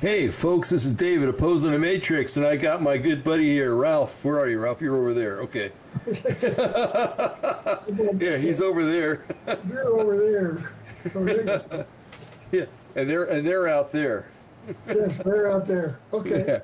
Hey, 0.00 0.28
folks, 0.28 0.70
this 0.70 0.86
is 0.86 0.94
David, 0.94 1.28
opposing 1.28 1.72
the 1.72 1.78
Matrix, 1.78 2.38
and 2.38 2.46
I 2.46 2.56
got 2.56 2.80
my 2.80 2.96
good 2.96 3.22
buddy 3.22 3.52
here, 3.52 3.76
Ralph. 3.76 4.24
Where 4.24 4.40
are 4.40 4.48
you, 4.48 4.60
Ralph? 4.60 4.80
You're 4.80 4.96
over 4.96 5.12
there. 5.12 5.40
Okay. 5.42 5.70
yeah, 8.18 8.38
he's 8.38 8.62
over 8.62 8.84
there. 8.84 9.26
You're 9.68 10.00
over 10.00 10.16
there. 10.16 10.72
Oh, 11.14 11.84
yeah, 12.50 12.64
and 12.96 13.10
they're 13.10 13.24
and 13.24 13.46
they're 13.46 13.68
out 13.68 13.92
there. 13.92 14.26
yes, 14.88 15.18
they're 15.18 15.52
out 15.52 15.66
there. 15.66 16.00
Okay. 16.14 16.44
Yeah. 16.48 16.60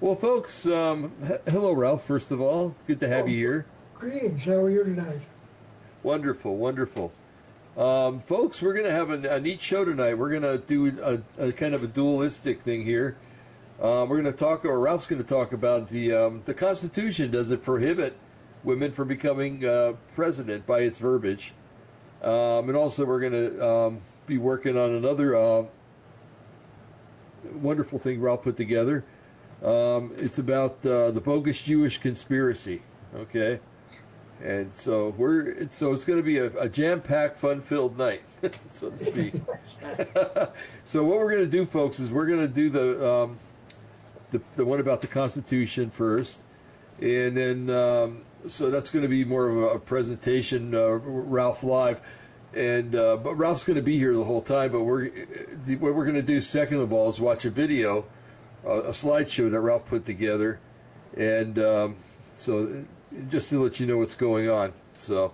Well, 0.00 0.14
folks, 0.14 0.64
um, 0.66 1.12
hello, 1.48 1.72
Ralph. 1.72 2.04
First 2.04 2.30
of 2.30 2.40
all, 2.40 2.74
good 2.86 3.00
to 3.00 3.08
have 3.08 3.24
Oh. 3.24 3.28
you 3.28 3.36
here. 3.36 3.66
Greetings. 3.94 4.44
How 4.44 4.52
are 4.54 4.70
you 4.70 4.84
tonight? 4.84 5.18
Wonderful, 6.04 6.56
wonderful. 6.56 7.10
Um, 7.76 8.20
folks, 8.20 8.62
we're 8.62 8.74
going 8.74 8.84
to 8.86 8.92
have 8.92 9.10
a, 9.10 9.34
a 9.36 9.40
neat 9.40 9.60
show 9.60 9.84
tonight. 9.84 10.14
We're 10.14 10.30
going 10.30 10.42
to 10.42 10.58
do 10.58 10.96
a, 11.02 11.46
a 11.48 11.52
kind 11.52 11.74
of 11.74 11.82
a 11.82 11.88
dualistic 11.88 12.60
thing 12.60 12.84
here. 12.84 13.16
Uh, 13.80 14.06
we're 14.08 14.20
going 14.20 14.32
to 14.32 14.38
talk, 14.38 14.64
or 14.64 14.78
Ralph's 14.78 15.06
going 15.06 15.22
to 15.22 15.28
talk 15.28 15.52
about 15.52 15.88
the 15.88 16.12
um, 16.12 16.42
the 16.44 16.54
Constitution. 16.54 17.30
Does 17.30 17.50
it 17.50 17.62
prohibit 17.62 18.16
women 18.64 18.90
from 18.92 19.08
becoming 19.08 19.64
uh, 19.64 19.94
president 20.14 20.66
by 20.66 20.80
its 20.80 20.98
verbiage? 20.98 21.54
Um, 22.22 22.68
and 22.68 22.76
also, 22.76 23.04
we're 23.04 23.20
going 23.20 23.32
to 23.32 23.64
um, 23.68 24.00
be 24.26 24.38
working 24.38 24.76
on 24.76 24.92
another 24.92 25.36
uh, 25.36 25.64
wonderful 27.54 27.98
thing 28.00 28.20
Ralph 28.20 28.42
put 28.42 28.56
together. 28.56 29.04
Um, 29.62 30.12
it's 30.16 30.38
about 30.38 30.84
uh, 30.86 31.10
the 31.10 31.20
bogus 31.20 31.62
Jewish 31.62 31.98
conspiracy. 31.98 32.82
Okay. 33.14 33.60
And 34.42 34.72
so 34.72 35.14
we're 35.16 35.66
so 35.68 35.92
it's 35.92 36.04
going 36.04 36.18
to 36.18 36.22
be 36.22 36.38
a, 36.38 36.46
a 36.58 36.68
jam-packed, 36.68 37.36
fun-filled 37.36 37.98
night, 37.98 38.22
so 38.68 38.90
to 38.90 38.96
speak. 38.96 39.34
so 40.84 41.02
what 41.02 41.18
we're 41.18 41.32
going 41.32 41.44
to 41.44 41.50
do, 41.50 41.66
folks, 41.66 41.98
is 41.98 42.12
we're 42.12 42.26
going 42.26 42.40
to 42.40 42.48
do 42.48 42.70
the, 42.70 43.12
um, 43.12 43.36
the 44.30 44.40
the 44.54 44.64
one 44.64 44.78
about 44.78 45.00
the 45.00 45.08
Constitution 45.08 45.90
first, 45.90 46.46
and 47.00 47.36
then 47.36 47.70
um, 47.70 48.22
so 48.46 48.70
that's 48.70 48.90
going 48.90 49.02
to 49.02 49.08
be 49.08 49.24
more 49.24 49.48
of 49.48 49.74
a, 49.74 49.78
presentation, 49.80 50.72
uh, 50.72 51.00
Ralph 51.02 51.64
live, 51.64 52.00
and 52.54 52.94
uh, 52.94 53.16
but 53.16 53.34
Ralph's 53.34 53.64
going 53.64 53.76
to 53.76 53.82
be 53.82 53.98
here 53.98 54.14
the 54.14 54.24
whole 54.24 54.42
time. 54.42 54.70
But 54.70 54.84
we're 54.84 55.10
the, 55.64 55.76
what 55.76 55.94
we're 55.94 56.04
going 56.04 56.14
to 56.14 56.22
do 56.22 56.40
second 56.40 56.78
of 56.78 56.92
all 56.92 57.08
is 57.08 57.20
watch 57.20 57.44
a 57.44 57.50
video, 57.50 58.04
a 58.64 58.90
slideshow 58.90 59.50
that 59.50 59.60
Ralph 59.60 59.86
put 59.86 60.04
together, 60.04 60.60
and 61.16 61.58
um, 61.58 61.96
so 62.32 62.84
just 63.28 63.50
to 63.50 63.62
let 63.62 63.80
you 63.80 63.86
know 63.86 63.98
what's 63.98 64.14
going 64.14 64.50
on. 64.50 64.72
So, 64.94 65.32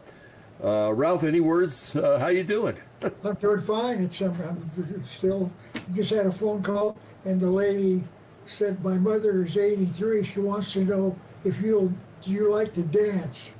uh, 0.62 0.92
Ralph, 0.94 1.24
any 1.24 1.40
words? 1.40 1.94
Uh, 1.96 2.18
how 2.18 2.28
you 2.28 2.44
doing? 2.44 2.76
I'm 3.24 3.34
doing 3.34 3.60
fine. 3.60 4.02
It's 4.02 4.22
um, 4.22 4.36
I'm 4.48 5.04
still 5.06 5.50
just 5.94 6.10
had 6.10 6.26
a 6.26 6.32
phone 6.32 6.62
call, 6.62 6.96
and 7.24 7.40
the 7.40 7.50
lady 7.50 8.02
said 8.46 8.82
my 8.84 8.96
mother 8.98 9.44
is 9.44 9.56
83. 9.56 10.22
She 10.24 10.40
wants 10.40 10.72
to 10.74 10.84
know 10.84 11.16
if 11.44 11.60
you'll 11.60 11.92
do 12.22 12.30
you 12.30 12.50
like 12.50 12.72
to 12.74 12.82
dance. 12.82 13.50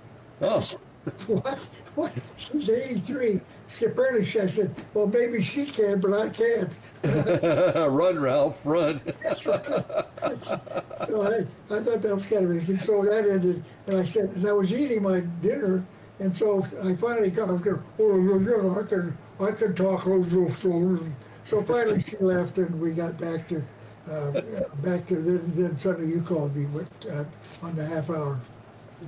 oh, 0.41 0.63
What? 1.27 1.69
What? 1.95 2.13
She's 2.37 2.71
83. 2.71 3.41
She, 3.69 3.87
apparently, 3.87 4.25
I 4.41 4.47
said, 4.47 4.75
well, 4.93 5.07
maybe 5.07 5.43
she 5.43 5.65
can, 5.65 6.01
but 6.01 6.13
I 6.13 6.29
can't. 6.29 6.79
run, 7.91 8.19
Ralph, 8.19 8.65
run. 8.65 9.01
So 9.35 11.23
I, 11.23 11.41
I 11.75 11.81
thought 11.81 12.03
that 12.03 12.15
was 12.15 12.27
kind 12.27 12.45
of 12.45 12.51
interesting. 12.51 12.79
So 12.79 13.03
that 13.05 13.29
ended, 13.29 13.65
and 13.87 13.97
I 13.97 14.05
said, 14.05 14.31
and 14.31 14.47
I 14.47 14.53
was 14.53 14.73
eating 14.73 15.03
my 15.03 15.21
dinner, 15.43 15.85
and 16.19 16.37
so 16.37 16.63
I 16.85 16.95
finally 16.95 17.31
got, 17.31 17.49
oh, 17.49 17.61
you 17.99 18.39
know, 18.39 18.79
I 18.79 18.87
can, 18.87 19.17
I 19.41 19.51
can 19.53 19.75
talk. 19.75 20.03
so 20.03 21.63
finally 21.63 22.03
she 22.03 22.17
left, 22.21 22.59
and 22.59 22.81
we 22.81 22.93
got 22.93 23.19
back 23.19 23.49
to, 23.49 23.63
uh, 24.11 24.41
back 24.83 25.07
to 25.07 25.17
then. 25.17 25.43
Then 25.55 25.79
suddenly 25.79 26.13
you 26.15 26.21
called 26.21 26.55
me 26.55 26.67
with, 26.67 26.91
uh, 27.11 27.25
on 27.67 27.75
the 27.75 27.85
half 27.85 28.11
hour. 28.11 28.41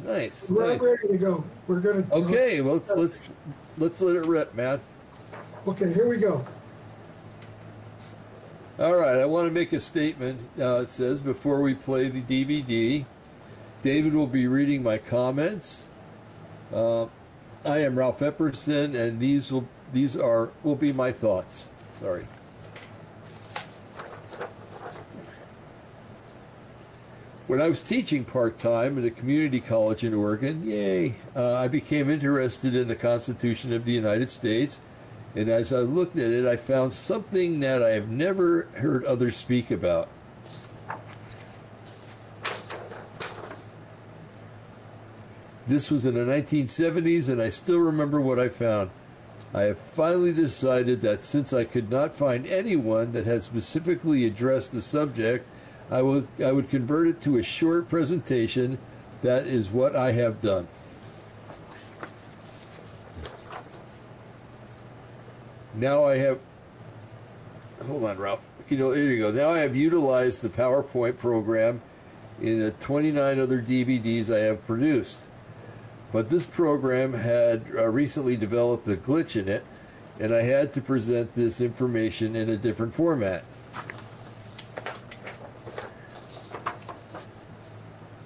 Nice. 0.05 0.51
We're 0.51 0.73
nice. 0.73 0.81
ready 0.81 1.09
to 1.09 1.19
go. 1.19 1.45
We're 1.67 1.81
gonna. 1.81 2.07
Okay, 2.13 2.61
well, 2.61 2.75
let's 2.75 2.91
let's 2.91 3.23
let's 3.79 4.01
let 4.01 4.17
it 4.17 4.27
rip, 4.27 4.55
man. 4.55 4.81
Okay, 5.67 5.93
here 5.93 6.09
we 6.09 6.19
go. 6.19 6.45
All 8.79 8.97
right, 8.97 9.19
I 9.19 9.25
want 9.25 9.47
to 9.47 9.53
make 9.53 9.73
a 9.73 9.81
statement. 9.81 10.39
Uh, 10.61 10.81
it 10.83 10.91
says 10.91 11.21
before 11.21 11.63
we 11.63 11.75
play 11.75 12.09
the 12.09 12.23
DVD, 12.23 13.05
David 13.83 14.15
will 14.15 14.27
be 14.27 14.47
reading 14.47 14.83
my 14.83 14.99
comments. 14.99 15.89
Uh, 16.73 17.07
I 17.65 17.79
am 17.79 17.99
Ralph 17.99 18.21
Epperson, 18.21 18.95
and 18.95 19.19
these 19.19 19.51
will 19.51 19.67
these 19.93 20.17
are 20.17 20.51
will 20.63 20.77
be 20.77 20.93
my 20.93 21.11
thoughts. 21.11 21.71
Sorry. 21.93 22.27
When 27.47 27.61
I 27.61 27.69
was 27.69 27.89
teaching 27.89 28.25
part 28.25 28.59
time 28.59 28.99
at 28.99 29.05
a 29.05 29.11
community 29.11 29.61
college 29.61 30.03
in 30.03 30.13
Oregon, 30.13 30.67
yay, 30.67 31.15
uh, 31.37 31.55
I 31.55 31.69
became 31.69 32.11
interested 32.11 32.75
in 32.75 32.89
the 32.89 32.97
Constitution 32.97 33.73
of 33.73 33.85
the 33.85 33.93
United 33.93 34.29
States. 34.29 34.81
And 35.37 35.49
as 35.49 35.73
I 35.73 35.79
looked 35.79 36.17
at 36.17 36.33
it, 36.33 36.45
I 36.45 36.57
found 36.57 36.93
something 36.93 37.61
that 37.61 37.85
I 37.85 37.91
have 37.91 38.09
never 38.09 38.63
heard 38.75 39.05
others 39.05 39.37
speak 39.37 39.71
about. 39.71 40.09
This 45.69 45.89
was 45.89 46.05
in 46.05 46.15
the 46.15 46.21
1970s, 46.21 47.29
and 47.29 47.41
I 47.41 47.51
still 47.51 47.79
remember 47.79 48.21
what 48.21 48.41
I 48.41 48.49
found. 48.49 48.91
I 49.55 49.63
have 49.63 49.79
finally 49.79 50.33
decided 50.33 51.01
that 51.03 51.21
since 51.21 51.53
I 51.53 51.63
could 51.63 51.91
not 51.91 52.13
find 52.13 52.45
anyone 52.47 53.13
that 53.13 53.25
had 53.25 53.45
specifically 53.45 54.25
addressed 54.25 54.73
the 54.73 54.83
subject, 54.83 55.47
I 55.91 56.03
would, 56.03 56.27
I 56.45 56.53
would 56.53 56.69
convert 56.69 57.07
it 57.07 57.21
to 57.23 57.39
a 57.39 57.43
short 57.43 57.89
presentation. 57.89 58.79
That 59.23 59.47
is 59.47 59.71
what 59.71 59.95
I 59.95 60.13
have 60.13 60.41
done. 60.41 60.67
Now 65.75 66.05
I 66.05 66.17
have. 66.17 66.39
Hold 67.87 68.05
on, 68.05 68.17
Ralph. 68.17 68.47
You 68.69 68.79
know, 68.79 68.91
here 68.93 69.11
you 69.11 69.19
go. 69.19 69.31
Now 69.31 69.51
I 69.51 69.59
have 69.59 69.77
utilized 69.77 70.43
the 70.43 70.49
PowerPoint 70.49 71.19
program 71.19 71.83
in 72.41 72.59
the 72.59 72.73
29 72.73 73.39
other 73.39 73.63
DVDs 73.63 74.35
I 74.35 74.41
have 74.41 74.67
produced. 74.67 75.29
But 76.13 76.29
this 76.29 76.45
program 76.45 77.13
had 77.13 77.63
uh, 77.77 77.89
recently 77.89 78.37
developed 78.37 78.89
a 78.89 78.97
glitch 78.97 79.41
in 79.41 79.49
it, 79.49 79.65
and 80.19 80.35
I 80.35 80.43
had 80.43 80.73
to 80.73 80.81
present 80.81 81.35
this 81.35 81.61
information 81.61 82.37
in 82.37 82.49
a 82.49 82.57
different 82.57 82.95
format. 82.95 83.45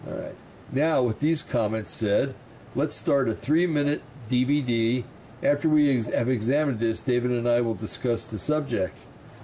All 0.07 0.15
right. 0.15 0.37
Now, 0.73 1.03
with 1.03 1.19
these 1.19 1.43
comments 1.43 1.91
said, 1.91 2.35
let's 2.75 2.95
start 2.95 3.29
a 3.29 3.35
three 3.35 3.67
minute 3.67 4.03
DVD. 4.29 5.05
After 5.43 5.69
we 5.69 5.97
ex- 5.97 6.07
have 6.07 6.29
examined 6.29 6.79
this, 6.79 7.01
David 7.01 7.33
and 7.33 7.49
I 7.49 7.61
will 7.61 7.75
discuss 7.75 8.31
the 8.31 8.39
subject. 8.39 8.97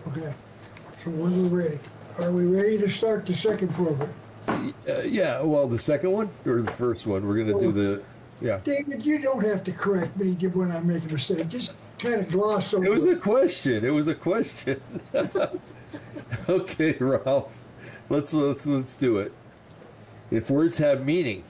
Okay. 0.08 0.34
So 1.02 1.10
when 1.10 1.50
we're 1.50 1.64
ready, 1.64 1.80
are 2.18 2.30
we 2.30 2.46
ready 2.46 2.78
to 2.78 2.88
start 2.88 3.26
the 3.26 3.34
second 3.34 3.72
program? 3.74 4.12
Uh, 4.48 4.62
yeah, 5.04 5.42
well, 5.42 5.66
the 5.66 5.78
second 5.78 6.12
one 6.12 6.28
or 6.44 6.62
the 6.62 6.70
first 6.72 7.06
one? 7.06 7.26
We're 7.26 7.42
going 7.42 7.58
to 7.58 7.60
do 7.60 7.72
the. 7.72 8.02
Yeah. 8.40 8.60
David, 8.62 9.04
you 9.04 9.18
don't 9.18 9.44
have 9.44 9.64
to 9.64 9.72
correct 9.72 10.16
me 10.18 10.32
when 10.48 10.70
I 10.70 10.80
make 10.80 11.04
a 11.04 11.12
mistake. 11.12 11.48
Just 11.48 11.72
kind 11.98 12.16
of 12.16 12.30
gloss 12.30 12.74
over. 12.74 12.84
It 12.84 12.90
was 12.90 13.06
a 13.06 13.16
question. 13.16 13.84
It 13.84 13.90
was 13.90 14.08
a 14.08 14.14
question. 14.14 14.80
okay, 16.48 16.92
Ralph. 17.00 17.58
Let's 18.08 18.32
let's 18.34 18.66
let's 18.66 18.96
do 18.96 19.18
it. 19.18 19.32
If 20.30 20.50
words 20.50 20.78
have 20.78 21.04
meaning, 21.04 21.44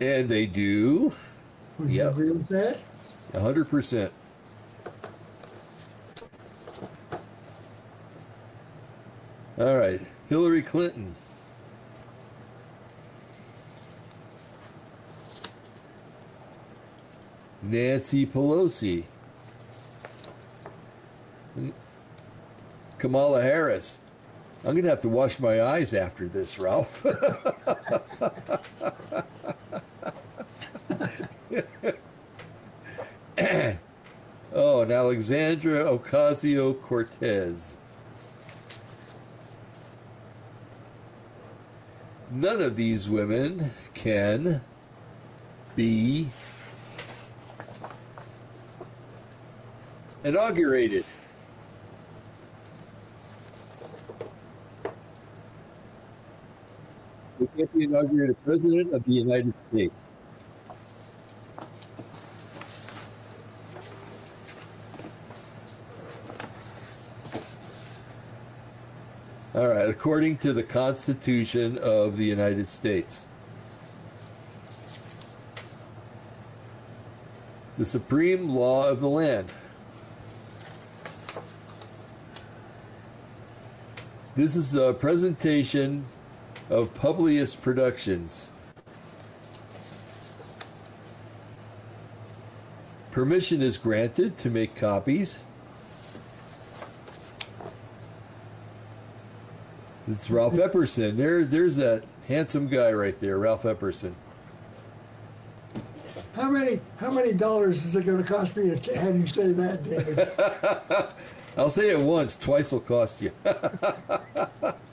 and 0.00 0.28
they 0.28 0.46
do, 0.46 1.12
Would 1.78 1.90
you 1.90 2.08
agree 2.08 2.30
with 2.30 2.48
that? 2.48 2.78
hundred 3.34 3.68
percent. 3.68 4.12
All 9.58 9.78
right, 9.78 10.00
Hillary 10.28 10.62
Clinton. 10.62 11.14
Nancy 17.62 18.26
Pelosi. 18.26 19.04
Kamala 22.98 23.42
Harris. 23.42 24.00
I'm 24.66 24.72
going 24.74 24.82
to 24.84 24.90
have 24.90 25.00
to 25.00 25.08
wash 25.08 25.38
my 25.38 25.62
eyes 25.62 25.94
after 25.94 26.26
this, 26.26 26.58
Ralph. 26.58 27.06
oh, 34.52 34.82
and 34.82 34.90
Alexandra 34.90 35.84
Ocasio 35.84 36.80
Cortez. 36.82 37.78
none 42.36 42.60
of 42.60 42.76
these 42.76 43.08
women 43.08 43.70
can 43.94 44.60
be 45.74 46.28
inaugurated. 50.22 51.04
They 57.54 57.58
can't 57.58 57.78
be 57.78 57.84
inaugurated 57.84 58.36
president 58.44 58.92
of 58.92 59.04
the 59.04 59.12
United 59.12 59.54
States. 59.68 59.94
All 69.54 69.68
right, 69.68 69.88
according 69.88 70.38
to 70.38 70.52
the 70.52 70.62
Constitution 70.62 71.78
of 71.78 72.16
the 72.16 72.24
United 72.24 72.66
States. 72.66 73.26
The 77.78 77.84
supreme 77.84 78.48
law 78.48 78.88
of 78.88 79.00
the 79.00 79.08
land. 79.08 79.48
This 84.34 84.56
is 84.56 84.74
a 84.74 84.92
presentation 84.92 86.04
of 86.70 86.92
Publius 86.94 87.54
Productions. 87.54 88.50
Permission 93.10 93.62
is 93.62 93.78
granted 93.78 94.36
to 94.38 94.50
make 94.50 94.74
copies. 94.74 95.42
It's 100.08 100.30
Ralph 100.30 100.54
Epperson. 100.54 101.16
There's 101.16 101.50
there's 101.50 101.76
that 101.76 102.04
handsome 102.28 102.68
guy 102.68 102.92
right 102.92 103.16
there, 103.16 103.38
Ralph 103.38 103.62
Epperson. 103.62 104.12
How 106.34 106.50
many 106.50 106.80
how 106.98 107.10
many 107.10 107.32
dollars 107.32 107.84
is 107.84 107.96
it 107.96 108.04
going 108.04 108.22
to 108.22 108.24
cost 108.24 108.56
me 108.56 108.76
to 108.76 108.98
have 108.98 109.16
you 109.16 109.26
say 109.26 109.52
that, 109.52 109.82
David? 109.82 110.28
I'll 111.56 111.70
say 111.70 111.90
it 111.90 111.98
once, 111.98 112.36
twice 112.36 112.70
will 112.70 112.80
cost 112.80 113.22
you. 113.22 113.32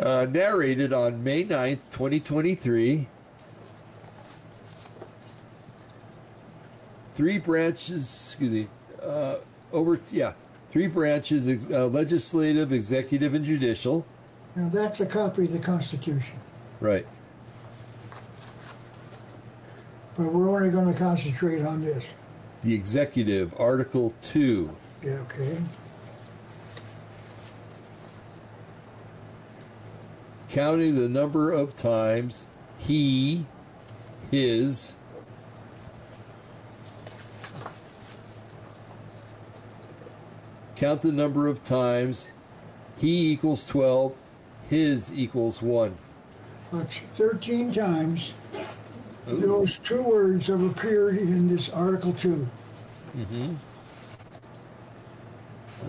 uh, 0.00 0.26
narrated 0.30 0.92
on 0.92 1.22
May 1.24 1.44
9th, 1.44 1.90
2023. 1.90 3.06
Three 7.10 7.38
branches, 7.38 8.02
excuse 8.28 8.50
me, 8.50 8.68
uh, 9.02 9.36
over, 9.72 9.98
yeah, 10.12 10.34
three 10.70 10.86
branches 10.86 11.48
ex- 11.48 11.68
uh, 11.70 11.86
legislative, 11.88 12.72
executive, 12.72 13.34
and 13.34 13.44
judicial. 13.44 14.06
Now 14.54 14.68
that's 14.68 15.00
a 15.00 15.06
copy 15.06 15.44
of 15.46 15.52
the 15.52 15.58
Constitution, 15.58 16.36
Right. 16.80 17.06
but 20.16 20.32
we're 20.32 20.48
only 20.48 20.70
going 20.70 20.92
to 20.92 20.98
concentrate 20.98 21.62
on 21.64 21.82
this. 21.82 22.04
The 22.62 22.72
executive, 22.74 23.52
Article 23.58 24.14
2. 24.22 24.70
Yeah, 25.02 25.12
okay. 25.22 25.56
Counting 30.48 30.94
the 30.94 31.08
number 31.08 31.50
of 31.52 31.74
times 31.74 32.46
he, 32.78 33.44
his, 34.30 34.96
count 40.76 41.02
the 41.02 41.12
number 41.12 41.48
of 41.48 41.62
times 41.62 42.30
he 42.98 43.32
equals 43.32 43.66
12, 43.68 44.14
his 44.68 45.12
equals 45.12 45.62
1. 45.62 45.96
That's 46.72 46.98
13 46.98 47.72
times 47.72 48.34
those 49.28 49.78
two 49.78 50.02
words 50.02 50.46
have 50.46 50.62
appeared 50.62 51.18
in 51.18 51.48
this 51.48 51.68
Article 51.68 52.12
2. 52.14 52.48
Mm-hmm. 53.16 53.54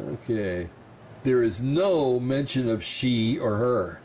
Okay. 0.10 0.70
There 1.24 1.42
is 1.42 1.64
no 1.64 2.20
mention 2.20 2.68
of 2.70 2.84
she 2.84 3.38
or 3.38 3.56
her. 3.58 4.02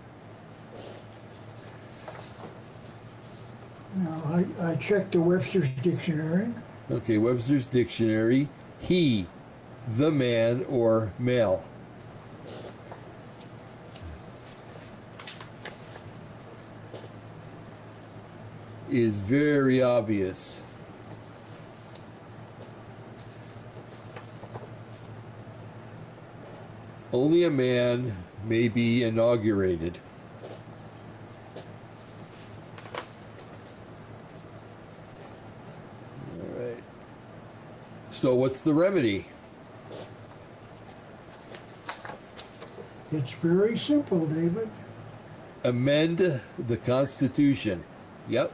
Now, 3.97 4.23
I, 4.27 4.73
I 4.73 4.77
checked 4.77 5.13
the 5.13 5.21
Webster's 5.21 5.69
Dictionary. 5.83 6.53
Okay, 6.91 7.19
Webster's 7.19 7.67
Dictionary, 7.67 8.49
he, 8.81 9.27
the 9.95 10.11
man 10.11 10.65
or 10.69 11.13
male. 11.19 11.65
Is 18.91 19.23
very 19.23 19.83
obvious. 19.83 20.61
Only 27.13 27.45
a 27.45 27.51
man 27.51 28.13
may 28.45 28.67
be 28.69 29.05
inaugurated. 29.05 29.99
All 36.41 36.61
right. 36.61 36.83
So, 38.25 38.35
what's 38.35 38.63
the 38.63 38.73
remedy? 38.73 39.27
It's 43.13 43.33
very 43.33 43.77
simple, 43.77 44.25
David. 44.25 44.71
Amend 45.63 46.41
the 46.59 46.77
Constitution. 46.79 47.85
Yep. 48.31 48.51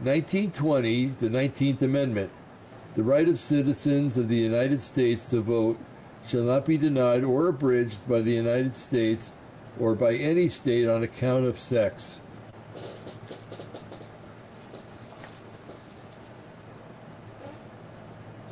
Nineteen 0.00 0.50
twenty, 0.50 1.08
the 1.08 1.28
Nineteenth 1.28 1.82
Amendment. 1.82 2.30
The 2.94 3.02
right 3.02 3.28
of 3.28 3.38
citizens 3.38 4.16
of 4.16 4.28
the 4.30 4.36
United 4.36 4.80
States 4.80 5.28
to 5.28 5.42
vote 5.42 5.78
shall 6.26 6.44
not 6.44 6.64
be 6.64 6.78
denied 6.78 7.22
or 7.22 7.48
abridged 7.48 8.08
by 8.08 8.22
the 8.22 8.32
United 8.32 8.74
States 8.74 9.30
or 9.78 9.94
by 9.94 10.14
any 10.14 10.48
state 10.48 10.88
on 10.88 11.02
account 11.02 11.44
of 11.44 11.58
sex. 11.58 12.22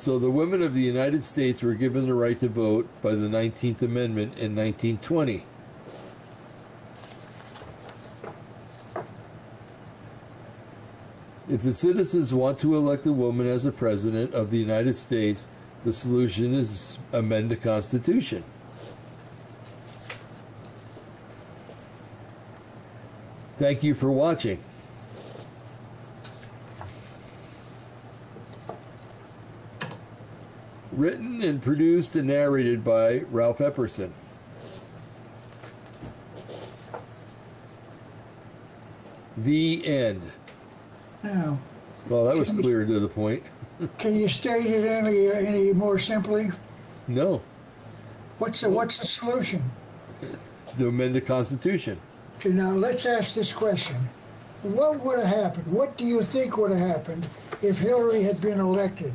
So 0.02 0.18
the 0.18 0.32
women 0.32 0.62
of 0.62 0.74
the 0.74 0.80
United 0.80 1.22
States 1.22 1.62
were 1.62 1.74
given 1.74 2.06
the 2.06 2.14
right 2.14 2.36
to 2.40 2.48
vote 2.48 2.88
by 3.02 3.14
the 3.14 3.28
19th 3.28 3.82
Amendment 3.82 4.36
in 4.36 4.56
1920. 4.56 5.46
If 11.48 11.62
the 11.62 11.72
citizens 11.72 12.34
want 12.34 12.58
to 12.58 12.74
elect 12.74 13.06
a 13.06 13.12
woman 13.12 13.46
as 13.46 13.64
a 13.64 13.70
president 13.70 14.34
of 14.34 14.50
the 14.50 14.58
United 14.58 14.94
States, 14.94 15.46
the 15.84 15.92
solution 15.92 16.52
is 16.52 16.98
amend 17.12 17.52
the 17.52 17.56
Constitution. 17.56 18.42
Thank 23.56 23.84
you 23.84 23.94
for 23.94 24.10
watching. 24.10 24.58
Written 31.42 31.56
and 31.56 31.62
produced 31.62 32.14
and 32.14 32.28
narrated 32.28 32.84
by 32.84 33.22
Ralph 33.32 33.58
Epperson. 33.58 34.12
The 39.38 39.84
end. 39.84 40.22
Now, 41.24 41.58
Well, 42.08 42.26
that 42.26 42.36
was 42.36 42.50
clear 42.50 42.84
to 42.84 43.00
the 43.00 43.08
point. 43.08 43.42
can 43.98 44.14
you 44.14 44.28
state 44.28 44.66
it 44.66 44.84
any 44.86 45.32
any 45.32 45.72
more 45.72 45.98
simply? 45.98 46.50
No, 47.08 47.40
What's 48.38 48.60
the 48.60 48.70
what's 48.70 48.98
the 48.98 49.06
solution? 49.06 49.68
to 50.78 50.88
amend 50.88 51.16
the 51.16 51.20
Constitution. 51.20 51.98
Okay, 52.36 52.50
now 52.50 52.70
let's 52.70 53.04
ask 53.04 53.34
this 53.34 53.52
question: 53.52 53.96
What 54.62 55.00
would 55.00 55.18
have 55.18 55.26
happened? 55.42 55.66
What 55.66 55.96
do 55.96 56.04
you 56.04 56.22
think 56.22 56.56
would 56.56 56.70
have 56.70 56.88
happened 56.88 57.26
if 57.62 57.78
Hillary 57.78 58.22
had 58.22 58.40
been 58.40 58.60
elected? 58.60 59.12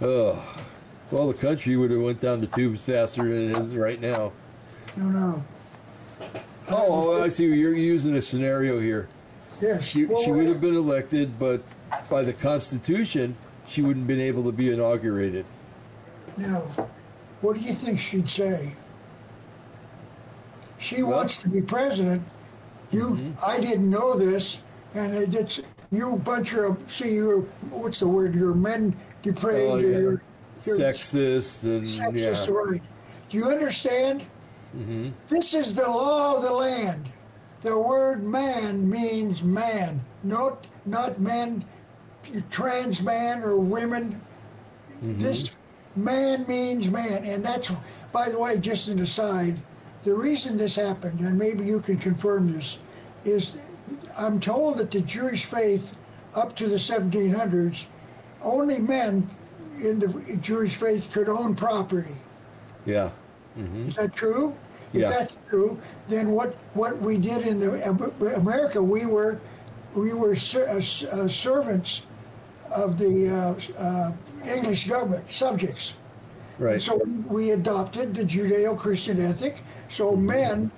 Oh, 0.00 0.42
well, 1.10 1.28
the 1.28 1.34
country 1.34 1.76
would 1.76 1.90
have 1.90 2.00
went 2.00 2.20
down 2.20 2.40
the 2.40 2.46
tubes 2.46 2.82
faster 2.82 3.22
than 3.22 3.50
it 3.50 3.56
is 3.56 3.74
right 3.74 4.00
now. 4.00 4.32
No, 4.96 5.06
no. 5.06 5.44
Oh, 6.70 7.22
I 7.22 7.28
see. 7.28 7.46
You're 7.46 7.74
using 7.74 8.14
a 8.16 8.22
scenario 8.22 8.78
here. 8.78 9.08
Yes. 9.60 9.84
She, 9.84 10.06
what 10.06 10.24
she 10.24 10.30
would- 10.30 10.46
have 10.46 10.60
been 10.60 10.76
elected, 10.76 11.38
but 11.38 11.62
by 12.08 12.22
the 12.22 12.32
Constitution, 12.32 13.36
she 13.66 13.82
wouldn't 13.82 14.04
have 14.04 14.08
been 14.08 14.20
able 14.20 14.44
to 14.44 14.52
be 14.52 14.70
inaugurated. 14.70 15.44
Now, 16.36 16.60
what 17.40 17.56
do 17.56 17.60
you 17.60 17.72
think 17.72 17.98
she'd 17.98 18.28
say? 18.28 18.72
She 20.78 21.02
Well- 21.02 21.18
wants 21.18 21.42
to 21.42 21.48
be 21.48 21.60
president. 21.60 22.22
You, 22.90 23.10
mm-hmm. 23.10 23.32
I 23.46 23.60
didn't 23.60 23.88
know 23.90 24.16
this, 24.16 24.60
and 24.94 25.14
it- 25.14 25.34
it's 25.34 25.72
you 25.90 26.16
bunch 26.24 26.54
of 26.54 26.78
see 26.90 27.14
you're 27.14 27.42
what's 27.70 28.00
the 28.00 28.08
word? 28.08 28.34
You're 28.34 28.54
men 28.54 28.94
depraved. 29.22 29.72
Oh, 29.72 29.76
yeah. 29.76 29.98
you're, 29.98 30.22
sexist 30.60 31.64
and 31.64 31.88
sexist, 31.88 32.48
yeah. 32.48 32.54
right? 32.54 32.82
Do 33.28 33.36
you 33.36 33.44
understand? 33.44 34.22
hmm 34.72 35.08
This 35.28 35.54
is 35.54 35.74
the 35.74 35.88
law 35.88 36.36
of 36.36 36.42
the 36.42 36.52
land. 36.52 37.08
The 37.62 37.78
word 37.78 38.22
man 38.24 38.88
means 38.88 39.42
man, 39.42 40.00
not 40.22 40.66
not 40.86 41.20
men, 41.20 41.64
trans 42.50 43.02
man 43.02 43.42
or 43.42 43.58
women. 43.58 44.20
This 45.02 45.52
man 45.96 46.46
means 46.46 46.90
man, 46.90 47.24
and 47.24 47.44
that's 47.44 47.72
by 48.12 48.28
the 48.28 48.38
way, 48.38 48.58
just 48.58 48.88
an 48.88 49.00
aside. 49.00 49.60
The 50.02 50.14
reason 50.14 50.56
this 50.56 50.76
happened, 50.76 51.20
and 51.20 51.38
maybe 51.38 51.64
you 51.64 51.80
can 51.80 51.98
confirm 51.98 52.52
this, 52.52 52.78
is 53.24 53.56
I'm 54.18 54.40
told 54.40 54.78
that 54.78 54.90
the 54.90 55.00
Jewish 55.00 55.44
faith 55.44 55.96
up 56.34 56.54
to 56.56 56.68
the 56.68 56.76
1700s, 56.76 57.84
only 58.42 58.78
men 58.78 59.28
in 59.82 59.98
the 59.98 60.36
Jewish 60.40 60.76
faith 60.76 61.10
could 61.12 61.28
own 61.28 61.54
property. 61.54 62.14
Yeah. 62.86 63.10
hmm 63.54 63.78
Is 63.80 63.94
that 63.96 64.14
true? 64.14 64.54
If 64.92 65.00
Yeah. 65.02 65.10
that's 65.10 65.36
true, 65.48 65.78
then 66.08 66.30
what, 66.32 66.54
what 66.74 67.00
we 67.00 67.16
did 67.16 67.46
in 67.46 67.60
the 67.60 67.70
America, 68.36 68.82
we 68.82 69.06
were 69.06 69.38
we 69.96 70.12
were 70.12 70.36
ser- 70.36 70.68
uh, 70.70 70.76
uh, 70.78 71.28
servants 71.28 72.02
of 72.76 72.96
the 72.96 73.28
uh, 73.28 73.82
uh, 73.82 74.12
English 74.56 74.88
government, 74.88 75.28
subjects. 75.28 75.94
Right. 76.60 76.80
So 76.80 77.00
we 77.28 77.50
adopted 77.50 78.14
the 78.14 78.22
Judeo-Christian 78.22 79.18
ethic. 79.18 79.62
So 79.88 80.14
men 80.14 80.70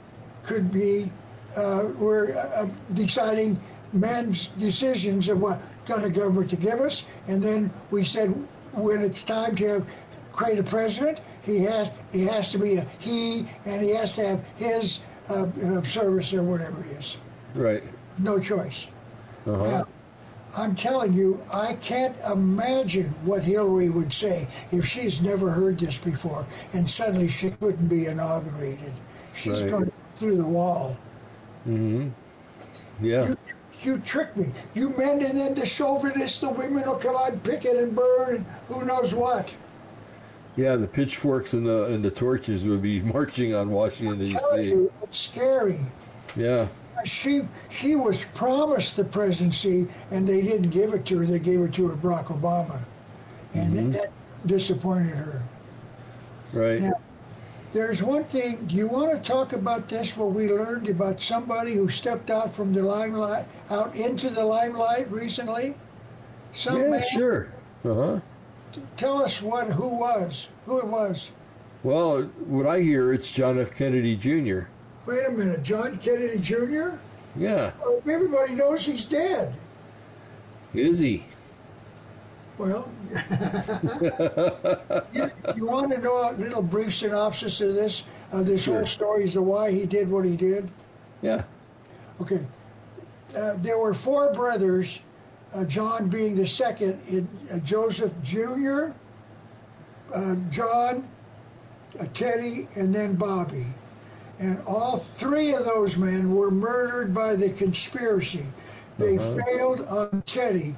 could 0.44 0.70
be 0.72 1.12
uh, 1.56 1.88
were 1.98 2.32
uh, 2.56 2.68
deciding 2.94 3.60
men's 3.92 4.46
decisions 4.58 5.28
of 5.28 5.40
what 5.40 5.60
kind 5.84 6.04
of 6.04 6.14
government 6.14 6.48
to 6.50 6.56
give 6.56 6.80
us, 6.80 7.04
and 7.28 7.42
then 7.42 7.70
we 7.90 8.04
said 8.04 8.32
when 8.74 9.02
it's 9.02 9.22
time 9.24 9.54
to 9.56 9.84
create 10.32 10.58
a 10.58 10.62
president, 10.62 11.20
he 11.42 11.62
has 11.64 11.90
he 12.12 12.24
has 12.26 12.50
to 12.52 12.58
be 12.58 12.76
a 12.76 12.84
he, 12.98 13.46
and 13.66 13.82
he 13.82 13.90
has 13.94 14.16
to 14.16 14.26
have 14.26 14.48
his 14.56 15.00
uh, 15.30 15.46
uh, 15.64 15.82
service 15.82 16.32
or 16.32 16.42
whatever 16.42 16.80
it 16.84 16.90
is. 16.92 17.16
right. 17.54 17.82
No 18.18 18.38
choice. 18.38 18.86
Uh-huh. 19.46 19.64
Now, 19.64 19.82
I'm 20.58 20.74
telling 20.74 21.12
you, 21.14 21.40
I 21.52 21.74
can't 21.80 22.16
imagine 22.32 23.06
what 23.24 23.42
Hillary 23.42 23.88
would 23.90 24.12
say 24.12 24.46
if 24.70 24.84
she's 24.86 25.20
never 25.22 25.50
heard 25.50 25.78
this 25.78 25.96
before, 25.98 26.46
and 26.74 26.88
suddenly 26.88 27.28
she 27.28 27.50
couldn't 27.52 27.88
be 27.88 28.06
inaugurated. 28.06 28.92
She's 29.34 29.62
Right. 29.62 29.70
going 29.70 29.90
through 30.14 30.36
the 30.36 30.46
wall. 30.46 30.96
Mm-hmm. 31.66 32.08
Yeah. 33.00 33.28
You, 33.28 33.36
you 33.84 33.98
tricked 33.98 34.36
me. 34.36 34.46
You 34.74 34.90
men, 34.90 35.22
and 35.22 35.36
then 35.38 35.54
the 35.54 35.66
chauvinists, 35.66 36.40
the 36.40 36.50
women 36.50 36.84
will 36.84 36.96
come 36.96 37.16
out 37.16 37.32
and 37.32 37.42
picket 37.42 37.76
and 37.76 37.94
burn, 37.94 38.36
and 38.36 38.46
who 38.68 38.84
knows 38.84 39.14
what. 39.14 39.54
Yeah, 40.56 40.76
the 40.76 40.86
pitchforks 40.88 41.54
and 41.54 41.66
the 41.66 41.84
and 41.86 42.04
the 42.04 42.10
torches 42.10 42.64
would 42.66 42.82
be 42.82 43.00
marching 43.16 43.54
on 43.54 43.70
Washington 43.70 44.18
D.C. 44.18 44.86
it's 45.02 45.18
scary. 45.18 45.76
Yeah, 46.36 46.68
She 47.04 47.42
she 47.70 47.94
was 47.96 48.24
promised 48.34 48.96
the 48.96 49.04
presidency, 49.04 49.86
and 50.10 50.26
they 50.28 50.42
didn't 50.42 50.70
give 50.70 50.92
it 50.94 51.04
to 51.06 51.18
her. 51.18 51.24
They 51.26 51.38
gave 51.38 51.60
it 51.60 51.72
to 51.74 51.88
her 51.88 51.96
Barack 51.96 52.26
Obama, 52.26 52.84
and 53.54 53.72
Mhm. 53.74 53.92
that 53.94 54.08
disappointed 54.46 55.14
her. 55.16 55.42
right. 56.52 56.80
Now, 56.82 56.92
there's 57.72 58.02
one 58.02 58.24
thing. 58.24 58.64
Do 58.66 58.74
you 58.76 58.86
want 58.86 59.12
to 59.12 59.18
talk 59.30 59.52
about 59.52 59.88
this? 59.88 60.16
What 60.16 60.32
we 60.32 60.48
learned 60.52 60.88
about 60.88 61.20
somebody 61.20 61.74
who 61.74 61.88
stepped 61.88 62.30
out 62.30 62.54
from 62.54 62.72
the 62.72 62.82
limelight, 62.82 63.46
out 63.70 63.96
into 63.96 64.28
the 64.30 64.44
limelight 64.44 65.10
recently. 65.10 65.74
Some 66.52 66.80
Yeah, 66.80 66.90
man. 66.90 67.02
sure. 67.12 67.48
Uh 67.84 67.94
huh. 67.94 68.20
Tell 68.96 69.22
us 69.22 69.40
what 69.42 69.68
who 69.68 69.88
was 69.88 70.48
who 70.64 70.78
it 70.78 70.86
was. 70.86 71.30
Well, 71.82 72.22
what 72.46 72.66
I 72.66 72.80
hear, 72.80 73.12
it's 73.12 73.30
John 73.32 73.58
F. 73.58 73.74
Kennedy 73.74 74.16
Jr. 74.16 74.66
Wait 75.04 75.26
a 75.26 75.32
minute, 75.32 75.62
John 75.62 75.98
Kennedy 75.98 76.38
Jr. 76.38 76.90
Yeah, 77.36 77.72
everybody 78.08 78.54
knows 78.54 78.84
he's 78.84 79.04
dead. 79.04 79.54
is 80.74 80.98
he? 80.98 81.24
Well, 82.58 82.90
you, 85.12 85.28
you 85.56 85.66
want 85.66 85.90
to 85.90 85.98
know 85.98 86.30
a 86.30 86.32
little 86.34 86.62
brief 86.62 86.94
synopsis 86.94 87.60
of 87.60 87.74
this 87.74 88.04
of 88.32 88.46
this 88.46 88.62
Sure. 88.64 88.76
whole 88.78 88.86
story 88.86 89.24
as 89.24 89.32
to 89.32 89.42
why 89.42 89.70
he 89.70 89.86
did 89.86 90.10
what 90.10 90.24
he 90.24 90.36
did? 90.36 90.68
Yeah. 91.22 91.42
Okay. 92.20 92.46
Uh, 93.36 93.54
there 93.58 93.78
were 93.78 93.94
four 93.94 94.32
brothers, 94.34 95.00
uh, 95.54 95.64
John 95.64 96.08
being 96.08 96.34
the 96.34 96.46
second, 96.46 97.00
in, 97.10 97.26
uh, 97.52 97.58
Joseph 97.60 98.12
Jr., 98.22 98.90
uh, 100.14 100.36
John, 100.50 101.08
uh, 101.98 102.04
Teddy, 102.12 102.68
and 102.76 102.94
then 102.94 103.14
Bobby. 103.14 103.64
And 104.38 104.60
all 104.66 104.98
three 104.98 105.54
of 105.54 105.64
those 105.64 105.96
men 105.96 106.34
were 106.34 106.50
murdered 106.50 107.14
by 107.14 107.34
the 107.34 107.48
conspiracy. 107.50 108.44
They 108.98 109.16
Uh-huh. 109.16 109.36
failed 109.46 109.80
on 109.88 110.22
Teddy, 110.26 110.76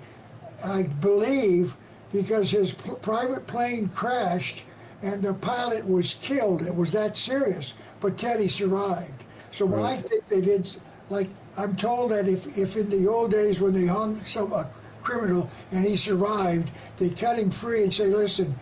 I 0.64 0.84
believe, 1.00 1.74
because 2.12 2.50
his 2.50 2.72
p- 2.74 2.92
private 3.00 3.46
plane 3.46 3.88
crashed 3.88 4.64
and 5.02 5.22
the 5.22 5.34
pilot 5.34 5.86
was 5.86 6.14
killed. 6.14 6.62
It 6.62 6.74
was 6.74 6.92
that 6.92 7.16
serious, 7.16 7.74
but 8.00 8.16
Teddy 8.18 8.48
survived. 8.48 9.24
So 9.52 9.72
I 9.84 9.96
think 9.96 10.26
they 10.26 10.40
did, 10.40 10.74
like, 11.08 11.28
I'm 11.58 11.76
told 11.76 12.10
that 12.12 12.28
if, 12.28 12.58
if 12.58 12.76
in 12.76 12.88
the 12.90 13.08
old 13.08 13.30
days 13.30 13.60
when 13.60 13.72
they 13.72 13.86
hung 13.86 14.16
some 14.24 14.52
a 14.52 14.70
criminal 15.02 15.48
and 15.72 15.84
he 15.84 15.96
survived, 15.96 16.70
they 16.96 17.10
cut 17.10 17.38
him 17.38 17.50
free 17.50 17.82
and 17.82 17.92
say, 17.92 18.06
listen, 18.06 18.54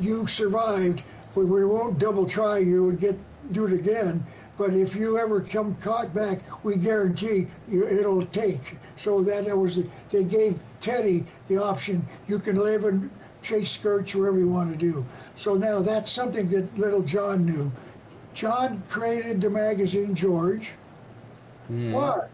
you 0.00 0.26
survived, 0.26 1.02
we, 1.34 1.44
we 1.44 1.64
won't 1.64 1.98
double 1.98 2.26
try 2.26 2.58
you 2.58 2.88
and 2.90 2.98
get 2.98 3.16
do 3.52 3.66
it 3.66 3.72
again. 3.72 4.22
But 4.56 4.74
if 4.74 4.94
you 4.96 5.18
ever 5.18 5.40
come 5.40 5.74
caught 5.76 6.14
back, 6.14 6.38
we 6.64 6.76
guarantee 6.76 7.46
you 7.68 7.86
it'll 7.86 8.24
take. 8.26 8.76
So 9.04 9.20
that 9.20 9.46
it 9.46 9.54
was 9.56 9.84
they 10.08 10.24
gave 10.24 10.58
Teddy 10.80 11.26
the 11.48 11.62
option. 11.62 12.02
You 12.26 12.38
can 12.38 12.56
live 12.56 12.84
and 12.84 13.10
chase 13.42 13.72
skirts 13.72 14.14
wherever 14.14 14.38
you 14.38 14.48
want 14.48 14.72
to 14.72 14.78
do. 14.78 15.04
So 15.36 15.56
now 15.56 15.82
that's 15.82 16.10
something 16.10 16.48
that 16.48 16.78
little 16.78 17.02
John 17.02 17.44
knew. 17.44 17.70
John 18.32 18.82
created 18.88 19.42
the 19.42 19.50
magazine 19.50 20.14
George. 20.14 20.72
Hmm. 21.66 21.92
Why? 21.92 22.28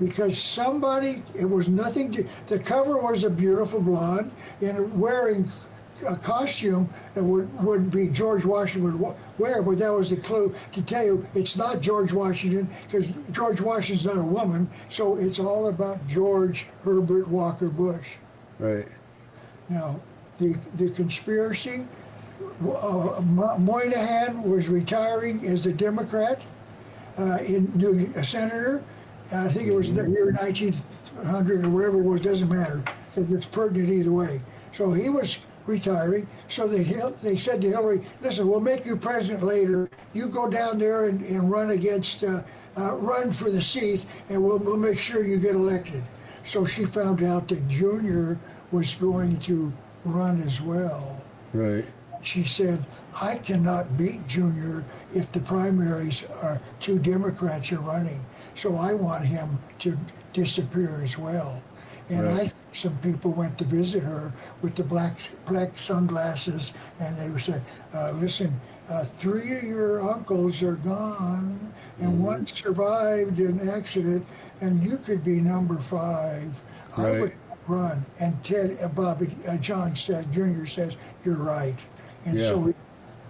Because 0.00 0.36
somebody, 0.40 1.22
it 1.40 1.48
was 1.48 1.68
nothing 1.68 2.10
to, 2.12 2.24
the 2.48 2.58
cover 2.58 2.98
was 2.98 3.22
a 3.22 3.30
beautiful 3.30 3.80
blonde 3.80 4.32
and 4.60 5.00
wearing 5.00 5.44
a 6.06 6.16
costume 6.16 6.88
that 7.14 7.24
would, 7.24 7.52
would 7.62 7.90
be 7.90 8.08
George 8.08 8.44
Washington 8.44 8.98
would 8.98 9.16
wear, 9.38 9.62
but 9.62 9.78
that 9.78 9.92
was 9.92 10.10
the 10.10 10.16
clue 10.16 10.54
to 10.72 10.82
tell 10.82 11.04
you 11.04 11.26
it's 11.34 11.56
not 11.56 11.80
George 11.80 12.12
Washington 12.12 12.68
because 12.86 13.08
George 13.32 13.60
Washington's 13.60 14.06
not 14.06 14.22
a 14.22 14.26
woman, 14.26 14.68
so 14.88 15.16
it's 15.16 15.38
all 15.38 15.68
about 15.68 16.06
George 16.06 16.66
Herbert 16.84 17.28
Walker 17.28 17.68
Bush. 17.68 18.16
Right. 18.58 18.88
Now, 19.68 20.00
the, 20.38 20.56
the 20.76 20.90
conspiracy, 20.90 21.86
uh, 22.62 23.20
Moynihan 23.58 24.42
was 24.42 24.68
retiring 24.68 25.44
as 25.44 25.66
a 25.66 25.72
Democrat 25.72 26.44
uh, 27.18 27.38
in 27.46 27.70
New 27.74 27.92
a 28.16 28.24
senator. 28.24 28.82
I 29.34 29.48
think 29.48 29.68
it 29.68 29.74
was 29.74 29.92
the 29.92 30.08
year 30.08 30.32
1900 30.32 31.66
or 31.66 31.70
wherever 31.70 31.98
it 31.98 32.04
was, 32.04 32.20
doesn't 32.20 32.48
matter. 32.48 32.82
It's 33.16 33.46
pertinent 33.46 33.90
either 33.90 34.12
way. 34.12 34.40
So 34.72 34.92
he 34.92 35.08
was 35.08 35.38
retiring. 35.68 36.26
So 36.48 36.66
they, 36.66 36.82
they 37.22 37.36
said 37.36 37.60
to 37.60 37.68
Hillary, 37.68 38.00
listen, 38.20 38.48
we'll 38.48 38.60
make 38.60 38.84
you 38.86 38.96
president 38.96 39.44
later. 39.44 39.90
You 40.14 40.28
go 40.28 40.48
down 40.48 40.78
there 40.78 41.06
and, 41.08 41.20
and 41.22 41.50
run 41.50 41.70
against, 41.70 42.24
uh, 42.24 42.42
uh, 42.76 42.96
run 42.96 43.30
for 43.30 43.50
the 43.50 43.62
seat, 43.62 44.06
and 44.30 44.42
we'll, 44.42 44.58
we'll 44.58 44.76
make 44.76 44.98
sure 44.98 45.24
you 45.24 45.38
get 45.38 45.54
elected. 45.54 46.02
So 46.44 46.64
she 46.64 46.86
found 46.86 47.22
out 47.22 47.46
that 47.48 47.68
Junior 47.68 48.38
was 48.72 48.94
going 48.94 49.38
to 49.40 49.72
run 50.04 50.40
as 50.40 50.60
well. 50.60 51.22
Right. 51.52 51.84
She 52.22 52.42
said, 52.42 52.84
I 53.22 53.36
cannot 53.36 53.96
beat 53.96 54.26
Junior 54.26 54.84
if 55.14 55.30
the 55.30 55.40
primaries 55.40 56.26
are 56.42 56.60
two 56.80 56.98
Democrats 56.98 57.70
are 57.72 57.80
running. 57.80 58.20
So 58.54 58.74
I 58.76 58.94
want 58.94 59.24
him 59.24 59.58
to 59.80 59.96
disappear 60.32 61.00
as 61.02 61.16
well. 61.16 61.62
And 62.10 62.26
I 62.26 62.30
Right. 62.30 62.40
think 62.40 62.54
some 62.72 62.96
people 62.98 63.32
went 63.32 63.58
to 63.58 63.64
visit 63.64 64.02
her 64.02 64.32
with 64.62 64.74
the 64.74 64.84
black 64.84 65.14
black 65.46 65.76
sunglasses, 65.78 66.72
and 67.00 67.16
they 67.16 67.38
said, 67.38 67.62
uh, 67.94 68.12
"Listen, 68.18 68.52
uh, 68.90 69.04
three 69.04 69.56
of 69.56 69.64
your 69.64 70.00
uncles 70.00 70.62
are 70.62 70.76
gone, 70.76 71.58
and 72.00 72.22
one 72.22 72.46
survived 72.46 73.38
an 73.40 73.68
accident, 73.68 74.24
and 74.60 74.82
you 74.82 74.96
could 74.98 75.22
be 75.22 75.40
number 75.40 75.78
five. 75.78 76.50
I 76.96 77.10
would 77.20 77.32
run." 77.66 78.04
And 78.20 78.42
Ted, 78.42 78.76
uh, 78.82 78.88
Bobby, 78.88 79.36
uh, 79.48 79.56
John 79.58 79.94
said, 79.94 80.32
Junior 80.32 80.66
says, 80.66 80.96
"You're 81.24 81.42
right." 81.42 81.76
And 82.24 82.38
so 82.38 82.60
he 82.66 82.74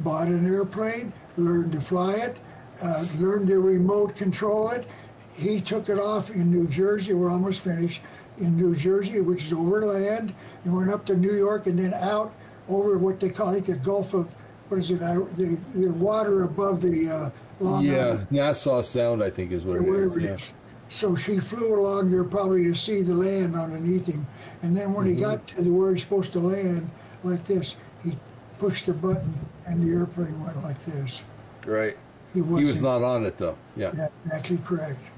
bought 0.00 0.28
an 0.28 0.46
airplane, 0.46 1.12
learned 1.36 1.72
to 1.72 1.80
fly 1.80 2.12
it, 2.12 2.36
uh, 2.82 3.04
learned 3.18 3.48
to 3.48 3.58
remote 3.60 4.14
control 4.14 4.70
it. 4.70 4.86
He 5.34 5.60
took 5.60 5.88
it 5.88 5.98
off 5.98 6.30
in 6.30 6.50
New 6.50 6.66
Jersey. 6.66 7.14
We're 7.14 7.30
almost 7.30 7.60
finished 7.60 8.02
in 8.40 8.56
New 8.56 8.74
Jersey, 8.74 9.20
which 9.20 9.44
is 9.44 9.52
overland, 9.52 10.34
and 10.64 10.76
went 10.76 10.90
up 10.90 11.04
to 11.06 11.16
New 11.16 11.34
York 11.34 11.66
and 11.66 11.78
then 11.78 11.94
out 11.94 12.32
over 12.68 12.98
what 12.98 13.20
they 13.20 13.30
call, 13.30 13.48
I 13.48 13.54
think, 13.54 13.66
the 13.66 13.76
Gulf 13.76 14.14
of, 14.14 14.32
what 14.68 14.78
is 14.80 14.90
it, 14.90 15.00
the, 15.00 15.60
the 15.74 15.92
water 15.92 16.44
above 16.44 16.82
the 16.82 17.08
uh, 17.10 17.30
Long 17.60 17.84
yeah, 17.84 18.06
Island, 18.06 18.26
Nassau 18.30 18.82
Sound, 18.82 19.22
I 19.22 19.30
think, 19.30 19.52
is 19.52 19.64
what 19.64 19.76
it 19.80 19.88
is. 19.88 20.16
it 20.16 20.22
Yeah. 20.22 20.34
is. 20.34 20.52
So 20.90 21.14
she 21.16 21.38
flew 21.38 21.78
along 21.78 22.10
there 22.10 22.24
probably 22.24 22.64
to 22.64 22.74
see 22.74 23.02
the 23.02 23.14
land 23.14 23.54
underneath 23.56 24.06
him. 24.06 24.26
And 24.62 24.76
then 24.76 24.94
when 24.94 25.06
he 25.06 25.14
got 25.14 25.46
to 25.48 25.62
the, 25.62 25.70
where 25.70 25.92
he's 25.92 26.02
supposed 26.02 26.32
to 26.32 26.38
land, 26.38 26.90
like 27.24 27.44
this, 27.44 27.74
he 28.02 28.16
pushed 28.58 28.86
the 28.86 28.94
button 28.94 29.34
and 29.66 29.86
the 29.86 29.92
airplane 29.92 30.42
went 30.42 30.62
like 30.62 30.82
this. 30.86 31.22
Right. 31.66 31.96
He 32.32 32.40
He 32.40 32.64
was 32.64 32.80
not 32.80 33.02
on 33.02 33.26
it 33.26 33.36
though. 33.36 33.58
Yeah. 33.76 33.92
Yeah, 33.94 34.08
exactly 34.24 34.58
correct. 34.64 35.10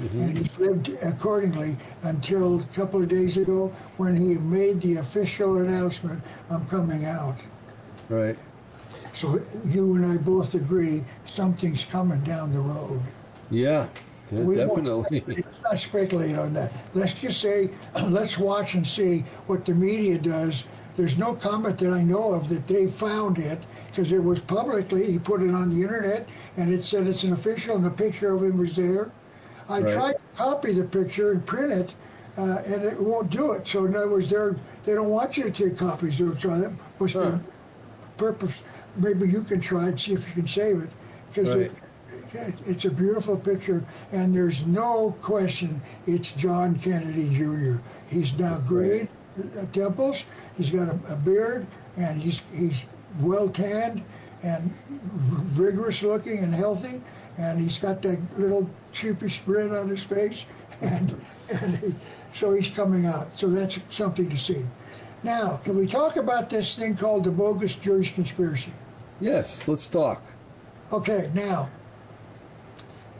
Mm-hmm. 0.00 0.20
And 0.20 0.38
he's 0.38 0.58
lived 0.58 0.90
accordingly 1.04 1.76
until 2.04 2.60
a 2.60 2.64
couple 2.74 3.02
of 3.02 3.08
days 3.08 3.36
ago 3.36 3.68
when 3.98 4.16
he 4.16 4.38
made 4.38 4.80
the 4.80 4.96
official 4.96 5.58
announcement, 5.58 6.22
I'm 6.48 6.66
coming 6.66 7.04
out. 7.04 7.36
Right. 8.08 8.38
So 9.12 9.40
you 9.66 9.96
and 9.96 10.06
I 10.06 10.16
both 10.16 10.54
agree 10.54 11.04
something's 11.26 11.84
coming 11.84 12.20
down 12.22 12.54
the 12.54 12.60
road. 12.60 13.02
Yeah. 13.50 13.88
yeah 14.32 14.40
We 14.40 14.56
won't 14.64 14.86
definitely. 14.86 15.22
Let's 15.26 15.62
not 15.62 15.78
speculate 15.78 16.36
on 16.36 16.54
that. 16.54 16.72
Let's 16.94 17.20
just 17.20 17.38
say, 17.38 17.68
let's 18.08 18.38
watch 18.38 18.74
and 18.74 18.86
see 18.86 19.18
what 19.46 19.66
the 19.66 19.74
media 19.74 20.16
does. 20.18 20.64
There's 20.96 21.18
no 21.18 21.34
comment 21.34 21.78
that 21.78 21.92
I 21.92 22.02
know 22.02 22.32
of 22.32 22.48
that 22.48 22.66
they 22.66 22.86
found 22.86 23.38
it 23.38 23.58
because 23.88 24.12
it 24.12 24.22
was 24.24 24.40
publicly, 24.40 25.12
he 25.12 25.18
put 25.18 25.42
it 25.42 25.54
on 25.54 25.68
the 25.68 25.82
internet 25.82 26.26
and 26.56 26.72
it 26.72 26.84
said 26.84 27.06
it's 27.06 27.24
an 27.24 27.34
official 27.34 27.76
and 27.76 27.84
the 27.84 27.90
picture 27.90 28.34
of 28.34 28.42
him 28.42 28.56
was 28.56 28.74
there. 28.76 29.12
I 29.70 29.80
Right. 29.80 29.92
tried 29.92 30.12
to 30.12 30.18
copy 30.36 30.72
the 30.72 30.84
picture 30.84 31.32
and 31.32 31.46
print 31.46 31.72
it 31.72 31.94
uh, 32.36 32.58
and 32.66 32.84
it 32.84 33.00
won't 33.00 33.30
do 33.30 33.52
it. 33.52 33.66
So 33.66 33.84
in 33.84 33.94
other 33.96 34.10
words, 34.10 34.30
they're, 34.30 34.56
they 34.84 34.94
don't 34.94 35.08
want 35.10 35.36
you 35.36 35.44
to 35.44 35.50
take 35.50 35.76
copies 35.78 36.18
They'll 36.18 36.34
try 36.34 36.58
that 36.58 36.72
must 36.98 37.14
Huh. 37.14 37.38
be 37.38 37.44
purpose. 38.16 38.62
Maybe 38.96 39.28
you 39.28 39.42
can 39.42 39.60
try 39.60 39.88
and 39.88 40.00
see 40.00 40.12
if 40.12 40.26
you 40.28 40.34
can 40.42 40.48
save 40.48 40.78
it 40.82 40.90
because 41.28 41.54
Right. 41.54 41.70
it, 41.70 41.82
it, 42.34 42.54
it's 42.66 42.84
a 42.84 42.90
beautiful 42.90 43.36
picture, 43.36 43.84
and 44.12 44.34
there's 44.34 44.66
no 44.66 45.16
question 45.22 45.80
it's 46.06 46.32
John 46.32 46.76
Kennedy 46.78 47.28
Jr. 47.36 47.80
He's 48.10 48.38
now 48.38 48.58
green 48.66 49.08
at 49.62 49.72
temples. 49.72 50.24
He's 50.56 50.70
got 50.70 50.88
a, 50.88 50.98
a 51.12 51.16
beard, 51.16 51.66
and 51.96 52.20
he's 52.20 52.42
he's 52.52 52.84
well 53.20 53.48
tanned 53.48 54.04
and 54.44 54.70
vigorous 55.54 56.02
looking 56.02 56.38
and 56.38 56.52
healthy, 56.54 57.00
and 57.40 57.60
he's 57.60 57.78
got 57.78 58.02
that 58.02 58.20
little 58.38 58.68
sheepish 58.92 59.40
grin 59.44 59.74
on 59.74 59.88
his 59.88 60.02
face, 60.02 60.44
and 60.82 61.14
and 61.62 61.76
he, 61.76 61.94
so 62.32 62.52
he's 62.52 62.68
coming 62.68 63.06
out. 63.06 63.32
So 63.34 63.48
that's 63.48 63.78
something 63.88 64.28
to 64.28 64.36
see. 64.36 64.62
Now, 65.22 65.58
can 65.62 65.76
we 65.76 65.86
talk 65.86 66.16
about 66.16 66.48
this 66.48 66.76
thing 66.76 66.96
called 66.96 67.24
the 67.24 67.30
bogus 67.30 67.74
Jewish 67.74 68.14
conspiracy? 68.14 68.72
yes. 69.20 69.68
Let's 69.68 69.88
talk. 69.88 70.22
Okay, 70.92 71.28
now, 71.34 71.70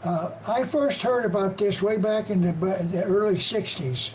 uh, 0.03 0.31
I 0.47 0.63
first 0.65 1.01
heard 1.01 1.25
about 1.25 1.57
this 1.57 1.81
way 1.81 1.97
back 1.97 2.29
in 2.29 2.41
the, 2.41 2.51
the 2.53 3.03
early 3.05 3.35
60s, 3.35 4.11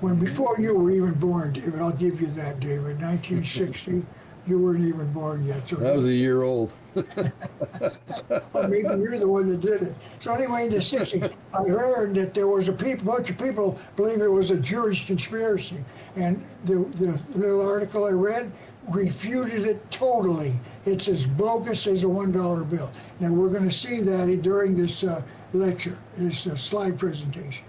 when 0.00 0.18
before 0.18 0.56
you 0.60 0.76
were 0.76 0.90
even 0.90 1.14
born, 1.14 1.54
David. 1.54 1.80
I'll 1.80 1.92
give 1.92 2.20
you 2.20 2.26
that, 2.28 2.60
David. 2.60 3.00
1960, 3.00 4.04
you 4.46 4.58
weren't 4.58 4.84
even 4.84 5.10
born 5.12 5.44
yet. 5.44 5.68
So 5.68 5.76
That 5.76 5.96
was 5.96 6.04
a 6.04 6.12
year 6.12 6.42
old. 6.42 6.74
or 6.94 8.68
maybe 8.68 8.88
you're 8.88 9.18
the 9.18 9.28
one 9.28 9.46
that 9.46 9.60
did 9.60 9.82
it. 9.82 9.94
So 10.20 10.32
anyway, 10.34 10.66
in 10.66 10.70
the 10.70 10.78
60s, 10.78 11.34
I 11.54 11.62
learned 11.62 12.16
that 12.16 12.34
there 12.34 12.46
was 12.46 12.68
a 12.68 12.72
peop 12.72 13.04
bunch 13.04 13.30
of 13.30 13.38
people 13.38 13.78
believe 13.96 14.20
it 14.20 14.28
was 14.30 14.50
a 14.50 14.58
Jewish 14.58 15.06
conspiracy. 15.06 15.78
And 16.16 16.42
the, 16.64 16.84
the 16.96 17.20
little 17.38 17.66
article 17.66 18.06
I 18.06 18.10
read 18.10 18.52
refuted 18.90 19.66
it 19.66 19.90
totally. 19.90 20.52
It's 20.84 21.08
as 21.08 21.26
bogus 21.26 21.86
as 21.86 22.04
a 22.04 22.06
$1 22.06 22.70
bill. 22.70 22.92
Now, 23.20 23.32
we're 23.32 23.50
going 23.50 23.68
to 23.68 23.74
see 23.74 24.02
that 24.02 24.42
during 24.42 24.76
this 24.76 25.02
uh, 25.04 25.22
lecture, 25.52 25.96
this 26.16 26.46
uh, 26.46 26.54
slide 26.54 26.98
presentation. 26.98 27.64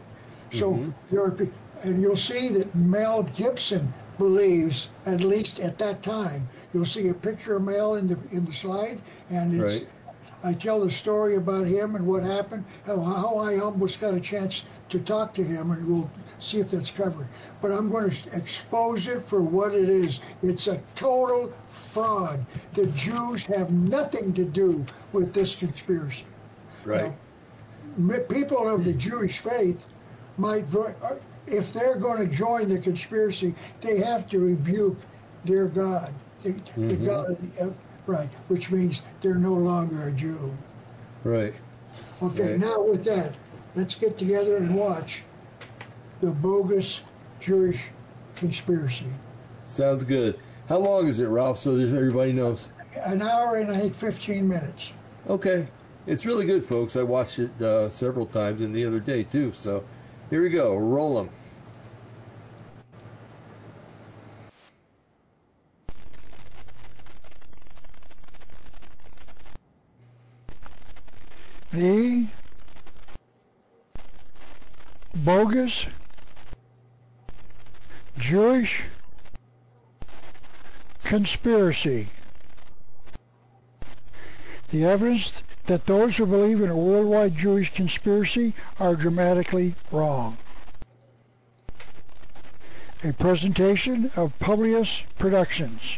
So 0.52 0.94
there 1.10 1.22
are, 1.24 1.32
pe- 1.32 1.46
and 1.84 2.02
you'll 2.02 2.16
see 2.16 2.50
that 2.50 2.74
Mel 2.76 3.24
Gibson 3.24 3.92
believes, 4.18 4.90
at 5.06 5.22
least 5.22 5.60
at 5.60 5.78
that 5.78 6.04
time, 6.04 6.48
you'll 6.74 6.86
see 6.86 7.10
a 7.10 7.14
picture 7.14 7.58
of 7.58 7.64
Mel 7.64 7.96
in 7.96 8.08
the 8.08 8.18
in 8.32 8.46
the 8.46 8.54
slide, 8.54 9.02
and 9.30 9.54
it's. 9.54 9.62
Right. 9.62 9.88
I 10.44 10.54
tell 10.54 10.86
the 10.86 10.92
story 10.92 11.38
about 11.38 11.66
him 11.66 11.96
and 11.96 12.06
what 12.06 12.22
happened, 12.22 12.66
how, 12.86 13.00
how 13.02 13.38
I 13.38 13.58
almost 13.58 14.00
got 14.00 14.14
a 14.14 14.20
chance 14.20 14.64
to 14.90 15.00
talk 15.00 15.34
to 15.36 15.44
him, 15.44 15.72
and 15.72 15.88
we'll 15.88 16.12
see 16.38 16.60
if 16.60 16.70
that's 16.70 16.92
covered. 16.92 17.28
But 17.64 17.72
I'm 17.72 17.90
going 17.90 18.12
to 18.12 18.28
expose 18.28 19.08
it 19.08 19.24
for 19.24 19.42
what 19.42 19.74
it 19.74 19.90
is. 19.90 20.20
It's 20.44 20.68
a 20.68 20.80
total 20.94 21.52
fraud. 21.66 22.46
The 22.74 22.86
Jews 22.88 23.44
have 23.46 23.72
nothing 23.72 24.34
to 24.34 24.46
do 24.46 24.86
with 25.14 25.34
this 25.34 25.56
conspiracy. 25.56 26.26
Right. 26.84 27.12
Now, 27.98 28.20
people 28.30 28.70
of 28.70 28.86
the 28.86 28.94
Jewish 28.94 29.40
faith 29.40 29.94
might, 30.38 30.66
uh, 30.76 31.16
if 31.48 31.74
they're 31.74 31.98
going 31.98 32.28
to 32.28 32.34
join 32.36 32.68
the 32.70 32.80
conspiracy, 32.80 33.54
they 33.82 34.00
have 34.00 34.28
to 34.30 34.40
rebuke 34.40 34.98
their 35.44 35.68
God, 35.68 36.12
the, 36.42 36.52
the 36.78 36.96
God 36.98 37.30
of 37.32 37.56
the, 37.58 37.76
right, 38.08 38.30
which 38.48 38.72
means 38.72 39.02
they're 39.22 39.36
no 39.36 39.54
longer 39.54 40.08
a 40.08 40.12
Jew. 40.12 40.52
Right. 41.24 41.54
Okay, 42.22 42.52
Right. 42.54 42.60
now 42.60 42.82
with 42.84 43.04
that, 43.06 43.36
let's 43.76 43.96
get 43.96 44.18
together 44.18 44.58
and 44.58 44.74
watch 44.76 45.24
the 46.22 46.32
bogus 46.32 47.02
Jewish 47.40 47.86
conspiracy. 48.36 49.08
Sounds 49.66 50.04
good. 50.04 50.40
How 50.70 50.78
long 50.78 51.08
is 51.08 51.20
it, 51.20 51.28
Ralph? 51.28 51.60
So 51.60 51.76
that 51.76 51.96
everybody 51.96 52.32
knows. 52.34 52.70
An 53.08 53.22
hour 53.22 53.58
and 53.58 53.70
I 53.70 53.78
think 53.78 53.96
15 53.96 54.48
minutes. 54.48 54.94
Okay. 55.30 55.68
It's 56.08 56.26
really 56.26 56.46
good, 56.46 56.64
folks. 56.64 56.96
I 56.96 57.04
watched 57.04 57.40
it 57.40 57.62
uh, 57.62 57.90
several 57.90 58.26
times 58.26 58.62
and 58.62 58.74
the 58.76 58.86
other 58.86 59.00
day 59.00 59.24
too. 59.24 59.52
So 59.54 59.84
here 60.30 60.42
we 60.42 60.50
go. 60.50 60.76
Roll 60.76 61.16
them. 61.16 61.30
the 71.76 72.28
bogus 75.14 75.88
Jewish 78.18 78.84
conspiracy. 81.04 82.08
The 84.70 84.86
evidence 84.86 85.44
that 85.66 85.86
those 85.86 86.18
who 86.18 86.26
believe 86.26 86.62
in 86.62 86.70
a 86.70 86.78
worldwide 86.78 87.38
Jewish 87.38 87.74
conspiracy 87.74 88.54
are 88.80 88.96
dramatically 88.96 89.76
wrong. 89.92 90.38
A 93.04 93.14
presentation 93.14 94.12
of 94.16 94.38
Publius 94.40 95.04
Productions. 95.18 95.98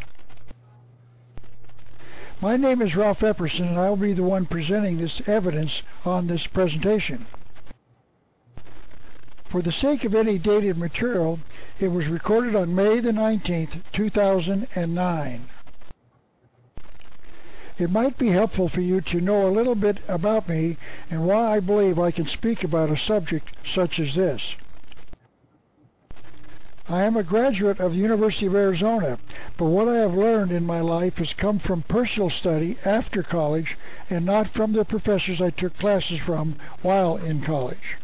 My 2.41 2.56
name 2.56 2.82
is 2.82 2.95
Ralph 2.95 3.21
Epperson, 3.21 3.69
and 3.69 3.80
I 3.80 3.89
will 3.89 3.97
be 3.97 4.13
the 4.13 4.23
one 4.23 4.45
presenting 4.45 4.97
this 4.97 5.27
evidence 5.27 5.82
on 6.06 6.27
this 6.27 6.45
presentation. 6.45 7.25
For 9.45 9.62
the 9.62 9.71
sake 9.71 10.03
of 10.03 10.13
any 10.13 10.38
dated 10.38 10.77
material, 10.77 11.39
it 11.80 11.88
was 11.88 12.08
recorded 12.08 12.56
on 12.56 12.75
May 12.75 12.99
the 12.99 13.12
19th, 13.12 13.82
2009. 13.91 15.45
It 17.79 17.91
might 17.91 18.17
be 18.17 18.29
helpful 18.29 18.67
for 18.67 18.81
you 18.81 19.01
to 19.01 19.21
know 19.21 19.47
a 19.47 19.53
little 19.53 19.75
bit 19.75 19.99
about 20.07 20.49
me 20.49 20.77
and 21.11 21.27
why 21.27 21.55
I 21.55 21.59
believe 21.59 21.99
I 21.99 22.11
can 22.11 22.25
speak 22.25 22.63
about 22.63 22.89
a 22.89 22.97
subject 22.97 23.55
such 23.63 23.99
as 23.99 24.15
this. 24.15 24.55
I 26.89 27.03
am 27.03 27.17
a 27.17 27.23
graduate 27.23 27.79
of 27.79 27.93
the 27.93 27.99
University 27.99 28.45
of 28.45 28.55
Arizona, 28.55 29.19
but 29.57 29.65
what 29.65 29.89
I 29.89 29.97
have 29.97 30.15
learned 30.15 30.51
in 30.51 30.65
my 30.65 30.79
life 30.79 31.17
has 31.17 31.33
come 31.33 31.59
from 31.59 31.81
personal 31.81 32.29
study 32.29 32.77
after 32.85 33.21
college 33.21 33.77
and 34.09 34.25
not 34.25 34.47
from 34.47 34.71
the 34.71 34.85
professors 34.85 35.41
I 35.41 35.49
took 35.49 35.77
classes 35.77 36.19
from 36.19 36.55
while 36.81 37.17
in 37.17 37.41
college. 37.41 37.97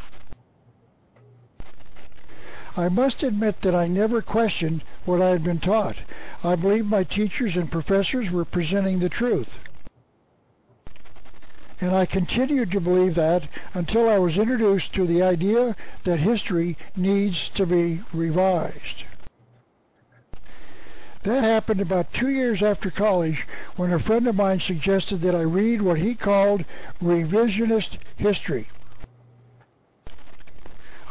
I 2.75 2.89
must 2.89 3.21
admit 3.21 3.62
that 3.62 3.75
I 3.75 3.88
never 3.88 4.21
questioned 4.21 4.83
what 5.05 5.21
I 5.21 5.29
had 5.29 5.43
been 5.43 5.59
taught. 5.59 5.97
I 6.43 6.55
believed 6.55 6.89
my 6.89 7.03
teachers 7.03 7.55
and 7.55 7.71
professors 7.71 8.31
were 8.31 8.45
presenting 8.45 8.99
the 8.99 9.09
truth. 9.09 9.63
And 11.79 11.93
I 11.93 12.05
continued 12.05 12.71
to 12.71 12.79
believe 12.79 13.15
that 13.15 13.43
until 13.73 14.09
I 14.09 14.17
was 14.17 14.38
introduced 14.38 14.93
to 14.93 15.05
the 15.05 15.21
idea 15.21 15.75
that 16.03 16.19
history 16.19 16.77
needs 16.95 17.49
to 17.49 17.65
be 17.65 18.01
revised. 18.12 19.03
That 21.23 21.43
happened 21.43 21.79
about 21.79 22.12
two 22.12 22.29
years 22.29 22.63
after 22.63 22.89
college 22.89 23.47
when 23.75 23.93
a 23.93 23.99
friend 23.99 24.27
of 24.27 24.36
mine 24.36 24.59
suggested 24.59 25.21
that 25.21 25.36
I 25.36 25.41
read 25.41 25.81
what 25.81 25.99
he 25.99 26.15
called 26.15 26.65
revisionist 27.01 27.97
history. 28.17 28.67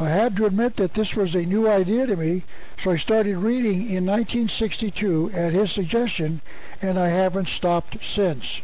I 0.01 0.09
had 0.09 0.37
to 0.37 0.47
admit 0.47 0.77
that 0.77 0.95
this 0.95 1.15
was 1.15 1.35
a 1.35 1.45
new 1.45 1.69
idea 1.69 2.07
to 2.07 2.17
me, 2.17 2.45
so 2.79 2.93
I 2.93 2.97
started 2.97 3.37
reading 3.37 3.83
in 3.83 4.07
1962 4.07 5.31
at 5.35 5.53
his 5.53 5.71
suggestion, 5.71 6.41
and 6.81 6.99
I 6.99 7.09
haven't 7.09 7.49
stopped 7.49 8.03
since. 8.03 8.63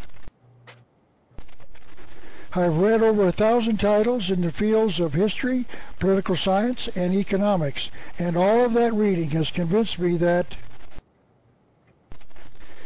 I've 2.54 2.78
read 2.78 3.02
over 3.02 3.26
a 3.26 3.32
thousand 3.32 3.78
titles 3.78 4.30
in 4.30 4.40
the 4.40 4.50
fields 4.50 5.00
of 5.00 5.12
history, 5.12 5.66
political 5.98 6.34
science, 6.34 6.88
and 6.96 7.12
economics, 7.12 7.90
and 8.18 8.36
all 8.36 8.64
of 8.64 8.72
that 8.72 8.94
reading 8.94 9.30
has 9.30 9.50
convinced 9.50 9.98
me 9.98 10.16
that 10.16 10.56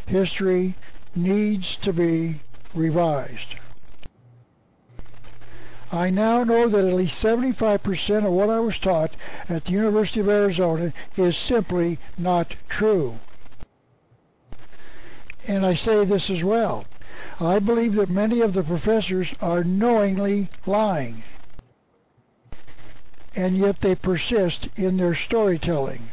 history 0.06 0.74
needs 1.14 1.76
to 1.76 1.92
be 1.92 2.40
revised. 2.74 3.54
I 5.92 6.08
now 6.08 6.42
know 6.42 6.68
that 6.68 6.86
at 6.86 6.94
least 6.94 7.22
75% 7.22 8.24
of 8.24 8.32
what 8.32 8.48
I 8.48 8.60
was 8.60 8.78
taught 8.78 9.14
at 9.46 9.66
the 9.66 9.72
University 9.72 10.20
of 10.20 10.28
Arizona 10.28 10.94
is 11.18 11.36
simply 11.36 11.98
not 12.16 12.56
true. 12.66 13.18
And 15.46 15.66
I 15.66 15.74
say 15.74 16.06
this 16.06 16.30
as 16.30 16.42
well. 16.42 16.86
I 17.38 17.58
believe 17.58 17.94
that 17.96 18.08
many 18.08 18.40
of 18.40 18.54
the 18.54 18.62
professors 18.64 19.34
are 19.42 19.64
knowingly 19.64 20.48
lying. 20.64 21.24
And 23.36 23.58
yet 23.58 23.82
they 23.82 23.94
persist 23.94 24.68
in 24.76 24.96
their 24.96 25.14
storytelling. 25.14 26.04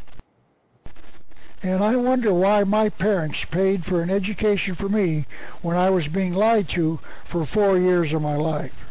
And 1.64 1.82
I 1.82 1.96
wonder 1.96 2.34
why 2.34 2.66
my 2.66 2.90
parents 2.90 3.46
paid 3.46 3.86
for 3.86 4.02
an 4.02 4.10
education 4.10 4.76
for 4.76 4.90
me 4.90 5.26
when 5.62 5.78
I 5.78 5.90
was 5.90 6.10
being 6.10 6.34
lied 6.34 6.68
to 6.70 7.00
for 7.24 7.46
four 7.46 7.78
years 7.78 8.12
of 8.12 8.22
my 8.22 8.36
life. 8.36 8.89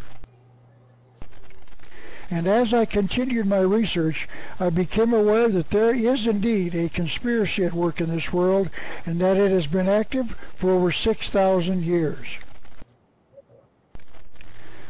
And 2.31 2.47
as 2.47 2.75
I 2.75 2.85
continued 2.85 3.47
my 3.47 3.61
research, 3.61 4.29
I 4.61 4.69
became 4.69 5.15
aware 5.15 5.49
that 5.49 5.71
there 5.71 5.95
is 5.95 6.27
indeed 6.27 6.75
a 6.75 6.91
conspiracy 6.91 7.65
at 7.65 7.73
work 7.73 8.01
in 8.01 8.11
this 8.11 8.33
world 8.33 8.69
and 9.07 9.19
that 9.21 9.39
it 9.39 9.51
has 9.51 9.67
been 9.67 9.89
active 9.89 10.33
for 10.55 10.71
over 10.71 10.93
6,000 10.93 11.83
years. 11.83 12.27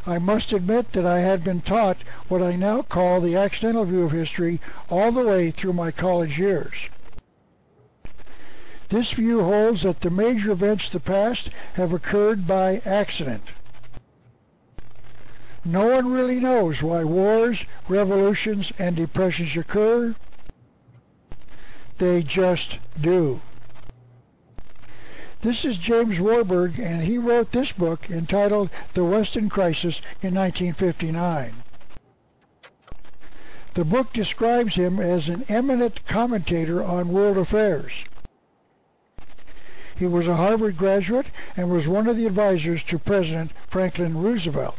I 0.05 0.19
must 0.19 0.53
admit 0.53 0.93
that 0.93 1.05
I 1.05 1.21
had 1.21 1.45
been 1.45 1.61
taught 1.61 1.99
what 2.29 2.43
I 2.43 2.57
now 2.57 2.83
call 2.83 3.21
the 3.21 3.37
accidental 3.37 3.85
view 3.85 4.05
of 4.05 4.13
history 4.13 4.59
all 4.89 5.13
the 5.13 5.23
way 5.23 5.51
through 5.51 5.75
my 5.75 5.91
college 5.91 6.39
years. 6.39 6.89
This 8.89 9.13
view 9.13 9.43
holds 9.43 9.83
that 9.83 10.01
the 10.01 10.11
major 10.11 10.53
events 10.53 10.87
of 10.87 10.93
the 10.93 11.01
past 11.01 11.51
have 11.75 11.93
occurred 11.93 12.47
by 12.47 12.81
accident. 12.87 13.43
No 15.65 15.87
one 15.87 16.11
really 16.11 16.41
knows 16.41 16.83
why 16.83 17.05
wars, 17.05 17.65
revolutions, 17.89 18.73
and 18.79 18.97
depressions 18.97 19.57
occur. 19.57 20.15
They 21.99 22.23
just 22.23 22.79
do. 23.01 23.41
This 25.43 25.65
is 25.65 25.77
James 25.77 26.19
Warburg, 26.19 26.79
and 26.79 27.05
he 27.05 27.17
wrote 27.17 27.53
this 27.53 27.71
book 27.71 28.11
entitled 28.11 28.71
The 28.95 29.05
Western 29.05 29.49
Crisis 29.49 30.01
in 30.21 30.35
1959. 30.35 31.55
The 33.75 33.85
book 33.85 34.13
describes 34.13 34.75
him 34.75 34.99
as 34.99 35.29
an 35.29 35.45
eminent 35.49 36.05
commentator 36.07 36.83
on 36.83 37.13
world 37.13 37.39
affairs. 37.39 38.05
He 39.97 40.07
was 40.07 40.27
a 40.27 40.37
Harvard 40.37 40.77
graduate 40.77 41.27
and 41.57 41.71
was 41.71 41.87
one 41.87 42.09
of 42.09 42.17
the 42.17 42.27
advisors 42.27 42.83
to 42.85 42.99
President 42.99 43.53
Franklin 43.69 44.21
Roosevelt. 44.21 44.79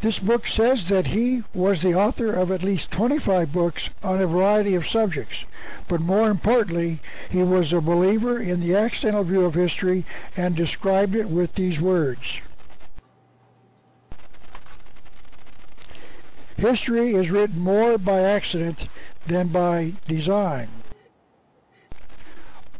This 0.00 0.20
book 0.20 0.46
says 0.46 0.88
that 0.88 1.08
he 1.08 1.42
was 1.52 1.82
the 1.82 1.94
author 1.94 2.32
of 2.32 2.52
at 2.52 2.62
least 2.62 2.92
25 2.92 3.52
books 3.52 3.90
on 4.02 4.20
a 4.20 4.28
variety 4.28 4.76
of 4.76 4.86
subjects, 4.86 5.44
but 5.88 6.00
more 6.00 6.30
importantly, 6.30 7.00
he 7.28 7.42
was 7.42 7.72
a 7.72 7.80
believer 7.80 8.38
in 8.38 8.60
the 8.60 8.76
accidental 8.76 9.24
view 9.24 9.44
of 9.44 9.54
history 9.54 10.04
and 10.36 10.54
described 10.54 11.16
it 11.16 11.28
with 11.28 11.54
these 11.56 11.80
words. 11.80 12.40
History 16.56 17.14
is 17.14 17.30
written 17.30 17.58
more 17.58 17.98
by 17.98 18.20
accident 18.20 18.88
than 19.26 19.48
by 19.48 19.94
design, 20.06 20.68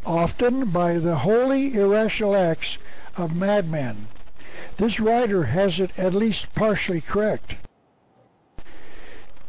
often 0.07 0.70
by 0.70 0.98
the 0.98 1.16
wholly 1.16 1.74
irrational 1.74 2.37
acts 2.37 2.78
of 3.16 3.35
madmen 3.35 4.07
this 4.79 4.99
writer 4.99 5.45
has 5.45 5.79
it 5.79 5.97
at 5.99 6.14
least 6.14 6.55
partially 6.55 7.01
correct. 7.01 7.57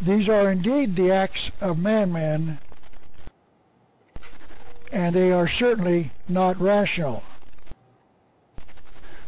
These 0.01 0.27
are 0.27 0.51
indeed 0.51 0.95
the 0.95 1.11
acts 1.11 1.51
of 1.61 1.77
man-man, 1.77 2.59
and 4.91 5.15
they 5.15 5.31
are 5.31 5.47
certainly 5.47 6.11
not 6.27 6.59
rational. 6.59 7.23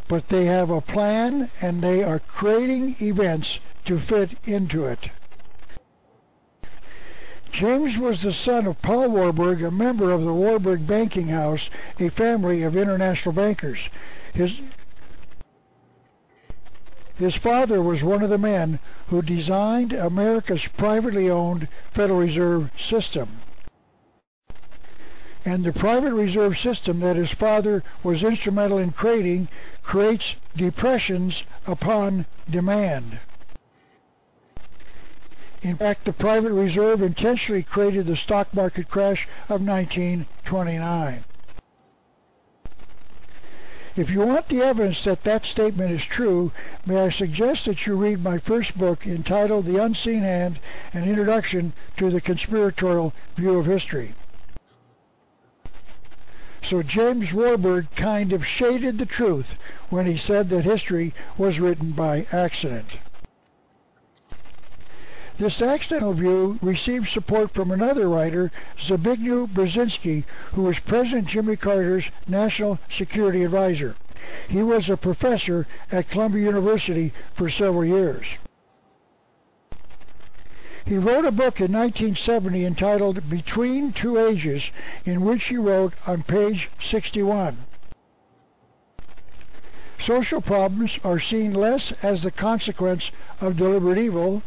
But 0.08 0.30
they 0.30 0.46
have 0.46 0.70
a 0.70 0.82
plan, 0.82 1.50
and 1.62 1.82
they 1.82 2.04
are 2.04 2.20
creating 2.20 2.96
events 3.00 3.60
to 3.86 4.00
fit 4.00 4.32
into 4.46 4.86
it. 4.86 5.12
James 7.52 7.98
was 7.98 8.22
the 8.22 8.32
son 8.32 8.66
of 8.66 8.82
Paul 8.82 9.10
Warburg, 9.10 9.62
a 9.62 9.70
member 9.70 10.12
of 10.12 10.24
the 10.24 10.34
Warburg 10.34 10.88
Banking 10.88 11.28
House, 11.28 11.70
a 12.00 12.10
family 12.10 12.64
of 12.64 12.78
international 12.78 13.34
bankers. 13.34 13.90
His 14.34 14.62
his 17.22 17.36
father 17.36 17.82
was 17.82 18.04
one 18.04 18.24
of 18.24 18.30
the 18.30 18.38
men 18.38 18.80
who 19.08 19.22
designed 19.22 19.94
America's 19.94 20.68
privately 20.68 21.30
owned 21.30 21.68
Federal 21.92 22.20
Reserve 22.20 22.72
System. 22.80 23.30
And 25.44 25.64
the 25.64 25.74
private 25.74 26.14
reserve 26.14 26.58
system 26.58 27.00
that 27.00 27.16
his 27.16 27.32
father 27.32 27.84
was 28.04 28.24
instrumental 28.24 28.78
in 28.78 28.92
creating 28.92 29.48
creates 29.82 30.36
depressions 30.56 31.44
upon 31.66 32.26
demand. 32.50 33.20
In 35.64 35.78
fact, 35.78 36.06
the 36.06 36.14
private 36.14 36.52
reserve 36.52 37.02
intentionally 37.02 37.64
created 37.64 38.06
the 38.06 38.16
stock 38.16 38.54
market 38.54 38.90
crash 38.90 39.28
of 39.50 39.62
1929. 39.62 41.24
If 43.98 44.10
you 44.10 44.22
want 44.22 44.48
the 44.48 44.62
evidence 44.62 45.04
that 45.04 45.24
that 45.24 45.46
statement 45.46 45.92
is 45.92 46.06
true, 46.06 46.54
may 46.86 47.02
I 47.02 47.10
suggest 47.10 47.66
that 47.66 47.86
you 47.86 47.96
read 47.98 48.24
my 48.24 48.38
first 48.38 48.78
book 48.78 49.06
entitled 49.06 49.66
The 49.66 49.84
Unseen 49.84 50.22
Hand, 50.22 50.60
An 50.94 51.04
Introduction 51.04 51.74
to 51.98 52.10
the 52.10 52.22
Conspiratorial 52.22 53.14
View 53.36 53.60
of 53.60 53.66
History. 53.66 54.14
So 56.64 56.82
James 56.82 57.34
Warburg 57.34 57.88
kind 57.96 58.32
of 58.32 58.48
shaded 58.48 58.98
the 58.98 59.06
truth 59.06 59.60
when 59.90 60.06
he 60.06 60.16
said 60.16 60.48
that 60.50 60.64
history 60.64 61.14
was 61.38 61.60
written 61.60 61.92
by 61.92 62.28
accident. 62.32 62.98
This 65.42 65.60
accidental 65.60 66.14
view 66.14 66.60
received 66.62 67.10
support 67.10 67.50
from 67.50 67.72
another 67.72 68.08
writer, 68.08 68.52
Zbigniew 68.78 69.48
Brzezinski, 69.48 70.24
who 70.54 70.62
was 70.62 70.78
President 70.78 71.30
Jimmy 71.30 71.56
Carter's 71.56 72.12
National 72.28 72.78
Security 72.92 73.44
Advisor. 73.44 73.96
He 74.48 74.62
was 74.62 74.88
a 74.88 74.96
professor 74.96 75.66
at 75.92 76.10
Columbia 76.10 76.46
University 76.46 77.12
for 77.34 77.50
several 77.50 77.84
years. 77.84 78.28
He 80.86 81.00
wrote 81.00 81.26
a 81.26 81.32
book 81.32 81.60
in 81.60 81.72
1970 81.72 82.64
entitled 82.64 83.28
Between 83.28 83.92
Two 83.94 84.20
Ages, 84.20 84.70
in 85.06 85.22
which 85.22 85.46
he 85.46 85.58
wrote 85.58 85.96
on 86.06 86.22
page 86.22 86.70
61. 86.80 87.58
Social 89.98 90.40
problems 90.40 91.00
are 91.04 91.20
seen 91.20 91.52
less 91.52 91.94
as 92.04 92.22
the 92.22 92.30
consequence 92.30 93.10
of 93.40 93.58
deliberate 93.58 93.98
evil 93.98 94.44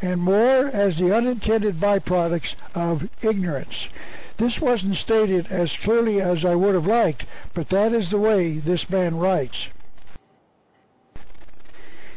and 0.00 0.20
more 0.20 0.66
as 0.66 0.98
the 0.98 1.14
unintended 1.14 1.76
byproducts 1.76 2.54
of 2.74 3.08
ignorance. 3.22 3.88
This 4.36 4.60
wasn't 4.60 4.96
stated 4.96 5.48
as 5.50 5.76
clearly 5.76 6.20
as 6.20 6.44
I 6.44 6.54
would 6.54 6.74
have 6.74 6.86
liked, 6.86 7.26
but 7.54 7.68
that 7.70 7.92
is 7.92 8.10
the 8.10 8.18
way 8.18 8.58
this 8.58 8.88
man 8.88 9.16
writes. 9.16 9.68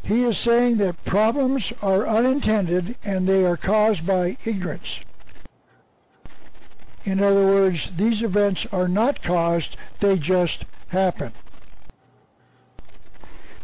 He 0.04 0.24
is 0.24 0.38
saying 0.38 0.78
that 0.78 1.04
problems 1.06 1.74
are 1.82 2.08
unintended 2.08 2.96
and 3.04 3.28
they 3.28 3.46
are 3.46 3.58
caused 3.58 4.06
by 4.06 4.38
ignorance. 4.46 5.00
In 7.04 7.20
other 7.20 7.46
words, 7.46 7.92
these 7.98 8.22
events 8.22 8.68
are 8.72 8.88
not 8.88 9.24
caused, 9.24 9.76
they 10.00 10.18
just 10.18 10.66
happen. 10.90 11.34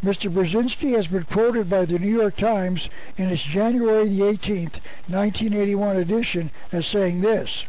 Mr. 0.04 0.30
Brzezinski 0.32 0.92
has 0.94 1.08
been 1.08 1.24
quoted 1.24 1.68
by 1.68 1.84
the 1.84 1.98
New 1.98 2.14
York 2.14 2.36
Times 2.36 2.88
in 3.16 3.26
its 3.28 3.42
January 3.42 4.08
the 4.08 4.20
18th, 4.20 4.80
1981 5.08 5.96
edition 5.96 6.50
as 6.70 6.86
saying 6.86 7.20
this. 7.20 7.66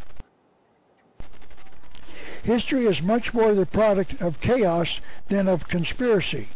History 2.44 2.86
is 2.86 3.02
much 3.02 3.34
more 3.34 3.54
the 3.54 3.66
product 3.66 4.22
of 4.22 4.40
chaos 4.42 5.02
than 5.28 5.48
of 5.48 5.68
conspiracy. 5.68 6.50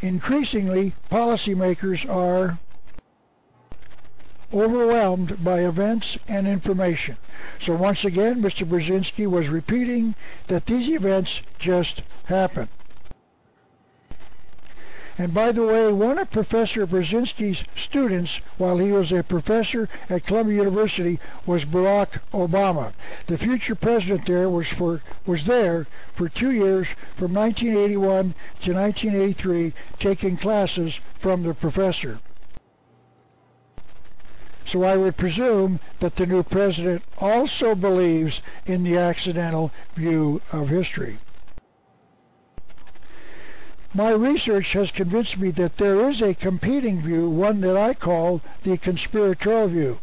Increasingly, 0.00 0.92
policymakers 1.10 2.08
are 2.08 2.58
overwhelmed 4.52 5.42
by 5.42 5.60
events 5.60 6.18
and 6.28 6.46
information. 6.46 7.16
So 7.60 7.74
once 7.74 8.04
again, 8.04 8.42
Mr. 8.42 8.66
Brzezinski 8.66 9.26
was 9.26 9.48
repeating 9.48 10.14
that 10.48 10.66
these 10.66 10.88
events 10.88 11.40
just 11.58 12.02
happen. 12.26 12.68
And 15.16 15.32
by 15.32 15.52
the 15.52 15.64
way, 15.64 15.92
one 15.92 16.18
of 16.18 16.30
Professor 16.32 16.86
Brzezinski's 16.86 17.64
students, 17.76 18.38
while 18.58 18.78
he 18.78 18.90
was 18.90 19.12
a 19.12 19.22
professor 19.22 19.88
at 20.10 20.26
Columbia 20.26 20.56
University, 20.56 21.20
was 21.46 21.64
Barack 21.64 22.20
Obama. 22.32 22.92
The 23.26 23.38
future 23.38 23.76
president 23.76 24.26
there 24.26 24.50
was 24.50 24.68
for 24.68 25.02
was 25.24 25.46
there 25.46 25.86
for 26.14 26.28
two 26.28 26.50
years, 26.50 26.88
from 27.14 27.32
1981 27.32 28.34
to 28.62 28.74
1983, 28.74 29.72
taking 29.98 30.36
classes 30.36 30.98
from 31.18 31.44
the 31.44 31.54
professor. 31.54 32.18
So 34.66 34.82
I 34.82 34.96
would 34.96 35.16
presume 35.16 35.78
that 36.00 36.16
the 36.16 36.26
new 36.26 36.42
president 36.42 37.04
also 37.18 37.76
believes 37.76 38.42
in 38.66 38.82
the 38.82 38.98
accidental 38.98 39.70
view 39.94 40.40
of 40.50 40.70
history. 40.70 41.18
My 43.96 44.10
research 44.10 44.72
has 44.72 44.90
convinced 44.90 45.38
me 45.38 45.52
that 45.52 45.76
there 45.76 46.10
is 46.10 46.20
a 46.20 46.34
competing 46.34 47.00
view, 47.00 47.30
one 47.30 47.60
that 47.60 47.76
I 47.76 47.94
call 47.94 48.40
the 48.64 48.76
conspiratorial 48.76 49.68
view. 49.68 49.98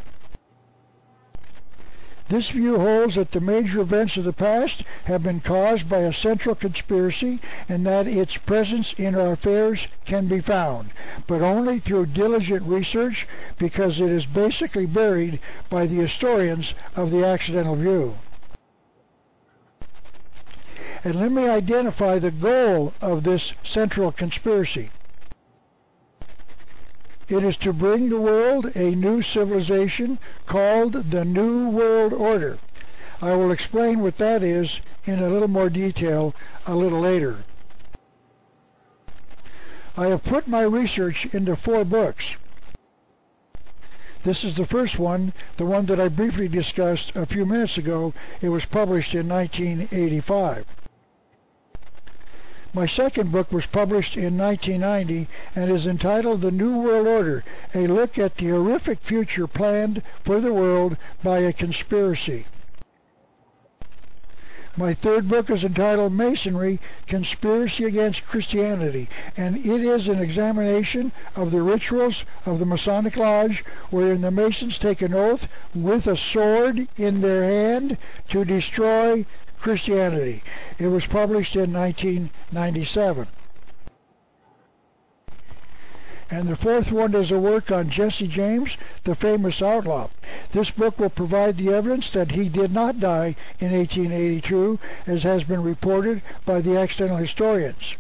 This 2.30 2.52
view 2.52 2.80
holds 2.80 3.16
that 3.16 3.32
the 3.32 3.42
major 3.42 3.82
events 3.82 4.16
of 4.16 4.24
the 4.24 4.32
past 4.32 4.86
have 5.04 5.24
been 5.24 5.42
caused 5.42 5.90
by 5.90 5.98
a 5.98 6.14
central 6.14 6.56
conspiracy 6.56 7.42
and 7.68 7.86
that 7.86 8.08
its 8.08 8.38
presence 8.38 8.94
in 8.94 9.14
our 9.14 9.34
affairs 9.34 9.90
can 10.06 10.28
be 10.28 10.40
found, 10.40 10.92
but 11.28 11.42
only 11.42 11.80
through 11.80 12.06
diligent 12.06 12.66
research 12.66 13.28
because 13.58 14.00
it 14.00 14.10
is 14.10 14.26
basically 14.26 14.86
buried 14.86 15.42
by 15.70 15.86
the 15.86 15.96
historians 15.96 16.74
of 16.96 17.12
the 17.12 17.26
accidental 17.26 17.76
view. 17.76 18.16
And 21.04 21.16
let 21.16 21.32
me 21.32 21.48
identify 21.48 22.20
the 22.20 22.32
goal 22.32 22.94
of 23.02 23.24
this 23.24 23.54
central 23.64 24.12
conspiracy. 24.12 24.90
It 27.28 27.44
is 27.44 27.58
to 27.58 27.74
bring 27.74 28.10
the 28.10 28.20
world 28.20 28.76
a 28.76 28.94
new 28.94 29.22
civilization 29.22 30.20
called 30.46 30.94
the 30.94 31.26
New 31.26 31.70
World 31.70 32.14
Order. 32.14 32.60
I 33.22 33.36
will 33.36 33.52
explain 33.52 34.02
what 34.02 34.18
that 34.18 34.44
is 34.44 34.82
in 35.06 35.20
a 35.20 35.30
little 35.30 35.48
more 35.48 35.70
detail 35.70 36.36
a 36.68 36.76
little 36.76 37.00
later. 37.00 37.38
I 39.98 40.08
have 40.08 40.24
put 40.24 40.48
my 40.48 40.64
research 40.64 41.26
into 41.34 41.56
four 41.56 41.84
books. 41.84 42.36
This 44.24 44.44
is 44.44 44.56
the 44.56 44.68
first 44.68 45.00
one, 45.00 45.34
the 45.58 45.66
one 45.66 45.86
that 45.86 46.00
I 46.00 46.10
briefly 46.10 46.48
discussed 46.48 47.16
a 47.16 47.26
few 47.26 47.46
minutes 47.46 47.78
ago. 47.78 48.14
It 48.40 48.50
was 48.50 48.66
published 48.66 49.16
in 49.16 49.28
1985. 49.28 50.66
My 52.74 52.86
second 52.86 53.34
book 53.34 53.52
was 53.52 53.66
published 53.66 54.16
in 54.16 54.38
1990 54.38 55.28
and 55.56 55.70
is 55.70 55.86
entitled 55.86 56.40
The 56.40 56.52
New 56.52 56.80
World 56.80 57.06
Order, 57.06 57.44
a 57.76 57.88
look 57.88 58.18
at 58.18 58.38
the 58.38 58.48
horrific 58.48 59.00
future 59.00 59.46
planned 59.46 60.02
for 60.24 60.40
the 60.40 60.54
world 60.54 60.96
by 61.22 61.40
a 61.40 61.52
conspiracy. 61.52 62.46
My 64.78 64.94
third 64.94 65.28
book 65.28 65.50
is 65.50 65.66
entitled 65.66 66.14
Masonry, 66.14 66.80
Conspiracy 67.06 67.84
Against 67.84 68.26
Christianity, 68.26 69.10
and 69.36 69.58
it 69.58 69.82
is 69.82 70.08
an 70.08 70.20
examination 70.20 71.12
of 71.36 71.52
the 71.52 71.62
rituals 71.62 72.24
of 72.46 72.60
the 72.60 72.66
Masonic 72.66 73.18
Lodge, 73.18 73.66
wherein 73.90 74.22
the 74.22 74.32
Masons 74.32 74.80
take 74.80 75.02
an 75.02 75.14
oath 75.14 75.50
with 75.76 76.08
a 76.08 76.16
sword 76.16 76.88
in 76.98 77.20
their 77.20 77.44
hand 77.44 77.98
to 78.30 78.46
destroy 78.46 79.26
Christianity. 79.62 80.44
It 80.80 80.88
was 80.88 81.06
published 81.06 81.56
in 81.56 81.72
1997. 81.72 83.28
And 86.32 86.48
the 86.48 86.56
fourth 86.56 86.92
one 86.92 87.14
is 87.14 87.32
a 87.32 87.40
work 87.40 87.72
on 87.72 87.90
Jesse 87.90 88.28
James, 88.28 88.78
the 89.04 89.16
famous 89.16 89.62
outlaw. 89.62 90.10
This 90.54 90.72
book 90.72 90.98
will 90.98 91.10
provide 91.10 91.58
the 91.58 91.74
evidence 91.74 92.10
that 92.12 92.32
he 92.32 92.50
did 92.50 92.74
not 92.74 93.00
die 93.00 93.36
in 93.60 93.72
1882, 93.72 94.80
as 95.06 95.24
has 95.24 95.44
been 95.44 95.62
reported 95.62 96.22
by 96.46 96.62
the 96.62 96.80
accidental 96.80 97.18
historians. 97.18 97.98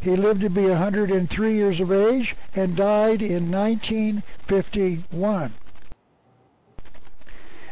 He 0.00 0.16
lived 0.16 0.40
to 0.40 0.50
be 0.50 0.64
103 0.64 1.54
years 1.54 1.80
of 1.80 1.92
age 1.92 2.36
and 2.54 2.74
died 2.74 3.20
in 3.20 3.50
1951 3.50 5.52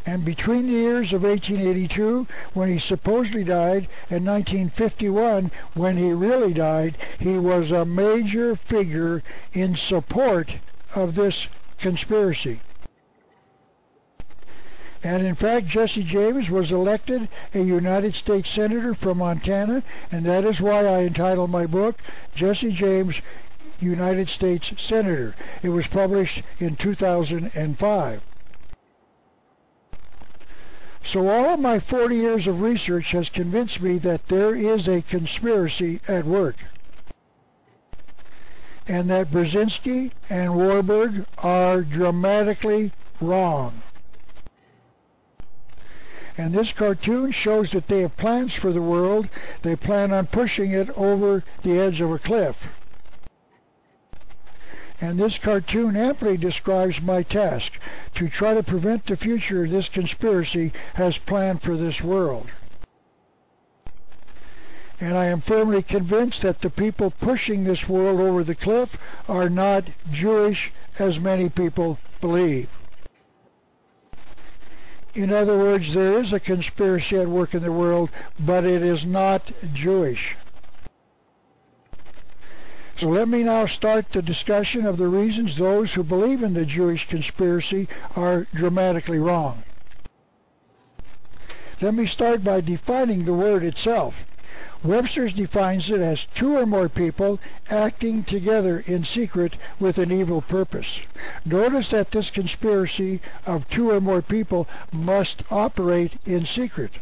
and 0.07 0.25
between 0.25 0.69
the 0.69 0.73
years 0.73 1.13
of 1.13 1.25
1882, 1.25 2.29
when 2.55 2.71
he 2.71 2.79
supposedly 2.79 3.43
died, 3.43 3.89
and 4.09 4.25
1951, 4.25 5.51
when 5.75 5.97
he 5.97 6.13
really 6.13 6.53
died, 6.53 6.97
he 7.19 7.37
was 7.37 7.73
a 7.73 7.85
major 7.85 8.55
figure 8.55 9.25
in 9.53 9.75
support 9.75 10.55
of 10.95 11.17
this 11.17 11.49
conspiracy. 11.79 12.61
And 15.03 15.27
in 15.27 15.35
fact, 15.35 15.67
Jesse 15.67 16.05
James 16.05 16.51
was 16.51 16.71
elected 16.71 17.29
a 17.53 17.61
United 17.61 18.15
States 18.15 18.49
Senator 18.49 18.95
from 18.95 19.19
Montana, 19.19 19.83
and 20.13 20.25
that 20.25 20.45
is 20.45 20.61
why 20.61 20.85
I 20.85 21.03
entitled 21.03 21.51
my 21.51 21.67
book, 21.67 21.99
Jesse 22.35 22.73
James, 22.73 23.21
United 23.81 24.29
States 24.29 24.73
Senator. 24.81 25.35
It 25.63 25.69
was 25.71 25.89
published 25.89 26.43
in 26.61 26.77
2005. 26.77 28.23
So 31.07 31.29
all 31.29 31.55
of 31.55 31.61
my 31.61 31.79
40 31.79 32.17
years 32.17 32.49
of 32.49 32.61
research 32.61 33.13
has 33.13 33.29
convinced 33.29 33.81
me 33.81 33.97
that 33.99 34.27
there 34.27 34.57
is 34.57 34.89
a 34.89 35.03
conspiracy 35.03 36.01
at 36.09 36.25
work. 36.25 36.57
And 38.89 39.09
that 39.09 39.31
Brzezinski 39.31 40.11
and 40.29 40.57
Warburg 40.57 41.27
are 41.45 41.83
dramatically 41.83 42.91
wrong. 43.21 43.83
And 46.37 46.53
this 46.53 46.73
cartoon 46.73 47.31
shows 47.31 47.71
that 47.71 47.87
they 47.87 48.01
have 48.01 48.17
plans 48.17 48.55
for 48.55 48.73
the 48.73 48.83
world. 48.83 49.29
They 49.63 49.77
plan 49.77 50.13
on 50.13 50.27
pushing 50.27 50.73
it 50.73 50.91
over 50.99 51.45
the 51.63 51.79
edge 51.79 52.01
of 52.01 52.11
a 52.11 52.19
cliff 52.19 52.76
and 55.01 55.19
this 55.19 55.39
cartoon 55.39 55.97
amply 55.97 56.37
describes 56.37 57.03
my 57.03 57.23
task 57.23 57.79
to 58.15 58.29
try 58.29 58.55
to 58.55 58.63
prevent 58.63 59.07
the 59.07 59.17
future 59.17 59.67
this 59.67 59.89
conspiracy 59.89 60.73
has 60.95 61.19
planned 61.19 61.63
for 61.63 61.77
this 61.77 62.01
world. 62.01 62.51
And 64.99 65.17
I 65.17 65.27
am 65.27 65.43
firmly 65.43 65.83
convinced 65.83 66.41
that 66.43 66.61
the 66.61 66.71
people 66.71 67.11
pushing 67.11 67.65
this 67.65 67.89
world 67.89 68.19
over 68.19 68.43
the 68.43 68.55
cliff 68.55 68.97
are 69.29 69.51
not 69.51 69.85
Jewish 70.11 70.73
as 70.99 71.21
many 71.21 71.51
people 71.51 71.99
believe. 72.23 72.69
In 75.15 75.33
other 75.33 75.59
words, 75.59 75.93
there 75.93 76.19
is 76.19 76.33
a 76.33 76.41
conspiracy 76.41 77.19
at 77.19 77.29
work 77.29 77.55
in 77.55 77.63
the 77.63 77.73
world, 77.73 78.11
but 78.39 78.65
it 78.65 78.83
is 78.83 79.05
not 79.05 79.53
Jewish. 79.73 80.37
So 82.97 83.09
let 83.09 83.29
me 83.29 83.43
now 83.43 83.67
start 83.67 84.11
the 84.11 84.23
discussion 84.23 84.87
of 84.87 84.97
the 84.97 85.09
reasons 85.09 85.57
those 85.57 85.93
who 85.93 86.03
believe 86.03 86.43
in 86.43 86.55
the 86.55 86.65
Jewish 86.65 87.07
conspiracy 87.07 87.89
are 88.17 88.47
dramatically 88.55 89.19
wrong. 89.19 89.65
Let 91.83 91.93
me 91.93 92.07
start 92.07 92.43
by 92.43 92.63
defining 92.63 93.27
the 93.27 93.35
word 93.35 93.63
itself. 93.63 94.25
Webster's 94.83 95.35
defines 95.35 95.91
it 95.91 96.01
as 96.01 96.25
two 96.25 96.57
or 96.57 96.65
more 96.65 96.89
people 96.89 97.39
acting 97.71 98.23
together 98.23 98.83
in 98.87 99.05
secret 99.05 99.57
with 99.79 99.99
an 99.99 100.11
evil 100.11 100.41
purpose. 100.41 101.01
Notice 101.45 101.91
that 101.91 102.13
this 102.13 102.31
conspiracy 102.31 103.21
of 103.45 103.69
two 103.69 103.91
or 103.91 104.01
more 104.01 104.23
people 104.23 104.67
must 104.91 105.43
operate 105.53 106.15
in 106.25 106.47
secret. 106.47 106.93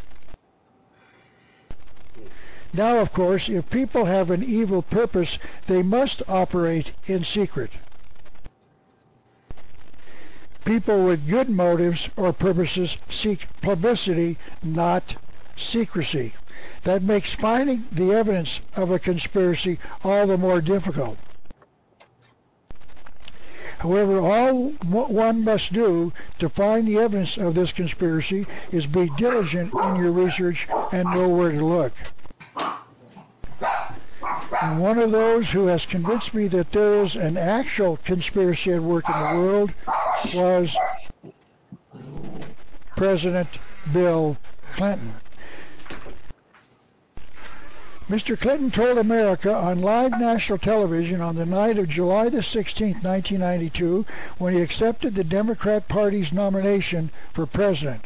Now, 2.74 2.98
of 2.98 3.12
course, 3.12 3.48
if 3.48 3.70
people 3.70 4.06
have 4.06 4.30
an 4.30 4.42
evil 4.42 4.82
purpose, 4.82 5.38
they 5.68 5.82
must 5.82 6.28
operate 6.28 6.90
in 7.06 7.22
secret. 7.22 7.70
People 10.64 11.04
with 11.04 11.28
good 11.28 11.48
motives 11.48 12.08
or 12.16 12.32
purposes 12.32 12.96
seek 13.08 13.46
publicity, 13.60 14.38
not 14.60 15.14
secrecy. 15.54 16.34
That 16.82 17.02
makes 17.02 17.32
finding 17.32 17.84
the 17.92 18.12
evidence 18.12 18.60
of 18.76 18.90
a 18.90 18.98
conspiracy 18.98 19.78
all 20.02 20.26
the 20.26 20.38
more 20.38 20.60
difficult. 20.60 21.16
However, 23.78 24.18
all 24.18 24.70
one 24.80 25.44
must 25.44 25.72
do 25.72 26.12
to 26.38 26.48
find 26.48 26.88
the 26.88 26.98
evidence 26.98 27.36
of 27.36 27.54
this 27.54 27.70
conspiracy 27.70 28.46
is 28.72 28.86
be 28.86 29.10
diligent 29.16 29.74
in 29.74 29.96
your 29.96 30.10
research 30.10 30.66
and 30.90 31.08
know 31.10 31.28
where 31.28 31.52
to 31.52 31.64
look. 31.64 31.92
And 34.62 34.80
one 34.80 34.98
of 34.98 35.10
those 35.10 35.50
who 35.50 35.66
has 35.66 35.84
convinced 35.84 36.34
me 36.34 36.46
that 36.48 36.72
there 36.72 37.02
is 37.02 37.16
an 37.16 37.36
actual 37.36 37.98
conspiracy 37.98 38.72
at 38.72 38.82
work 38.82 39.04
in 39.08 39.20
the 39.20 39.40
world 39.40 39.72
was 40.34 40.76
President 42.96 43.48
Bill 43.92 44.36
Clinton. 44.74 45.14
Mr. 48.08 48.38
Clinton 48.38 48.70
told 48.70 48.98
America 48.98 49.54
on 49.54 49.80
live 49.80 50.12
national 50.12 50.58
television 50.58 51.22
on 51.22 51.36
the 51.36 51.46
night 51.46 51.78
of 51.78 51.88
July 51.88 52.28
the 52.28 52.38
16th, 52.38 53.02
1992, 53.02 54.04
when 54.36 54.54
he 54.54 54.60
accepted 54.60 55.14
the 55.14 55.24
Democrat 55.24 55.88
Party's 55.88 56.32
nomination 56.32 57.10
for 57.32 57.46
president, 57.46 58.04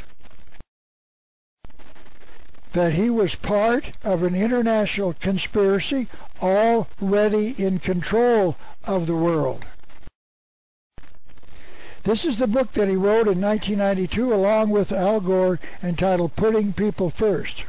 that 2.73 2.95
he 2.95 3.11
was 3.11 3.35
part 3.35 3.93
of 4.05 4.23
an 4.23 4.35
international 4.35 5.15
conspiracy 5.15 6.07
already 6.43 7.55
in 7.59 7.79
control 7.79 8.57
of 8.85 9.07
the 9.07 9.17
world. 9.17 9.65
This 12.05 12.25
is 12.25 12.39
the 12.39 12.47
book 12.47 12.73
that 12.73 12.89
he 12.89 12.97
wrote 12.97 13.29
in 13.29 13.41
1992 13.41 14.33
along 14.33 14.71
with 14.71 14.93
Al 14.93 15.21
Gore 15.21 15.59
entitled 15.83 16.37
Putting 16.37 16.73
People 16.73 17.11
First. 17.11 17.65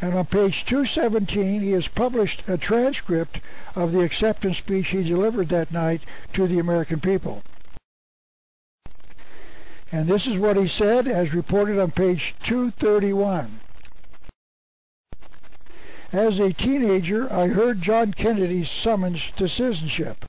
And 0.00 0.14
on 0.14 0.26
page 0.26 0.64
217, 0.64 1.62
he 1.62 1.72
has 1.72 1.88
published 1.88 2.48
a 2.48 2.58
transcript 2.58 3.40
of 3.74 3.92
the 3.92 4.00
acceptance 4.00 4.58
speech 4.58 4.88
he 4.88 5.02
delivered 5.02 5.48
that 5.48 5.72
night 5.72 6.02
to 6.34 6.46
the 6.46 6.58
American 6.58 7.00
people. 7.00 7.42
And 9.92 10.08
this 10.08 10.26
is 10.26 10.38
what 10.38 10.56
he 10.56 10.66
said 10.66 11.06
as 11.06 11.34
reported 11.34 11.78
on 11.78 11.92
page 11.92 12.34
231. 12.42 13.60
As 16.12 16.38
a 16.38 16.52
teenager, 16.52 17.32
I 17.32 17.48
heard 17.48 17.82
John 17.82 18.12
Kennedy's 18.12 18.70
summons 18.70 19.30
to 19.32 19.48
citizenship. 19.48 20.24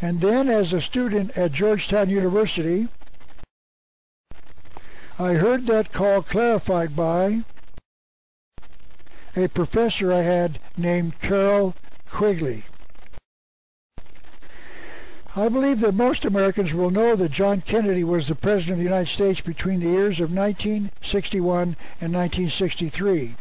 And 0.00 0.20
then 0.20 0.48
as 0.48 0.72
a 0.72 0.80
student 0.80 1.36
at 1.36 1.52
Georgetown 1.52 2.08
University, 2.08 2.88
I 5.18 5.34
heard 5.34 5.66
that 5.66 5.92
call 5.92 6.22
clarified 6.22 6.94
by 6.94 7.42
a 9.36 9.48
professor 9.48 10.12
I 10.12 10.22
had 10.22 10.60
named 10.76 11.18
Carroll 11.20 11.74
Quigley. 12.08 12.64
I 15.38 15.48
believe 15.48 15.78
that 15.82 15.94
most 15.94 16.24
Americans 16.24 16.74
will 16.74 16.90
know 16.90 17.14
that 17.14 17.30
John 17.30 17.60
Kennedy 17.60 18.02
was 18.02 18.26
the 18.26 18.34
President 18.34 18.72
of 18.72 18.78
the 18.78 18.90
United 18.90 19.06
States 19.06 19.40
between 19.40 19.78
the 19.78 19.86
years 19.86 20.18
of 20.18 20.34
1961 20.34 21.76
and 22.00 22.12
1963. 22.12 23.36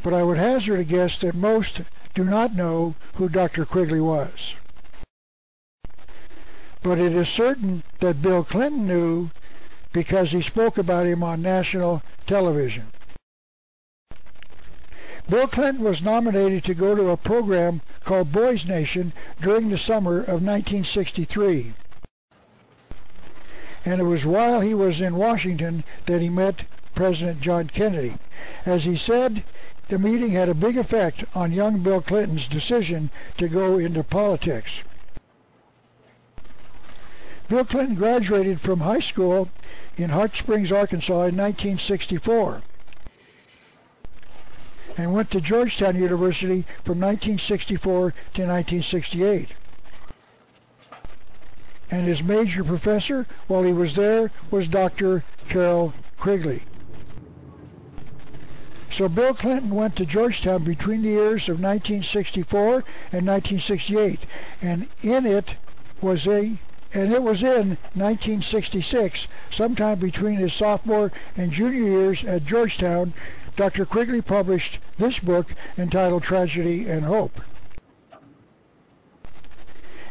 But 0.00 0.14
I 0.14 0.22
would 0.22 0.38
hazard 0.38 0.78
a 0.78 0.84
guess 0.84 1.18
that 1.18 1.34
most 1.34 1.80
do 2.14 2.22
not 2.22 2.54
know 2.54 2.94
who 3.14 3.28
Dr. 3.28 3.66
Quigley 3.66 4.00
was. 4.00 4.54
But 6.80 7.00
it 7.00 7.12
is 7.12 7.28
certain 7.28 7.82
that 7.98 8.22
Bill 8.22 8.44
Clinton 8.44 8.86
knew 8.86 9.30
because 9.92 10.30
he 10.30 10.40
spoke 10.40 10.78
about 10.78 11.06
him 11.06 11.24
on 11.24 11.42
national 11.42 12.04
television. 12.28 12.86
Bill 15.28 15.46
Clinton 15.46 15.84
was 15.84 16.02
nominated 16.02 16.64
to 16.64 16.74
go 16.74 16.94
to 16.94 17.10
a 17.10 17.16
program 17.18 17.82
called 18.02 18.32
Boys 18.32 18.66
Nation 18.66 19.12
during 19.42 19.68
the 19.68 19.76
summer 19.76 20.20
of 20.20 20.42
1963. 20.42 21.74
And 23.84 24.00
it 24.00 24.04
was 24.04 24.24
while 24.24 24.62
he 24.62 24.72
was 24.72 25.02
in 25.02 25.16
Washington 25.16 25.84
that 26.06 26.22
he 26.22 26.30
met 26.30 26.64
President 26.94 27.42
John 27.42 27.66
Kennedy. 27.66 28.14
As 28.64 28.84
he 28.84 28.96
said, 28.96 29.44
the 29.88 29.98
meeting 29.98 30.30
had 30.30 30.48
a 30.48 30.54
big 30.54 30.78
effect 30.78 31.24
on 31.34 31.52
young 31.52 31.80
Bill 31.80 32.00
Clinton's 32.00 32.46
decision 32.46 33.10
to 33.36 33.48
go 33.48 33.78
into 33.78 34.02
politics. 34.02 34.82
Bill 37.48 37.66
Clinton 37.66 37.96
graduated 37.96 38.62
from 38.62 38.80
high 38.80 39.00
school 39.00 39.50
in 39.98 40.10
Hot 40.10 40.34
Springs, 40.34 40.72
Arkansas 40.72 41.12
in 41.12 41.36
1964 41.36 42.62
and 44.98 45.14
went 45.14 45.30
to 45.30 45.40
Georgetown 45.40 45.96
University 45.96 46.62
from 46.84 46.98
1964 46.98 48.10
to 48.10 48.42
1968. 48.42 49.50
And 51.90 52.06
his 52.06 52.22
major 52.22 52.64
professor 52.64 53.26
while 53.46 53.62
he 53.62 53.72
was 53.72 53.94
there 53.94 54.30
was 54.50 54.66
Dr. 54.66 55.22
Carroll 55.48 55.94
Quigley. 56.18 56.64
So 58.90 59.08
Bill 59.08 59.32
Clinton 59.32 59.70
went 59.70 59.94
to 59.96 60.04
Georgetown 60.04 60.64
between 60.64 61.02
the 61.02 61.10
years 61.10 61.48
of 61.48 61.60
1964 61.60 62.84
and 63.12 63.26
1968, 63.26 64.26
and 64.60 64.88
in 65.02 65.24
it 65.24 65.56
was 66.02 66.26
a 66.26 66.58
and 66.94 67.12
it 67.12 67.22
was 67.22 67.42
in 67.42 67.76
1966, 67.92 69.28
sometime 69.50 69.98
between 69.98 70.36
his 70.36 70.54
sophomore 70.54 71.12
and 71.36 71.52
junior 71.52 71.82
years 71.82 72.24
at 72.24 72.46
Georgetown, 72.46 73.12
Dr. 73.58 73.84
Quigley 73.84 74.22
published 74.22 74.78
this 74.98 75.18
book 75.18 75.52
entitled 75.76 76.22
Tragedy 76.22 76.88
and 76.88 77.04
Hope. 77.04 77.40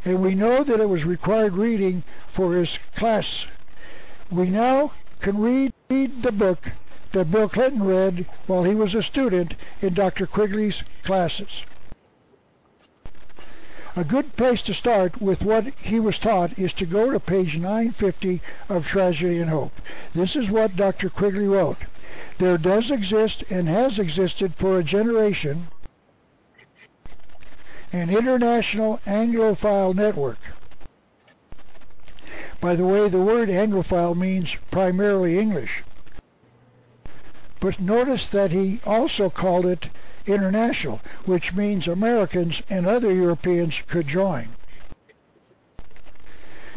And 0.03 0.21
we 0.21 0.35
know 0.35 0.65
that 0.65 0.81
it 0.81 0.89
was 0.89 1.05
required 1.05 1.53
reading 1.53 2.03
for 2.27 2.55
his 2.55 2.77
class. 2.93 3.47
We 4.29 4.49
now 4.49 4.91
can 5.21 5.39
read, 5.39 5.71
the 5.87 6.33
book 6.33 6.71
that 7.13 7.31
Bill 7.31 7.47
Clinton 7.47 7.83
read 7.83 8.25
while 8.47 8.65
he 8.65 8.75
was 8.75 8.93
a 8.93 9.01
student 9.01 9.53
in 9.81 9.93
Dr. 9.93 10.27
Quigley's 10.27 10.83
classes. 11.03 11.63
A 13.95 14.03
good 14.03 14.35
place 14.35 14.61
to 14.63 14.73
start 14.73 15.21
with 15.21 15.41
what 15.41 15.67
he 15.79 16.01
was 16.01 16.19
taught 16.19 16.59
is 16.59 16.73
to 16.73 16.85
go 16.85 17.11
to 17.11 17.19
page 17.21 17.57
950 17.57 18.41
of 18.67 18.85
Tragedy 18.85 19.39
and 19.39 19.49
Hope. 19.49 19.79
This 20.13 20.35
is 20.35 20.51
what 20.51 20.75
Dr. 20.75 21.09
Quigley 21.09 21.47
wrote 21.47 21.85
there 22.37 22.57
does 22.57 22.91
exist 22.91 23.43
and 23.49 23.67
has 23.67 23.97
existed 23.99 24.55
for 24.55 24.79
a 24.79 24.83
generation 24.83 25.67
an 27.93 28.09
international 28.09 28.99
Anglophile 29.05 29.95
network. 29.95 30.39
By 32.59 32.75
the 32.75 32.85
way, 32.85 33.07
the 33.07 33.21
word 33.21 33.49
Anglophile 33.49 34.15
means 34.15 34.55
primarily 34.71 35.39
English. 35.39 35.83
But 37.59 37.79
notice 37.79 38.27
that 38.29 38.51
he 38.51 38.81
also 38.85 39.29
called 39.29 39.65
it 39.65 39.89
international, 40.25 40.99
which 41.25 41.53
means 41.53 41.87
Americans 41.87 42.61
and 42.69 42.85
other 42.85 43.13
Europeans 43.13 43.81
could 43.87 44.07
join. 44.07 44.49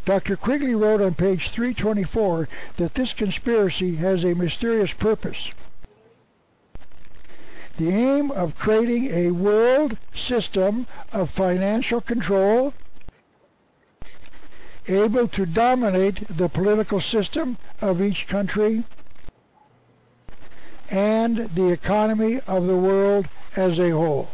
Dr. 0.04 0.36
Quigley 0.36 0.74
wrote 0.74 1.00
on 1.00 1.14
page 1.14 1.50
324 1.50 2.48
that 2.76 2.94
this 2.94 3.12
conspiracy 3.12 3.96
has 3.96 4.24
a 4.24 4.34
mysterious 4.34 4.92
purpose. 4.92 5.52
The 7.76 7.90
aim 7.90 8.30
of 8.30 8.56
creating 8.56 9.10
a 9.10 9.30
world 9.30 9.96
system 10.14 10.86
of 11.12 11.30
financial 11.30 12.00
control 12.00 12.74
able 14.88 15.28
to 15.28 15.46
dominate 15.46 16.26
the 16.28 16.48
political 16.48 17.00
system 17.00 17.56
of 17.80 18.02
each 18.02 18.26
country 18.26 18.84
and 20.90 21.36
the 21.54 21.70
economy 21.70 22.40
of 22.46 22.66
the 22.66 22.76
world 22.76 23.28
as 23.56 23.78
a 23.78 23.90
whole. 23.90 24.30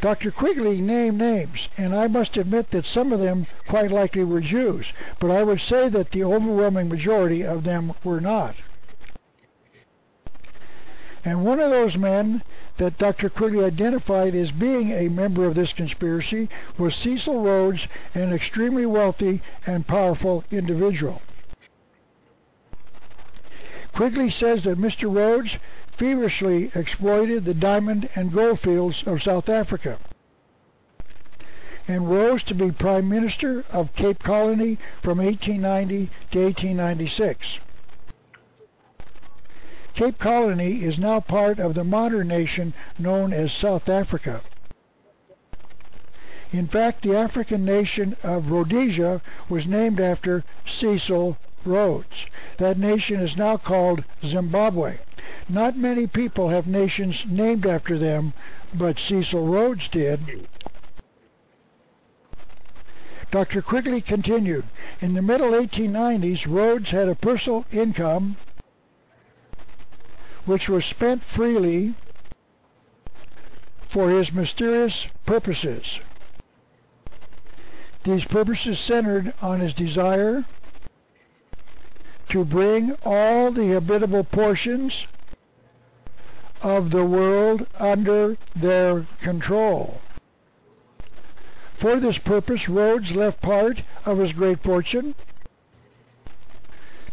Dr. 0.00 0.30
Quigley 0.30 0.80
named 0.80 1.18
names, 1.18 1.68
and 1.76 1.94
I 1.94 2.06
must 2.06 2.36
admit 2.36 2.70
that 2.70 2.84
some 2.84 3.12
of 3.12 3.18
them 3.18 3.46
quite 3.66 3.90
likely 3.90 4.22
were 4.22 4.40
Jews, 4.40 4.92
but 5.18 5.30
I 5.30 5.42
would 5.42 5.60
say 5.60 5.88
that 5.88 6.12
the 6.12 6.22
overwhelming 6.22 6.88
majority 6.88 7.44
of 7.44 7.64
them 7.64 7.94
were 8.04 8.20
not. 8.20 8.54
And 11.24 11.44
one 11.44 11.58
of 11.58 11.70
those 11.70 11.98
men 11.98 12.42
that 12.76 12.96
Dr. 12.96 13.28
Quigley 13.28 13.64
identified 13.64 14.36
as 14.36 14.52
being 14.52 14.92
a 14.92 15.08
member 15.08 15.44
of 15.46 15.56
this 15.56 15.72
conspiracy 15.72 16.48
was 16.78 16.94
Cecil 16.94 17.42
Rhodes, 17.42 17.88
an 18.14 18.32
extremely 18.32 18.86
wealthy 18.86 19.40
and 19.66 19.86
powerful 19.86 20.44
individual. 20.52 21.22
Quigley 23.98 24.30
says 24.30 24.62
that 24.62 24.78
Mr. 24.78 25.12
Rhodes 25.12 25.58
feverishly 25.90 26.70
exploited 26.72 27.44
the 27.44 27.52
diamond 27.52 28.08
and 28.14 28.32
gold 28.32 28.60
fields 28.60 29.02
of 29.04 29.24
South 29.24 29.48
Africa 29.48 29.98
and 31.88 32.08
rose 32.08 32.44
to 32.44 32.54
be 32.54 32.70
Prime 32.70 33.08
Minister 33.08 33.64
of 33.72 33.92
Cape 33.96 34.20
Colony 34.20 34.78
from 35.02 35.18
1890 35.18 36.10
to 36.30 36.44
1896. 36.44 37.58
Cape 39.94 40.18
Colony 40.18 40.84
is 40.84 40.96
now 40.96 41.18
part 41.18 41.58
of 41.58 41.74
the 41.74 41.82
modern 41.82 42.28
nation 42.28 42.74
known 43.00 43.32
as 43.32 43.52
South 43.52 43.88
Africa. 43.88 44.42
In 46.52 46.68
fact, 46.68 47.02
the 47.02 47.16
African 47.16 47.64
nation 47.64 48.16
of 48.22 48.52
Rhodesia 48.52 49.22
was 49.48 49.66
named 49.66 49.98
after 49.98 50.44
Cecil 50.64 51.36
Rhodes. 51.64 52.26
That 52.58 52.78
nation 52.78 53.20
is 53.20 53.36
now 53.36 53.56
called 53.56 54.04
Zimbabwe. 54.24 54.98
Not 55.48 55.76
many 55.76 56.06
people 56.06 56.48
have 56.48 56.66
nations 56.66 57.24
named 57.26 57.66
after 57.66 57.98
them, 57.98 58.32
but 58.74 58.98
Cecil 58.98 59.46
Rhodes 59.46 59.88
did. 59.88 60.48
Dr. 63.30 63.60
Quigley 63.60 64.00
continued, 64.00 64.64
in 65.00 65.14
the 65.14 65.22
middle 65.22 65.50
1890s, 65.50 66.46
Rhodes 66.46 66.90
had 66.90 67.08
a 67.08 67.14
personal 67.14 67.66
income 67.70 68.36
which 70.46 70.68
was 70.68 70.84
spent 70.84 71.22
freely 71.22 71.94
for 73.86 74.08
his 74.08 74.32
mysterious 74.32 75.06
purposes. 75.26 76.00
These 78.04 78.24
purposes 78.24 78.78
centered 78.78 79.34
on 79.42 79.60
his 79.60 79.74
desire 79.74 80.44
to 82.28 82.44
bring 82.44 82.96
all 83.04 83.50
the 83.50 83.66
habitable 83.68 84.24
portions 84.24 85.06
of 86.62 86.90
the 86.90 87.04
world 87.04 87.66
under 87.78 88.36
their 88.54 89.06
control. 89.20 90.00
For 91.74 91.96
this 91.96 92.18
purpose, 92.18 92.68
Rhodes 92.68 93.14
left 93.14 93.40
part 93.40 93.82
of 94.04 94.18
his 94.18 94.32
great 94.32 94.58
fortune 94.60 95.14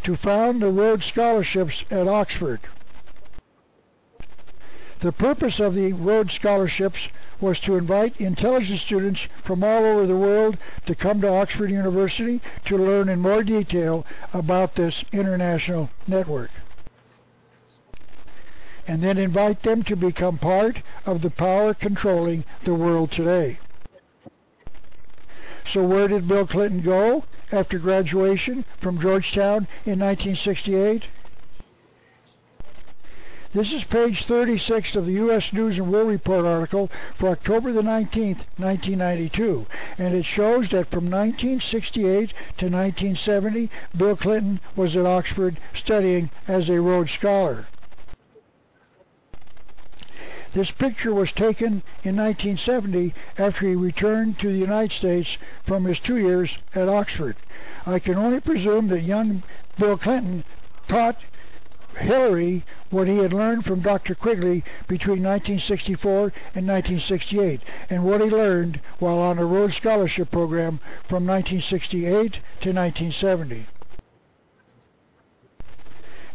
to 0.03 0.15
found 0.15 0.61
the 0.61 0.71
Rhodes 0.71 1.05
Scholarships 1.05 1.85
at 1.91 2.07
Oxford. 2.07 2.61
The 5.05 5.11
purpose 5.11 5.59
of 5.59 5.75
the 5.75 5.93
Rhodes 5.93 6.33
Scholarships 6.33 7.09
was 7.39 7.59
to 7.59 7.75
invite 7.75 8.19
intelligent 8.19 8.79
students 8.79 9.27
from 9.43 9.63
all 9.63 9.85
over 9.85 10.07
the 10.07 10.15
world 10.15 10.57
to 10.87 10.95
come 10.95 11.21
to 11.21 11.29
Oxford 11.31 11.69
University 11.69 12.41
to 12.63 12.75
learn 12.75 13.07
in 13.07 13.19
more 13.19 13.43
detail 13.43 14.03
about 14.33 14.73
this 14.73 15.05
international 15.11 15.91
network. 16.07 16.49
And 18.87 19.03
then 19.03 19.19
invite 19.19 19.61
them 19.61 19.83
to 19.83 19.95
become 19.95 20.39
part 20.39 20.81
of 21.05 21.21
the 21.21 21.29
power 21.29 21.75
controlling 21.75 22.43
the 22.63 22.73
world 22.73 23.11
today. 23.11 23.59
So 25.67 25.85
where 25.85 26.07
did 26.07 26.27
Bill 26.27 26.47
Clinton 26.47 26.81
go 26.81 27.25
after 27.51 27.77
graduation 27.77 28.65
from 28.79 28.99
Georgetown 28.99 29.67
in 29.85 29.99
1968? 29.99 31.05
This 33.55 33.71
is 33.71 33.85
page 33.85 34.25
36 34.25 34.97
of 34.97 35.05
the 35.05 35.13
U.S. 35.13 35.53
News 35.53 35.77
and 35.77 35.89
World 35.89 36.09
Report 36.09 36.43
article 36.43 36.87
for 37.13 37.29
October 37.29 37.71
the 37.71 37.81
19th, 37.81 38.43
1992, 38.57 39.65
and 39.97 40.13
it 40.13 40.25
shows 40.25 40.67
that 40.71 40.87
from 40.87 41.05
1968 41.05 42.31
to 42.57 42.65
1970, 42.65 43.69
Bill 43.95 44.17
Clinton 44.17 44.59
was 44.75 44.97
at 44.97 45.05
Oxford 45.05 45.55
studying 45.73 46.31
as 46.49 46.67
a 46.67 46.81
Rhodes 46.81 47.11
Scholar. 47.11 47.67
This 50.51 50.71
picture 50.71 51.13
was 51.13 51.31
taken 51.31 51.81
in 52.03 52.17
1970 52.17 53.13
after 53.37 53.69
he 53.69 53.75
returned 53.75 54.37
to 54.39 54.51
the 54.51 54.59
United 54.59 54.91
States 54.91 55.37
from 55.63 55.85
his 55.85 56.01
two 56.01 56.17
years 56.17 56.57
at 56.75 56.89
Oxford. 56.89 57.37
I 57.85 57.99
can 57.99 58.15
only 58.15 58.41
presume 58.41 58.89
that 58.89 59.03
young 59.03 59.43
Bill 59.77 59.97
Clinton 59.97 60.43
taught 60.89 61.21
Hillary 61.97 62.63
what 62.89 63.07
he 63.07 63.17
had 63.17 63.33
learned 63.33 63.65
from 63.65 63.79
Dr. 63.81 64.15
Quigley 64.15 64.63
between 64.87 65.23
1964 65.23 66.33
and 66.53 66.67
1968, 66.67 67.61
and 67.89 68.03
what 68.03 68.21
he 68.21 68.29
learned 68.29 68.79
while 68.99 69.19
on 69.19 69.37
a 69.37 69.45
Rhodes 69.45 69.75
Scholarship 69.75 70.31
Program 70.31 70.79
from 71.03 71.25
1968 71.25 72.09
to 72.61 72.73
1970. 72.73 73.65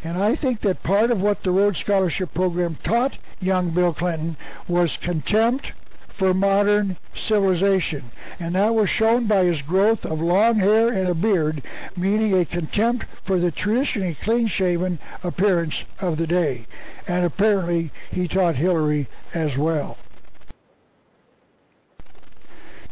And 0.03 0.17
I 0.17 0.35
think 0.35 0.61
that 0.61 0.81
part 0.83 1.11
of 1.11 1.21
what 1.21 1.43
the 1.43 1.51
Rhodes 1.51 1.79
Scholarship 1.79 2.33
Program 2.33 2.75
taught 2.83 3.19
young 3.39 3.69
Bill 3.69 3.93
Clinton 3.93 4.35
was 4.67 4.97
contempt 4.97 5.73
for 6.21 6.35
modern 6.35 6.97
civilization, 7.15 8.11
and 8.39 8.53
that 8.53 8.75
was 8.75 8.87
shown 8.87 9.25
by 9.25 9.43
his 9.43 9.63
growth 9.63 10.05
of 10.05 10.21
long 10.21 10.57
hair 10.57 10.89
and 10.89 11.07
a 11.07 11.15
beard, 11.15 11.63
meaning 11.97 12.31
a 12.31 12.45
contempt 12.45 13.07
for 13.23 13.39
the 13.39 13.49
traditionally 13.49 14.13
clean-shaven 14.13 14.99
appearance 15.23 15.83
of 15.99 16.17
the 16.17 16.27
day. 16.27 16.67
And 17.07 17.25
apparently 17.25 17.89
he 18.11 18.27
taught 18.27 18.57
Hillary 18.57 19.07
as 19.33 19.57
well. 19.57 19.97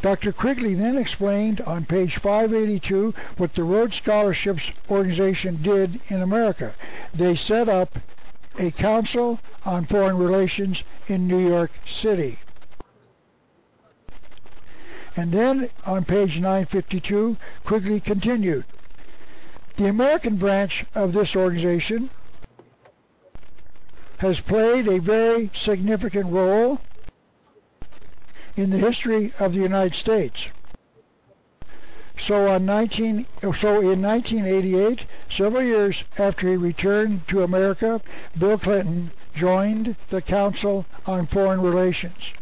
Dr. 0.02 0.32
Quigley 0.32 0.74
then 0.74 0.98
explained 0.98 1.60
on 1.60 1.84
page 1.84 2.16
582 2.16 3.14
what 3.36 3.54
the 3.54 3.62
Rhodes 3.62 3.94
Scholarships 3.94 4.72
organization 4.90 5.60
did 5.62 6.00
in 6.08 6.20
America. 6.20 6.74
They 7.14 7.36
set 7.36 7.68
up 7.68 7.96
a 8.58 8.72
Council 8.72 9.38
on 9.64 9.84
Foreign 9.84 10.18
Relations 10.18 10.82
in 11.06 11.28
New 11.28 11.38
York 11.38 11.70
City. 11.86 12.38
And 15.16 15.32
then 15.32 15.70
on 15.86 16.04
page 16.04 16.36
952, 16.36 17.36
Quigley 17.64 18.00
continued. 18.00 18.64
The 19.76 19.86
American 19.86 20.36
branch 20.36 20.84
of 20.94 21.12
this 21.12 21.34
organization 21.34 22.10
has 24.18 24.40
played 24.40 24.86
a 24.86 25.00
very 25.00 25.50
significant 25.54 26.26
role 26.26 26.80
in 28.56 28.70
the 28.70 28.78
history 28.78 29.32
of 29.40 29.54
the 29.54 29.60
United 29.60 29.94
States. 29.94 30.50
So, 32.18 32.48
on 32.48 32.66
19, 32.66 33.24
so 33.40 33.80
in 33.80 34.02
1988, 34.02 35.06
several 35.30 35.62
years 35.62 36.04
after 36.18 36.48
he 36.48 36.56
returned 36.56 37.26
to 37.28 37.42
America, 37.42 38.02
Bill 38.38 38.58
Clinton 38.58 39.10
joined 39.34 39.96
the 40.10 40.20
Council 40.20 40.84
on 41.06 41.26
Foreign 41.26 41.62
Relations. 41.62 42.34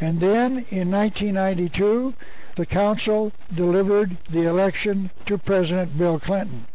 And 0.00 0.20
then 0.20 0.66
in 0.70 0.90
1992, 0.90 2.14
the 2.54 2.66
Council 2.66 3.32
delivered 3.52 4.16
the 4.30 4.42
election 4.42 5.10
to 5.26 5.38
President 5.38 5.98
Bill 5.98 6.18
Clinton. 6.18 6.66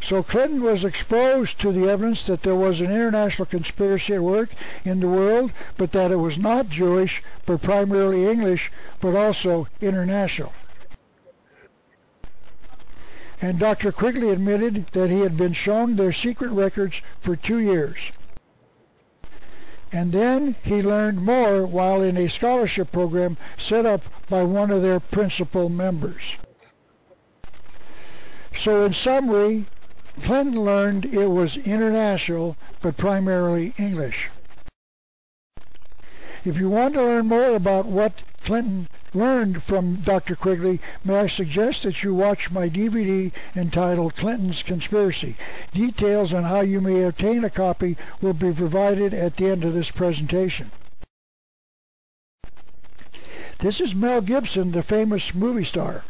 So 0.00 0.22
Clinton 0.22 0.62
was 0.62 0.84
exposed 0.84 1.60
to 1.60 1.70
the 1.70 1.88
evidence 1.88 2.26
that 2.26 2.42
there 2.42 2.56
was 2.56 2.80
an 2.80 2.90
international 2.90 3.46
conspiracy 3.46 4.14
at 4.14 4.22
work 4.22 4.50
in 4.84 5.00
the 5.00 5.08
world, 5.08 5.52
but 5.76 5.92
that 5.92 6.10
it 6.10 6.16
was 6.16 6.38
not 6.38 6.68
Jewish, 6.68 7.22
but 7.46 7.62
primarily 7.62 8.26
English, 8.26 8.72
but 9.00 9.14
also 9.14 9.68
international. 9.80 10.52
And 13.40 13.58
Dr. 13.58 13.92
Quigley 13.92 14.30
admitted 14.30 14.86
that 14.88 15.10
he 15.10 15.20
had 15.20 15.36
been 15.36 15.52
shown 15.52 15.96
their 15.96 16.12
secret 16.12 16.50
records 16.50 17.00
for 17.20 17.36
two 17.36 17.58
years. 17.58 18.12
And 19.92 20.12
then 20.12 20.56
he 20.64 20.82
learned 20.82 21.22
more 21.22 21.66
while 21.66 22.00
in 22.00 22.16
a 22.16 22.28
scholarship 22.28 22.90
program 22.90 23.36
set 23.58 23.84
up 23.84 24.02
by 24.28 24.42
one 24.42 24.70
of 24.70 24.80
their 24.80 24.98
principal 24.98 25.68
members. 25.68 26.36
So 28.56 28.86
in 28.86 28.94
summary, 28.94 29.66
Clinton 30.22 30.64
learned 30.64 31.04
it 31.06 31.26
was 31.26 31.56
international, 31.58 32.56
but 32.80 32.96
primarily 32.96 33.74
English. 33.78 34.30
If 36.44 36.58
you 36.58 36.70
want 36.70 36.94
to 36.94 37.02
learn 37.02 37.26
more 37.26 37.54
about 37.54 37.86
what 37.86 38.22
Clinton 38.40 38.88
learned 39.14 39.62
from 39.62 39.96
Dr. 39.96 40.36
Quigley, 40.36 40.80
may 41.04 41.20
I 41.20 41.26
suggest 41.26 41.82
that 41.82 42.02
you 42.02 42.14
watch 42.14 42.50
my 42.50 42.68
DVD 42.68 43.32
entitled 43.54 44.16
Clinton's 44.16 44.62
Conspiracy. 44.62 45.36
Details 45.72 46.32
on 46.32 46.44
how 46.44 46.60
you 46.60 46.80
may 46.80 47.02
obtain 47.02 47.44
a 47.44 47.50
copy 47.50 47.96
will 48.20 48.32
be 48.32 48.52
provided 48.52 49.12
at 49.12 49.36
the 49.36 49.46
end 49.46 49.64
of 49.64 49.74
this 49.74 49.90
presentation. 49.90 50.70
This 53.58 53.80
is 53.80 53.94
Mel 53.94 54.20
Gibson, 54.20 54.72
the 54.72 54.82
famous 54.82 55.34
movie 55.34 55.64
star. 55.64 56.02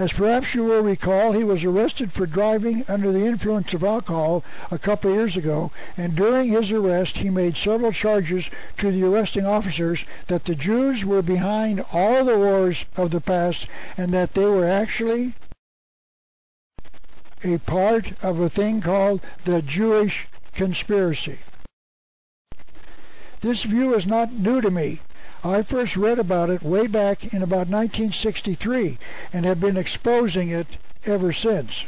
As 0.00 0.14
perhaps 0.14 0.54
you 0.54 0.64
will 0.64 0.82
recall, 0.82 1.32
he 1.32 1.44
was 1.44 1.62
arrested 1.62 2.10
for 2.10 2.24
driving 2.24 2.86
under 2.88 3.12
the 3.12 3.26
influence 3.26 3.74
of 3.74 3.84
alcohol 3.84 4.42
a 4.70 4.78
couple 4.78 5.10
of 5.10 5.16
years 5.18 5.36
ago, 5.36 5.72
and 5.94 6.16
during 6.16 6.48
his 6.48 6.72
arrest 6.72 7.18
he 7.18 7.28
made 7.28 7.54
several 7.54 7.92
charges 7.92 8.48
to 8.78 8.90
the 8.90 9.04
arresting 9.04 9.44
officers 9.44 10.06
that 10.28 10.44
the 10.44 10.54
Jews 10.54 11.04
were 11.04 11.20
behind 11.20 11.84
all 11.92 12.24
the 12.24 12.38
wars 12.38 12.86
of 12.96 13.10
the 13.10 13.20
past 13.20 13.66
and 13.98 14.10
that 14.14 14.32
they 14.32 14.46
were 14.46 14.64
actually 14.64 15.34
a 17.44 17.58
part 17.58 18.12
of 18.24 18.40
a 18.40 18.48
thing 18.48 18.80
called 18.80 19.20
the 19.44 19.60
Jewish 19.60 20.28
conspiracy. 20.54 21.40
This 23.42 23.64
view 23.64 23.94
is 23.94 24.06
not 24.06 24.32
new 24.32 24.62
to 24.62 24.70
me. 24.70 25.00
I 25.42 25.62
first 25.62 25.96
read 25.96 26.18
about 26.18 26.50
it 26.50 26.62
way 26.62 26.86
back 26.86 27.32
in 27.32 27.42
about 27.42 27.68
1963 27.68 28.98
and 29.32 29.46
have 29.46 29.60
been 29.60 29.78
exposing 29.78 30.50
it 30.50 30.76
ever 31.06 31.32
since. 31.32 31.86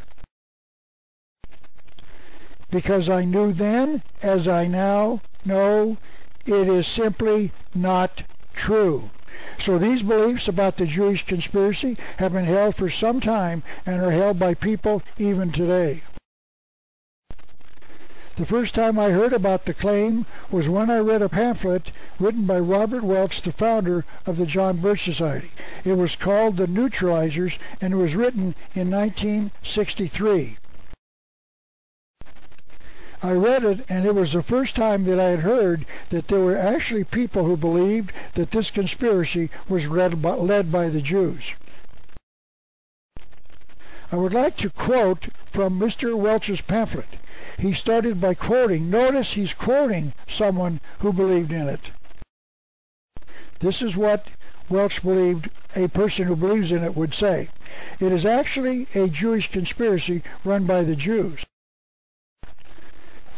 Because 2.71 3.11
I 3.11 3.27
knew 3.27 3.53
then, 3.53 4.03
as 4.23 4.49
I 4.49 4.67
now 4.67 5.21
know, 5.45 5.99
it 6.47 6.69
is 6.69 6.87
simply 6.87 7.53
not 7.75 8.23
true. 8.55 9.11
So 9.59 9.79
these 9.79 10.03
beliefs 10.03 10.49
about 10.49 10.77
the 10.77 10.87
Jewish 10.87 11.27
conspiracy 11.27 11.99
have 12.19 12.33
been 12.33 12.47
held 12.47 12.77
for 12.77 12.89
some 12.89 13.21
time 13.21 13.63
and 13.85 14.01
are 14.01 14.11
held 14.11 14.39
by 14.39 14.55
people 14.55 15.03
even 15.19 15.53
today. 15.53 16.03
The 18.37 18.47
first 18.47 18.75
time 18.75 18.99
I 18.99 19.11
heard 19.11 19.35
about 19.35 19.67
the 19.67 19.75
claim 19.75 20.25
was 20.51 20.67
when 20.67 20.89
I 20.89 20.99
read 20.99 21.21
a 21.21 21.29
pamphlet 21.29 21.93
written 22.19 22.47
by 22.47 22.59
Robert 22.59 23.05
Welch, 23.05 23.43
the 23.43 23.53
founder 23.53 24.07
of 24.25 24.39
the 24.39 24.47
John 24.47 24.79
Birch 24.79 25.05
Society. 25.05 25.51
It 25.85 25.99
was 25.99 26.17
called 26.17 26.57
The 26.57 26.67
Neutralizers 26.67 27.59
and 27.81 27.93
it 27.93 27.97
was 27.97 28.15
written 28.15 28.55
in 28.75 28.91
1963. 28.91 30.57
I 33.25 33.33
read 33.33 33.63
it, 33.65 33.85
and 33.89 34.05
it 34.05 34.17
was 34.17 34.33
the 34.33 34.43
first 34.43 34.75
time 34.75 35.05
that 35.05 35.21
I 35.21 35.29
had 35.29 35.41
heard 35.41 35.85
that 36.09 36.27
there 36.27 36.41
were 36.41 36.57
actually 36.57 37.05
people 37.05 37.45
who 37.45 37.57
believed 37.57 38.13
that 38.35 38.51
this 38.51 38.71
conspiracy 38.71 39.49
was 39.69 39.87
led 39.87 40.21
by, 40.21 40.35
led 40.35 40.73
by 40.73 40.89
the 40.89 41.01
Jews. 41.01 41.55
I 44.13 44.17
would 44.17 44.35
like 44.35 44.59
to 44.59 44.69
quote 44.69 45.29
from 45.47 45.81
Mr. 45.81 46.15
Welch's 46.15 46.61
pamphlet. 46.61 47.09
He 47.59 47.73
started 47.73 48.21
by 48.21 48.35
quoting, 48.35 48.91
notice 48.91 49.33
he's 49.33 49.55
quoting 49.55 50.13
someone 50.29 50.81
who 50.99 51.15
believed 51.15 51.51
in 51.51 51.67
it. 51.67 51.91
This 53.61 53.81
is 53.81 53.97
what 53.97 54.27
Welch 54.69 55.03
believed 55.03 55.51
a 55.75 55.89
person 55.89 56.27
who 56.27 56.37
believes 56.37 56.71
in 56.71 56.85
it 56.85 56.95
would 56.95 57.15
say. 57.15 57.49
It 58.01 58.13
is 58.13 58.27
actually 58.27 58.87
a 58.95 59.09
Jewish 59.09 59.51
conspiracy 59.51 60.23
run 60.45 60.67
by 60.67 60.83
the 60.83 60.97
Jews 60.97 61.47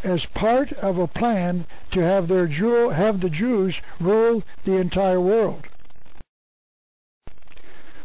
as 0.02 0.26
part 0.26 0.70
of 0.72 0.98
a 0.98 1.06
plan 1.06 1.64
to 1.90 2.00
have 2.00 2.28
their 2.28 2.46
Jew, 2.46 2.90
have 2.90 3.20
the 3.20 3.30
Jews 3.30 3.80
rule 3.98 4.42
the 4.64 4.76
entire 4.76 5.20
world. 5.20 5.68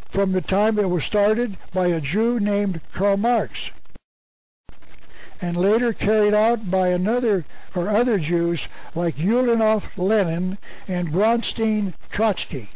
From 0.10 0.32
the 0.32 0.42
time 0.42 0.80
it 0.80 0.90
was 0.90 1.04
started 1.04 1.58
by 1.74 1.88
a 1.88 2.02
Jew 2.02 2.40
named 2.40 2.82
Karl 2.92 3.18
Marx 3.18 3.72
and 5.42 5.56
later 5.56 5.94
carried 5.94 6.34
out 6.34 6.70
by 6.70 6.90
another 6.90 7.46
or 7.76 7.88
other 7.88 8.18
Jews 8.18 8.68
like 8.94 9.16
Ulanov 9.16 9.98
Lenin 9.98 10.58
and 10.88 11.10
Bronstein 11.10 11.94
Trotsky. 12.12 12.70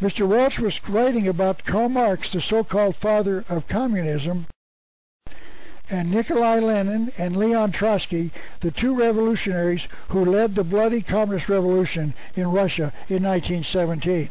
Mr. 0.00 0.26
Welch 0.26 0.58
was 0.58 0.88
writing 0.88 1.26
about 1.26 1.64
Karl 1.64 1.88
Marx, 1.88 2.30
the 2.30 2.40
so-called 2.40 2.96
father 2.96 3.44
of 3.48 3.68
communism, 3.68 4.46
and 5.90 6.10
Nikolai 6.10 6.60
Lenin 6.60 7.12
and 7.18 7.36
Leon 7.36 7.72
Trotsky, 7.72 8.30
the 8.60 8.70
two 8.70 8.94
revolutionaries 8.94 9.88
who 10.08 10.24
led 10.24 10.54
the 10.54 10.64
bloody 10.64 11.02
communist 11.02 11.48
revolution 11.48 12.14
in 12.36 12.52
Russia 12.52 12.92
in 13.08 13.24
1917. 13.24 14.28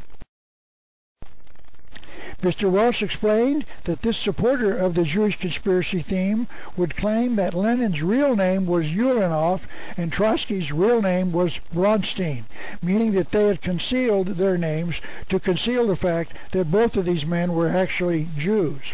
Mr. 2.41 2.71
Welch 2.71 3.03
explained 3.03 3.65
that 3.83 4.01
this 4.01 4.17
supporter 4.17 4.77
of 4.77 4.95
the 4.95 5.03
Jewish 5.03 5.37
conspiracy 5.37 6.01
theme 6.01 6.47
would 6.77 6.95
claim 6.95 7.35
that 7.35 7.53
Lenin's 7.53 8.01
real 8.01 8.33
name 8.33 8.65
was 8.65 8.91
Ulanov 8.91 9.61
and 9.97 10.11
Trotsky's 10.11 10.71
real 10.71 11.01
name 11.01 11.33
was 11.33 11.59
Bronstein, 11.73 12.43
meaning 12.81 13.11
that 13.11 13.31
they 13.31 13.47
had 13.47 13.61
concealed 13.61 14.27
their 14.27 14.57
names 14.57 15.01
to 15.27 15.39
conceal 15.39 15.87
the 15.87 15.97
fact 15.97 16.31
that 16.51 16.71
both 16.71 16.95
of 16.95 17.03
these 17.03 17.25
men 17.25 17.53
were 17.53 17.67
actually 17.67 18.29
Jews. 18.37 18.93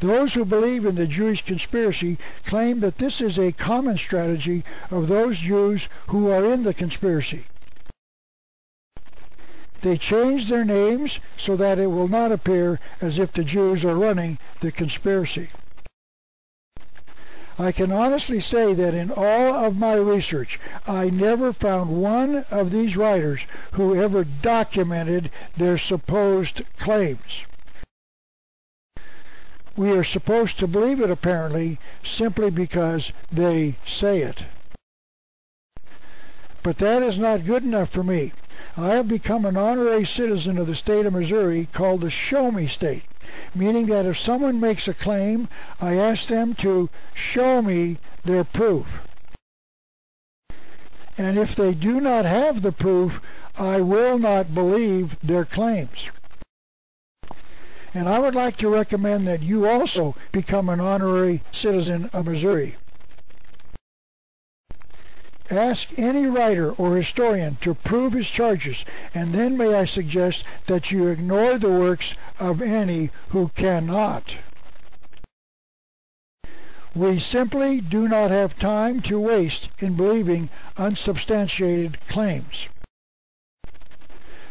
Those 0.00 0.34
who 0.34 0.44
believe 0.44 0.84
in 0.84 0.96
the 0.96 1.06
Jewish 1.06 1.44
conspiracy 1.44 2.18
claim 2.44 2.80
that 2.80 2.98
this 2.98 3.20
is 3.20 3.38
a 3.38 3.52
common 3.52 3.96
strategy 3.96 4.64
of 4.90 5.06
those 5.06 5.38
Jews 5.38 5.88
who 6.08 6.30
are 6.30 6.44
in 6.44 6.64
the 6.64 6.74
conspiracy. 6.74 7.44
They 9.80 9.96
change 9.96 10.48
their 10.48 10.64
names 10.64 11.20
so 11.36 11.54
that 11.56 11.78
it 11.78 11.86
will 11.86 12.08
not 12.08 12.32
appear 12.32 12.80
as 13.00 13.18
if 13.18 13.32
the 13.32 13.44
Jews 13.44 13.84
are 13.84 13.94
running 13.94 14.38
the 14.60 14.72
conspiracy. 14.72 15.48
I 17.60 17.72
can 17.72 17.90
honestly 17.90 18.38
say 18.38 18.72
that 18.74 18.94
in 18.94 19.10
all 19.10 19.52
of 19.52 19.76
my 19.76 19.94
research, 19.94 20.60
I 20.86 21.10
never 21.10 21.52
found 21.52 22.00
one 22.00 22.44
of 22.52 22.70
these 22.70 22.96
writers 22.96 23.46
who 23.72 23.96
ever 23.96 24.22
documented 24.22 25.30
their 25.56 25.76
supposed 25.76 26.62
claims. 26.78 27.44
We 29.76 29.90
are 29.90 30.04
supposed 30.04 30.58
to 30.60 30.68
believe 30.68 31.00
it 31.00 31.10
apparently 31.10 31.78
simply 32.04 32.50
because 32.50 33.12
they 33.30 33.76
say 33.84 34.22
it. 34.22 34.44
But 36.62 36.78
that 36.78 37.02
is 37.02 37.18
not 37.18 37.46
good 37.46 37.64
enough 37.64 37.90
for 37.90 38.02
me. 38.02 38.32
I 38.76 38.88
have 38.94 39.08
become 39.08 39.44
an 39.44 39.56
honorary 39.56 40.04
citizen 40.04 40.58
of 40.58 40.66
the 40.66 40.76
state 40.76 41.06
of 41.06 41.12
Missouri 41.12 41.68
called 41.72 42.00
the 42.00 42.10
Show 42.10 42.50
Me 42.50 42.66
State, 42.66 43.02
meaning 43.54 43.86
that 43.86 44.06
if 44.06 44.18
someone 44.18 44.60
makes 44.60 44.86
a 44.86 44.94
claim, 44.94 45.48
I 45.80 45.94
ask 45.94 46.28
them 46.28 46.54
to 46.56 46.88
show 47.14 47.60
me 47.62 47.98
their 48.24 48.44
proof. 48.44 49.06
And 51.16 51.36
if 51.36 51.56
they 51.56 51.74
do 51.74 52.00
not 52.00 52.24
have 52.24 52.62
the 52.62 52.72
proof, 52.72 53.20
I 53.58 53.80
will 53.80 54.18
not 54.18 54.54
believe 54.54 55.18
their 55.20 55.44
claims. 55.44 56.10
And 57.92 58.08
I 58.08 58.20
would 58.20 58.34
like 58.34 58.56
to 58.58 58.68
recommend 58.68 59.26
that 59.26 59.42
you 59.42 59.66
also 59.66 60.14
become 60.30 60.68
an 60.68 60.78
honorary 60.78 61.42
citizen 61.50 62.10
of 62.12 62.26
Missouri. 62.26 62.76
Ask 65.50 65.98
any 65.98 66.26
writer 66.26 66.72
or 66.72 66.96
historian 66.96 67.56
to 67.62 67.72
prove 67.72 68.12
his 68.12 68.28
charges, 68.28 68.84
and 69.14 69.32
then 69.32 69.56
may 69.56 69.74
I 69.74 69.86
suggest 69.86 70.44
that 70.66 70.90
you 70.90 71.08
ignore 71.08 71.58
the 71.58 71.70
works 71.70 72.14
of 72.38 72.60
any 72.60 73.10
who 73.30 73.50
cannot. 73.54 74.36
We 76.94 77.18
simply 77.18 77.80
do 77.80 78.08
not 78.08 78.30
have 78.30 78.58
time 78.58 79.00
to 79.02 79.20
waste 79.20 79.70
in 79.78 79.94
believing 79.94 80.50
unsubstantiated 80.76 81.98
claims. 82.08 82.68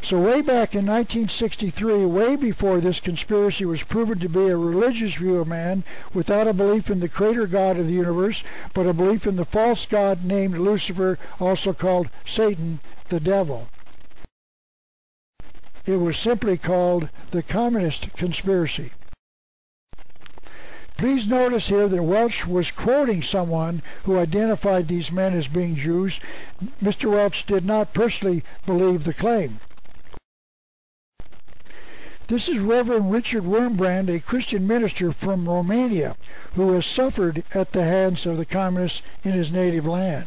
So 0.02 0.22
way 0.22 0.42
back 0.42 0.74
in 0.74 0.86
1963, 0.86 2.06
way 2.06 2.36
before 2.36 2.80
this 2.80 3.00
conspiracy 3.00 3.66
was 3.66 3.84
proven 3.84 4.20
to 4.20 4.30
be 4.30 4.48
a 4.48 4.56
religious 4.56 5.16
view 5.16 5.38
of 5.40 5.48
man 5.48 5.84
without 6.14 6.48
a 6.48 6.54
belief 6.54 6.90
in 6.90 7.02
the 7.02 7.10
creator 7.10 7.46
God 7.46 7.78
of 7.78 7.88
the 7.88 7.94
universe, 7.94 8.44
but 8.74 8.88
a 8.88 8.94
belief 8.94 9.28
in 9.28 9.36
the 9.36 9.44
false 9.44 9.86
god 9.86 10.24
named 10.24 10.58
Lucifer, 10.58 11.20
also 11.40 11.74
called 11.74 12.10
Satan, 12.26 12.80
the 13.10 13.20
devil. 13.20 13.68
It 15.86 15.98
was 15.98 16.18
simply 16.18 16.58
called 16.58 17.10
the 17.32 17.44
Communist 17.44 18.14
Conspiracy. 18.16 18.92
Please 20.98 21.28
notice 21.28 21.68
here 21.68 21.88
that 21.88 22.04
Welch 22.04 22.48
was 22.48 22.72
quoting 22.72 23.22
someone 23.22 23.84
who 24.04 24.18
identified 24.18 24.88
these 24.88 25.12
men 25.12 25.34
as 25.34 25.48
being 25.48 25.76
Jews. 25.76 26.20
Mr. 26.82 27.12
Welch 27.12 27.46
did 27.46 27.66
not 27.66 27.94
personally 27.94 28.44
believe 28.66 29.04
the 29.04 29.14
claim. 29.14 29.60
This 32.28 32.50
is 32.50 32.60
Reverend 32.60 33.10
Richard 33.10 33.44
Wurmbrand, 33.44 34.10
a 34.10 34.20
Christian 34.20 34.68
minister 34.68 35.14
from 35.14 35.48
Romania, 35.48 36.18
who 36.56 36.74
has 36.74 36.86
suffered 36.86 37.46
at 37.54 37.72
the 37.72 37.86
hands 37.86 38.26
of 38.26 38.36
the 38.36 38.44
communists 38.44 39.02
in 39.24 39.32
his 39.32 39.50
native 39.50 39.86
land. 39.86 40.26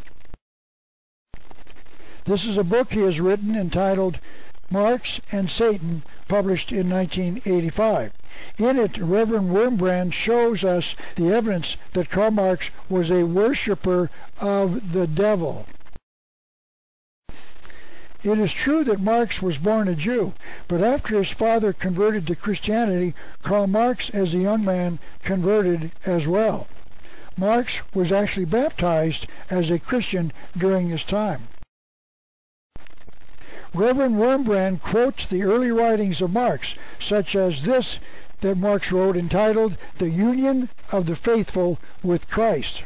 This 2.25 2.43
is 2.43 2.57
a 2.57 2.63
book 2.63 2.91
he 2.91 3.01
has 3.01 3.21
written 3.21 3.55
entitled 3.55 4.19
Marx 4.71 5.21
and 5.31 5.47
Satan, 5.47 6.01
published 6.27 6.71
in 6.71 6.89
1985. 6.89 8.13
In 8.57 8.79
it, 8.79 8.97
Reverend 8.97 9.51
Wurmbrand 9.51 10.13
shows 10.13 10.63
us 10.63 10.95
the 11.15 11.31
evidence 11.31 11.77
that 11.91 12.09
Karl 12.09 12.31
Marx 12.31 12.71
was 12.89 13.11
a 13.11 13.25
worshipper 13.25 14.09
of 14.39 14.93
the 14.93 15.05
devil. 15.05 15.67
It 18.23 18.37
is 18.37 18.53
true 18.53 18.83
that 18.83 18.99
Marx 18.99 19.41
was 19.41 19.57
born 19.57 19.87
a 19.87 19.95
Jew, 19.95 20.33
but 20.67 20.81
after 20.81 21.17
his 21.17 21.31
father 21.31 21.73
converted 21.73 22.27
to 22.27 22.35
Christianity, 22.35 23.15
Karl 23.41 23.65
Marx, 23.65 24.11
as 24.11 24.33
a 24.33 24.39
young 24.39 24.63
man, 24.63 24.99
converted 25.23 25.91
as 26.05 26.27
well. 26.27 26.67
Marx 27.35 27.81
was 27.95 28.11
actually 28.11 28.45
baptized 28.45 29.25
as 29.49 29.71
a 29.71 29.79
Christian 29.79 30.31
during 30.55 30.89
this 30.89 31.03
time. 31.03 31.47
Reverend 33.73 34.17
Wurmbrand 34.17 34.81
quotes 34.81 35.25
the 35.25 35.43
early 35.43 35.71
writings 35.71 36.21
of 36.21 36.31
Marx, 36.31 36.75
such 36.99 37.35
as 37.35 37.63
this 37.63 37.97
that 38.41 38.57
Marx 38.57 38.91
wrote 38.91 39.17
entitled 39.17 39.77
The 39.97 40.09
Union 40.09 40.69
of 40.91 41.07
the 41.07 41.15
Faithful 41.15 41.79
with 42.03 42.29
Christ 42.29 42.83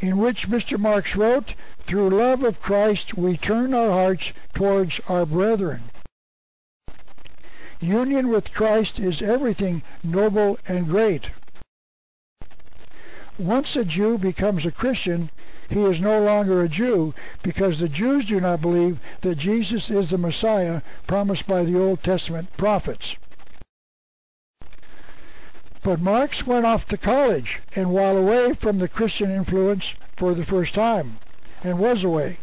in 0.00 0.16
which 0.16 0.48
Mr. 0.48 0.78
Marx 0.78 1.14
wrote, 1.14 1.54
Through 1.80 2.10
love 2.10 2.42
of 2.42 2.60
Christ 2.60 3.14
we 3.14 3.36
turn 3.36 3.74
our 3.74 3.90
hearts 3.90 4.32
towards 4.54 5.00
our 5.08 5.26
brethren. 5.26 5.82
Union 7.80 8.28
with 8.28 8.52
Christ 8.52 8.98
is 8.98 9.22
everything 9.22 9.82
noble 10.02 10.58
and 10.66 10.86
great. 10.86 11.30
once 13.38 13.74
a 13.74 13.84
Jew 13.86 14.18
becomes 14.18 14.66
a 14.66 14.70
Christian, 14.70 15.30
he 15.70 15.82
is 15.84 16.00
no 16.00 16.20
longer 16.20 16.62
a 16.62 16.68
Jew 16.68 17.14
because 17.42 17.78
the 17.78 17.88
Jews 17.88 18.26
do 18.26 18.38
not 18.40 18.60
believe 18.60 18.98
that 19.22 19.38
Jesus 19.38 19.88
is 19.88 20.10
the 20.10 20.18
Messiah 20.18 20.82
promised 21.06 21.46
by 21.46 21.64
the 21.64 21.78
Old 21.78 22.02
Testament 22.02 22.54
prophets. 22.58 23.16
But 25.82 26.00
Marx 26.00 26.46
went 26.46 26.66
off 26.66 26.86
to 26.88 26.98
college 26.98 27.60
and 27.74 27.90
while 27.92 28.16
away 28.16 28.52
from 28.54 28.78
the 28.78 28.88
Christian 28.88 29.30
influence 29.30 29.94
for 30.16 30.34
the 30.34 30.44
first 30.44 30.74
time, 30.74 31.18
and 31.62 31.78
was 31.78 32.04
away. 32.04 32.36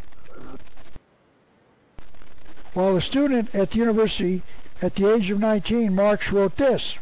While 2.73 2.97
a 2.97 3.01
student 3.01 3.53
at 3.53 3.71
the 3.71 3.79
university 3.79 4.41
at 4.81 4.95
the 4.95 5.11
age 5.11 5.29
of 5.29 5.39
19, 5.39 5.93
Marx 5.93 6.31
wrote 6.31 6.55
this. 6.55 6.97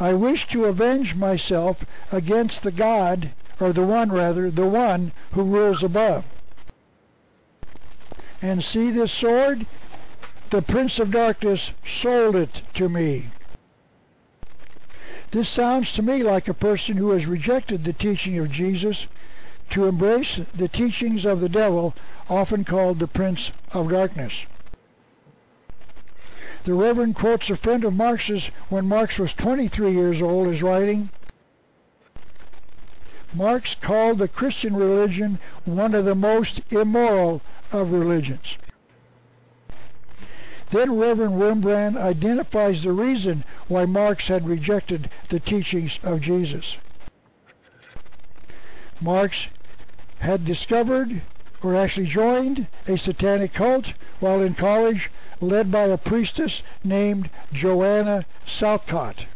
I 0.00 0.14
wish 0.14 0.46
to 0.48 0.66
avenge 0.66 1.14
myself 1.14 1.84
against 2.12 2.62
the 2.62 2.70
God, 2.70 3.30
or 3.60 3.72
the 3.72 3.84
one 3.84 4.10
rather, 4.10 4.50
the 4.50 4.66
one 4.66 5.12
who 5.32 5.42
rules 5.42 5.82
above. 5.82 6.24
And 8.40 8.62
see 8.62 8.90
this 8.90 9.12
sword? 9.12 9.66
The 10.50 10.62
Prince 10.62 10.98
of 10.98 11.10
Darkness 11.10 11.72
sold 11.84 12.36
it 12.36 12.62
to 12.74 12.88
me. 12.88 13.26
This 15.30 15.48
sounds 15.48 15.92
to 15.92 16.02
me 16.02 16.22
like 16.22 16.48
a 16.48 16.54
person 16.54 16.96
who 16.96 17.10
has 17.10 17.26
rejected 17.26 17.84
the 17.84 17.92
teaching 17.92 18.38
of 18.38 18.50
Jesus 18.50 19.06
to 19.70 19.86
embrace 19.86 20.40
the 20.54 20.68
teachings 20.68 21.26
of 21.26 21.40
the 21.40 21.48
devil, 21.48 21.94
often 22.30 22.64
called 22.64 22.98
the 22.98 23.06
Prince 23.06 23.52
of 23.74 23.90
Darkness. 23.90 24.46
The 26.64 26.74
Reverend 26.74 27.14
quotes 27.14 27.50
a 27.50 27.56
friend 27.56 27.84
of 27.84 27.94
Marx's 27.94 28.46
when 28.68 28.88
Marx 28.88 29.18
was 29.18 29.32
23 29.34 29.90
years 29.92 30.22
old 30.22 30.48
as 30.48 30.62
writing, 30.62 31.10
Marx 33.34 33.74
called 33.74 34.18
the 34.18 34.28
Christian 34.28 34.74
religion 34.74 35.38
one 35.64 35.94
of 35.94 36.06
the 36.06 36.14
most 36.14 36.60
immoral 36.72 37.42
of 37.72 37.92
religions. 37.92 38.56
Then 40.70 40.98
Reverend 40.98 41.34
Wurmbrand 41.34 41.96
identifies 41.96 42.82
the 42.82 42.92
reason 42.92 43.44
why 43.68 43.86
Marx 43.86 44.28
had 44.28 44.46
rejected 44.46 45.08
the 45.28 45.40
teachings 45.40 45.98
of 46.02 46.20
Jesus. 46.20 46.76
Marx 49.00 49.46
had 50.18 50.44
discovered, 50.44 51.22
or 51.62 51.74
actually 51.74 52.06
joined, 52.06 52.66
a 52.86 52.98
satanic 52.98 53.54
cult 53.54 53.94
while 54.20 54.42
in 54.42 54.54
college 54.54 55.10
led 55.40 55.70
by 55.70 55.84
a 55.84 55.96
priestess 55.96 56.62
named 56.84 57.30
Joanna 57.52 58.26
Southcott, 58.44 59.26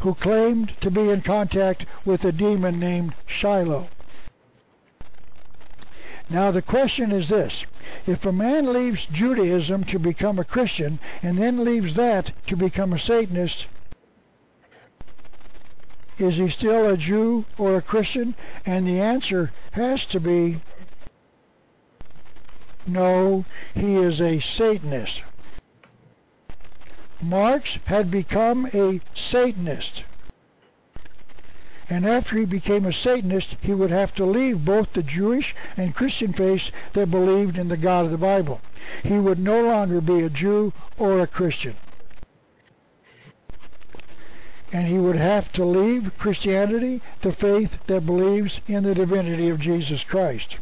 who 0.00 0.14
claimed 0.14 0.78
to 0.80 0.90
be 0.90 1.10
in 1.10 1.22
contact 1.22 1.86
with 2.04 2.24
a 2.24 2.32
demon 2.32 2.78
named 2.78 3.14
Shiloh. 3.26 3.88
Now 6.28 6.50
the 6.50 6.62
question 6.62 7.12
is 7.12 7.28
this. 7.28 7.66
If 8.06 8.26
a 8.26 8.32
man 8.32 8.72
leaves 8.72 9.06
Judaism 9.06 9.84
to 9.84 9.98
become 9.98 10.38
a 10.38 10.44
Christian 10.44 10.98
and 11.22 11.38
then 11.38 11.64
leaves 11.64 11.94
that 11.94 12.32
to 12.48 12.56
become 12.56 12.92
a 12.92 12.98
Satanist, 12.98 13.66
is 16.18 16.36
he 16.38 16.48
still 16.48 16.88
a 16.88 16.96
Jew 16.96 17.44
or 17.58 17.76
a 17.76 17.82
Christian? 17.82 18.34
And 18.64 18.86
the 18.86 19.00
answer 19.00 19.52
has 19.72 20.06
to 20.06 20.18
be 20.18 20.60
no, 22.86 23.44
he 23.74 23.96
is 23.96 24.20
a 24.20 24.38
Satanist. 24.40 25.22
Marx 27.20 27.78
had 27.86 28.10
become 28.10 28.68
a 28.72 29.00
Satanist 29.14 30.04
and 31.88 32.04
after 32.04 32.36
he 32.36 32.44
became 32.44 32.84
a 32.84 32.92
Satanist, 32.92 33.56
he 33.60 33.72
would 33.72 33.90
have 33.90 34.14
to 34.16 34.24
leave 34.24 34.64
both 34.64 34.92
the 34.92 35.02
Jewish 35.02 35.54
and 35.76 35.94
Christian 35.94 36.32
faiths 36.32 36.72
that 36.94 37.10
believed 37.10 37.56
in 37.56 37.68
the 37.68 37.76
God 37.76 38.06
of 38.06 38.10
the 38.10 38.18
Bible. 38.18 38.60
He 39.04 39.18
would 39.18 39.38
no 39.38 39.62
longer 39.62 40.00
be 40.00 40.20
a 40.20 40.30
Jew 40.30 40.72
or 40.98 41.20
a 41.20 41.26
Christian. 41.26 41.74
And 44.72 44.88
he 44.88 44.98
would 44.98 45.16
have 45.16 45.52
to 45.52 45.64
leave 45.64 46.18
Christianity, 46.18 47.00
the 47.20 47.32
faith 47.32 47.78
that 47.86 48.04
believes 48.04 48.60
in 48.66 48.82
the 48.82 48.94
divinity 48.94 49.48
of 49.48 49.60
Jesus 49.60 50.02
Christ. 50.02 50.58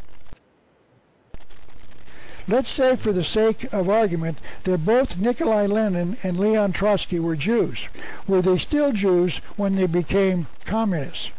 Let's 2.47 2.69
say 2.69 2.97
for 2.97 3.13
the 3.13 3.25
sake 3.25 3.73
of 3.73 3.89
argument 3.89 4.39
that 4.65 4.85
both 4.85 5.19
Nikolai 5.19 5.67
Lenin 5.67 6.19
and 6.23 6.39
Leon 6.39 6.73
Trotsky 6.73 7.19
were 7.19 7.37
Jews. 7.37 7.89
Were 8.27 8.43
they 8.43 8.59
still 8.59 8.93
Jews 8.93 9.39
when 9.57 9.77
they 9.77 9.87
became 9.87 10.47
communists? 10.67 11.31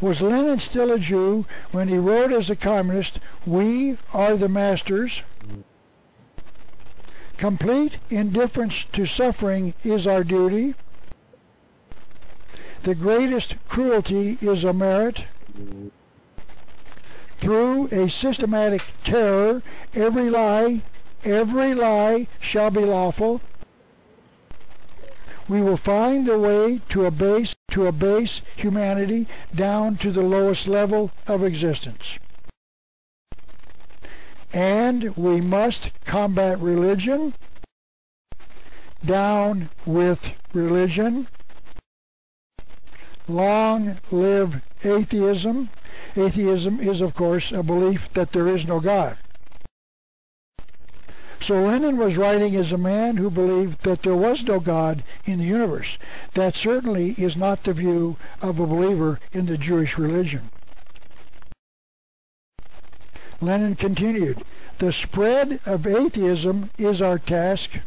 Was 0.00 0.22
Lenin 0.22 0.60
still 0.60 0.92
a 0.92 0.98
Jew 0.98 1.44
when 1.72 1.88
he 1.88 1.98
wrote 1.98 2.32
as 2.32 2.48
a 2.48 2.56
communist, 2.56 3.18
We 3.44 3.98
are 4.14 4.36
the 4.36 4.48
masters? 4.48 5.22
Complete 7.36 7.98
indifference 8.08 8.84
to 8.92 9.06
suffering 9.06 9.74
is 9.84 10.06
our 10.06 10.24
duty. 10.24 10.74
The 12.82 12.94
greatest 12.94 13.56
cruelty 13.68 14.38
is 14.40 14.64
a 14.64 14.72
merit 14.72 15.24
through 17.38 17.86
a 17.86 18.08
systematic 18.10 18.82
terror, 19.04 19.62
every 19.94 20.28
lie, 20.28 20.82
every 21.24 21.72
lie 21.72 22.26
shall 22.40 22.70
be 22.70 22.84
lawful. 22.84 23.40
We 25.48 25.62
will 25.62 25.76
find 25.76 26.28
a 26.28 26.38
way 26.38 26.80
to 26.90 27.06
abase, 27.06 27.54
to 27.70 27.86
abase 27.86 28.42
humanity 28.56 29.26
down 29.54 29.96
to 29.98 30.10
the 30.10 30.22
lowest 30.22 30.66
level 30.66 31.10
of 31.26 31.42
existence. 31.42 32.18
And 34.52 35.16
we 35.16 35.40
must 35.40 35.92
combat 36.04 36.58
religion, 36.58 37.34
down 39.04 39.70
with 39.86 40.34
religion, 40.52 41.28
long 43.28 43.98
live 44.10 44.62
atheism, 44.82 45.70
Atheism 46.18 46.80
is, 46.80 47.00
of 47.00 47.14
course, 47.14 47.52
a 47.52 47.62
belief 47.62 48.12
that 48.12 48.32
there 48.32 48.48
is 48.48 48.66
no 48.66 48.80
God. 48.80 49.16
So 51.40 51.62
Lenin 51.62 51.96
was 51.96 52.16
writing 52.16 52.56
as 52.56 52.72
a 52.72 52.78
man 52.78 53.16
who 53.16 53.30
believed 53.30 53.82
that 53.82 54.02
there 54.02 54.16
was 54.16 54.42
no 54.44 54.58
God 54.58 55.04
in 55.24 55.38
the 55.38 55.44
universe. 55.44 55.96
That 56.34 56.56
certainly 56.56 57.12
is 57.12 57.36
not 57.36 57.62
the 57.62 57.72
view 57.72 58.16
of 58.42 58.58
a 58.58 58.66
believer 58.66 59.20
in 59.32 59.46
the 59.46 59.56
Jewish 59.56 59.96
religion. 59.96 60.50
Lenin 63.40 63.76
continued, 63.76 64.42
the 64.78 64.92
spread 64.92 65.60
of 65.64 65.86
atheism 65.86 66.70
is 66.76 67.00
our 67.00 67.18
task. 67.18 67.78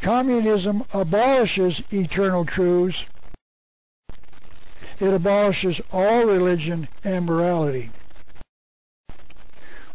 Communism 0.00 0.84
abolishes 0.94 1.82
eternal 1.92 2.44
truths 2.44 3.06
it 5.02 5.12
abolishes 5.12 5.80
all 5.92 6.24
religion 6.24 6.86
and 7.02 7.26
morality. 7.26 7.90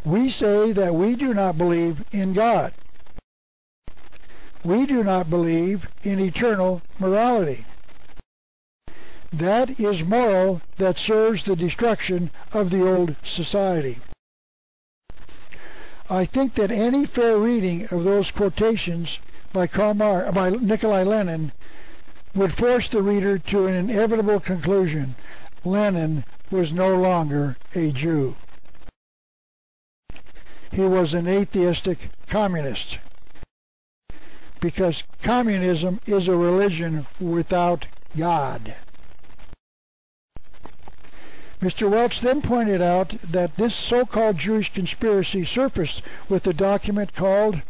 We 0.04 0.30
say 0.30 0.74
that 0.74 0.94
we 0.96 1.16
do 1.16 1.34
not 1.34 1.58
believe 1.58 2.04
in 2.12 2.34
God. 2.34 2.74
We 4.66 4.86
do 4.86 5.06
not 5.06 5.30
believe 5.30 5.88
in 6.04 6.20
eternal 6.20 6.82
morality. 7.00 7.64
That 9.32 9.80
is 9.80 10.04
moral 10.04 10.62
that 10.76 10.98
serves 10.98 11.46
the 11.46 11.56
destruction 11.56 12.30
of 12.52 12.70
the 12.70 12.86
old 12.86 13.16
society. 13.24 14.00
I 16.10 16.26
think 16.26 16.56
that 16.56 16.70
any 16.70 17.06
fair 17.06 17.38
reading 17.38 17.84
of 17.92 18.04
those 18.04 18.30
quotations 18.32 19.20
by, 19.54 19.68
Karl 19.68 19.94
Mar 19.94 20.30
by 20.34 20.50
Nikolai 20.50 21.04
Lenin 21.04 21.54
would 22.38 22.54
force 22.54 22.88
the 22.88 23.02
reader 23.02 23.40
to 23.40 23.66
an 23.66 23.74
inevitable 23.74 24.40
conclusion. 24.40 25.16
Lenin 25.66 26.24
was 26.52 26.72
no 26.72 26.96
longer 26.96 27.58
a 27.76 27.92
Jew. 27.92 28.36
He 30.72 30.82
was 30.82 31.14
an 31.14 31.28
atheistic 31.28 32.10
communist 32.28 33.00
because 34.60 35.04
communism 35.24 36.00
is 36.06 36.28
a 36.28 36.36
religion 36.36 37.08
without 37.20 37.88
God. 38.16 38.76
Mr. 41.60 41.90
Welch 41.90 42.22
then 42.22 42.42
pointed 42.44 42.84
out 42.84 43.10
that 43.24 43.56
this 43.56 43.74
so-called 43.74 44.38
Jewish 44.38 44.72
conspiracy 44.72 45.44
surfaced 45.44 46.04
with 46.30 46.46
a 46.46 46.54
document 46.54 47.16
called 47.16 47.64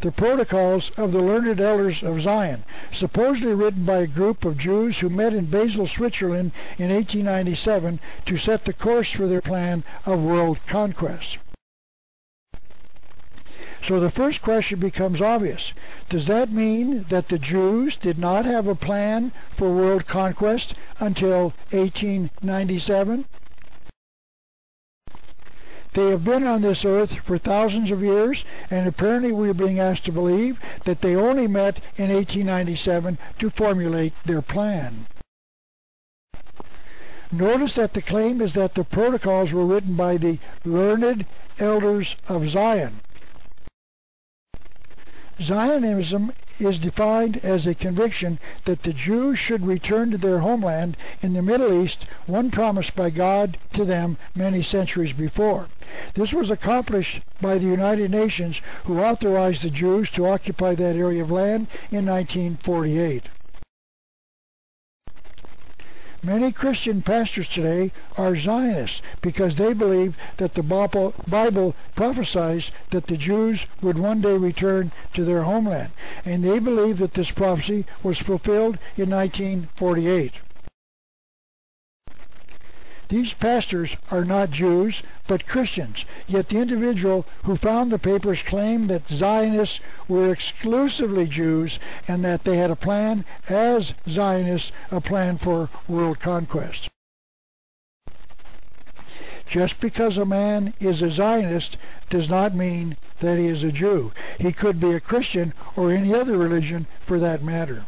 the 0.00 0.12
Protocols 0.12 0.90
of 0.90 1.12
the 1.12 1.22
Learned 1.22 1.60
Elders 1.60 2.02
of 2.02 2.20
Zion, 2.20 2.64
supposedly 2.92 3.54
written 3.54 3.84
by 3.84 3.98
a 3.98 4.06
group 4.06 4.44
of 4.44 4.58
Jews 4.58 4.98
who 4.98 5.08
met 5.08 5.32
in 5.32 5.46
Basel, 5.46 5.86
Switzerland 5.86 6.52
in 6.78 6.90
1897 6.90 7.98
to 8.26 8.36
set 8.36 8.64
the 8.64 8.72
course 8.72 9.10
for 9.10 9.26
their 9.26 9.40
plan 9.40 9.84
of 10.04 10.22
world 10.22 10.58
conquest. 10.66 11.38
So 13.82 14.00
the 14.00 14.10
first 14.10 14.42
question 14.42 14.80
becomes 14.80 15.20
obvious. 15.20 15.72
Does 16.08 16.26
that 16.26 16.50
mean 16.50 17.04
that 17.04 17.28
the 17.28 17.38
Jews 17.38 17.94
did 17.94 18.18
not 18.18 18.44
have 18.44 18.66
a 18.66 18.74
plan 18.74 19.30
for 19.50 19.72
world 19.72 20.06
conquest 20.06 20.74
until 20.98 21.54
1897? 21.70 23.26
They 25.92 26.10
have 26.10 26.24
been 26.24 26.46
on 26.46 26.62
this 26.62 26.84
earth 26.84 27.20
for 27.20 27.38
thousands 27.38 27.90
of 27.90 28.02
years, 28.02 28.44
and 28.70 28.86
apparently 28.86 29.32
we 29.32 29.48
are 29.48 29.54
being 29.54 29.80
asked 29.80 30.04
to 30.06 30.12
believe 30.12 30.60
that 30.84 31.00
they 31.00 31.16
only 31.16 31.46
met 31.46 31.78
in 31.96 32.12
1897 32.12 33.18
to 33.38 33.50
formulate 33.50 34.12
their 34.24 34.42
plan. 34.42 35.06
Notice 37.32 37.74
that 37.74 37.94
the 37.94 38.02
claim 38.02 38.40
is 38.40 38.52
that 38.52 38.74
the 38.74 38.84
protocols 38.84 39.52
were 39.52 39.66
written 39.66 39.94
by 39.94 40.16
the 40.16 40.38
learned 40.64 41.26
elders 41.58 42.16
of 42.28 42.48
Zion. 42.48 43.00
Zionism 45.40 46.32
is 46.58 46.78
defined 46.78 47.38
as 47.44 47.66
a 47.66 47.74
conviction 47.74 48.38
that 48.64 48.82
the 48.82 48.92
Jews 48.92 49.38
should 49.38 49.66
return 49.66 50.10
to 50.10 50.18
their 50.18 50.40
homeland 50.40 50.96
in 51.22 51.32
the 51.32 51.42
Middle 51.42 51.82
East, 51.82 52.06
one 52.26 52.50
promised 52.50 52.96
by 52.96 53.10
God 53.10 53.58
to 53.74 53.84
them 53.84 54.16
many 54.34 54.62
centuries 54.62 55.12
before. 55.12 55.68
This 56.14 56.32
was 56.32 56.50
accomplished 56.50 57.22
by 57.40 57.58
the 57.58 57.66
United 57.66 58.10
Nations, 58.10 58.60
who 58.84 59.00
authorized 59.00 59.62
the 59.62 59.70
Jews 59.70 60.10
to 60.10 60.26
occupy 60.26 60.74
that 60.74 60.96
area 60.96 61.22
of 61.22 61.30
land 61.30 61.68
in 61.90 62.06
1948. 62.06 63.24
Many 66.22 66.50
Christian 66.50 67.02
pastors 67.02 67.48
today 67.48 67.92
are 68.16 68.36
Zionists 68.36 69.02
because 69.20 69.54
they 69.56 69.72
believe 69.72 70.16
that 70.38 70.54
the 70.54 70.62
Bible 70.62 71.74
prophesies 71.94 72.72
that 72.90 73.06
the 73.06 73.16
Jews 73.16 73.66
would 73.80 73.98
one 73.98 74.20
day 74.20 74.36
return 74.36 74.92
to 75.14 75.24
their 75.24 75.42
homeland, 75.42 75.90
and 76.24 76.42
they 76.42 76.58
believe 76.58 76.98
that 76.98 77.14
this 77.14 77.30
prophecy 77.30 77.84
was 78.02 78.18
fulfilled 78.18 78.78
in 78.96 79.10
1948. 79.10 80.32
These 83.08 83.34
pastors 83.34 83.96
are 84.10 84.24
not 84.24 84.50
Jews, 84.50 85.02
but 85.28 85.46
Christians, 85.46 86.04
yet 86.26 86.48
the 86.48 86.58
individual 86.58 87.24
who 87.44 87.56
found 87.56 87.92
the 87.92 87.98
papers 87.98 88.42
claimed 88.42 88.90
that 88.90 89.06
Zionists 89.06 89.78
were 90.08 90.32
exclusively 90.32 91.26
Jews 91.26 91.78
and 92.08 92.24
that 92.24 92.42
they 92.42 92.56
had 92.56 92.70
a 92.70 92.76
plan 92.76 93.24
as 93.48 93.94
Zionists, 94.08 94.72
a 94.90 95.00
plan 95.00 95.38
for 95.38 95.68
world 95.86 96.18
conquest. 96.18 96.88
Just 99.46 99.80
because 99.80 100.18
a 100.18 100.26
man 100.26 100.74
is 100.80 101.00
a 101.00 101.10
Zionist 101.10 101.76
does 102.10 102.28
not 102.28 102.54
mean 102.54 102.96
that 103.20 103.38
he 103.38 103.46
is 103.46 103.62
a 103.62 103.70
Jew. 103.70 104.12
He 104.40 104.52
could 104.52 104.80
be 104.80 104.90
a 104.90 105.00
Christian 105.00 105.54
or 105.76 105.92
any 105.92 106.12
other 106.12 106.36
religion 106.36 106.88
for 107.06 107.20
that 107.20 107.44
matter. 107.44 107.86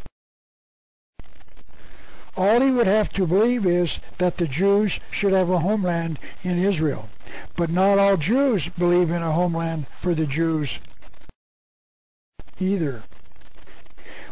All 2.39 2.61
he 2.61 2.71
would 2.71 2.87
have 2.87 3.13
to 3.15 3.27
believe 3.27 3.67
is 3.67 3.99
that 4.19 4.37
the 4.37 4.47
Jews 4.47 5.01
should 5.11 5.33
have 5.33 5.51
a 5.51 5.59
homeland 5.59 6.21
in 6.45 6.57
Israel. 6.57 7.09
But 7.57 7.69
not 7.69 7.99
all 7.99 8.17
Jews 8.17 8.69
believe 8.69 9.11
in 9.11 9.23
a 9.23 9.33
homeland 9.33 9.89
for 10.01 10.15
the 10.15 10.25
Jews 10.25 10.79
either. 12.61 13.03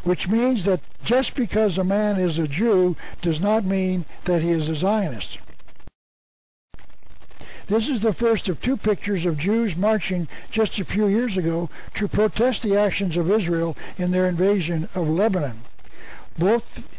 Which 0.05 0.29
means 0.29 0.65
that 0.67 0.83
just 1.03 1.35
because 1.35 1.79
a 1.79 1.83
man 1.83 2.17
is 2.17 2.39
a 2.39 2.47
Jew 2.47 2.95
does 3.23 3.41
not 3.41 3.65
mean 3.65 4.05
that 4.25 4.41
he 4.41 4.53
is 4.53 4.69
a 4.69 4.77
Zionist. 4.77 5.41
This 7.67 7.89
is 7.89 8.03
the 8.03 8.15
first 8.15 8.49
of 8.49 8.63
two 8.63 8.77
pictures 8.77 9.27
of 9.27 9.37
Jews 9.37 9.77
marching 9.77 10.29
just 10.49 10.79
a 10.79 10.85
few 10.85 11.09
years 11.09 11.37
ago 11.37 11.69
to 11.95 12.07
protest 12.07 12.63
the 12.63 12.77
actions 12.77 13.17
of 13.17 13.33
Israel 13.33 13.77
in 13.99 14.13
their 14.13 14.29
invasion 14.29 14.89
of 14.95 15.09
Lebanon. 15.09 15.63
Both 16.39 16.96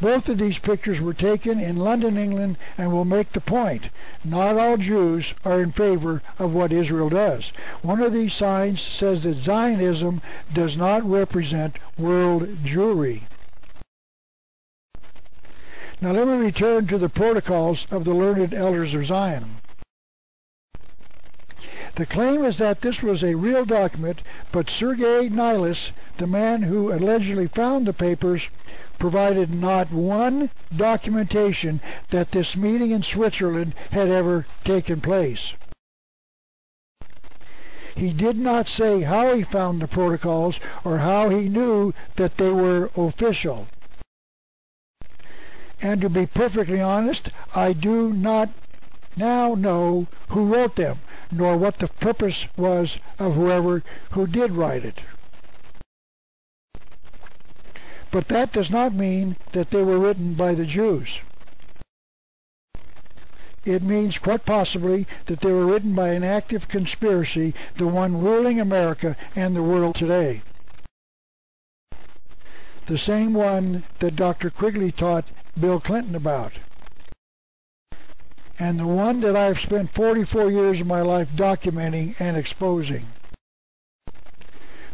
both 0.00 0.28
of 0.28 0.38
these 0.38 0.58
pictures 0.58 1.00
were 1.00 1.14
taken 1.14 1.60
in 1.60 1.76
London, 1.76 2.16
England, 2.16 2.56
and 2.78 2.92
will 2.92 3.04
make 3.04 3.30
the 3.30 3.40
point. 3.40 3.90
Not 4.24 4.56
all 4.56 4.76
Jews 4.76 5.34
are 5.44 5.60
in 5.60 5.72
favor 5.72 6.22
of 6.38 6.54
what 6.54 6.72
Israel 6.72 7.10
does. 7.10 7.52
One 7.82 8.00
of 8.00 8.12
these 8.12 8.32
signs 8.32 8.80
says 8.80 9.24
that 9.24 9.36
Zionism 9.36 10.22
does 10.52 10.76
not 10.76 11.04
represent 11.04 11.76
world 11.98 12.48
Jewry. 12.64 13.22
Now 16.00 16.12
let 16.12 16.26
me 16.26 16.38
return 16.38 16.86
to 16.86 16.96
the 16.96 17.10
protocols 17.10 17.86
of 17.92 18.04
the 18.04 18.14
learned 18.14 18.54
elders 18.54 18.94
of 18.94 19.04
Zion. 19.04 19.56
The 21.96 22.06
claim 22.06 22.44
is 22.44 22.56
that 22.56 22.80
this 22.80 23.02
was 23.02 23.22
a 23.22 23.34
real 23.34 23.66
document, 23.66 24.22
but 24.52 24.70
Sergei 24.70 25.28
Nilus, 25.28 25.90
the 26.16 26.26
man 26.26 26.62
who 26.62 26.90
allegedly 26.90 27.48
found 27.48 27.86
the 27.86 27.92
papers, 27.92 28.48
provided 29.00 29.52
not 29.52 29.90
one 29.90 30.50
documentation 30.76 31.80
that 32.10 32.30
this 32.30 32.56
meeting 32.56 32.92
in 32.92 33.02
Switzerland 33.02 33.74
had 33.90 34.08
ever 34.08 34.46
taken 34.62 35.00
place. 35.00 35.54
He 37.96 38.12
did 38.12 38.36
not 38.36 38.68
say 38.68 39.00
how 39.00 39.34
he 39.34 39.42
found 39.42 39.80
the 39.80 39.88
protocols 39.88 40.60
or 40.84 40.98
how 40.98 41.30
he 41.30 41.48
knew 41.48 41.92
that 42.14 42.36
they 42.36 42.50
were 42.50 42.90
official. 42.96 43.66
And 45.82 46.00
to 46.02 46.10
be 46.10 46.26
perfectly 46.26 46.80
honest, 46.80 47.30
I 47.56 47.72
do 47.72 48.12
not 48.12 48.50
now 49.16 49.54
know 49.54 50.06
who 50.28 50.46
wrote 50.46 50.76
them, 50.76 50.98
nor 51.32 51.56
what 51.56 51.78
the 51.78 51.88
purpose 51.88 52.46
was 52.56 52.98
of 53.18 53.34
whoever 53.34 53.82
who 54.12 54.26
did 54.26 54.52
write 54.52 54.84
it. 54.84 55.00
But 58.10 58.28
that 58.28 58.52
does 58.52 58.70
not 58.70 58.92
mean 58.92 59.36
that 59.52 59.70
they 59.70 59.82
were 59.82 59.98
written 59.98 60.34
by 60.34 60.54
the 60.54 60.66
Jews. 60.66 61.20
It 63.64 63.82
means 63.82 64.18
quite 64.18 64.44
possibly 64.44 65.06
that 65.26 65.40
they 65.40 65.52
were 65.52 65.66
written 65.66 65.94
by 65.94 66.08
an 66.08 66.24
active 66.24 66.66
conspiracy, 66.66 67.54
the 67.76 67.86
one 67.86 68.20
ruling 68.20 68.58
America 68.58 69.16
and 69.36 69.54
the 69.54 69.62
world 69.62 69.94
today. 69.94 70.42
The 72.86 72.98
same 72.98 73.34
one 73.34 73.84
that 73.98 74.16
Dr. 74.16 74.50
Quigley 74.50 74.90
taught 74.90 75.30
Bill 75.58 75.78
Clinton 75.78 76.14
about. 76.14 76.54
And 78.58 78.78
the 78.78 78.86
one 78.86 79.20
that 79.20 79.36
I've 79.36 79.60
spent 79.60 79.90
44 79.90 80.50
years 80.50 80.80
of 80.80 80.86
my 80.86 81.00
life 81.00 81.30
documenting 81.30 82.20
and 82.20 82.36
exposing. 82.36 83.06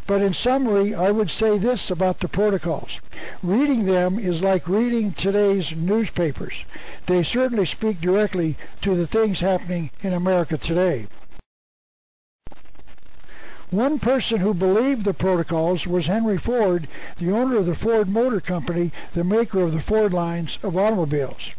But 0.07 0.22
in 0.22 0.34
summary, 0.34 0.94
I 0.94 1.11
would 1.11 1.30
say 1.30 1.59
this 1.59 1.90
about 1.90 2.20
the 2.20 2.28
protocols. 2.28 3.00
Reading 3.42 3.86
them 3.86 4.18
is 4.18 4.42
like 4.42 4.68
reading 4.68 5.12
today's 5.12 5.74
newspapers. 5.74 6.64
They 7.07 7.24
certainly 7.24 7.66
speak 7.66 8.00
directly 8.00 8.57
to 8.82 8.94
the 8.94 9.07
things 9.07 9.40
happening 9.40 9.90
in 10.02 10.12
America 10.12 10.59
today. 10.59 11.09
One 13.70 13.98
person 13.98 14.40
who 14.40 14.54
believed 14.54 15.04
the 15.04 15.12
protocols 15.12 15.88
was 15.88 16.07
Henry 16.07 16.38
Ford, 16.38 16.86
the 17.18 17.32
owner 17.32 17.57
of 17.57 17.66
the 17.66 17.74
Ford 17.74 18.09
Motor 18.09 18.40
Company, 18.40 18.92
the 19.12 19.24
maker 19.24 19.61
of 19.61 19.72
the 19.72 19.80
Ford 19.80 20.12
lines 20.12 20.61
of 20.62 20.76
automobiles. 20.76 21.50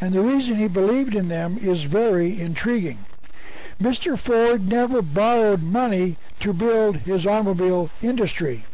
And 0.00 0.12
the 0.12 0.20
reason 0.20 0.56
he 0.56 0.68
believed 0.68 1.16
in 1.16 1.26
them 1.26 1.58
is 1.58 1.82
very 1.82 2.40
intriguing. 2.40 2.98
Mr. 3.80 4.18
Ford 4.18 4.68
never 4.68 5.02
borrowed 5.02 5.62
money 5.62 6.16
to 6.40 6.52
build 6.52 6.98
his 6.98 7.26
automobile 7.26 7.90
industry. 8.02 8.64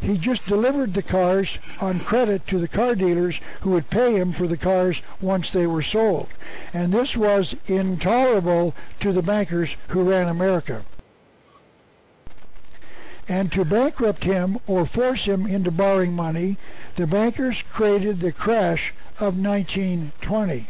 He 0.00 0.18
just 0.18 0.46
delivered 0.46 0.94
the 0.94 1.02
cars 1.02 1.58
on 1.80 1.98
credit 1.98 2.46
to 2.46 2.58
the 2.58 2.68
car 2.68 2.94
dealers 2.94 3.40
who 3.62 3.70
would 3.70 3.90
pay 3.90 4.16
him 4.16 4.32
for 4.32 4.46
the 4.46 4.56
cars 4.56 5.02
once 5.20 5.50
they 5.50 5.66
were 5.66 5.82
sold. 5.82 6.28
And 6.72 6.92
this 6.92 7.16
was 7.16 7.56
intolerable 7.66 8.74
to 9.00 9.12
the 9.12 9.22
bankers 9.22 9.76
who 9.88 10.08
ran 10.08 10.28
America. 10.28 10.84
And 13.28 13.50
to 13.52 13.64
bankrupt 13.64 14.22
him 14.22 14.60
or 14.68 14.86
force 14.86 15.24
him 15.24 15.46
into 15.46 15.72
borrowing 15.72 16.12
money, 16.12 16.56
the 16.94 17.08
bankers 17.08 17.62
created 17.62 18.20
the 18.20 18.30
crash 18.30 18.94
of 19.18 19.36
1920. 19.36 20.66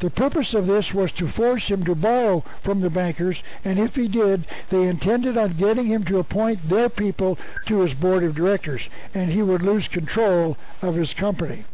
The 0.00 0.10
purpose 0.10 0.54
of 0.54 0.68
this 0.68 0.94
was 0.94 1.10
to 1.12 1.26
force 1.26 1.68
him 1.68 1.84
to 1.84 1.94
borrow 1.94 2.44
from 2.62 2.80
the 2.80 2.90
bankers, 2.90 3.42
and 3.64 3.80
if 3.80 3.96
he 3.96 4.06
did, 4.06 4.46
they 4.70 4.86
intended 4.86 5.36
on 5.36 5.54
getting 5.54 5.86
him 5.86 6.04
to 6.04 6.18
appoint 6.18 6.68
their 6.68 6.88
people 6.88 7.36
to 7.66 7.80
his 7.80 7.94
board 7.94 8.22
of 8.22 8.36
directors, 8.36 8.88
and 9.12 9.32
he 9.32 9.42
would 9.42 9.62
lose 9.62 9.88
control 9.88 10.56
of 10.82 10.94
his 10.94 11.14
company. 11.14 11.64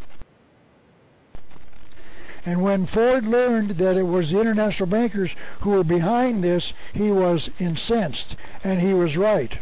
And 2.46 2.62
when 2.62 2.86
Ford 2.86 3.26
learned 3.26 3.70
that 3.72 3.96
it 3.96 4.06
was 4.06 4.30
the 4.30 4.40
international 4.40 4.88
bankers 4.88 5.34
who 5.60 5.70
were 5.70 5.84
behind 5.84 6.42
this, 6.42 6.72
he 6.92 7.10
was 7.10 7.50
incensed, 7.58 8.36
and 8.62 8.80
he 8.80 8.94
was 8.94 9.16
right. 9.16 9.58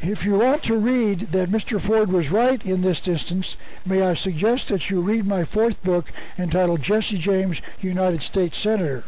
If 0.00 0.24
you 0.24 0.38
want 0.38 0.62
to 0.64 0.78
read 0.78 1.20
that 1.32 1.50
Mr. 1.50 1.80
Ford 1.80 2.12
was 2.12 2.30
right 2.30 2.64
in 2.64 2.82
this 2.82 3.06
instance, 3.08 3.56
may 3.84 4.02
I 4.02 4.14
suggest 4.14 4.68
that 4.68 4.90
you 4.90 5.00
read 5.00 5.26
my 5.26 5.44
fourth 5.44 5.82
book 5.82 6.12
entitled 6.38 6.82
Jesse 6.82 7.18
James, 7.18 7.60
United 7.80 8.22
States 8.22 8.56
Senator. 8.56 9.02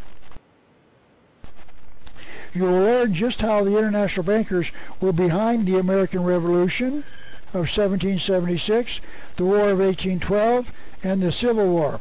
You 2.52 2.64
will 2.64 2.80
learn 2.80 3.14
just 3.14 3.40
how 3.40 3.62
the 3.62 3.78
international 3.78 4.24
bankers 4.24 4.72
were 5.00 5.12
behind 5.12 5.66
the 5.66 5.78
American 5.78 6.24
Revolution 6.24 7.04
of 7.52 7.68
1776, 7.70 9.00
the 9.36 9.44
War 9.44 9.70
of 9.70 9.78
1812, 9.78 10.72
and 11.04 11.22
the 11.22 11.30
Civil 11.30 11.68
War. 11.68 12.00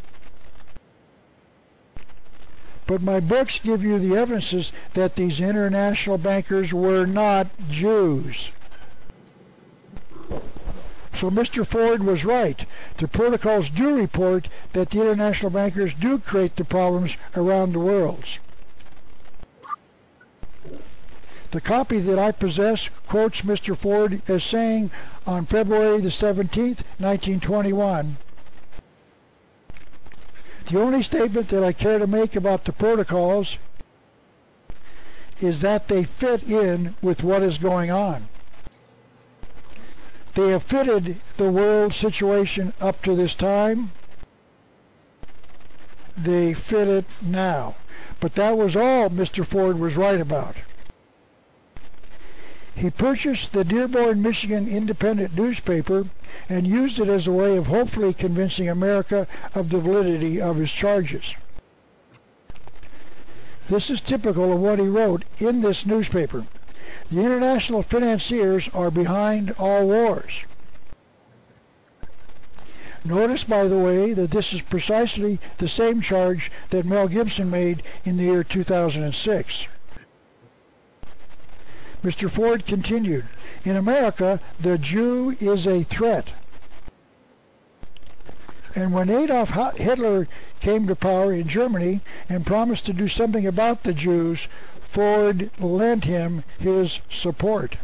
But 2.87 3.03
my 3.03 3.19
books 3.19 3.59
give 3.59 3.83
you 3.83 3.99
the 3.99 4.17
evidences 4.17 4.71
that 4.95 5.13
these 5.13 5.39
international 5.39 6.17
bankers 6.17 6.73
were 6.73 7.05
not 7.05 7.47
Jews. 7.69 8.49
So 11.19 11.29
Mr. 11.29 11.67
Ford 11.67 12.03
was 12.03 12.23
right. 12.23 12.65
The 12.95 13.09
protocols 13.09 13.69
do 13.69 13.93
report 13.93 14.47
that 14.71 14.91
the 14.91 15.01
international 15.01 15.51
bankers 15.51 15.93
do 15.93 16.17
create 16.17 16.55
the 16.55 16.63
problems 16.63 17.17
around 17.35 17.73
the 17.73 17.79
world. 17.79 18.23
The 21.51 21.59
copy 21.59 21.99
that 21.99 22.17
I 22.17 22.31
possess 22.31 22.87
quotes 23.05 23.41
Mr. 23.41 23.75
Ford 23.75 24.21
as 24.29 24.45
saying 24.45 24.91
on 25.27 25.45
February 25.45 25.99
the 25.99 26.07
17th, 26.07 26.85
1921, 26.99 28.15
the 30.67 30.79
only 30.79 31.03
statement 31.03 31.49
that 31.49 31.65
I 31.65 31.73
care 31.73 31.99
to 31.99 32.07
make 32.07 32.37
about 32.37 32.63
the 32.63 32.71
protocols 32.71 33.57
is 35.41 35.59
that 35.59 35.89
they 35.89 36.05
fit 36.05 36.43
in 36.43 36.95
with 37.01 37.23
what 37.23 37.43
is 37.43 37.57
going 37.57 37.91
on. 37.91 38.29
They 40.33 40.49
have 40.49 40.63
fitted 40.63 41.17
the 41.37 41.51
world 41.51 41.93
situation 41.93 42.73
up 42.79 43.01
to 43.03 43.15
this 43.15 43.33
time. 43.33 43.91
They 46.17 46.53
fit 46.53 46.87
it 46.87 47.05
now. 47.21 47.75
But 48.19 48.35
that 48.35 48.57
was 48.57 48.75
all 48.75 49.09
Mr. 49.09 49.45
Ford 49.45 49.79
was 49.79 49.95
right 49.95 50.19
about. 50.19 50.55
He 52.75 52.89
purchased 52.89 53.51
the 53.51 53.65
Dearborn, 53.65 54.21
Michigan 54.21 54.67
Independent 54.67 55.35
newspaper 55.35 56.05
and 56.47 56.65
used 56.65 56.99
it 56.99 57.09
as 57.09 57.27
a 57.27 57.31
way 57.31 57.57
of 57.57 57.67
hopefully 57.67 58.13
convincing 58.13 58.69
America 58.69 59.27
of 59.53 59.69
the 59.69 59.81
validity 59.81 60.39
of 60.39 60.57
his 60.57 60.71
charges. 60.71 61.35
This 63.69 63.89
is 63.89 64.01
typical 64.01 64.53
of 64.53 64.59
what 64.59 64.79
he 64.79 64.87
wrote 64.87 65.25
in 65.39 65.61
this 65.61 65.85
newspaper. 65.85 66.45
The 67.11 67.21
international 67.21 67.81
financiers 67.81 68.69
are 68.73 68.91
behind 68.91 69.51
all 69.57 69.87
wars. 69.87 70.45
Notice, 73.03 73.43
by 73.43 73.67
the 73.67 73.77
way, 73.77 74.13
that 74.13 74.31
this 74.31 74.53
is 74.53 74.61
precisely 74.61 75.39
the 75.57 75.67
same 75.67 76.01
charge 76.01 76.51
that 76.69 76.85
Mel 76.85 77.07
Gibson 77.07 77.49
made 77.49 77.81
in 78.05 78.17
the 78.17 78.25
year 78.25 78.43
2006. 78.43 79.67
Mr. 82.03 82.29
Ford 82.29 82.65
continued, 82.65 83.25
In 83.65 83.75
America, 83.75 84.39
the 84.59 84.77
Jew 84.77 85.35
is 85.39 85.65
a 85.65 85.83
threat. 85.83 86.29
And 88.75 88.93
when 88.93 89.09
Adolf 89.09 89.49
Hitler 89.75 90.27
came 90.61 90.87
to 90.87 90.95
power 90.95 91.33
in 91.33 91.47
Germany 91.47 92.01
and 92.29 92.45
promised 92.45 92.85
to 92.85 92.93
do 92.93 93.07
something 93.07 93.47
about 93.47 93.83
the 93.83 93.93
Jews, 93.93 94.47
Ford 94.89 95.51
lent 95.59 96.05
him 96.05 96.43
his 96.57 96.99
support. 97.11 97.77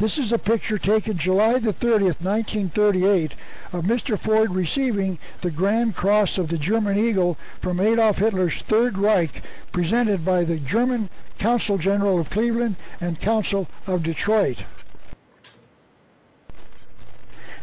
This 0.00 0.18
is 0.18 0.32
a 0.32 0.38
picture 0.38 0.78
taken 0.78 1.16
July 1.16 1.60
the 1.60 1.72
30th, 1.72 2.20
1938, 2.20 3.36
of 3.72 3.84
Mr. 3.84 4.18
Ford 4.18 4.50
receiving 4.50 5.20
the 5.42 5.52
Grand 5.52 5.94
Cross 5.94 6.38
of 6.38 6.48
the 6.48 6.58
German 6.58 6.98
Eagle 6.98 7.38
from 7.60 7.78
Adolf 7.78 8.18
Hitler's 8.18 8.56
Third 8.56 8.98
Reich, 8.98 9.40
presented 9.70 10.24
by 10.24 10.42
the 10.42 10.58
German 10.58 11.08
Consul 11.38 11.78
General 11.78 12.18
of 12.18 12.30
Cleveland 12.30 12.74
and 13.00 13.20
Consul 13.20 13.68
of 13.86 14.02
Detroit. 14.02 14.64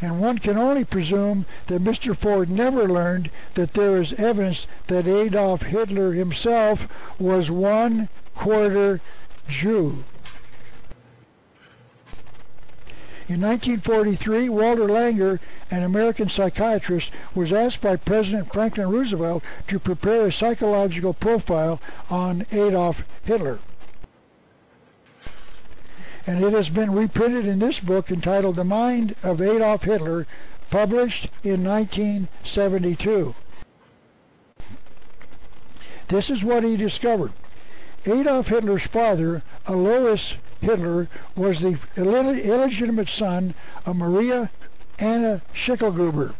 And 0.02 0.22
one 0.22 0.38
can 0.38 0.58
only 0.58 0.86
presume 0.86 1.46
that 1.68 1.84
Mr. 1.84 2.16
Ford 2.16 2.50
never 2.50 2.88
learned 2.88 3.30
that 3.56 3.74
there 3.74 4.02
is 4.02 4.14
evidence 4.14 4.66
that 4.88 5.08
Adolf 5.08 5.64
Hitler 5.64 6.14
himself 6.14 6.88
was 7.20 7.52
one 7.52 8.08
quarter 8.34 9.02
Jew. 9.48 10.06
In 13.28 13.42
1943, 13.42 14.50
Walter 14.50 14.88
Langer, 14.88 15.40
an 15.70 15.84
American 15.84 16.30
psychiatrist, 16.30 17.12
was 17.36 17.54
asked 17.54 17.80
by 17.80 17.96
President 17.96 18.52
Franklin 18.52 18.90
Roosevelt 18.90 19.44
to 19.68 19.78
prepare 19.78 20.26
a 20.26 20.32
psychological 20.32 21.14
profile 21.14 21.80
on 22.10 22.48
Adolf 22.52 23.04
Hitler. 23.24 23.60
And 26.30 26.44
it 26.44 26.54
has 26.54 26.70
been 26.70 26.94
reprinted 26.94 27.48
in 27.48 27.58
this 27.58 27.80
book 27.80 28.12
entitled 28.12 28.56
The 28.56 28.64
Mind 28.64 29.16
of 29.24 29.42
Adolf 29.42 29.86
Hitler, 29.86 30.28
published 30.70 31.26
in 31.44 31.64
1972. 31.64 33.34
This 36.08 36.30
is 36.30 36.44
what 36.44 36.64
he 36.64 36.78
discovered. 36.78 37.32
Adolf 38.06 38.50
Hitler's 38.50 38.84
father, 38.84 39.42
Alois 39.66 40.36
Hitler 40.62 41.08
was 41.36 41.62
the 41.62 41.80
illegitimate 41.98 43.10
son 43.10 43.56
of 43.88 43.96
Maria 43.96 44.52
Anna 45.00 45.42
Schicklgruber. 45.52 46.36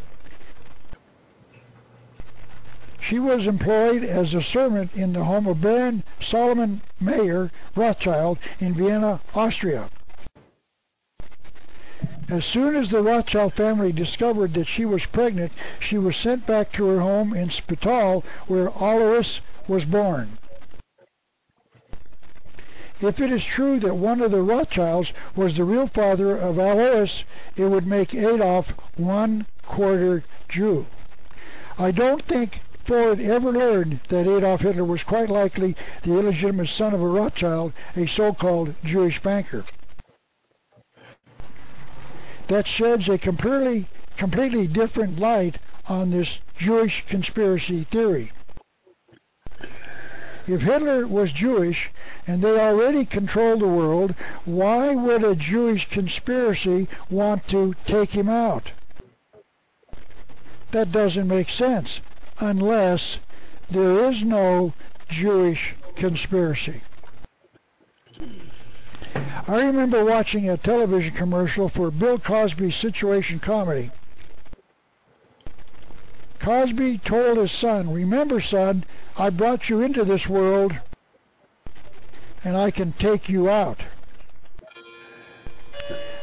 She 3.02 3.20
was 3.20 3.48
employed 3.48 4.04
as 4.04 4.34
a 4.34 4.42
servant 4.42 4.92
in 4.96 5.14
the 5.14 5.24
home 5.24 5.48
of 5.48 5.62
Baron 5.62 6.04
Solomon 6.20 6.82
Mayer 7.00 7.52
Rothschild 7.76 8.38
in 8.60 8.74
Vienna, 8.74 9.22
Austria. 9.34 9.90
As 12.30 12.46
soon 12.46 12.76
as 12.76 12.92
the 12.92 13.02
Rothschild 13.02 13.54
family 13.54 13.92
discovered 13.92 14.54
that 14.54 14.68
she 14.68 14.86
was 14.86 15.06
pregnant, 15.08 15.52
she 15.80 15.98
was 15.98 16.16
sent 16.16 16.46
back 16.46 16.72
to 16.74 16.86
her 16.86 17.00
home 17.00 17.34
in 17.34 17.50
Spital, 17.50 18.24
where 18.48 18.68
Alois 18.68 19.40
was 19.68 19.86
born. 19.86 20.38
If 23.02 23.20
it 23.20 23.32
is 23.32 23.44
true 23.44 23.80
that 23.80 23.96
one 23.96 24.22
of 24.22 24.32
the 24.32 24.44
Rothschilds 24.44 25.14
was 25.36 25.56
the 25.56 25.64
real 25.64 25.88
father 25.88 26.36
of 26.38 26.60
Alois, 26.60 27.24
it 27.56 27.66
would 27.66 27.88
make 27.88 28.14
Adolf 28.14 28.72
one 28.98 29.48
quarter 29.66 30.24
Jew. 30.48 30.86
I 31.80 31.92
don't 31.92 32.22
think 32.22 32.60
Ford 32.90 33.22
ever 33.22 33.52
learned 33.52 34.00
that 34.08 34.26
Adolf 34.26 34.62
Hitler 34.62 34.84
was 34.84 35.04
quite 35.04 35.30
likely 35.30 35.76
the 36.02 36.18
illegitimate 36.18 36.70
son 36.70 36.92
of 36.92 37.00
a 37.04 37.08
Rothschild, 37.08 37.72
a 37.96 38.08
so-called 38.08 38.74
Jewish 38.84 39.22
banker. 39.22 39.64
That 42.48 42.66
sheds 42.66 43.08
a 43.08 43.20
completely, 43.20 43.86
completely 44.18 44.66
different 44.66 45.20
light 45.20 45.60
on 45.88 46.10
this 46.10 46.40
Jewish 46.58 47.06
conspiracy 47.06 47.84
theory. 47.84 48.32
If 50.48 50.62
Hitler 50.62 51.06
was 51.06 51.32
Jewish 51.32 51.92
and 52.26 52.42
they 52.42 52.60
already 52.60 53.06
control 53.06 53.58
the 53.58 53.68
world, 53.68 54.16
why 54.46 54.96
would 54.96 55.24
a 55.24 55.36
Jewish 55.36 55.88
conspiracy 55.88 56.88
want 57.08 57.48
to 57.50 57.76
take 57.86 58.10
him 58.14 58.30
out? 58.30 58.72
That 60.72 60.92
doesn't 60.92 61.28
make 61.28 61.52
sense 61.52 62.02
unless 62.40 63.20
there 63.70 64.10
is 64.10 64.24
no 64.24 64.74
Jewish 65.10 65.76
conspiracy. 65.96 66.82
I 69.48 69.66
remember 69.66 70.06
watching 70.06 70.50
a 70.50 70.58
television 70.58 71.14
commercial 71.14 71.70
for 71.70 71.90
Bill 71.90 72.20
Cosby's 72.20 72.76
situation 72.76 73.40
comedy. 73.40 73.92
Cosby 76.40 77.00
told 77.00 77.38
his 77.38 77.52
son, 77.52 77.92
Remember, 77.92 78.40
son, 78.40 78.84
I 79.18 79.30
brought 79.30 79.70
you 79.70 79.82
into 79.82 80.04
this 80.04 80.28
world 80.28 80.76
and 82.44 82.56
I 82.56 82.72
can 82.72 82.94
take 82.94 83.28
you 83.28 83.50
out. 83.50 83.82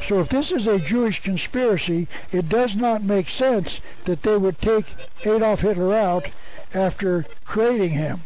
So 0.07 0.20
if 0.20 0.28
this 0.28 0.52
is 0.52 0.68
a 0.68 0.78
Jewish 0.78 1.20
conspiracy, 1.20 2.07
it 2.30 2.48
does 2.48 2.76
not 2.76 3.02
make 3.02 3.28
sense 3.28 3.80
that 4.04 4.22
they 4.22 4.36
would 4.36 4.59
take 4.59 4.86
Adolf 5.24 5.62
Hitler 5.62 5.92
out 5.92 6.28
after 6.72 7.26
creating 7.44 7.90
him. 7.90 8.20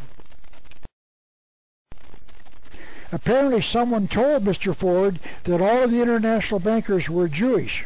Apparently 3.11 3.63
someone 3.63 4.07
told 4.07 4.45
Mr. 4.45 4.75
Ford 4.75 5.19
that 5.45 5.59
all 5.59 5.83
of 5.83 5.91
the 5.91 6.03
international 6.03 6.59
bankers 6.59 7.09
were 7.09 7.27
Jewish. 7.27 7.85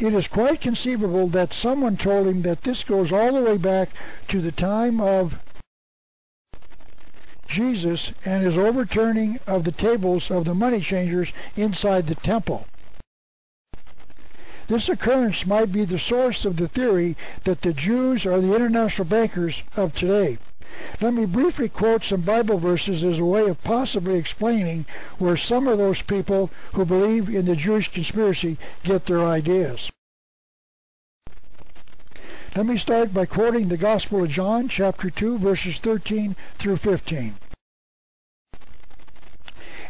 It 0.00 0.12
is 0.12 0.26
quite 0.26 0.60
conceivable 0.60 1.28
that 1.28 1.52
someone 1.52 1.96
told 1.96 2.26
him 2.26 2.42
that 2.42 2.62
this 2.62 2.82
goes 2.82 3.12
all 3.12 3.32
the 3.32 3.40
way 3.40 3.56
back 3.56 3.90
to 4.28 4.40
the 4.40 4.50
time 4.50 5.00
of 5.00 5.40
Jesus 7.46 8.12
and 8.24 8.42
his 8.42 8.56
overturning 8.56 9.38
of 9.46 9.64
the 9.64 9.72
tables 9.72 10.30
of 10.30 10.44
the 10.44 10.54
money 10.54 10.80
changers 10.80 11.32
inside 11.56 12.06
the 12.06 12.14
temple. 12.14 12.66
This 14.66 14.88
occurrence 14.88 15.46
might 15.46 15.72
be 15.72 15.84
the 15.84 15.98
source 15.98 16.44
of 16.44 16.56
the 16.56 16.68
theory 16.68 17.16
that 17.44 17.60
the 17.60 17.74
Jews 17.74 18.24
are 18.24 18.40
the 18.40 18.54
international 18.54 19.06
bankers 19.06 19.62
of 19.76 19.92
today. 19.92 20.38
Let 21.00 21.14
me 21.14 21.26
briefly 21.26 21.68
quote 21.68 22.02
some 22.02 22.22
Bible 22.22 22.58
verses 22.58 23.04
as 23.04 23.18
a 23.18 23.24
way 23.24 23.46
of 23.48 23.62
possibly 23.62 24.16
explaining 24.16 24.86
where 25.18 25.36
some 25.36 25.68
of 25.68 25.78
those 25.78 26.02
people 26.02 26.50
who 26.72 26.84
believe 26.84 27.28
in 27.28 27.44
the 27.44 27.56
Jewish 27.56 27.92
conspiracy 27.92 28.56
get 28.82 29.04
their 29.04 29.24
ideas. 29.24 29.90
Let 32.56 32.66
me 32.66 32.78
start 32.78 33.12
by 33.12 33.26
quoting 33.26 33.66
the 33.66 33.76
Gospel 33.76 34.22
of 34.22 34.30
John, 34.30 34.68
chapter 34.68 35.10
2, 35.10 35.38
verses 35.38 35.78
13 35.78 36.36
through 36.54 36.76
15. 36.76 37.34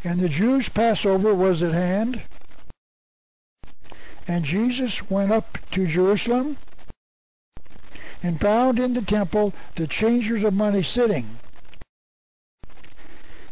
And 0.03 0.19
the 0.19 0.31
Jews' 0.31 0.71
Passover 0.71 1.35
was 1.35 1.63
at 1.63 1.73
hand, 1.73 2.23
and 4.27 4.47
Jesus 4.47 5.11
went 5.11 5.31
up 5.31 5.59
to 5.73 5.87
Jerusalem 5.87 6.57
and 8.23 8.41
found 8.41 8.79
in 8.79 8.95
the 8.95 9.03
temple 9.03 9.53
the 9.75 9.87
changers 9.87 10.43
of 10.43 10.55
money 10.55 10.83
sitting. 10.83 11.37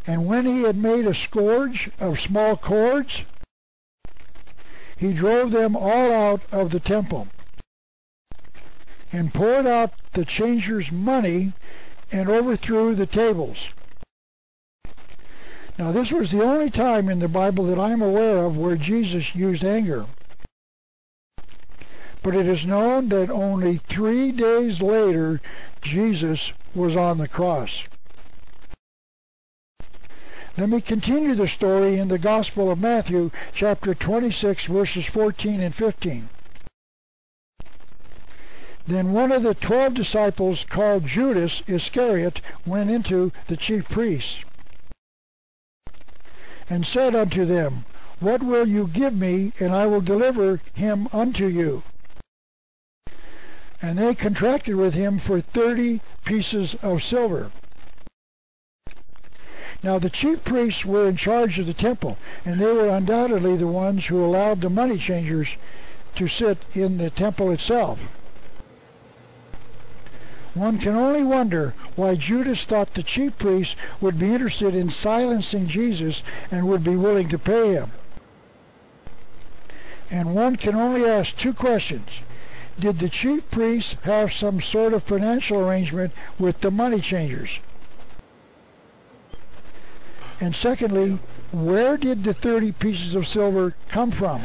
And 0.06 0.24
when 0.24 0.46
he 0.46 0.62
had 0.62 0.78
made 0.78 1.06
a 1.06 1.14
scourge 1.14 1.90
of 2.00 2.18
small 2.18 2.56
cords, 2.56 3.24
he 4.96 5.12
drove 5.12 5.50
them 5.50 5.76
all 5.76 6.10
out 6.10 6.40
of 6.50 6.70
the 6.70 6.80
temple 6.80 7.28
and 9.12 9.32
poured 9.32 9.66
out 9.66 9.92
the 10.12 10.24
changers' 10.24 10.90
money 10.90 11.52
and 12.10 12.28
overthrew 12.28 12.94
the 12.94 13.06
tables. 13.06 13.68
Now, 15.78 15.92
this 15.92 16.10
was 16.12 16.30
the 16.30 16.42
only 16.42 16.70
time 16.70 17.08
in 17.08 17.18
the 17.18 17.28
Bible 17.28 17.64
that 17.66 17.78
I'm 17.78 18.02
aware 18.02 18.38
of 18.44 18.56
where 18.56 18.76
Jesus 18.76 19.34
used 19.34 19.64
anger. 19.64 20.06
But 22.22 22.34
it 22.34 22.46
is 22.46 22.64
known 22.64 23.08
that 23.08 23.30
only 23.30 23.78
three 23.78 24.32
days 24.32 24.80
later, 24.80 25.40
Jesus 25.80 26.52
was 26.74 26.96
on 26.96 27.18
the 27.18 27.28
cross. 27.28 27.84
Let 30.56 30.68
me 30.68 30.80
continue 30.82 31.34
the 31.34 31.48
story 31.48 31.96
in 31.98 32.08
the 32.08 32.18
Gospel 32.18 32.70
of 32.70 32.78
Matthew, 32.78 33.30
chapter 33.52 33.94
26, 33.94 34.66
verses 34.66 35.06
14 35.06 35.60
and 35.60 35.74
15. 35.74 36.28
Then 38.92 39.14
one 39.14 39.32
of 39.32 39.42
the 39.42 39.54
twelve 39.54 39.94
disciples, 39.94 40.64
called 40.64 41.06
Judas 41.06 41.62
Iscariot, 41.66 42.42
went 42.66 42.90
into 42.90 43.32
the 43.46 43.56
chief 43.56 43.88
priests 43.88 44.44
and 46.68 46.86
said 46.86 47.14
unto 47.14 47.46
them, 47.46 47.86
What 48.20 48.42
will 48.42 48.68
you 48.68 48.86
give 48.86 49.16
me, 49.16 49.54
and 49.58 49.72
I 49.72 49.86
will 49.86 50.02
deliver 50.02 50.60
him 50.74 51.08
unto 51.10 51.46
you? 51.46 51.84
And 53.80 53.98
they 53.98 54.14
contracted 54.14 54.76
with 54.76 54.92
him 54.92 55.18
for 55.18 55.40
thirty 55.40 56.02
pieces 56.26 56.74
of 56.82 57.02
silver. 57.02 57.50
Now 59.82 59.98
the 59.98 60.10
chief 60.10 60.44
priests 60.44 60.84
were 60.84 61.08
in 61.08 61.16
charge 61.16 61.58
of 61.58 61.64
the 61.64 61.72
temple, 61.72 62.18
and 62.44 62.60
they 62.60 62.70
were 62.70 62.90
undoubtedly 62.90 63.56
the 63.56 63.66
ones 63.66 64.08
who 64.08 64.22
allowed 64.22 64.60
the 64.60 64.68
money 64.68 64.98
changers 64.98 65.56
to 66.16 66.28
sit 66.28 66.58
in 66.76 66.98
the 66.98 67.08
temple 67.08 67.50
itself. 67.50 67.98
One 70.54 70.78
can 70.78 70.94
only 70.94 71.22
wonder 71.22 71.74
why 71.96 72.14
Judas 72.14 72.64
thought 72.64 72.94
the 72.94 73.02
chief 73.02 73.38
priests 73.38 73.74
would 74.00 74.18
be 74.18 74.34
interested 74.34 74.74
in 74.74 74.90
silencing 74.90 75.66
Jesus 75.66 76.22
and 76.50 76.68
would 76.68 76.84
be 76.84 76.96
willing 76.96 77.28
to 77.30 77.38
pay 77.38 77.72
him. 77.72 77.92
And 80.10 80.34
one 80.34 80.56
can 80.56 80.74
only 80.74 81.06
ask 81.06 81.36
two 81.36 81.54
questions. 81.54 82.20
Did 82.78 82.98
the 82.98 83.08
chief 83.08 83.50
priests 83.50 83.96
have 84.02 84.32
some 84.32 84.60
sort 84.60 84.92
of 84.92 85.02
financial 85.02 85.60
arrangement 85.60 86.12
with 86.38 86.60
the 86.60 86.70
money 86.70 87.00
changers? 87.00 87.60
And 90.38 90.54
secondly, 90.54 91.18
where 91.52 91.96
did 91.96 92.24
the 92.24 92.34
30 92.34 92.72
pieces 92.72 93.14
of 93.14 93.28
silver 93.28 93.74
come 93.88 94.10
from? 94.10 94.42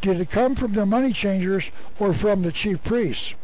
Did 0.00 0.20
it 0.20 0.30
come 0.30 0.54
from 0.54 0.72
the 0.72 0.86
money 0.86 1.12
changers 1.12 1.70
or 1.98 2.14
from 2.14 2.42
the 2.42 2.52
chief 2.52 2.82
priests? 2.82 3.34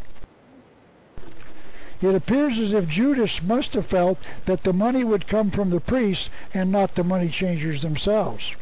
It 2.03 2.15
appears 2.15 2.59
as 2.59 2.73
if 2.73 2.89
Judas 2.89 3.43
must 3.43 3.75
have 3.75 3.87
felt 3.87 4.19
that 4.45 4.65
the 4.65 4.73
money 4.73 5.03
would 5.03 5.27
come 5.27 5.51
from 5.51 5.71
the 5.71 5.81
priests 5.81 6.29
and 6.53 6.71
not 6.71 6.95
the 6.95 7.05
money 7.05 7.29
changers 7.29 7.83
themselves. 7.83 8.55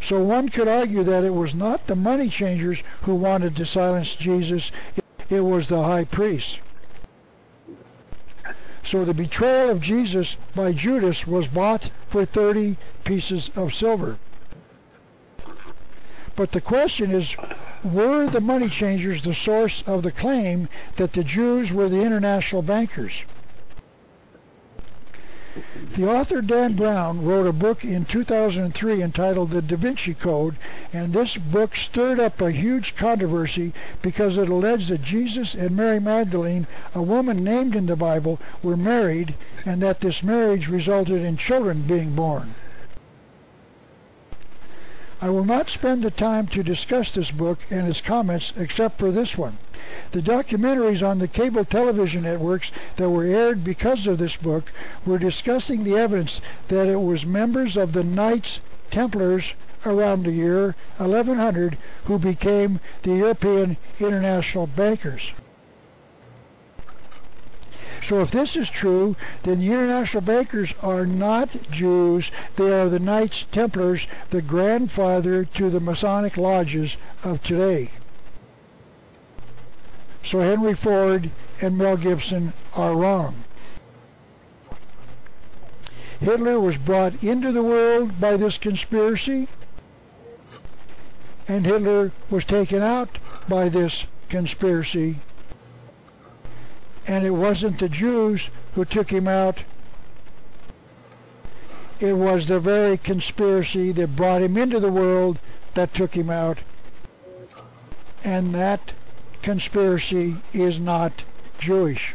So 0.00 0.22
one 0.22 0.48
could 0.48 0.68
argue 0.68 1.02
that 1.04 1.24
it 1.24 1.34
was 1.34 1.54
not 1.54 1.86
the 1.86 1.96
money 1.96 2.28
changers 2.28 2.82
who 3.02 3.14
wanted 3.14 3.56
to 3.56 3.66
silence 3.66 4.14
Jesus, 4.14 4.70
it 5.30 5.40
was 5.40 5.68
the 5.68 5.82
high 5.82 6.04
priests. 6.04 6.58
So 8.82 9.04
the 9.04 9.14
betrayal 9.14 9.70
of 9.70 9.82
Jesus 9.82 10.36
by 10.54 10.72
Judas 10.72 11.26
was 11.26 11.48
bought 11.48 11.90
for 12.06 12.24
30 12.26 12.76
pieces 13.04 13.50
of 13.56 13.74
silver. 13.74 14.18
But 16.36 16.52
the 16.52 16.60
question 16.60 17.10
is, 17.10 17.34
were 17.84 18.26
the 18.26 18.40
money 18.40 18.68
changers 18.68 19.22
the 19.22 19.34
source 19.34 19.82
of 19.86 20.02
the 20.02 20.12
claim 20.12 20.68
that 20.96 21.12
the 21.12 21.24
Jews 21.24 21.72
were 21.72 21.88
the 21.88 22.02
international 22.02 22.62
bankers? 22.62 23.24
The 25.94 26.08
author 26.10 26.40
Dan 26.40 26.74
Brown 26.74 27.24
wrote 27.24 27.46
a 27.46 27.52
book 27.52 27.84
in 27.84 28.04
2003 28.04 29.00
entitled 29.00 29.50
The 29.50 29.62
Da 29.62 29.76
Vinci 29.76 30.12
Code, 30.12 30.56
and 30.92 31.12
this 31.12 31.36
book 31.36 31.76
stirred 31.76 32.18
up 32.18 32.40
a 32.40 32.50
huge 32.50 32.96
controversy 32.96 33.72
because 34.02 34.36
it 34.36 34.48
alleged 34.48 34.88
that 34.88 35.02
Jesus 35.02 35.54
and 35.54 35.76
Mary 35.76 36.00
Magdalene, 36.00 36.66
a 36.92 37.02
woman 37.02 37.44
named 37.44 37.76
in 37.76 37.86
the 37.86 37.94
Bible, 37.94 38.40
were 38.64 38.76
married 38.76 39.34
and 39.64 39.80
that 39.82 40.00
this 40.00 40.24
marriage 40.24 40.68
resulted 40.68 41.22
in 41.22 41.36
children 41.36 41.82
being 41.82 42.16
born. 42.16 42.56
I 45.24 45.30
will 45.30 45.46
not 45.46 45.70
spend 45.70 46.02
the 46.02 46.10
time 46.10 46.48
to 46.48 46.62
discuss 46.62 47.10
this 47.10 47.30
book 47.30 47.58
and 47.70 47.88
its 47.88 48.02
comments 48.02 48.52
except 48.58 48.98
for 48.98 49.10
this 49.10 49.38
one. 49.38 49.56
The 50.10 50.20
documentaries 50.20 51.02
on 51.02 51.18
the 51.18 51.28
cable 51.28 51.64
television 51.64 52.24
networks 52.24 52.70
that 52.96 53.08
were 53.08 53.24
aired 53.24 53.64
because 53.64 54.06
of 54.06 54.18
this 54.18 54.36
book 54.36 54.70
were 55.06 55.16
discussing 55.16 55.82
the 55.82 55.96
evidence 55.96 56.42
that 56.68 56.88
it 56.88 57.00
was 57.00 57.24
members 57.24 57.74
of 57.74 57.94
the 57.94 58.04
Knights 58.04 58.60
Templars 58.90 59.54
around 59.86 60.24
the 60.24 60.32
year 60.32 60.76
1100 60.98 61.78
who 62.04 62.18
became 62.18 62.80
the 63.02 63.14
European 63.14 63.78
international 63.98 64.66
bankers. 64.66 65.32
So 68.06 68.20
if 68.20 68.32
this 68.32 68.54
is 68.54 68.68
true, 68.68 69.16
then 69.44 69.60
the 69.60 69.72
international 69.72 70.20
bankers 70.20 70.74
are 70.82 71.06
not 71.06 71.56
Jews. 71.70 72.30
They 72.56 72.70
are 72.70 72.90
the 72.90 72.98
Knights 72.98 73.46
Templars, 73.50 74.06
the 74.28 74.42
grandfather 74.42 75.46
to 75.46 75.70
the 75.70 75.80
Masonic 75.80 76.36
lodges 76.36 76.98
of 77.22 77.42
today. 77.42 77.90
So 80.22 80.40
Henry 80.40 80.74
Ford 80.74 81.30
and 81.62 81.78
Mel 81.78 81.96
Gibson 81.96 82.52
are 82.76 82.94
wrong. 82.94 83.36
Hitler 86.20 86.60
was 86.60 86.76
brought 86.76 87.24
into 87.24 87.52
the 87.52 87.62
world 87.62 88.20
by 88.20 88.36
this 88.36 88.58
conspiracy, 88.58 89.48
and 91.48 91.64
Hitler 91.64 92.12
was 92.28 92.44
taken 92.44 92.82
out 92.82 93.18
by 93.48 93.70
this 93.70 94.06
conspiracy 94.28 95.16
and 97.06 97.26
it 97.26 97.30
wasn't 97.30 97.78
the 97.78 97.88
Jews 97.88 98.48
who 98.74 98.84
took 98.84 99.10
him 99.10 99.28
out. 99.28 99.60
It 102.00 102.16
was 102.16 102.48
the 102.48 102.60
very 102.60 102.96
conspiracy 102.96 103.92
that 103.92 104.16
brought 104.16 104.42
him 104.42 104.56
into 104.56 104.80
the 104.80 104.90
world 104.90 105.38
that 105.74 105.94
took 105.94 106.14
him 106.14 106.30
out. 106.30 106.58
And 108.24 108.54
that 108.54 108.94
conspiracy 109.42 110.36
is 110.52 110.80
not 110.80 111.24
Jewish. 111.58 112.14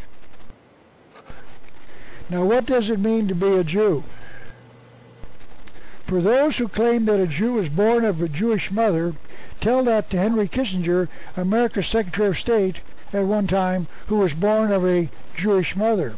Now 2.29 2.45
what 2.45 2.65
does 2.65 2.89
it 2.89 2.99
mean 2.99 3.27
to 3.27 3.35
be 3.35 3.55
a 3.55 3.63
Jew? 3.63 4.03
For 6.03 6.21
those 6.21 6.57
who 6.57 6.67
claim 6.67 7.05
that 7.05 7.19
a 7.19 7.27
Jew 7.27 7.59
is 7.59 7.69
born 7.69 8.03
of 8.03 8.19
a 8.21 8.27
Jewish 8.27 8.71
mother, 8.71 9.13
tell 9.59 9.83
that 9.83 10.09
to 10.09 10.17
Henry 10.17 10.47
Kissinger, 10.47 11.07
America's 11.37 11.85
Secretary 11.85 12.29
of 12.29 12.39
State, 12.39 12.81
at 13.13 13.25
one 13.25 13.47
time 13.47 13.87
who 14.07 14.17
was 14.17 14.33
born 14.33 14.71
of 14.71 14.85
a 14.85 15.09
Jewish 15.35 15.75
mother. 15.75 16.15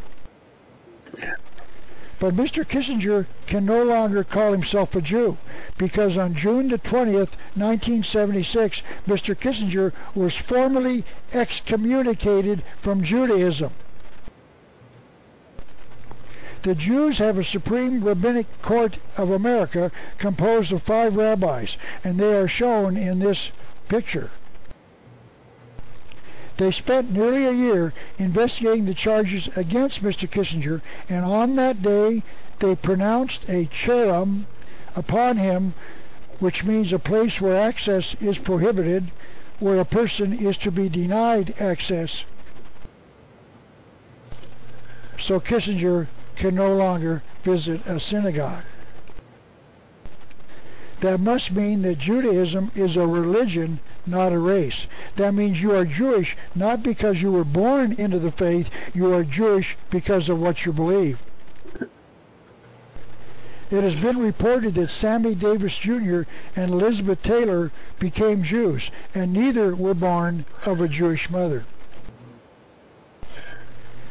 But 2.22 2.36
Mr. 2.36 2.64
Kissinger 2.64 3.26
can 3.48 3.66
no 3.66 3.84
longer 3.84 4.24
call 4.24 4.52
himself 4.52 4.96
a 4.96 5.02
Jew 5.02 5.38
because 5.80 6.18
on 6.18 6.36
June 6.36 6.68
the 6.68 6.78
20th, 6.78 7.34
1976, 7.56 8.84
Mr. 9.08 9.36
Kissinger 9.36 9.92
was 10.14 10.36
formally 10.36 11.04
excommunicated 11.34 12.62
from 12.80 13.04
Judaism. 13.04 13.72
The 16.62 16.76
Jews 16.76 17.18
have 17.18 17.40
a 17.40 17.44
supreme 17.44 18.04
rabbinic 18.04 18.46
court 18.62 19.00
of 19.18 19.32
America 19.32 19.92
composed 20.20 20.72
of 20.72 20.84
five 20.84 21.16
rabbis, 21.16 21.76
and 22.04 22.20
they 22.20 22.38
are 22.38 22.48
shown 22.48 22.98
in 22.98 23.18
this 23.18 23.52
picture. 23.90 24.30
They 26.62 26.70
spent 26.70 27.12
nearly 27.12 27.48
a 27.48 27.52
year 27.52 27.92
investigating 28.20 28.86
the 28.86 28.94
charges 28.94 29.48
against 29.58 30.04
Mr. 30.04 30.30
Kissinger, 30.30 30.82
and 31.10 31.26
on 31.26 31.56
that 31.56 31.82
day 31.82 32.22
they 32.60 32.76
pronounced 32.76 33.50
a 33.50 33.66
cherem 33.66 34.46
upon 34.96 35.38
him, 35.38 35.74
which 36.38 36.64
means 36.64 36.94
a 36.94 37.00
place 37.00 37.42
where 37.42 37.58
access 37.58 38.14
is 38.22 38.38
prohibited, 38.38 39.06
where 39.58 39.80
a 39.80 39.86
person 39.86 40.34
is 40.34 40.56
to 40.58 40.70
be 40.70 40.88
denied 40.88 41.60
access. 41.60 42.26
So 45.18 45.40
Kissinger 45.40 46.10
can 46.36 46.54
no 46.54 46.76
longer 46.76 47.24
visit 47.42 47.84
a 47.88 48.00
synagogue. 48.00 48.66
That 51.02 51.20
must 51.20 51.52
mean 51.52 51.82
that 51.82 51.98
Judaism 51.98 52.72
is 52.76 52.96
a 52.96 53.08
religion, 53.08 53.80
not 54.06 54.32
a 54.32 54.38
race. 54.38 54.86
That 55.16 55.34
means 55.34 55.62
you 55.62 55.76
are 55.76 55.84
Jewish 55.84 56.38
not 56.56 56.84
because 56.84 57.24
you 57.24 57.32
were 57.32 57.44
born 57.44 57.94
into 57.94 58.20
the 58.20 58.32
faith, 58.32 58.70
you 58.94 59.12
are 59.12 59.24
Jewish 59.24 59.78
because 59.90 60.30
of 60.30 60.40
what 60.40 60.64
you 60.64 60.72
believe. 60.72 61.20
It 63.72 63.84
has 63.84 64.02
been 64.02 64.20
reported 64.20 64.76
that 64.76 64.92
Sammy 64.92 65.34
Davis 65.34 65.78
Jr. 65.78 66.24
and 66.56 66.72
Elizabeth 66.72 67.24
Taylor 67.24 67.72
became 68.00 68.44
Jews, 68.44 68.92
and 69.16 69.34
neither 69.34 69.74
were 69.74 69.94
born 69.94 70.46
of 70.66 70.82
a 70.82 70.88
Jewish 70.88 71.30
mother. 71.30 71.64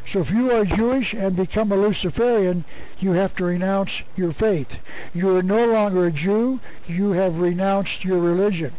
So 0.05 0.19
if 0.19 0.31
you 0.31 0.51
are 0.51 0.65
Jewish 0.65 1.13
and 1.13 1.35
become 1.35 1.71
a 1.71 1.77
Luciferian, 1.77 2.65
you 2.99 3.11
have 3.13 3.35
to 3.35 3.45
renounce 3.45 4.01
your 4.15 4.31
faith. 4.31 4.81
You 5.13 5.35
are 5.37 5.43
no 5.43 5.65
longer 5.67 6.05
a 6.05 6.11
Jew, 6.11 6.59
you 6.87 7.11
have 7.11 7.39
renounced 7.39 8.03
your 8.03 8.19
religion. 8.19 8.73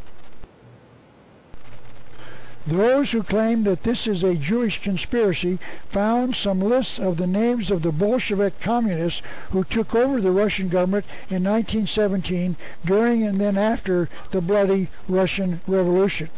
Those 2.66 3.10
who 3.10 3.24
claim 3.24 3.64
that 3.64 3.82
this 3.82 4.06
is 4.06 4.22
a 4.22 4.36
Jewish 4.36 4.82
conspiracy 4.82 5.58
found 5.88 6.36
some 6.36 6.60
lists 6.60 6.98
of 6.98 7.16
the 7.16 7.26
names 7.26 7.72
of 7.72 7.82
the 7.82 7.90
Bolshevik 7.90 8.60
communists 8.60 9.20
who 9.50 9.64
took 9.64 9.94
over 9.96 10.20
the 10.20 10.30
Russian 10.30 10.68
government 10.68 11.04
in 11.28 11.42
1917 11.42 12.56
during 12.84 13.24
and 13.24 13.40
then 13.40 13.58
after 13.58 14.08
the 14.30 14.40
bloody 14.40 14.88
Russian 15.08 15.60
Revolution. 15.66 16.30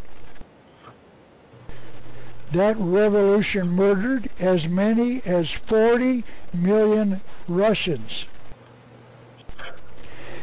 That 2.55 2.77
revolution 2.79 3.71
murdered 3.71 4.31
as 4.39 4.69
many 4.69 5.21
as 5.27 5.51
40 5.51 6.23
million 6.53 7.21
Russians. 7.49 8.27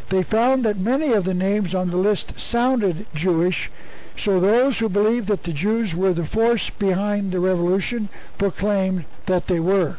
They 0.10 0.22
found 0.22 0.66
that 0.66 0.78
many 0.78 1.14
of 1.14 1.24
the 1.24 1.34
names 1.34 1.74
on 1.74 1.90
the 1.90 1.96
list 1.96 2.38
sounded 2.38 3.06
Jewish, 3.16 3.72
so 4.18 4.42
those 4.42 4.80
who 4.80 4.90
believed 4.90 5.28
that 5.28 5.44
the 5.44 5.54
Jews 5.54 5.96
were 5.96 6.12
the 6.12 6.26
force 6.26 6.70
behind 6.70 7.32
the 7.32 7.40
revolution 7.40 8.10
proclaimed 8.38 9.06
that 9.28 9.48
they 9.48 9.62
were. 9.62 9.98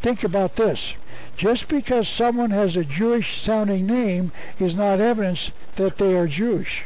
Think 0.00 0.24
about 0.24 0.56
this. 0.56 0.94
Just 1.36 1.68
because 1.68 2.08
someone 2.08 2.52
has 2.52 2.74
a 2.74 2.84
Jewish 2.84 3.38
sounding 3.38 3.86
name 3.86 4.32
is 4.58 4.74
not 4.74 4.98
evidence 4.98 5.50
that 5.76 5.98
they 5.98 6.16
are 6.16 6.26
Jewish. 6.26 6.84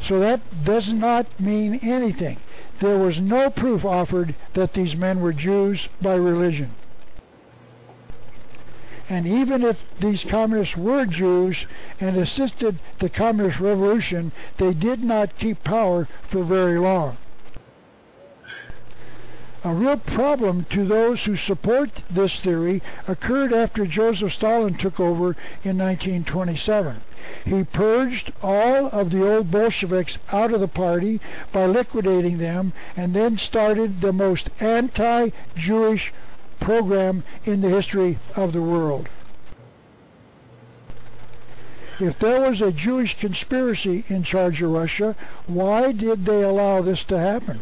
So 0.00 0.20
that 0.20 0.40
does 0.64 0.92
not 0.92 1.26
mean 1.40 1.80
anything. 1.82 2.38
There 2.78 2.98
was 2.98 3.20
no 3.20 3.50
proof 3.50 3.84
offered 3.84 4.34
that 4.54 4.74
these 4.74 4.94
men 4.94 5.20
were 5.20 5.32
Jews 5.32 5.88
by 6.00 6.14
religion. 6.14 6.70
And 9.10 9.26
even 9.26 9.62
if 9.62 9.84
these 9.98 10.22
communists 10.22 10.76
were 10.76 11.06
Jews 11.06 11.66
and 11.98 12.16
assisted 12.16 12.78
the 12.98 13.08
communist 13.08 13.58
revolution, 13.58 14.32
they 14.58 14.74
did 14.74 15.02
not 15.02 15.38
keep 15.38 15.64
power 15.64 16.06
for 16.22 16.42
very 16.42 16.78
long. 16.78 17.16
A 19.64 19.74
real 19.74 19.96
problem 19.96 20.64
to 20.66 20.84
those 20.84 21.24
who 21.24 21.36
support 21.36 22.02
this 22.08 22.40
theory 22.40 22.80
occurred 23.08 23.52
after 23.52 23.86
Joseph 23.86 24.32
Stalin 24.32 24.74
took 24.74 25.00
over 25.00 25.36
in 25.64 25.78
1927. 25.78 27.00
He 27.44 27.64
purged 27.64 28.32
all 28.42 28.86
of 28.86 29.10
the 29.10 29.26
old 29.26 29.50
Bolsheviks 29.50 30.18
out 30.32 30.52
of 30.52 30.60
the 30.60 30.68
party 30.68 31.20
by 31.52 31.66
liquidating 31.66 32.38
them 32.38 32.72
and 32.96 33.14
then 33.14 33.38
started 33.38 34.00
the 34.00 34.12
most 34.12 34.50
anti-Jewish 34.60 36.12
program 36.60 37.24
in 37.44 37.60
the 37.60 37.70
history 37.70 38.18
of 38.36 38.52
the 38.52 38.62
world. 38.62 39.08
If 42.00 42.18
there 42.18 42.40
was 42.40 42.60
a 42.60 42.70
Jewish 42.70 43.18
conspiracy 43.18 44.04
in 44.08 44.22
charge 44.22 44.62
of 44.62 44.70
Russia, 44.70 45.16
why 45.46 45.92
did 45.92 46.26
they 46.26 46.42
allow 46.42 46.80
this 46.80 47.04
to 47.04 47.18
happen? 47.18 47.60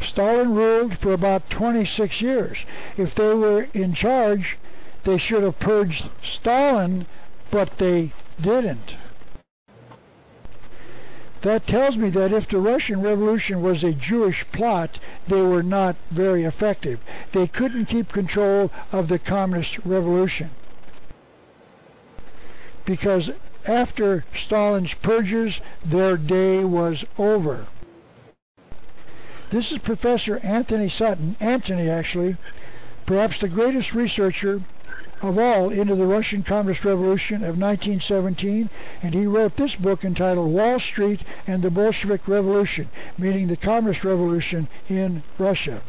Stalin 0.00 0.54
ruled 0.54 0.96
for 0.96 1.12
about 1.12 1.50
26 1.50 2.22
years. 2.22 2.64
If 2.96 3.14
they 3.14 3.34
were 3.34 3.68
in 3.74 3.92
charge, 3.92 4.56
they 5.04 5.18
should 5.18 5.42
have 5.42 5.58
purged 5.58 6.08
Stalin, 6.22 7.06
but 7.50 7.78
they 7.78 8.12
didn't. 8.40 8.96
That 11.42 11.66
tells 11.66 11.96
me 11.96 12.10
that 12.10 12.32
if 12.32 12.48
the 12.48 12.58
Russian 12.58 13.00
Revolution 13.00 13.62
was 13.62 13.82
a 13.82 13.92
Jewish 13.92 14.46
plot, 14.50 14.98
they 15.26 15.40
were 15.40 15.62
not 15.62 15.96
very 16.10 16.44
effective. 16.44 17.00
They 17.32 17.46
couldn't 17.46 17.86
keep 17.86 18.12
control 18.12 18.70
of 18.92 19.08
the 19.08 19.18
communist 19.18 19.78
revolution. 19.78 20.50
Because 22.84 23.30
after 23.66 24.24
Stalin's 24.34 24.92
purges, 24.94 25.60
their 25.84 26.18
day 26.18 26.62
was 26.62 27.06
over. 27.18 27.66
This 29.48 29.72
is 29.72 29.78
Professor 29.78 30.38
Anthony 30.42 30.88
Sutton, 30.88 31.36
Anthony 31.40 31.88
actually, 31.88 32.36
perhaps 33.06 33.40
the 33.40 33.48
greatest 33.48 33.94
researcher 33.94 34.60
of 35.22 35.38
all 35.38 35.70
into 35.70 35.94
the 35.94 36.06
Russian 36.06 36.42
Communist 36.42 36.84
Revolution 36.84 37.36
of 37.36 37.58
1917, 37.58 38.70
and 39.02 39.14
he 39.14 39.26
wrote 39.26 39.56
this 39.56 39.76
book 39.76 40.04
entitled 40.04 40.52
Wall 40.52 40.78
Street 40.78 41.20
and 41.46 41.62
the 41.62 41.70
Bolshevik 41.70 42.26
Revolution, 42.26 42.88
meaning 43.18 43.48
the 43.48 43.56
Communist 43.56 44.04
Revolution 44.04 44.68
in 44.88 45.22
Russia. 45.38 45.82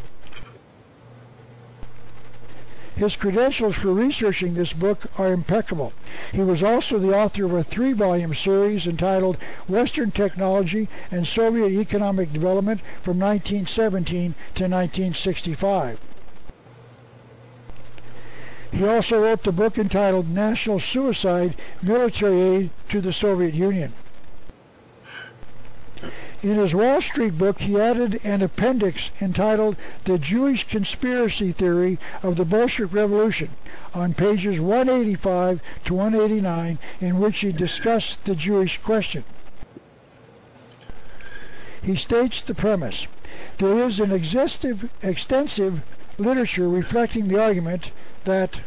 His 2.95 3.15
credentials 3.15 3.75
for 3.75 3.93
researching 3.93 4.53
this 4.53 4.73
book 4.73 5.09
are 5.17 5.31
impeccable. 5.31 5.93
He 6.33 6.41
was 6.41 6.61
also 6.61 6.99
the 6.99 7.17
author 7.17 7.45
of 7.45 7.53
a 7.53 7.63
three-volume 7.63 8.35
series 8.35 8.85
entitled 8.85 9.37
Western 9.67 10.11
Technology 10.11 10.87
and 11.09 11.25
Soviet 11.25 11.71
Economic 11.71 12.31
Development 12.33 12.81
from 13.01 13.17
1917 13.17 14.35
to 14.55 14.63
1965. 14.65 15.99
He 18.71 18.87
also 18.87 19.21
wrote 19.21 19.43
the 19.43 19.51
book 19.51 19.77
entitled 19.77 20.29
National 20.29 20.79
Suicide, 20.79 21.55
Military 21.81 22.41
Aid 22.41 22.69
to 22.89 23.01
the 23.01 23.13
Soviet 23.13 23.53
Union. 23.53 23.93
In 26.41 26.55
his 26.55 26.73
Wall 26.73 27.01
Street 27.01 27.37
book, 27.37 27.59
he 27.59 27.79
added 27.79 28.19
an 28.23 28.41
appendix 28.41 29.11
entitled 29.21 29.75
The 30.05 30.17
Jewish 30.17 30.67
Conspiracy 30.67 31.51
Theory 31.51 31.99
of 32.23 32.35
the 32.35 32.45
Bolshevik 32.45 32.93
Revolution 32.93 33.49
on 33.93 34.15
pages 34.15 34.59
185 34.59 35.61
to 35.85 35.93
189 35.93 36.79
in 36.99 37.19
which 37.19 37.39
he 37.39 37.51
discussed 37.51 38.23
the 38.25 38.35
Jewish 38.35 38.79
question. 38.79 39.23
He 41.83 41.95
states 41.95 42.41
the 42.41 42.55
premise. 42.55 43.05
There 43.57 43.77
is 43.77 43.99
an 43.99 44.11
exhaustive, 44.11 44.89
extensive 45.03 45.83
literature 46.21 46.69
reflecting 46.69 47.27
the 47.27 47.41
argument 47.41 47.91
that 48.23 48.61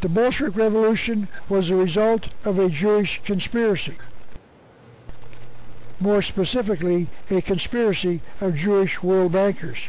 the 0.00 0.08
Bolshevik 0.08 0.56
Revolution 0.56 1.28
was 1.48 1.68
the 1.68 1.76
result 1.76 2.28
of 2.44 2.58
a 2.58 2.68
Jewish 2.68 3.22
conspiracy. 3.22 3.94
More 5.98 6.20
specifically, 6.20 7.08
a 7.30 7.40
conspiracy 7.40 8.20
of 8.40 8.56
Jewish 8.56 9.02
world 9.02 9.32
bankers. 9.32 9.88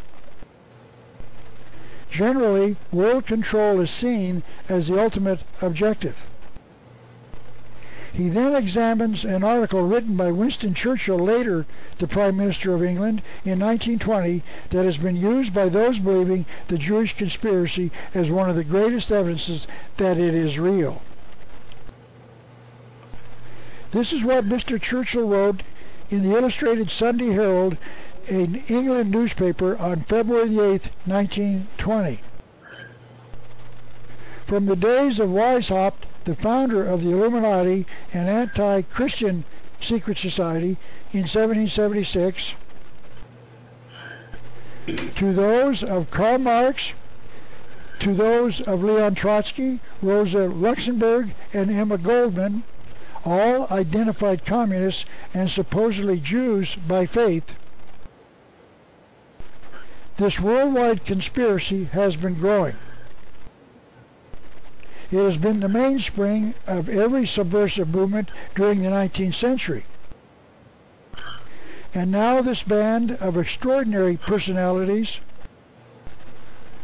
Generally, 2.10 2.78
world 2.94 3.26
control 3.26 3.82
is 3.82 3.92
seen 3.92 4.44
as 4.70 4.88
the 4.88 4.98
ultimate 5.02 5.42
objective. 5.62 6.30
He 8.16 8.30
then 8.30 8.56
examines 8.56 9.26
an 9.26 9.44
article 9.44 9.86
written 9.86 10.16
by 10.16 10.32
Winston 10.32 10.74
Churchill, 10.74 11.18
later 11.18 11.66
the 11.98 12.08
Prime 12.08 12.38
Minister 12.38 12.74
of 12.74 12.82
England, 12.82 13.22
in 13.44 13.60
1920 13.60 14.42
that 14.70 14.86
has 14.86 14.98
been 14.98 15.18
used 15.18 15.54
by 15.54 15.68
those 15.68 16.00
believing 16.00 16.46
the 16.70 16.78
Jewish 16.78 17.18
conspiracy 17.18 17.92
as 18.14 18.32
one 18.32 18.50
of 18.50 18.56
the 18.56 18.64
greatest 18.64 19.12
evidences 19.12 19.68
that 19.98 20.18
it 20.18 20.34
is 20.34 20.58
real. 20.58 21.02
This 23.92 24.14
is 24.14 24.24
what 24.24 24.46
Mr. 24.46 24.82
Churchill 24.82 25.28
wrote 25.28 25.64
in 26.10 26.22
the 26.22 26.38
Illustrated 26.38 26.90
Sunday 26.90 27.32
Herald 27.32 27.78
an 28.30 28.64
England 28.70 29.12
newspaper 29.12 29.78
on 29.78 30.02
February 30.02 30.52
8, 30.52 30.90
1920. 31.06 32.22
From 34.46 34.68
the 34.68 34.76
days 34.78 35.20
of 35.20 35.30
Weishaupt, 35.30 36.06
the 36.26 36.36
founder 36.36 36.86
of 36.86 37.04
the 37.04 37.12
Illuminati 37.12 37.86
and 38.14 38.28
anti-Christian 38.28 39.44
secret 39.80 40.18
society 40.18 40.78
in 41.14 41.22
1776, 41.22 42.56
to 45.16 45.34
those 45.34 45.84
of 45.84 46.12
Karl 46.12 46.38
Marx, 46.40 46.94
to 48.00 48.14
those 48.14 48.62
of 48.62 48.84
Leon 48.84 49.16
Trotsky, 49.16 49.80
Rosa 50.02 50.48
Luxemburg, 50.48 51.30
and 51.54 51.72
Emma 51.72 51.98
Goldman, 51.98 52.64
all 53.24 53.68
identified 53.72 54.46
communists 54.46 55.06
and 55.34 55.50
supposedly 55.50 56.20
Jews 56.20 56.76
by 56.76 57.06
faith. 57.06 57.58
This 60.18 60.40
worldwide 60.40 61.06
conspiracy 61.06 61.86
has 61.86 62.16
been 62.16 62.36
growing. 62.36 62.76
It 65.12 65.18
has 65.18 65.38
been 65.38 65.60
the 65.60 65.70
mainspring 65.70 66.56
of 66.66 66.90
every 66.90 67.26
subversive 67.26 67.90
movement 67.90 68.30
during 68.56 68.82
the 68.82 68.90
19th 68.90 69.36
century. 69.36 69.86
And 71.94 72.12
now 72.12 72.42
this 72.42 72.64
band 72.64 73.12
of 73.14 73.38
extraordinary 73.38 74.18
personalities 74.18 75.20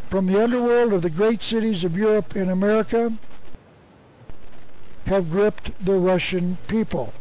from 0.07 0.27
the 0.27 0.41
underworld 0.41 0.93
of 0.93 1.01
the 1.01 1.09
great 1.09 1.41
cities 1.41 1.83
of 1.83 1.97
Europe 1.97 2.35
and 2.35 2.49
America 2.49 3.13
have 5.07 5.31
gripped 5.31 5.83
the 5.83 5.95
Russian 5.95 6.57
people. 6.67 7.13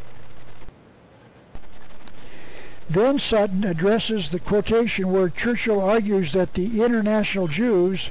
Then 2.89 3.19
Sutton 3.19 3.65
addresses 3.65 4.31
the 4.31 4.41
quotation 4.41 5.13
where 5.13 5.29
Churchill 5.29 5.81
argues 5.81 6.33
that 6.33 6.55
the 6.55 6.83
international 6.83 7.47
Jews 7.47 8.11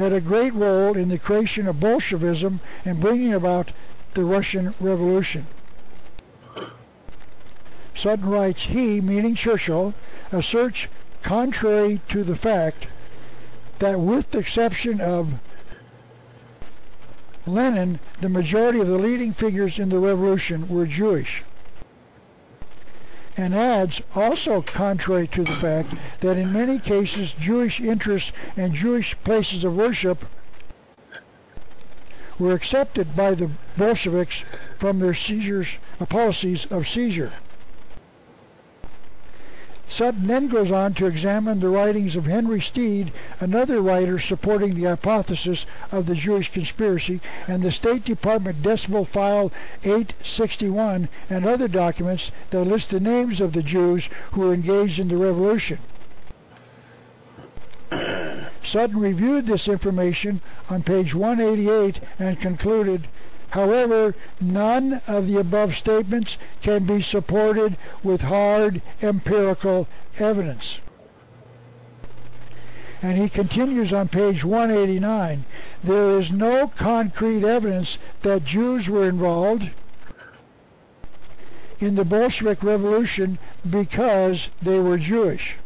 had 0.00 0.12
a 0.12 0.20
great 0.20 0.54
role 0.54 0.96
in 0.96 1.08
the 1.10 1.18
creation 1.18 1.68
of 1.68 1.78
Bolshevism 1.78 2.60
and 2.84 3.00
bringing 3.00 3.34
about 3.34 3.70
the 4.14 4.24
Russian 4.24 4.74
Revolution. 4.80 5.46
Sutton 7.94 8.30
writes, 8.30 8.64
he, 8.64 9.00
meaning 9.00 9.34
Churchill, 9.34 9.92
asserts 10.32 10.86
contrary 11.22 12.00
to 12.08 12.24
the 12.24 12.34
fact 12.34 12.86
that 13.78 14.00
with 14.00 14.30
the 14.30 14.38
exception 14.38 15.02
of 15.02 15.38
Lenin, 17.46 17.98
the 18.20 18.28
majority 18.30 18.80
of 18.80 18.88
the 18.88 18.98
leading 18.98 19.34
figures 19.34 19.78
in 19.78 19.90
the 19.90 19.98
revolution 19.98 20.68
were 20.68 20.86
Jewish. 20.86 21.42
And 23.36 23.54
adds, 23.54 24.02
also 24.14 24.60
contrary 24.60 25.26
to 25.28 25.44
the 25.44 25.52
fact 25.52 25.94
that 26.20 26.36
in 26.36 26.52
many 26.52 26.78
cases 26.78 27.32
Jewish 27.32 27.80
interests 27.80 28.32
and 28.56 28.74
Jewish 28.74 29.16
places 29.22 29.64
of 29.64 29.76
worship 29.76 30.24
were 32.38 32.54
accepted 32.54 33.14
by 33.14 33.34
the 33.34 33.50
Bolsheviks 33.76 34.44
from 34.78 34.98
their 34.98 35.14
seizures, 35.14 35.76
uh, 36.00 36.06
policies 36.06 36.64
of 36.66 36.88
seizure. 36.88 37.32
Sutton 39.90 40.28
then 40.28 40.46
goes 40.46 40.70
on 40.70 40.94
to 40.94 41.06
examine 41.06 41.58
the 41.58 41.68
writings 41.68 42.14
of 42.14 42.26
Henry 42.26 42.60
Steed, 42.60 43.10
another 43.40 43.82
writer 43.82 44.20
supporting 44.20 44.74
the 44.74 44.84
hypothesis 44.84 45.66
of 45.90 46.06
the 46.06 46.14
Jewish 46.14 46.52
conspiracy, 46.52 47.20
and 47.48 47.60
the 47.60 47.72
State 47.72 48.04
Department 48.04 48.62
Decimal 48.62 49.04
File 49.04 49.50
861 49.82 51.08
and 51.28 51.44
other 51.44 51.66
documents 51.66 52.30
that 52.50 52.64
list 52.64 52.90
the 52.90 53.00
names 53.00 53.40
of 53.40 53.52
the 53.52 53.64
Jews 53.64 54.08
who 54.30 54.42
were 54.42 54.54
engaged 54.54 55.00
in 55.00 55.08
the 55.08 55.16
revolution. 55.16 55.80
Sutton 58.62 59.00
reviewed 59.00 59.46
this 59.46 59.66
information 59.66 60.40
on 60.70 60.84
page 60.84 61.16
188 61.16 61.98
and 62.20 62.40
concluded 62.40 63.08
However, 63.50 64.14
none 64.40 65.00
of 65.06 65.26
the 65.26 65.38
above 65.38 65.76
statements 65.76 66.36
can 66.62 66.84
be 66.84 67.02
supported 67.02 67.76
with 68.02 68.22
hard 68.22 68.80
empirical 69.02 69.88
evidence. 70.18 70.80
And 73.02 73.16
he 73.16 73.28
continues 73.28 73.92
on 73.92 74.08
page 74.08 74.44
189, 74.44 75.44
there 75.82 76.18
is 76.18 76.30
no 76.30 76.68
concrete 76.68 77.44
evidence 77.44 77.98
that 78.20 78.44
Jews 78.44 78.88
were 78.88 79.08
involved 79.08 79.70
in 81.80 81.94
the 81.94 82.04
Bolshevik 82.04 82.62
Revolution 82.62 83.38
because 83.68 84.48
they 84.60 84.78
were 84.78 84.98
Jewish. 84.98 85.56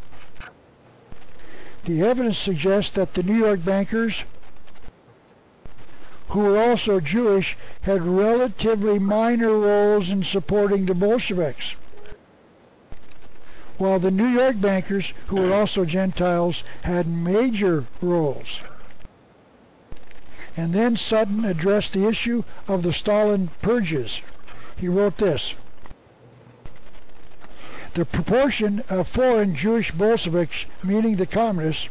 The 1.83 2.01
evidence 2.01 2.37
suggests 2.37 2.93
that 2.95 3.13
the 3.13 3.23
New 3.23 3.35
York 3.35 3.63
bankers 3.63 4.23
who 6.35 6.41
were 6.41 6.61
also 6.61 6.99
Jewish, 6.99 7.55
had 7.83 8.01
relatively 8.01 8.99
minor 8.99 9.57
roles 9.57 10.09
in 10.09 10.21
supporting 10.21 10.85
the 10.85 10.93
Bolsheviks. 10.93 11.75
While 13.77 13.99
the 13.99 14.11
New 14.11 14.27
York 14.27 14.59
bankers, 14.59 15.13
who 15.27 15.37
were 15.37 15.53
also 15.53 15.85
Gentiles, 15.85 16.63
had 16.81 17.07
major 17.07 17.85
roles. 18.01 18.59
And 20.57 20.73
then 20.73 20.97
Sutton 20.97 21.45
addressed 21.45 21.93
the 21.93 22.05
issue 22.05 22.43
of 22.67 22.83
the 22.83 22.91
Stalin 22.91 23.49
purges. 23.61 24.21
He 24.77 24.89
wrote 24.89 25.15
this. 25.15 25.55
The 27.93 28.03
proportion 28.03 28.83
of 28.89 29.07
foreign 29.07 29.55
Jewish 29.55 29.93
Bolsheviks, 29.93 30.65
meaning 30.83 31.15
the 31.15 31.25
communists, 31.25 31.87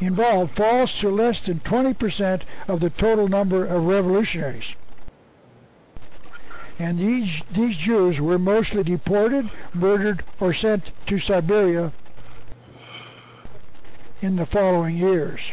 involved 0.00 0.54
falls 0.54 0.94
to 0.98 1.08
less 1.08 1.44
than 1.46 1.60
20% 1.60 2.42
of 2.68 2.80
the 2.80 2.90
total 2.90 3.28
number 3.28 3.64
of 3.64 3.86
revolutionaries. 3.86 4.74
And 6.78 6.98
these, 6.98 7.42
these 7.50 7.76
Jews 7.76 8.20
were 8.20 8.38
mostly 8.38 8.82
deported, 8.82 9.50
murdered, 9.72 10.22
or 10.38 10.52
sent 10.52 10.92
to 11.06 11.18
Siberia 11.18 11.92
in 14.20 14.36
the 14.36 14.46
following 14.46 14.96
years. 14.96 15.52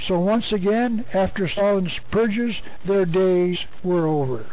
So 0.00 0.18
once 0.18 0.52
again, 0.52 1.04
after 1.14 1.46
Stalin's 1.46 1.98
purges, 1.98 2.62
their 2.84 3.04
days 3.04 3.66
were 3.82 4.06
over. 4.06 4.46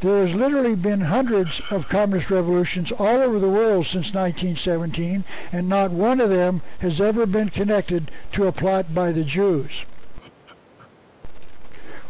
There 0.00 0.26
has 0.26 0.34
literally 0.34 0.74
been 0.74 1.02
hundreds 1.02 1.60
of 1.70 1.88
communist 1.88 2.30
revolutions 2.30 2.92
all 2.92 3.22
over 3.22 3.38
the 3.38 3.48
world 3.48 3.86
since 3.86 4.12
1917, 4.12 5.24
and 5.52 5.68
not 5.68 5.90
one 5.90 6.20
of 6.20 6.28
them 6.28 6.60
has 6.80 7.00
ever 7.00 7.24
been 7.24 7.48
connected 7.48 8.10
to 8.32 8.46
a 8.46 8.52
plot 8.52 8.94
by 8.94 9.10
the 9.10 9.24
Jews. 9.24 9.86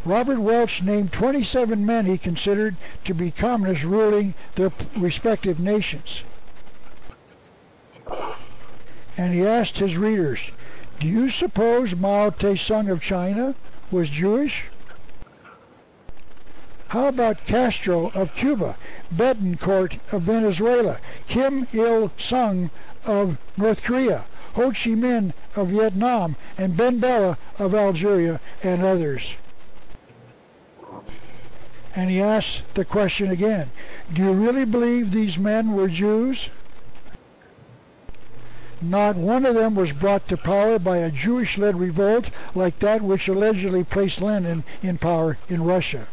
Robert 0.03 0.39
Welch 0.39 0.81
named 0.81 1.11
27 1.11 1.85
men 1.85 2.05
he 2.05 2.17
considered 2.17 2.75
to 3.05 3.13
be 3.13 3.31
communists 3.31 3.83
ruling 3.83 4.33
their 4.55 4.71
respective 4.97 5.59
nations. 5.59 6.23
And 9.17 9.33
he 9.33 9.45
asked 9.45 9.79
his 9.79 9.97
readers, 9.97 10.51
do 10.99 11.07
you 11.07 11.29
suppose 11.29 11.95
Mao 11.95 12.29
Tse-tung 12.29 12.89
of 12.89 13.01
China 13.01 13.55
was 13.91 14.09
Jewish? 14.09 14.65
How 16.89 17.09
about 17.09 17.45
Castro 17.45 18.11
of 18.13 18.33
Cuba, 18.33 18.77
Betancourt 19.13 19.99
of 20.13 20.21
Venezuela, 20.21 20.99
Kim 21.27 21.67
Il-sung 21.73 22.69
of 23.05 23.37
North 23.57 23.83
Korea, 23.83 24.23
Ho 24.53 24.69
Chi 24.69 24.91
Minh 24.91 25.33
of 25.55 25.67
Vietnam, 25.67 26.37
and 26.57 26.77
Ben 26.77 26.99
Bella 26.99 27.37
of 27.59 27.75
Algeria, 27.75 28.39
and 28.63 28.83
others? 28.83 29.35
And 31.93 32.09
he 32.09 32.21
asks 32.21 32.63
the 32.73 32.85
question 32.85 33.31
again, 33.31 33.69
do 34.13 34.21
you 34.21 34.31
really 34.31 34.65
believe 34.65 35.11
these 35.11 35.37
men 35.37 35.73
were 35.73 35.89
Jews? 35.89 36.49
Not 38.81 39.17
one 39.17 39.45
of 39.45 39.55
them 39.55 39.75
was 39.75 39.91
brought 39.91 40.27
to 40.29 40.37
power 40.37 40.79
by 40.79 40.97
a 40.97 41.11
Jewish-led 41.11 41.75
revolt 41.75 42.29
like 42.55 42.79
that 42.79 43.01
which 43.01 43.27
allegedly 43.27 43.83
placed 43.83 44.21
Lenin 44.21 44.63
in 44.81 44.99
power 44.99 45.37
in 45.49 45.63
Russia. 45.63 46.07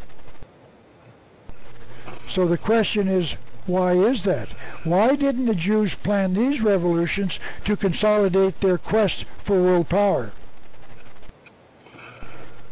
So 2.28 2.46
the 2.46 2.59
question 2.59 3.09
is, 3.09 3.36
why 3.66 3.92
is 3.92 4.24
that? 4.24 4.48
Why 4.84 5.16
didn't 5.16 5.46
the 5.46 5.55
Jews 5.55 5.94
plan 5.94 6.34
these 6.34 6.60
revolutions 6.60 7.38
to 7.64 7.76
consolidate 7.76 8.60
their 8.60 8.78
quest 8.78 9.24
for 9.42 9.62
world 9.62 9.88
power? 9.88 10.32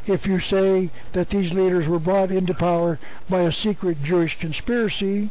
If 0.06 0.26
you 0.26 0.38
say 0.40 0.90
that 1.12 1.30
these 1.30 1.54
leaders 1.54 1.86
were 1.86 2.00
brought 2.00 2.30
into 2.30 2.54
power 2.54 2.98
by 3.30 3.42
a 3.42 3.52
secret 3.52 4.02
Jewish 4.02 4.38
conspiracy, 4.38 5.30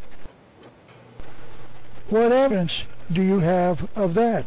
what 2.10 2.32
evidence 2.32 2.86
do 3.12 3.22
you 3.22 3.40
have 3.40 3.90
of 3.98 4.14
that? 4.16 4.46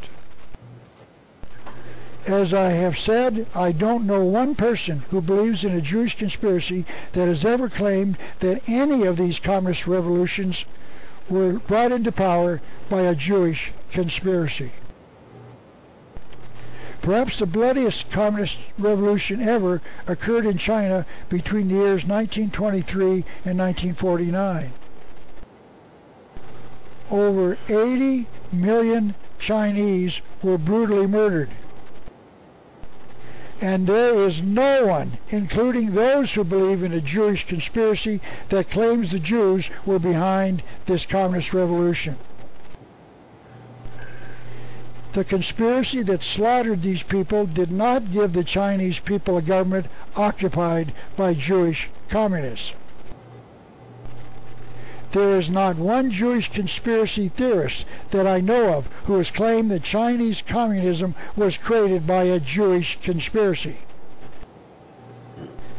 As 2.27 2.55
I 2.55 2.71
have 2.71 2.99
said, 2.99 3.47
I 3.55 3.73
don't 3.73 4.07
know 4.07 4.25
one 4.25 4.55
person 4.55 5.03
who 5.11 5.21
believes 5.21 5.63
in 5.63 5.73
a 5.73 5.83
Jewish 5.83 6.17
conspiracy 6.17 6.87
that 7.13 7.29
has 7.29 7.45
ever 7.45 7.69
claimed 7.69 8.17
that 8.39 8.67
any 8.67 9.05
of 9.05 9.19
these 9.19 9.39
communist 9.39 9.87
revolutions 9.87 10.65
were 11.29 11.55
brought 11.55 11.93
into 11.93 12.11
power 12.13 12.63
by 12.89 13.03
a 13.03 13.15
Jewish 13.15 13.73
conspiracy. 13.91 14.73
Perhaps 17.03 17.39
the 17.39 17.47
bloodiest 17.47 18.11
communist 18.11 18.57
revolution 18.79 19.43
ever 19.43 19.83
occurred 20.07 20.47
in 20.47 20.57
China 20.57 21.05
between 21.29 21.69
the 21.69 21.75
years 21.75 22.07
1923 22.07 23.25
and 23.45 23.59
1949. 23.59 24.73
Over 27.11 27.59
80 27.69 28.27
million 28.51 29.15
Chinese 29.39 30.23
were 30.43 30.57
brutally 30.57 31.07
murdered. 31.07 31.51
And 33.61 33.87
there 33.87 34.15
is 34.15 34.43
no 34.43 34.87
one, 34.87 35.13
including 35.29 35.93
those 35.93 36.35
who 36.35 36.45
believe 36.45 36.83
in 36.83 36.93
a 36.93 37.01
Jewish 37.01 37.47
conspiracy, 37.47 38.21
that 38.49 38.71
claims 38.71 39.11
the 39.11 39.19
Jews 39.19 39.71
were 39.87 39.99
behind 39.99 40.63
this 40.87 41.07
communist 41.07 41.55
revolution. 41.55 42.17
The 45.13 45.25
conspiracy 45.25 46.03
that 46.03 46.25
slaughtered 46.25 46.83
these 46.83 47.05
people 47.05 47.47
did 47.47 47.71
not 47.71 48.13
give 48.13 48.33
the 48.33 48.43
Chinese 48.43 48.99
people 48.99 49.37
a 49.37 49.43
government 49.43 49.87
occupied 50.17 50.93
by 51.17 51.35
Jewish 51.35 51.89
communists. 52.09 52.73
There 55.15 55.39
is 55.39 55.49
not 55.49 55.77
one 55.77 56.11
Jewish 56.11 56.51
conspiracy 56.51 57.29
theorist 57.29 57.87
that 58.11 58.27
I 58.27 58.41
know 58.41 58.75
of 58.75 58.89
who 59.05 59.17
has 59.19 59.31
claimed 59.31 59.71
that 59.71 59.85
Chinese 59.85 60.43
communism 60.43 61.15
was 61.37 61.57
created 61.57 62.05
by 62.05 62.25
a 62.25 62.41
Jewish 62.41 62.99
conspiracy. 63.01 63.77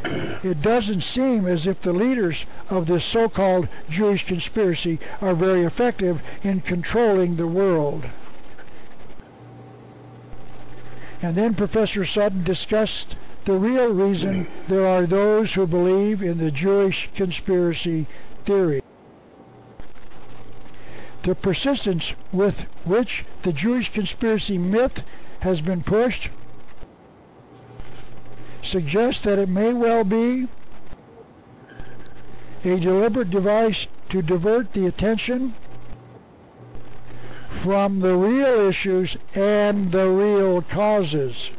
It 0.05 0.61
doesn't 0.61 1.01
seem 1.01 1.47
as 1.47 1.67
if 1.67 1.81
the 1.81 1.91
leaders 1.91 2.45
of 2.69 2.87
this 2.87 3.03
so-called 3.03 3.67
Jewish 3.89 4.25
conspiracy 4.25 4.99
are 5.19 5.35
very 5.35 5.63
effective 5.63 6.21
in 6.41 6.61
controlling 6.61 7.35
the 7.35 7.45
world. 7.45 8.05
And 11.21 11.35
then 11.35 11.55
Professor 11.55 12.05
Sutton 12.05 12.45
discussed 12.45 13.17
the 13.43 13.57
real 13.57 13.91
reason 13.91 14.47
there 14.69 14.87
are 14.87 15.05
those 15.05 15.55
who 15.55 15.67
believe 15.67 16.23
in 16.23 16.37
the 16.37 16.51
Jewish 16.51 17.09
conspiracy 17.13 18.05
theory. 18.45 18.81
The 21.25 21.33
persistence 21.33 22.13
with 22.31 22.67
which 22.85 23.25
the 23.41 23.51
Jewish 23.51 23.91
conspiracy 23.91 24.59
myth 24.59 25.03
has 25.39 25.59
been 25.59 25.81
pushed 25.81 26.29
suggests 28.61 29.23
that 29.23 29.39
it 29.39 29.49
may 29.49 29.73
well 29.73 30.03
be 30.03 30.47
a 32.63 32.77
deliberate 32.79 33.31
device 33.31 33.87
to 34.09 34.21
divert 34.21 34.73
the 34.73 34.85
attention 34.85 35.55
from 37.49 38.01
the 38.01 38.15
real 38.15 38.67
issues 38.69 39.17
and 39.33 39.91
the 39.91 40.07
real 40.07 40.61
causes. 40.61 41.49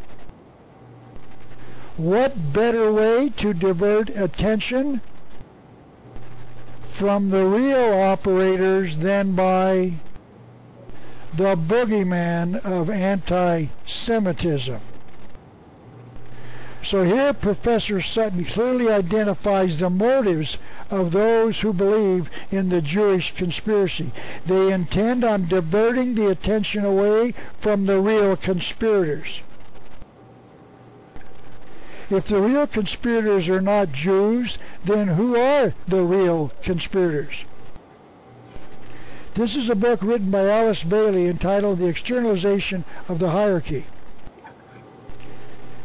What 1.97 2.53
better 2.53 2.93
way 2.93 3.31
to 3.39 3.53
divert 3.53 4.11
attention 4.11 5.01
from 6.97 7.29
the 7.29 7.45
real 7.45 7.93
operators 7.93 8.97
than 8.97 9.35
by 9.35 9.93
the 11.35 11.55
boogeyman 11.55 12.57
of 12.65 12.89
anti-Semitism? 12.89 14.81
So 16.83 17.03
here 17.03 17.35
Professor 17.35 18.01
Sutton 18.01 18.47
clearly 18.47 18.89
identifies 18.89 19.79
the 19.79 19.91
motives 19.91 20.57
of 20.89 21.11
those 21.11 21.61
who 21.61 21.75
believe 21.75 22.31
in 22.51 22.71
the 22.71 22.81
Jewish 22.81 23.35
conspiracy. 23.35 24.11
They 24.47 24.73
intend 24.73 25.23
on 25.23 25.49
diverting 25.49 26.15
the 26.15 26.29
attention 26.29 26.85
away 26.87 27.35
from 27.59 27.85
the 27.85 28.01
real 28.01 28.39
conspirators. 28.39 29.43
If 32.09 32.29
the 32.29 32.41
real 32.41 32.67
conspirators 32.69 33.49
are 33.49 33.61
not 33.61 33.91
Jews, 33.91 34.59
then 34.85 35.09
who 35.09 35.37
are 35.37 35.75
the 35.89 36.03
real 36.03 36.53
conspirators? 36.63 37.45
This 39.35 39.57
is 39.57 39.69
a 39.69 39.75
book 39.75 40.03
written 40.03 40.31
by 40.31 40.49
Alice 40.49 40.85
Bailey 40.85 41.27
entitled 41.27 41.79
The 41.79 41.89
Externalization 41.89 42.85
of 43.09 43.19
the 43.19 43.31
Hierarchy. 43.31 43.87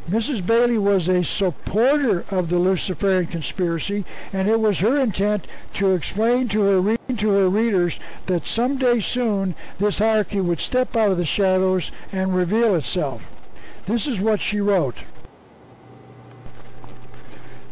Mrs. 0.09 0.45
Bailey 0.45 0.77
was 0.77 1.07
a 1.07 1.23
supporter 1.23 2.23
of 2.29 2.49
the 2.49 2.59
Luciferian 2.59 3.27
conspiracy, 3.27 4.05
and 4.31 4.47
it 4.47 4.59
was 4.59 4.79
her 4.79 4.99
intent 4.99 5.47
to 5.73 5.93
explain 5.93 6.47
to 6.49 6.61
her, 6.61 6.97
to 7.15 7.29
her 7.29 7.49
readers 7.49 7.99
that 8.27 8.45
someday 8.45 8.99
soon 8.99 9.55
this 9.79 9.99
hierarchy 9.99 10.41
would 10.41 10.59
step 10.59 10.95
out 10.95 11.11
of 11.11 11.17
the 11.17 11.25
shadows 11.25 11.91
and 12.11 12.35
reveal 12.35 12.75
itself. 12.75 13.23
This 13.85 14.05
is 14.05 14.19
what 14.19 14.41
she 14.41 14.59
wrote. 14.59 14.97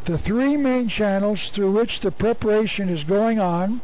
The 0.06 0.18
three 0.18 0.58
main 0.58 0.88
channels 0.88 1.50
through 1.50 1.72
which 1.72 2.00
the 2.00 2.12
preparation 2.12 2.90
is 2.90 3.04
going 3.04 3.40
on 3.40 3.82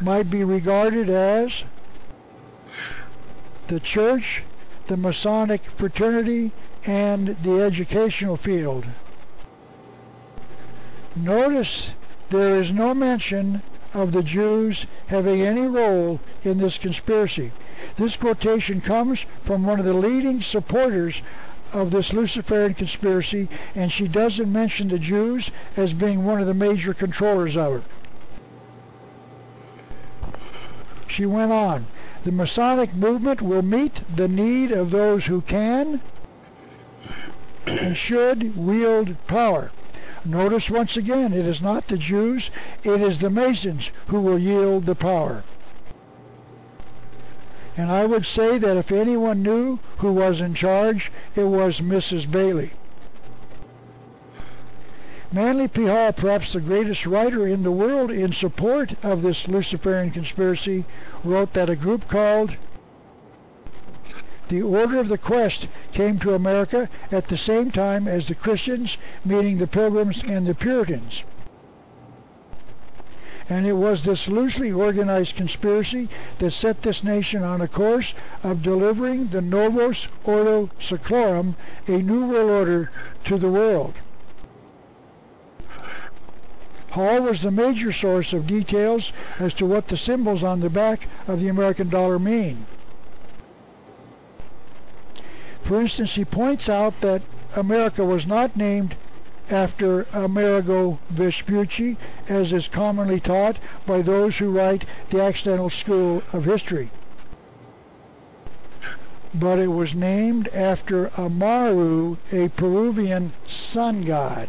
might 0.00 0.30
be 0.30 0.44
regarded 0.44 1.08
as 1.08 1.64
the 3.68 3.80
church, 3.80 4.42
the 4.86 4.96
Masonic 4.96 5.64
fraternity, 5.64 6.52
and 6.84 7.28
the 7.42 7.60
educational 7.60 8.36
field. 8.36 8.86
Notice 11.16 11.94
there 12.30 12.56
is 12.56 12.72
no 12.72 12.94
mention 12.94 13.62
of 13.94 14.12
the 14.12 14.22
Jews 14.22 14.86
having 15.06 15.40
any 15.40 15.66
role 15.66 16.20
in 16.44 16.58
this 16.58 16.78
conspiracy. 16.78 17.52
This 17.96 18.16
quotation 18.16 18.80
comes 18.80 19.20
from 19.44 19.64
one 19.64 19.78
of 19.78 19.86
the 19.86 19.94
leading 19.94 20.42
supporters 20.42 21.22
of 21.72 21.90
this 21.90 22.12
Luciferian 22.12 22.74
conspiracy, 22.74 23.48
and 23.74 23.90
she 23.92 24.08
doesn't 24.08 24.52
mention 24.52 24.88
the 24.88 24.98
Jews 24.98 25.50
as 25.76 25.92
being 25.92 26.24
one 26.24 26.40
of 26.40 26.46
the 26.46 26.54
major 26.54 26.94
controllers 26.94 27.56
of 27.56 27.76
it. 27.76 27.82
She 31.06 31.26
went 31.26 31.52
on. 31.52 31.86
The 32.24 32.32
Masonic 32.32 32.94
movement 32.94 33.40
will 33.40 33.62
meet 33.62 34.02
the 34.14 34.28
need 34.28 34.72
of 34.72 34.90
those 34.90 35.26
who 35.26 35.40
can 35.42 36.00
and 37.66 37.96
should 37.96 38.56
wield 38.56 39.16
power. 39.26 39.70
Notice 40.24 40.68
once 40.68 40.96
again, 40.96 41.32
it 41.32 41.46
is 41.46 41.62
not 41.62 41.86
the 41.86 41.96
Jews, 41.96 42.50
it 42.82 43.00
is 43.00 43.20
the 43.20 43.30
Masons 43.30 43.90
who 44.08 44.20
will 44.20 44.38
yield 44.38 44.84
the 44.84 44.94
power. 44.94 45.44
And 47.76 47.90
I 47.90 48.06
would 48.06 48.24
say 48.24 48.58
that 48.58 48.76
if 48.76 48.90
anyone 48.90 49.42
knew 49.42 49.78
who 49.98 50.12
was 50.12 50.40
in 50.40 50.54
charge, 50.54 51.12
it 51.34 51.44
was 51.44 51.80
Mrs. 51.80 52.30
Bailey. 52.30 52.70
Manly 55.30 55.68
P. 55.68 55.86
Hall, 55.86 56.12
perhaps 56.12 56.52
the 56.52 56.60
greatest 56.60 57.04
writer 57.04 57.46
in 57.46 57.62
the 57.62 57.72
world 57.72 58.10
in 58.10 58.32
support 58.32 58.94
of 59.04 59.22
this 59.22 59.48
Luciferian 59.48 60.10
conspiracy, 60.10 60.84
wrote 61.22 61.52
that 61.52 61.68
a 61.68 61.76
group 61.76 62.08
called 62.08 62.56
the 64.48 64.62
Order 64.62 64.98
of 64.98 65.08
the 65.08 65.18
Quest 65.18 65.66
came 65.92 66.18
to 66.20 66.34
America 66.34 66.88
at 67.10 67.28
the 67.28 67.36
same 67.36 67.70
time 67.70 68.06
as 68.06 68.28
the 68.28 68.34
Christians, 68.34 68.96
meaning 69.24 69.58
the 69.58 69.66
Pilgrims 69.66 70.22
and 70.22 70.46
the 70.46 70.54
Puritans. 70.54 71.24
And 73.48 73.66
it 73.66 73.74
was 73.74 74.02
this 74.02 74.26
loosely 74.26 74.72
organized 74.72 75.36
conspiracy 75.36 76.08
that 76.38 76.50
set 76.50 76.82
this 76.82 77.04
nation 77.04 77.44
on 77.44 77.60
a 77.60 77.68
course 77.68 78.14
of 78.42 78.62
delivering 78.62 79.28
the 79.28 79.40
Novus 79.40 80.08
Ordo 80.24 80.70
Seclorum, 80.80 81.54
a 81.86 81.98
new 81.98 82.26
world 82.26 82.50
order, 82.50 82.90
to 83.24 83.38
the 83.38 83.50
world. 83.50 83.94
Hall 86.90 87.20
was 87.20 87.42
the 87.42 87.50
major 87.50 87.92
source 87.92 88.32
of 88.32 88.46
details 88.46 89.12
as 89.38 89.52
to 89.54 89.66
what 89.66 89.88
the 89.88 89.98
symbols 89.98 90.42
on 90.42 90.60
the 90.60 90.70
back 90.70 91.06
of 91.28 91.40
the 91.40 91.48
American 91.48 91.88
dollar 91.88 92.18
mean. 92.18 92.64
For 95.62 95.80
instance, 95.80 96.14
he 96.14 96.24
points 96.24 96.68
out 96.68 97.00
that 97.02 97.22
America 97.54 98.04
was 98.04 98.26
not 98.26 98.56
named 98.56 98.96
after 99.50 100.06
Amerigo 100.12 100.98
Vespucci, 101.10 101.96
as 102.28 102.52
is 102.52 102.68
commonly 102.68 103.20
taught 103.20 103.58
by 103.86 104.02
those 104.02 104.38
who 104.38 104.50
write 104.50 104.84
the 105.10 105.22
accidental 105.22 105.70
school 105.70 106.22
of 106.32 106.44
history. 106.44 106.90
But 109.34 109.58
it 109.58 109.68
was 109.68 109.94
named 109.94 110.48
after 110.48 111.10
Amaru, 111.18 112.16
a 112.32 112.48
Peruvian 112.48 113.32
sun 113.44 114.04
god 114.04 114.48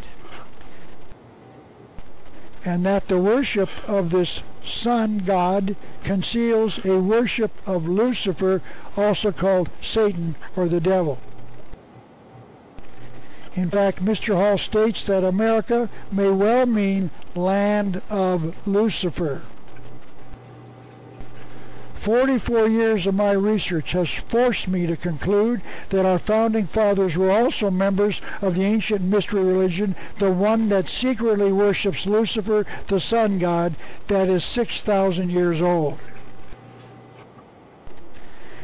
and 2.68 2.84
that 2.84 3.06
the 3.08 3.18
worship 3.18 3.70
of 3.88 4.10
this 4.10 4.42
sun 4.62 5.20
god 5.20 5.74
conceals 6.04 6.84
a 6.84 6.98
worship 6.98 7.50
of 7.66 7.88
Lucifer, 7.88 8.60
also 8.96 9.32
called 9.32 9.70
Satan 9.80 10.34
or 10.54 10.68
the 10.68 10.80
devil. 10.80 11.18
In 13.58 13.70
fact, 13.70 14.04
Mr. 14.04 14.36
Hall 14.36 14.56
states 14.56 15.04
that 15.06 15.24
America 15.24 15.90
may 16.12 16.30
well 16.30 16.64
mean 16.64 17.10
land 17.34 18.00
of 18.08 18.54
Lucifer. 18.68 19.42
44 21.94 22.68
years 22.68 23.04
of 23.04 23.16
my 23.16 23.32
research 23.32 23.90
has 23.90 24.10
forced 24.10 24.68
me 24.68 24.86
to 24.86 24.96
conclude 24.96 25.60
that 25.88 26.06
our 26.06 26.20
founding 26.20 26.68
fathers 26.68 27.16
were 27.16 27.32
also 27.32 27.68
members 27.68 28.20
of 28.40 28.54
the 28.54 28.62
ancient 28.62 29.02
mystery 29.02 29.42
religion, 29.42 29.96
the 30.18 30.30
one 30.30 30.68
that 30.68 30.88
secretly 30.88 31.50
worships 31.50 32.06
Lucifer, 32.06 32.64
the 32.86 33.00
sun 33.00 33.40
god, 33.40 33.74
that 34.06 34.28
is 34.28 34.44
6,000 34.44 35.30
years 35.30 35.60
old. 35.60 35.98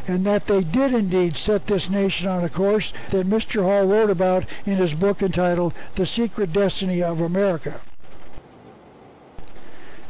And 0.06 0.24
that 0.24 0.46
they 0.46 0.62
did 0.62 0.92
indeed 0.92 1.36
set 1.36 1.66
this 1.66 1.88
nation 1.88 2.28
on 2.28 2.44
a 2.44 2.48
course 2.48 2.92
that 3.10 3.28
Mr. 3.28 3.62
Hall 3.62 3.86
wrote 3.86 4.10
about 4.10 4.44
in 4.66 4.76
his 4.76 4.94
book 4.94 5.22
entitled 5.22 5.72
The 5.94 6.04
Secret 6.04 6.52
Destiny 6.52 7.02
of 7.02 7.20
America. 7.20 7.80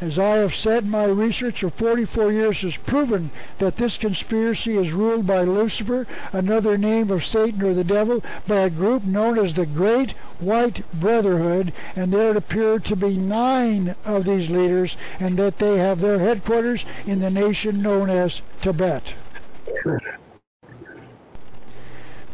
As 0.01 0.19
I 0.19 0.37
have 0.39 0.55
said, 0.55 0.87
my 0.87 1.05
research 1.05 1.63
of 1.63 1.73
44 1.75 2.33
years 2.33 2.61
has 2.63 2.77
proven 2.77 3.31
that 3.59 3.77
this 3.77 3.97
conspiracy 3.97 4.77
is 4.77 4.93
ruled 4.93 5.27
by 5.27 5.43
Lucifer, 5.43 6.07
another 6.33 6.77
name 6.77 7.11
of 7.11 7.25
Satan 7.25 7.63
or 7.63 7.73
the 7.73 7.85
devil, 7.85 8.23
by 8.47 8.61
a 8.61 8.71
group 8.71 9.05
known 9.05 9.39
as 9.39 9.55
the 9.55 9.65
Great 9.65 10.11
White 10.41 10.83
Brotherhood, 10.93 11.73
and 11.95 12.13
there 12.13 12.37
appear 12.37 12.81
to 12.81 12.97
be 12.97 13.17
nine 13.17 13.95
of 14.05 14.25
these 14.25 14.51
leaders, 14.51 14.97
and 15.21 15.39
that 15.39 15.59
they 15.59 15.79
have 15.79 16.01
their 16.01 16.19
headquarters 16.19 16.85
in 17.07 17.21
the 17.21 17.31
nation 17.31 17.81
known 17.81 18.11
as 18.11 18.43
Tibet. 18.61 19.15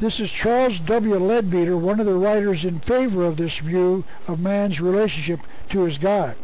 This 0.00 0.18
is 0.18 0.30
Charles 0.30 0.80
W. 0.80 1.16
Leadbeater, 1.16 1.76
one 1.76 2.00
of 2.00 2.06
the 2.06 2.14
writers 2.14 2.64
in 2.64 2.80
favor 2.80 3.24
of 3.24 3.36
this 3.36 3.58
view 3.58 4.04
of 4.26 4.40
man's 4.40 4.80
relationship 4.80 5.40
to 5.68 5.84
his 5.84 5.98
God. 5.98 6.36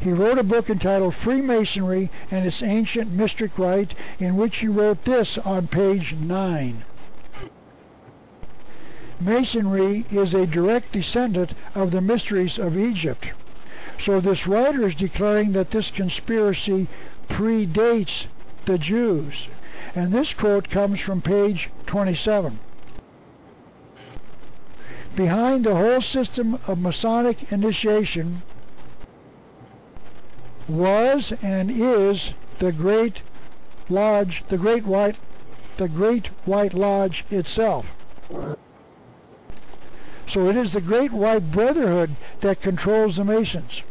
He 0.00 0.10
wrote 0.10 0.38
a 0.38 0.42
book 0.42 0.68
entitled 0.68 1.14
Freemasonry 1.14 2.10
and 2.28 2.44
its 2.44 2.60
Ancient 2.60 3.12
Mystic 3.12 3.56
Rite, 3.56 3.94
in 4.18 4.36
which 4.36 4.56
he 4.56 4.66
wrote 4.66 5.04
this 5.04 5.38
on 5.38 5.68
page 5.68 6.14
9. 6.14 6.82
Masonry 9.20 10.04
is 10.10 10.34
a 10.34 10.48
direct 10.48 10.90
descendant 10.90 11.54
of 11.76 11.92
the 11.92 12.00
mysteries 12.00 12.58
of 12.58 12.76
Egypt. 12.76 13.32
So 14.00 14.18
this 14.18 14.48
writer 14.48 14.84
is 14.84 14.96
declaring 14.96 15.52
that 15.52 15.70
this 15.70 15.92
conspiracy 15.92 16.88
predates 17.28 18.26
the 18.64 18.78
Jews. 18.78 19.48
And 19.94 20.12
this 20.12 20.34
quote 20.34 20.70
comes 20.70 21.00
from 21.00 21.20
page 21.20 21.70
27. 21.86 22.58
Behind 25.14 25.64
the 25.64 25.74
whole 25.74 26.00
system 26.00 26.58
of 26.66 26.80
Masonic 26.80 27.52
initiation 27.52 28.42
was 30.68 31.32
and 31.42 31.70
is 31.70 32.32
the 32.58 32.72
Great 32.72 33.22
Lodge, 33.90 34.42
the 34.48 34.56
Great 34.56 34.86
White, 34.86 35.18
the 35.76 35.88
Great 35.88 36.28
White 36.46 36.72
Lodge 36.72 37.24
itself. 37.30 37.94
So 40.26 40.48
it 40.48 40.56
is 40.56 40.72
the 40.72 40.80
Great 40.80 41.12
White 41.12 41.50
Brotherhood 41.52 42.12
that 42.40 42.62
controls 42.62 43.16
the 43.16 43.24
Masons. 43.24 43.82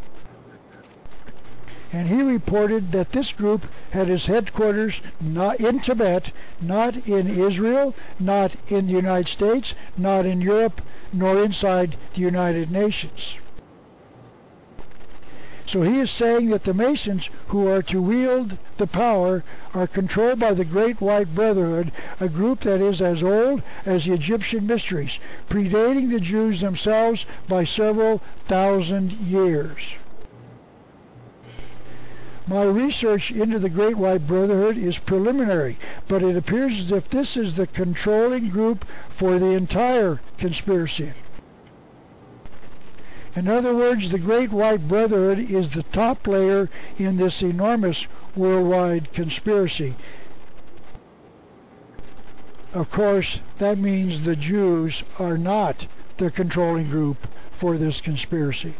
And 1.93 2.07
he 2.07 2.21
reported 2.21 2.93
that 2.93 3.11
this 3.11 3.33
group 3.33 3.65
had 3.91 4.09
its 4.09 4.27
headquarters 4.27 5.01
not 5.19 5.59
in 5.59 5.79
Tibet, 5.79 6.31
not 6.61 7.07
in 7.07 7.27
Israel, 7.27 7.93
not 8.19 8.55
in 8.67 8.87
the 8.87 8.93
United 8.93 9.27
States, 9.27 9.73
not 9.97 10.25
in 10.25 10.39
Europe, 10.39 10.81
nor 11.11 11.43
inside 11.43 11.97
the 12.13 12.21
United 12.21 12.71
Nations. 12.71 13.37
So 15.71 15.83
he 15.83 15.99
is 15.99 16.11
saying 16.11 16.49
that 16.49 16.65
the 16.65 16.73
Masons 16.73 17.29
who 17.47 17.67
are 17.67 17.81
to 17.83 18.01
wield 18.01 18.57
the 18.75 18.87
power 18.87 19.43
are 19.73 19.87
controlled 19.87 20.39
by 20.39 20.53
the 20.53 20.65
Great 20.65 20.99
White 20.99 21.33
Brotherhood, 21.33 21.93
a 22.19 22.27
group 22.27 22.61
that 22.61 22.81
is 22.81 23.01
as 23.01 23.23
old 23.23 23.63
as 23.85 24.03
the 24.03 24.13
Egyptian 24.13 24.67
mysteries, 24.67 25.17
predating 25.49 26.09
the 26.09 26.19
Jews 26.19 26.59
themselves 26.59 27.25
by 27.47 27.63
several 27.63 28.17
thousand 28.45 29.13
years. 29.13 29.93
My 32.51 32.63
research 32.63 33.31
into 33.31 33.59
the 33.59 33.69
Great 33.69 33.95
White 33.95 34.27
Brotherhood 34.27 34.75
is 34.75 34.97
preliminary, 34.97 35.77
but 36.09 36.21
it 36.21 36.35
appears 36.35 36.79
as 36.79 36.91
if 36.91 37.07
this 37.07 37.37
is 37.37 37.55
the 37.55 37.65
controlling 37.65 38.49
group 38.49 38.83
for 39.07 39.39
the 39.39 39.51
entire 39.51 40.19
conspiracy. 40.37 41.13
In 43.37 43.47
other 43.47 43.73
words, 43.73 44.11
the 44.11 44.19
Great 44.19 44.51
White 44.51 44.85
Brotherhood 44.85 45.39
is 45.39 45.69
the 45.69 45.83
top 45.83 46.23
player 46.23 46.69
in 46.97 47.15
this 47.15 47.41
enormous 47.41 48.05
worldwide 48.35 49.13
conspiracy. 49.13 49.95
Of 52.73 52.91
course, 52.91 53.39
that 53.59 53.77
means 53.77 54.23
the 54.23 54.35
Jews 54.35 55.03
are 55.19 55.37
not 55.37 55.87
the 56.17 56.29
controlling 56.29 56.89
group 56.89 57.29
for 57.53 57.77
this 57.77 58.01
conspiracy. 58.01 58.73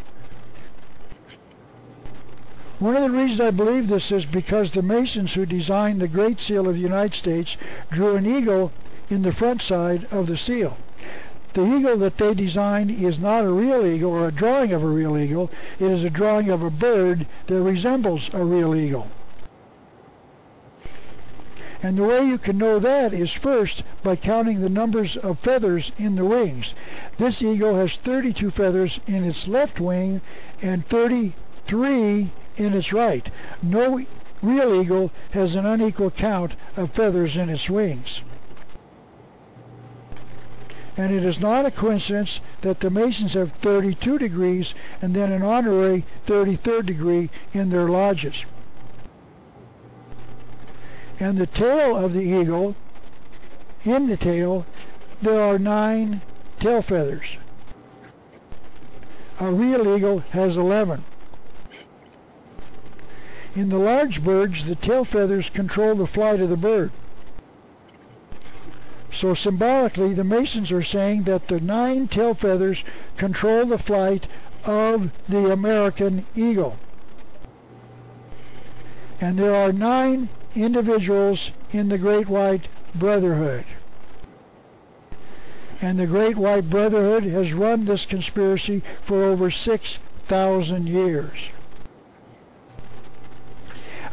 One 2.82 2.96
of 2.96 3.04
the 3.04 3.12
reasons 3.12 3.40
I 3.40 3.52
believe 3.52 3.90
this 3.90 4.12
is 4.12 4.26
because 4.26 4.72
the 4.72 4.82
Masons 4.82 5.36
who 5.36 5.46
designed 5.46 6.02
the 6.02 6.08
Great 6.08 6.40
Seal 6.40 6.68
of 6.68 6.74
the 6.74 6.82
United 6.82 7.14
States 7.14 7.56
drew 7.92 8.16
an 8.16 8.26
eagle 8.26 8.72
in 9.08 9.22
the 9.22 9.32
front 9.32 9.62
side 9.62 10.12
of 10.12 10.26
the 10.26 10.36
seal. 10.36 10.80
The 11.54 11.64
eagle 11.64 11.96
that 11.98 12.18
they 12.18 12.34
designed 12.34 12.90
is 12.90 13.20
not 13.20 13.46
a 13.46 13.52
real 13.52 13.86
eagle 13.86 14.10
or 14.10 14.28
a 14.28 14.32
drawing 14.32 14.74
of 14.74 14.82
a 14.82 14.88
real 14.88 15.16
eagle. 15.16 15.52
It 15.80 15.92
is 15.92 16.04
a 16.04 16.10
drawing 16.10 16.50
of 16.50 16.64
a 16.64 16.72
bird 16.72 17.28
that 17.46 17.62
resembles 17.62 18.34
a 18.34 18.44
real 18.44 18.74
eagle. 18.74 19.10
And 21.84 22.00
the 22.00 22.04
way 22.04 22.26
you 22.26 22.40
can 22.40 22.58
know 22.58 22.80
that 22.80 23.14
is 23.14 23.32
first 23.32 23.84
by 24.02 24.16
counting 24.16 24.60
the 24.60 24.70
numbers 24.70 25.16
of 25.16 25.38
feathers 25.38 25.92
in 26.00 26.16
the 26.16 26.26
wings. 26.26 26.74
This 27.20 27.44
eagle 27.44 27.76
has 27.76 27.96
32 27.96 28.50
feathers 28.50 29.00
in 29.06 29.24
its 29.24 29.48
left 29.48 29.80
wing 29.80 30.22
and 30.64 30.84
33 30.84 32.32
in 32.58 32.74
its 32.74 32.94
right. 32.94 33.30
No 33.62 34.04
real 34.42 34.82
eagle 34.82 35.12
has 35.32 35.56
an 35.56 35.66
unequal 35.66 36.12
count 36.12 36.54
of 36.76 36.92
feathers 36.92 37.38
in 37.38 37.50
its 37.50 37.70
wings 37.70 38.22
and 40.98 41.14
it 41.14 41.24
is 41.24 41.40
not 41.40 41.66
a 41.66 41.72
coincidence 41.72 42.42
that 42.62 42.82
the 42.82 42.90
Masons 42.90 43.34
have 43.34 43.54
32 43.54 44.18
degrees 44.18 44.74
and 45.02 45.14
then 45.14 45.32
an 45.32 45.42
honorary 45.42 46.04
33rd 46.26 46.86
degree 46.86 47.30
in 47.54 47.70
their 47.70 47.88
lodges. 47.88 48.46
And 51.20 51.38
the 51.38 51.48
tail 51.48 51.96
of 51.96 52.14
the 52.14 52.22
eagle, 52.22 52.76
in 53.84 54.08
the 54.08 54.18
tail, 54.18 54.66
there 55.22 55.42
are 55.42 55.58
nine 55.58 56.22
tail 56.60 56.82
feathers. 56.82 57.38
A 59.40 59.52
real 59.52 59.96
eagle 59.96 60.20
has 60.32 60.58
11. 60.58 61.04
In 63.56 63.70
the 63.70 63.78
large 63.78 64.24
birds, 64.24 64.68
the 64.68 64.76
tail 64.76 65.04
feathers 65.04 65.50
control 65.50 65.96
the 65.96 66.08
flight 66.08 66.40
of 66.40 66.50
the 66.50 66.58
bird. 66.58 66.92
So 69.12 69.34
symbolically, 69.34 70.14
the 70.14 70.24
Masons 70.24 70.72
are 70.72 70.82
saying 70.82 71.24
that 71.24 71.48
the 71.48 71.60
nine 71.60 72.08
tail 72.08 72.34
feathers 72.34 72.84
control 73.18 73.66
the 73.66 73.78
flight 73.78 74.28
of 74.66 75.12
the 75.28 75.52
American 75.52 76.26
eagle. 76.36 76.78
And 79.20 79.38
there 79.38 79.54
are 79.54 79.74
nine 79.74 80.30
individuals 80.56 81.52
in 81.72 81.90
the 81.90 81.98
Great 81.98 82.30
White 82.30 82.68
Brotherhood. 82.96 83.66
And 85.82 86.00
the 86.00 86.08
Great 86.08 86.38
White 86.38 86.70
Brotherhood 86.70 87.24
has 87.24 87.54
run 87.54 87.86
this 87.86 88.06
conspiracy 88.06 88.82
for 89.02 89.24
over 89.24 89.52
6,000 89.52 90.88
years. 90.88 91.50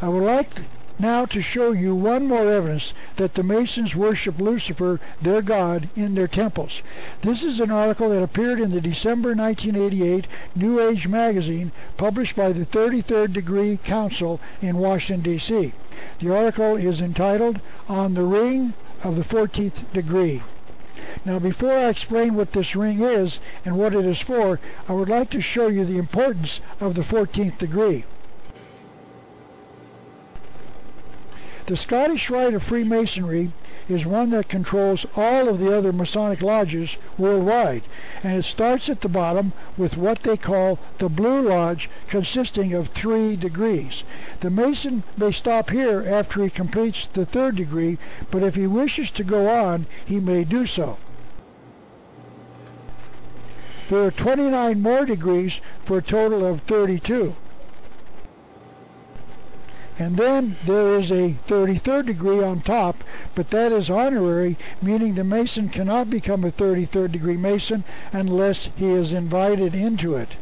I 0.01 0.07
would 0.07 0.23
like 0.23 0.61
now 0.97 1.25
to 1.25 1.41
show 1.41 1.71
you 1.71 1.93
one 1.93 2.27
more 2.27 2.49
evidence 2.49 2.93
that 3.17 3.33
the 3.33 3.43
Masons 3.43 3.95
worship 3.95 4.39
Lucifer, 4.39 4.99
their 5.21 5.41
god, 5.41 5.89
in 5.95 6.15
their 6.15 6.27
temples. 6.27 6.81
This 7.21 7.43
is 7.43 7.59
an 7.59 7.69
article 7.69 8.09
that 8.09 8.23
appeared 8.23 8.61
in 8.61 8.71
the 8.71 8.79
December 8.79 9.35
1988 9.35 10.27
New 10.55 10.79
Age 10.79 11.07
magazine 11.07 11.71
published 11.97 12.35
by 12.35 12.53
the 12.53 12.65
33rd 12.65 13.33
Degree 13.33 13.77
Council 13.77 14.39
in 14.61 14.77
Washington, 14.77 15.21
D.C. 15.33 15.73
The 16.19 16.35
article 16.35 16.77
is 16.77 17.01
entitled 17.01 17.59
On 17.87 18.13
the 18.13 18.23
Ring 18.23 18.73
of 19.03 19.17
the 19.17 19.23
14th 19.23 19.91
Degree. 19.91 20.43
Now 21.25 21.39
before 21.39 21.73
I 21.73 21.89
explain 21.89 22.35
what 22.35 22.53
this 22.53 22.75
ring 22.75 23.01
is 23.01 23.39
and 23.65 23.77
what 23.77 23.93
it 23.93 24.05
is 24.05 24.21
for, 24.21 24.59
I 24.87 24.93
would 24.93 25.09
like 25.09 25.29
to 25.31 25.41
show 25.41 25.67
you 25.67 25.83
the 25.83 25.97
importance 25.97 26.61
of 26.79 26.95
the 26.95 27.01
14th 27.01 27.57
degree. 27.57 28.05
The 31.69 31.77
Scottish 31.77 32.31
Rite 32.31 32.55
of 32.55 32.63
Freemasonry 32.63 33.51
is 33.87 34.03
one 34.03 34.31
that 34.31 34.49
controls 34.49 35.05
all 35.15 35.47
of 35.47 35.59
the 35.59 35.77
other 35.77 35.93
Masonic 35.93 36.41
lodges 36.41 36.97
worldwide, 37.15 37.83
and 38.23 38.39
it 38.39 38.45
starts 38.45 38.89
at 38.89 39.01
the 39.01 39.07
bottom 39.07 39.53
with 39.77 39.95
what 39.95 40.23
they 40.23 40.35
call 40.35 40.79
the 40.97 41.09
Blue 41.09 41.47
Lodge, 41.47 41.87
consisting 42.07 42.73
of 42.73 42.87
three 42.87 43.35
degrees. 43.35 44.03
The 44.39 44.49
Mason 44.49 45.03
may 45.15 45.31
stop 45.31 45.69
here 45.69 46.03
after 46.07 46.43
he 46.43 46.49
completes 46.49 47.05
the 47.05 47.27
third 47.27 47.57
degree, 47.57 47.99
but 48.31 48.41
if 48.41 48.55
he 48.55 48.65
wishes 48.65 49.11
to 49.11 49.23
go 49.23 49.47
on, 49.47 49.85
he 50.03 50.19
may 50.19 50.45
do 50.45 50.65
so. 50.65 50.97
There 53.89 54.07
are 54.07 54.09
29 54.09 54.81
more 54.81 55.05
degrees 55.05 55.61
for 55.85 55.99
a 55.99 56.01
total 56.01 56.43
of 56.43 56.61
32. 56.61 57.35
And 59.99 60.15
then 60.15 60.55
there 60.65 60.97
is 60.97 61.11
a 61.11 61.35
33rd 61.45 62.05
degree 62.05 62.41
on 62.41 62.61
top, 62.61 63.03
but 63.35 63.49
that 63.49 63.73
is 63.73 63.89
honorary, 63.89 64.57
meaning 64.81 65.15
the 65.15 65.25
Mason 65.25 65.67
cannot 65.67 66.09
become 66.09 66.45
a 66.45 66.51
33rd 66.51 67.11
degree 67.11 67.35
Mason 67.35 67.83
unless 68.13 68.69
he 68.77 68.87
is 68.87 69.11
invited 69.11 69.75
into 69.75 70.15
it. 70.15 70.37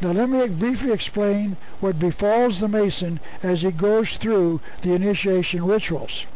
Now 0.00 0.10
let 0.10 0.28
me 0.28 0.48
briefly 0.48 0.90
explain 0.90 1.56
what 1.78 2.00
befalls 2.00 2.58
the 2.58 2.66
Mason 2.66 3.20
as 3.44 3.62
he 3.62 3.70
goes 3.70 4.16
through 4.16 4.60
the 4.82 4.92
initiation 4.92 5.64
rituals. 5.64 6.26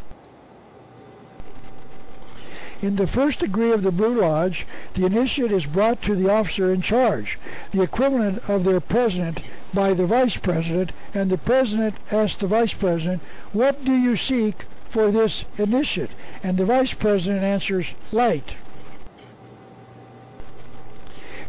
In 2.83 2.97
the 2.97 3.07
first 3.07 3.41
degree 3.41 3.73
of 3.73 3.83
the 3.83 3.93
Blue 3.93 4.19
Lodge, 4.19 4.67
the 4.95 5.05
initiate 5.05 5.53
is 5.53 5.67
brought 5.67 6.01
to 6.03 6.15
the 6.15 6.31
officer 6.31 6.73
in 6.73 6.81
charge, 6.81 7.39
the 7.73 7.83
equivalent 7.83 8.49
of 8.49 8.65
their 8.65 8.81
president, 8.81 9.51
by 9.75 9.93
the 9.93 10.07
vice 10.07 10.39
president, 10.39 10.93
and 11.13 11.31
the 11.31 11.37
president 11.37 11.97
asks 12.11 12.41
the 12.41 12.47
vice 12.47 12.73
president, 12.73 13.21
What 13.53 13.85
do 13.85 13.93
you 13.93 14.17
seek 14.17 14.65
for 14.89 15.11
this 15.11 15.45
initiate? 15.59 16.11
And 16.43 16.57
the 16.57 16.65
vice 16.65 16.95
president 16.95 17.45
answers, 17.45 17.89
Light. 18.13 18.55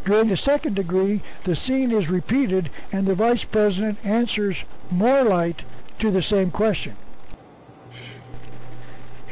During 0.04 0.28
the 0.28 0.36
second 0.36 0.76
degree, 0.76 1.22
the 1.44 1.56
scene 1.56 1.92
is 1.92 2.10
repeated 2.10 2.68
and 2.92 3.06
the 3.06 3.14
vice 3.14 3.44
president 3.44 3.98
answers 4.04 4.64
more 4.90 5.22
light 5.22 5.62
to 6.00 6.10
the 6.10 6.22
same 6.22 6.50
question 6.50 6.96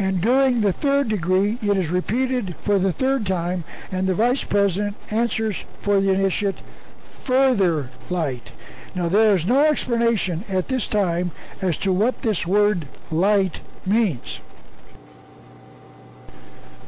and 0.00 0.22
during 0.22 0.62
the 0.62 0.72
third 0.72 1.10
degree 1.10 1.58
it 1.60 1.76
is 1.76 1.90
repeated 1.90 2.56
for 2.62 2.78
the 2.78 2.92
third 2.92 3.26
time 3.26 3.62
and 3.92 4.06
the 4.06 4.14
vice 4.14 4.42
president 4.42 4.96
answers 5.10 5.64
for 5.82 6.00
the 6.00 6.10
initiate 6.10 6.62
further 7.20 7.90
light. 8.08 8.50
Now 8.94 9.10
there 9.10 9.34
is 9.34 9.44
no 9.44 9.66
explanation 9.66 10.42
at 10.48 10.68
this 10.68 10.88
time 10.88 11.32
as 11.60 11.76
to 11.78 11.92
what 11.92 12.22
this 12.22 12.46
word 12.46 12.88
light 13.10 13.60
means. 13.84 14.40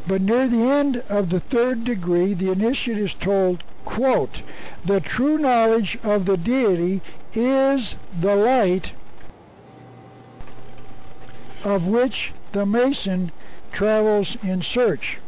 But 0.06 0.22
near 0.22 0.48
the 0.48 0.70
end 0.70 1.04
of 1.10 1.28
the 1.28 1.40
third 1.40 1.84
degree, 1.84 2.32
the 2.32 2.50
initiate 2.50 2.96
is 2.96 3.12
told, 3.12 3.62
quote, 3.84 4.40
the 4.86 5.00
true 5.00 5.36
knowledge 5.36 5.98
of 6.02 6.24
the 6.24 6.38
deity 6.38 7.02
is 7.34 7.94
the 8.18 8.34
light 8.34 8.92
of 11.62 11.86
which 11.86 12.32
the 12.52 12.66
Mason 12.66 13.32
travels 13.72 14.36
in 14.42 14.62
search. 14.62 15.18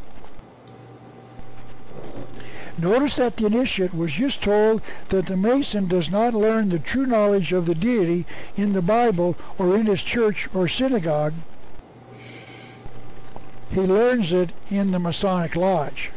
Notice 2.77 3.17
that 3.17 3.37
the 3.37 3.47
initiate 3.47 3.95
was 3.95 4.13
just 4.13 4.43
told 4.43 4.83
that 5.09 5.27
the 5.27 5.37
Mason 5.37 5.87
does 5.87 6.11
not 6.11 6.35
learn 6.35 6.69
the 6.69 6.79
true 6.79 7.07
knowledge 7.07 7.53
of 7.53 7.67
the 7.67 7.75
deity 7.75 8.27
in 8.57 8.73
the 8.73 8.83
Bible 8.83 9.37
or 9.59 9.77
in 9.77 9.87
his 9.87 10.03
church 10.03 10.49
or 10.53 10.67
synagogue. 10.67 11.35
He 13.71 13.81
learns 13.81 14.33
it 14.33 14.51
in 14.71 14.91
the 14.91 14.99
Masonic 14.99 15.57
Lodge. 15.57 16.11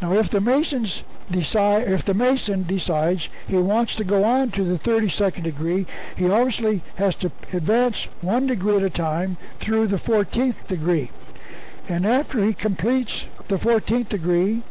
Now 0.00 0.14
if 0.14 0.30
the 0.30 0.40
Masons 0.40 1.02
decide 1.30 1.88
if 1.88 2.04
the 2.04 2.14
Mason 2.14 2.64
decides 2.64 3.28
he 3.46 3.56
wants 3.56 3.94
to 3.96 4.04
go 4.04 4.24
on 4.24 4.50
to 4.52 4.64
the 4.64 4.78
32nd 4.78 5.42
degree, 5.42 5.86
he 6.16 6.28
obviously 6.28 6.82
has 6.96 7.14
to 7.16 7.30
advance 7.52 8.04
one 8.20 8.46
degree 8.46 8.76
at 8.76 8.82
a 8.82 8.90
time 8.90 9.36
through 9.58 9.86
the 9.86 9.96
14th 9.96 10.66
degree. 10.66 11.10
And 11.88 12.06
after 12.06 12.44
he 12.44 12.52
completes 12.52 13.26
the 13.48 13.56
14th 13.56 14.08
degree, 14.08 14.62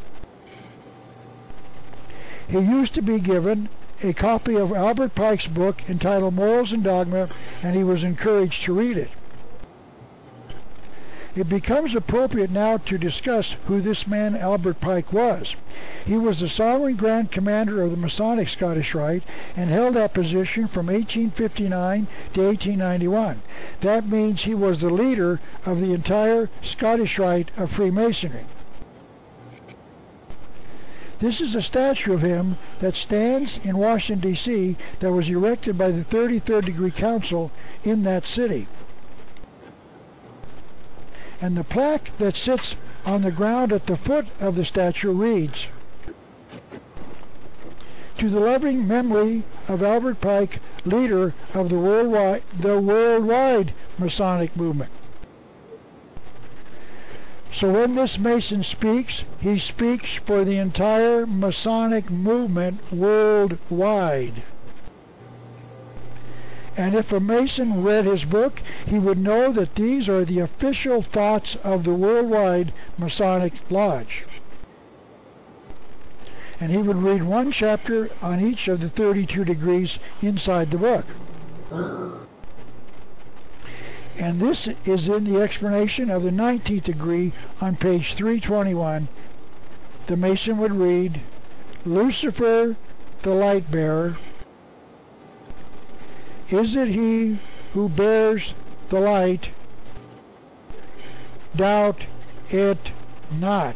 he 2.48 2.60
used 2.60 2.94
to 2.96 3.02
be 3.02 3.20
given 3.20 3.70
a 4.02 4.14
copy 4.14 4.56
of 4.56 4.72
Albert 4.72 5.14
Pike's 5.14 5.48
book 5.48 5.90
entitled 5.90 6.34
Morals 6.34 6.72
and 6.72 6.84
Dogma, 6.84 7.30
and 7.64 7.76
he 7.76 7.84
was 7.84 8.04
encouraged 8.04 8.64
to 8.64 8.74
read 8.74 8.98
it. 8.98 9.10
It 11.36 11.48
becomes 11.48 11.94
appropriate 11.94 12.50
now 12.50 12.78
to 12.78 12.98
discuss 12.98 13.56
who 13.68 13.82
this 13.82 14.08
man 14.08 14.36
Albert 14.36 14.82
Pike 14.82 15.14
was. 15.14 15.56
He 16.06 16.18
was 16.18 16.40
the 16.40 16.50
sovereign 16.50 16.96
grand 16.96 17.32
commander 17.32 17.84
of 17.84 17.92
the 17.92 17.98
Masonic 17.98 18.50
Scottish 18.50 18.96
Rite 18.96 19.24
and 19.56 19.70
held 19.70 19.94
that 19.94 20.14
position 20.14 20.68
from 20.68 20.88
1859 20.88 22.08
to 22.34 22.42
1891. 22.42 23.42
That 23.82 24.08
means 24.08 24.44
he 24.44 24.56
was 24.56 24.82
the 24.82 24.90
leader 24.90 25.40
of 25.66 25.80
the 25.80 25.94
entire 25.94 26.50
Scottish 26.64 27.20
Rite 27.20 27.52
of 27.58 27.72
Freemasonry. 27.72 28.46
This 31.20 31.42
is 31.42 31.54
a 31.54 31.62
statue 31.62 32.14
of 32.14 32.22
him 32.22 32.58
that 32.80 32.96
stands 32.96 33.64
in 33.64 33.78
Washington, 33.78 34.32
D.C. 34.32 34.78
that 35.00 35.12
was 35.12 35.30
erected 35.30 35.78
by 35.78 35.92
the 35.92 36.04
33rd 36.04 36.66
Degree 36.66 36.92
Council 36.92 37.52
in 37.84 38.04
that 38.04 38.26
city 38.26 38.68
and 41.42 41.56
the 41.56 41.64
plaque 41.64 42.16
that 42.18 42.36
sits 42.36 42.76
on 43.06 43.22
the 43.22 43.32
ground 43.32 43.72
at 43.72 43.86
the 43.86 43.98
foot 43.98 44.28
of 44.40 44.56
the 44.56 44.66
statue 44.66 45.12
reads, 45.12 45.68
To 48.18 48.30
the 48.30 48.40
loving 48.40 48.88
memory 48.88 49.44
of 49.68 49.82
Albert 49.82 50.20
Pike, 50.20 50.60
leader 50.86 51.34
of 51.54 51.70
the 51.70 51.80
worldwide, 51.80 52.44
the 52.58 52.80
worldwide 52.80 53.74
Masonic 53.98 54.56
movement. 54.56 54.92
So 57.52 57.72
when 57.72 57.96
this 57.96 58.20
Mason 58.20 58.64
speaks, 58.64 59.24
he 59.40 59.58
speaks 59.58 60.14
for 60.14 60.46
the 60.46 60.58
entire 60.58 61.26
Masonic 61.26 62.10
movement 62.10 62.80
worldwide. 62.92 64.44
And 66.80 66.96
if 66.96 67.12
a 67.12 67.20
Mason 67.20 67.84
read 67.84 68.06
his 68.06 68.24
book, 68.24 68.62
he 68.88 69.00
would 69.00 69.18
know 69.18 69.52
that 69.52 69.76
these 69.76 70.08
are 70.08 70.24
the 70.24 70.40
official 70.40 71.02
thoughts 71.02 71.58
of 71.58 71.84
the 71.84 71.94
worldwide 71.94 72.72
Masonic 72.98 73.52
Lodge. 73.70 74.24
And 76.58 76.72
he 76.72 76.78
would 76.78 77.04
read 77.04 77.24
one 77.24 77.52
chapter 77.52 78.10
on 78.22 78.40
each 78.40 78.70
of 78.70 78.80
the 78.80 78.88
32 78.88 79.44
degrees 79.44 80.00
inside 80.22 80.72
the 80.72 80.78
book. 80.78 81.06
And 84.18 84.40
this 84.40 84.70
is 84.86 85.10
in 85.10 85.26
the 85.26 85.42
explanation 85.42 86.10
of 86.10 86.24
the 86.24 86.32
19th 86.32 86.84
degree 86.84 87.34
on 87.60 87.76
page 87.76 88.14
321. 88.14 89.10
The 90.08 90.16
Mason 90.16 90.58
would 90.58 90.72
read, 90.72 91.20
Lucifer, 91.84 92.78
the 93.24 93.34
light 93.34 93.70
bearer, 93.70 94.16
is 96.52 96.76
it 96.76 96.90
he 96.90 97.38
who 97.74 97.90
bears 97.90 98.54
the 98.90 99.00
light? 99.00 99.52
Doubt 101.56 102.06
it 102.50 102.92
not. 103.40 103.76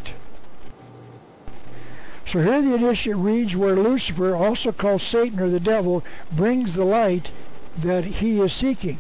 So 2.25 2.41
here 2.41 2.61
the 2.61 2.73
initiate 2.73 3.17
reads 3.17 3.55
where 3.55 3.75
Lucifer, 3.75 4.35
also 4.35 4.71
called 4.71 5.01
Satan 5.01 5.39
or 5.39 5.49
the 5.49 5.59
devil, 5.59 6.03
brings 6.31 6.73
the 6.73 6.85
light 6.85 7.29
that 7.77 8.05
he 8.05 8.39
is 8.39 8.53
seeking. 8.53 8.97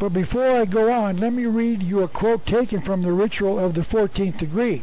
But 0.00 0.08
before 0.08 0.56
I 0.56 0.64
go 0.64 0.90
on, 0.90 1.18
let 1.18 1.32
me 1.32 1.46
read 1.46 1.84
you 1.84 2.02
a 2.02 2.08
quote 2.08 2.44
taken 2.44 2.80
from 2.80 3.02
the 3.02 3.12
ritual 3.12 3.60
of 3.60 3.74
the 3.74 3.82
14th 3.82 4.38
degree. 4.38 4.82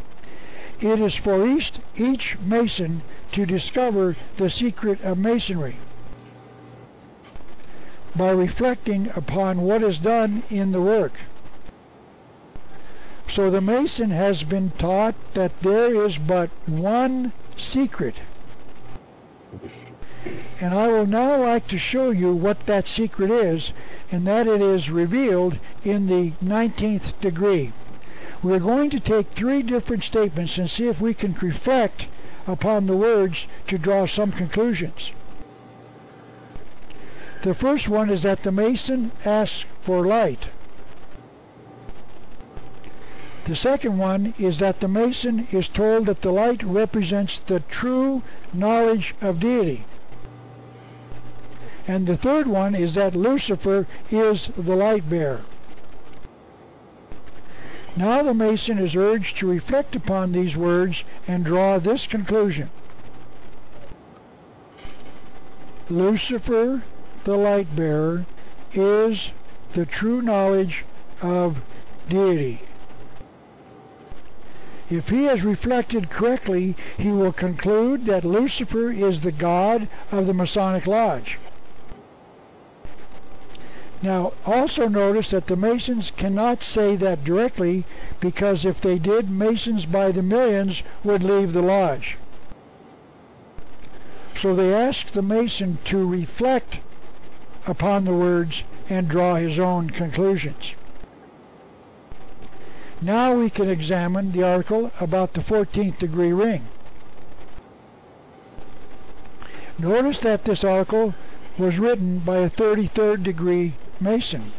It 0.79 0.99
is 0.99 1.15
for 1.15 1.45
each, 1.45 1.73
each 1.97 2.39
Mason 2.39 3.01
to 3.33 3.45
discover 3.45 4.15
the 4.37 4.49
secret 4.49 5.01
of 5.03 5.17
Masonry 5.17 5.75
by 8.15 8.31
reflecting 8.31 9.09
upon 9.15 9.61
what 9.61 9.83
is 9.83 9.97
done 9.97 10.43
in 10.49 10.71
the 10.71 10.81
work. 10.81 11.13
So 13.29 13.51
the 13.51 13.61
Mason 13.61 14.09
has 14.09 14.43
been 14.43 14.71
taught 14.71 15.15
that 15.33 15.59
there 15.61 15.93
is 16.03 16.17
but 16.17 16.49
one 16.65 17.31
secret. 17.55 18.15
And 20.59 20.73
I 20.73 20.87
will 20.87 21.05
now 21.05 21.41
like 21.41 21.67
to 21.67 21.77
show 21.77 22.09
you 22.09 22.33
what 22.33 22.65
that 22.65 22.87
secret 22.87 23.31
is, 23.31 23.71
and 24.11 24.25
that 24.27 24.47
it 24.47 24.61
is 24.61 24.89
revealed 24.89 25.57
in 25.83 26.07
the 26.07 26.31
19th 26.43 27.19
degree. 27.21 27.71
We're 28.41 28.59
going 28.59 28.89
to 28.89 28.99
take 28.99 29.27
three 29.27 29.61
different 29.61 30.03
statements 30.03 30.57
and 30.57 30.69
see 30.69 30.87
if 30.87 30.99
we 30.99 31.13
can 31.13 31.33
reflect 31.33 32.07
upon 32.47 32.87
the 32.87 32.95
words 32.95 33.47
to 33.67 33.77
draw 33.77 34.05
some 34.05 34.31
conclusions. 34.31 35.11
The 37.41 37.53
first 37.53 37.87
one 37.87 38.09
is 38.09 38.23
that 38.23 38.43
the 38.43 38.51
mason 38.51 39.11
asks 39.25 39.65
for 39.81 40.05
light. 40.05 40.47
The 43.45 43.55
second 43.55 43.97
one 43.97 44.33
is 44.37 44.59
that 44.59 44.79
the 44.79 44.87
mason 44.87 45.47
is 45.51 45.67
told 45.67 46.05
that 46.05 46.21
the 46.21 46.31
light 46.31 46.61
represents 46.61 47.39
the 47.39 47.61
true 47.61 48.21
knowledge 48.53 49.15
of 49.21 49.39
deity. 49.39 49.85
And 51.87 52.05
the 52.05 52.17
third 52.17 52.45
one 52.45 52.75
is 52.75 52.93
that 52.93 53.15
Lucifer 53.15 53.87
is 54.11 54.51
the 54.55 54.75
light 54.75 55.09
bearer. 55.09 55.41
Now 57.97 58.21
the 58.21 58.35
Mason 58.35 58.77
is 58.77 58.95
urged 58.95 59.37
to 59.37 59.49
reflect 59.49 59.95
upon 59.95 60.31
these 60.31 60.55
words 60.55 61.03
and 61.27 61.43
draw 61.43 61.79
this 61.79 62.05
conclusion. 62.05 62.69
Lucifer, 65.89 66.83
the 67.23 67.37
light 67.37 67.75
bearer, 67.75 68.25
is 68.73 69.31
the 69.73 69.85
true 69.85 70.21
knowledge 70.21 70.85
of 71.21 71.61
deity. 72.07 72.61
If 74.89 75.09
he 75.09 75.25
has 75.25 75.43
reflected 75.43 76.09
correctly, 76.09 76.75
he 76.97 77.09
will 77.09 77.31
conclude 77.31 78.05
that 78.05 78.25
Lucifer 78.25 78.91
is 78.91 79.21
the 79.21 79.31
god 79.31 79.87
of 80.11 80.25
the 80.25 80.33
Masonic 80.33 80.87
Lodge. 80.87 81.37
Now, 84.01 84.33
also 84.45 84.87
notice 84.87 85.29
that 85.31 85.47
the 85.47 85.57
Masons 85.57 86.09
cannot 86.09 86.63
say 86.63 86.95
that 86.95 87.23
directly 87.23 87.83
because 88.19 88.63
if 88.63 88.79
they 88.79 88.97
did, 88.97 89.29
Masons 89.29 89.85
by 89.85 90.11
the 90.11 90.23
millions 90.23 90.83
would 91.03 91.21
leave 91.21 91.51
the 91.51 91.61
lodge. 91.61 92.17
So 94.37 94.55
they 94.55 94.73
ask 94.73 95.07
the 95.07 95.21
Mason 95.21 95.79
to 95.85 96.07
reflect 96.07 96.79
upon 97.67 98.05
the 98.05 98.13
words 98.13 98.63
and 98.89 99.07
draw 99.07 99.35
his 99.35 99.59
own 99.59 99.89
conclusions. 99.89 100.75
Now 103.01 103.35
we 103.35 103.49
can 103.49 103.69
examine 103.69 104.31
the 104.31 104.43
article 104.43 104.91
about 104.99 105.33
the 105.33 105.41
14th 105.41 105.99
degree 105.99 106.33
ring. 106.33 106.67
Notice 109.77 110.19
that 110.21 110.43
this 110.43 110.63
article 110.63 111.15
was 111.57 111.79
written 111.79 112.19
by 112.19 112.37
a 112.37 112.49
33rd 112.49 113.23
degree 113.23 113.73
Mason. 114.01 114.51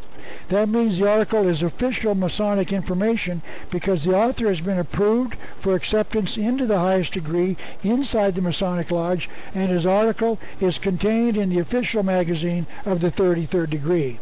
That 0.50 0.68
means 0.68 0.98
the 0.98 1.08
article 1.08 1.46
is 1.46 1.62
official 1.62 2.16
Masonic 2.16 2.72
information 2.72 3.40
because 3.70 4.02
the 4.04 4.16
author 4.16 4.48
has 4.48 4.60
been 4.60 4.80
approved 4.80 5.36
for 5.60 5.76
acceptance 5.76 6.36
into 6.36 6.66
the 6.66 6.80
highest 6.80 7.12
degree 7.12 7.56
inside 7.84 8.34
the 8.34 8.42
Masonic 8.42 8.90
Lodge 8.90 9.30
and 9.54 9.70
his 9.70 9.86
article 9.86 10.40
is 10.60 10.76
contained 10.76 11.36
in 11.36 11.50
the 11.50 11.60
official 11.60 12.02
magazine 12.02 12.66
of 12.84 13.00
the 13.00 13.12
33rd 13.12 13.70
degree. 13.70 14.18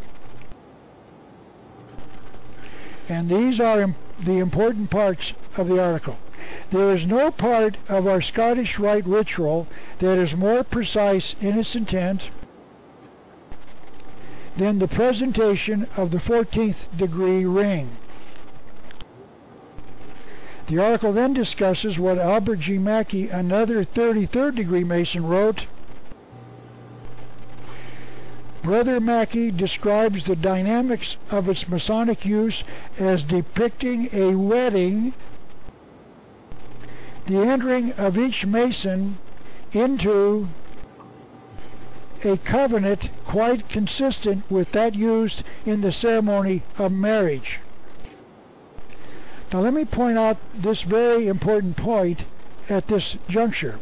And 3.09 3.27
these 3.27 3.59
are 3.59 3.95
the 4.19 4.37
important 4.37 4.91
parts 4.91 5.33
of 5.57 5.67
the 5.67 5.83
article. 5.83 6.19
There 6.69 6.91
is 6.91 7.07
no 7.07 7.31
part 7.31 7.77
of 7.89 8.05
our 8.05 8.21
Scottish 8.21 8.77
Rite 8.77 9.07
ritual 9.07 9.67
that 9.97 10.19
is 10.19 10.35
more 10.35 10.63
precise 10.63 11.35
in 11.41 11.57
its 11.57 11.75
intent 11.75 12.29
than 14.59 14.79
the 14.79 14.87
presentation 14.89 15.87
of 15.95 16.11
the 16.11 16.17
14th 16.17 16.95
degree 16.97 17.45
ring. 17.45 17.89
The 20.67 20.79
article 20.79 21.13
then 21.13 21.33
discusses 21.33 21.97
what 21.97 22.19
Albert 22.19 22.59
G. 22.59 22.77
Mackey, 22.77 23.29
another 23.29 23.85
33rd 23.85 24.55
degree 24.55 24.83
Mason, 24.83 25.25
wrote. 25.25 25.65
Brother 28.61 28.99
Mackey 28.99 29.49
describes 29.49 30.25
the 30.25 30.35
dynamics 30.35 31.15
of 31.31 31.47
its 31.47 31.69
Masonic 31.69 32.25
use 32.25 32.65
as 32.99 33.23
depicting 33.23 34.09
a 34.11 34.35
wedding, 34.35 35.13
the 37.27 37.37
entering 37.37 37.93
of 37.93 38.17
each 38.17 38.45
Mason 38.45 39.19
into 39.71 40.49
a 42.23 42.37
covenant 42.37 43.09
quite 43.25 43.69
consistent 43.69 44.49
with 44.49 44.71
that 44.73 44.95
used 44.95 45.43
in 45.65 45.81
the 45.81 45.91
ceremony 45.91 46.61
of 46.77 46.91
marriage. 46.91 47.59
Now 49.53 49.61
let 49.61 49.73
me 49.73 49.85
point 49.85 50.17
out 50.17 50.37
this 50.53 50.81
very 50.81 51.27
important 51.27 51.77
point 51.77 52.25
at 52.69 52.87
this 52.87 53.17
juncture. 53.27 53.79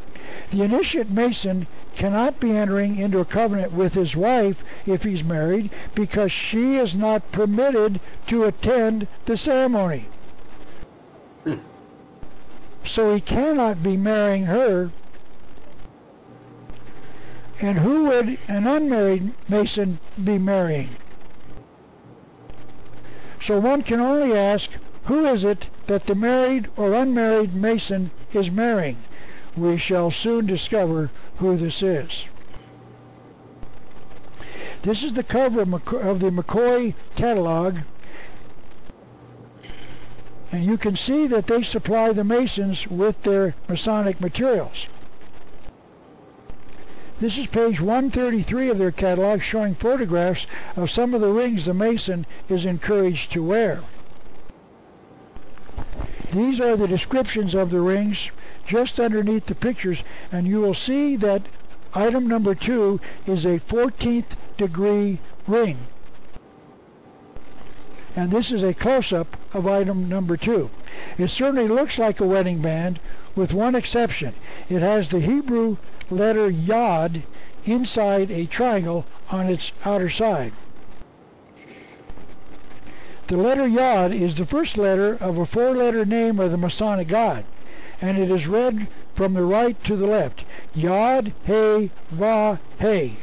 The 0.51 0.63
initiate 0.63 1.09
Mason 1.09 1.67
cannot 1.95 2.39
be 2.39 2.55
entering 2.55 2.97
into 2.97 3.19
a 3.19 3.25
covenant 3.25 3.73
with 3.73 3.95
his 3.95 4.15
wife 4.15 4.63
if 4.85 5.03
he's 5.03 5.23
married 5.23 5.69
because 5.95 6.31
she 6.31 6.75
is 6.75 6.95
not 6.95 7.31
permitted 7.31 7.99
to 8.27 8.43
attend 8.43 9.07
the 9.25 9.35
ceremony. 9.35 10.05
Hmm. 11.43 11.55
So 12.85 13.13
he 13.13 13.19
cannot 13.19 13.81
be 13.81 13.97
marrying 13.97 14.45
her 14.45 14.91
and 17.59 17.79
who 17.79 18.05
would 18.05 18.37
an 18.47 18.67
unmarried 18.67 19.31
Mason 19.49 19.99
be 20.23 20.37
marrying? 20.37 20.89
So 23.41 23.59
one 23.59 23.81
can 23.81 23.99
only 23.99 24.37
ask, 24.37 24.71
who 25.05 25.25
is 25.25 25.43
it 25.43 25.69
that 25.87 26.05
the 26.05 26.15
married 26.15 26.69
or 26.75 26.93
unmarried 26.93 27.53
Mason 27.53 28.11
is 28.33 28.51
marrying? 28.51 28.97
We 29.55 29.77
shall 29.77 30.11
soon 30.11 30.45
discover 30.45 31.09
who 31.37 31.57
this 31.57 31.81
is. 31.81 32.25
This 34.83 35.01
is 35.03 35.13
the 35.13 35.23
cover 35.23 35.61
of 35.61 36.19
the 36.19 36.29
Macoy 36.29 36.93
catalog. 37.15 37.77
And 40.51 40.63
you 40.63 40.77
can 40.77 40.95
see 40.95 41.25
that 41.27 41.47
they 41.47 41.63
supply 41.63 42.13
the 42.13 42.23
Masons 42.23 42.87
with 42.87 43.23
their 43.23 43.55
Masonic 43.67 44.21
materials. 44.21 44.87
This 47.19 47.39
is 47.39 47.47
page 47.47 47.81
133 47.81 48.69
of 48.69 48.77
their 48.77 48.91
catalog 48.91 49.41
showing 49.41 49.73
photographs 49.73 50.45
of 50.75 50.91
some 50.91 51.15
of 51.15 51.21
the 51.21 51.31
rings 51.31 51.65
the 51.65 51.73
Mason 51.73 52.27
is 52.47 52.63
encouraged 52.63 53.31
to 53.31 53.43
wear. 53.43 53.81
These 56.31 56.61
are 56.61 56.77
the 56.77 56.87
descriptions 56.87 57.55
of 57.55 57.71
the 57.71 57.81
rings 57.81 58.29
just 58.67 58.99
underneath 58.99 59.47
the 59.47 59.55
pictures 59.55 60.03
and 60.31 60.45
you 60.45 60.61
will 60.61 60.75
see 60.75 61.15
that 61.15 61.41
item 61.95 62.27
number 62.27 62.53
two 62.53 62.99
is 63.25 63.45
a 63.45 63.59
14th 63.59 64.35
degree 64.55 65.17
ring. 65.47 65.77
And 68.15 68.29
this 68.29 68.51
is 68.51 68.61
a 68.61 68.75
close-up 68.75 69.37
of 69.55 69.65
item 69.67 70.07
number 70.07 70.37
two. 70.37 70.69
It 71.17 71.29
certainly 71.29 71.67
looks 71.67 71.97
like 71.97 72.19
a 72.19 72.27
wedding 72.27 72.61
band 72.61 72.99
with 73.37 73.53
one 73.53 73.75
exception. 73.75 74.33
It 74.67 74.81
has 74.81 75.07
the 75.07 75.19
Hebrew 75.19 75.77
letter 76.09 76.49
Yod 76.49 77.21
inside 77.65 78.31
a 78.31 78.45
triangle 78.47 79.05
on 79.31 79.47
its 79.47 79.71
outer 79.85 80.09
side. 80.09 80.51
The 83.27 83.37
letter 83.37 83.67
Yod 83.67 84.11
is 84.11 84.35
the 84.35 84.45
first 84.45 84.77
letter 84.77 85.17
of 85.19 85.37
a 85.37 85.45
four-letter 85.45 86.05
name 86.05 86.39
of 86.39 86.51
the 86.51 86.57
Masonic 86.57 87.09
God, 87.09 87.45
and 88.01 88.17
it 88.17 88.31
is 88.31 88.47
read 88.47 88.87
from 89.13 89.33
the 89.33 89.43
right 89.43 89.81
to 89.83 89.95
the 89.95 90.07
left. 90.07 90.43
Yod, 90.73 91.33
He, 91.45 91.91
Va, 92.09 92.59
He. 92.79 93.17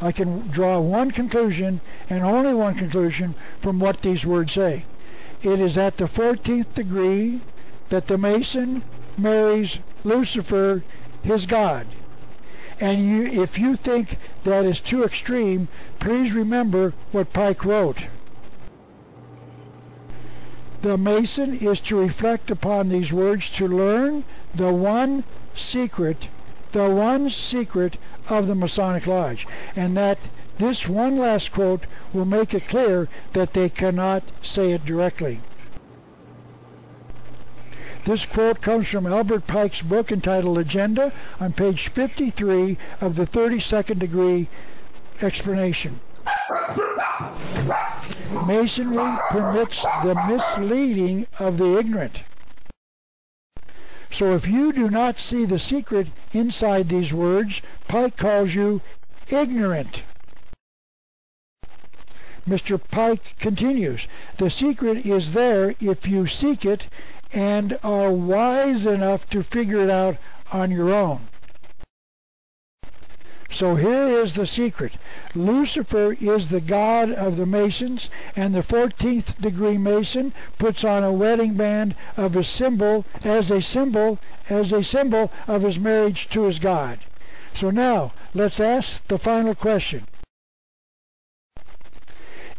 I 0.00 0.10
can 0.10 0.48
draw 0.48 0.80
one 0.80 1.10
conclusion, 1.10 1.80
and 2.10 2.24
only 2.24 2.54
one 2.54 2.74
conclusion, 2.74 3.34
from 3.60 3.78
what 3.78 4.00
these 4.00 4.26
words 4.26 4.52
say. 4.52 4.84
It 5.42 5.58
is 5.58 5.76
at 5.76 5.96
the 5.96 6.04
14th 6.04 6.74
degree 6.74 7.40
that 7.88 8.06
the 8.06 8.16
Mason 8.16 8.82
marries 9.18 9.78
Lucifer, 10.04 10.82
his 11.22 11.46
God. 11.46 11.86
And 12.80 13.06
you, 13.06 13.42
if 13.42 13.58
you 13.58 13.76
think 13.76 14.18
that 14.44 14.64
is 14.64 14.80
too 14.80 15.04
extreme, 15.04 15.68
please 15.98 16.32
remember 16.32 16.94
what 17.10 17.32
Pike 17.32 17.64
wrote. 17.64 18.06
The 20.82 20.98
Mason 20.98 21.58
is 21.58 21.80
to 21.80 22.00
reflect 22.00 22.50
upon 22.50 22.88
these 22.88 23.12
words 23.12 23.50
to 23.50 23.68
learn 23.68 24.24
the 24.54 24.72
one 24.72 25.22
secret, 25.54 26.28
the 26.72 26.90
one 26.90 27.30
secret 27.30 27.98
of 28.28 28.48
the 28.48 28.56
Masonic 28.56 29.06
Lodge. 29.06 29.46
And 29.76 29.96
that 29.96 30.18
this 30.58 30.88
one 30.88 31.18
last 31.18 31.52
quote 31.52 31.86
will 32.12 32.24
make 32.24 32.54
it 32.54 32.68
clear 32.68 33.08
that 33.32 33.52
they 33.52 33.68
cannot 33.68 34.22
say 34.42 34.72
it 34.72 34.84
directly. 34.84 35.40
This 38.04 38.26
quote 38.26 38.60
comes 38.60 38.88
from 38.88 39.06
Albert 39.06 39.46
Pike's 39.46 39.80
book 39.80 40.10
entitled 40.10 40.56
Legenda 40.56 41.12
on 41.40 41.52
page 41.52 41.88
53 41.88 42.76
of 43.00 43.14
the 43.14 43.26
32nd 43.26 43.98
degree 44.00 44.48
explanation. 45.22 46.00
Masonry 48.46 49.18
permits 49.30 49.82
the 50.02 50.20
misleading 50.26 51.26
of 51.38 51.58
the 51.58 51.78
ignorant. 51.78 52.22
So 54.10 54.34
if 54.34 54.48
you 54.48 54.72
do 54.72 54.90
not 54.90 55.18
see 55.18 55.44
the 55.44 55.58
secret 55.58 56.08
inside 56.32 56.88
these 56.88 57.12
words, 57.12 57.62
Pike 57.86 58.16
calls 58.16 58.54
you 58.54 58.80
ignorant. 59.30 60.02
Mr. 62.48 62.80
Pike 62.90 63.36
continues, 63.38 64.06
the 64.38 64.50
secret 64.50 65.06
is 65.06 65.32
there 65.32 65.74
if 65.80 66.06
you 66.08 66.26
seek 66.26 66.64
it 66.64 66.88
and 67.32 67.78
are 67.84 68.10
wise 68.10 68.84
enough 68.84 69.28
to 69.30 69.42
figure 69.42 69.78
it 69.78 69.90
out 69.90 70.16
on 70.52 70.70
your 70.70 70.92
own. 70.92 71.20
So 73.52 73.74
here 73.74 74.08
is 74.08 74.34
the 74.34 74.46
secret. 74.46 74.94
Lucifer 75.34 76.16
is 76.20 76.48
the 76.48 76.60
god 76.60 77.10
of 77.10 77.36
the 77.36 77.44
Masons, 77.44 78.08
and 78.34 78.54
the 78.54 78.62
14th 78.62 79.38
degree 79.38 79.76
Mason 79.76 80.32
puts 80.58 80.84
on 80.84 81.04
a 81.04 81.12
wedding 81.12 81.54
band 81.54 81.94
of 82.16 82.32
his 82.32 82.48
symbol 82.48 83.04
as 83.24 83.50
a 83.50 83.60
symbol 83.60 84.18
as 84.48 84.72
a 84.72 84.82
symbol 84.82 85.30
of 85.46 85.62
his 85.62 85.78
marriage 85.78 86.28
to 86.30 86.44
his 86.44 86.58
god. 86.58 87.00
So 87.54 87.70
now 87.70 88.12
let's 88.32 88.58
ask 88.58 89.06
the 89.06 89.18
final 89.18 89.54
question. 89.54 90.06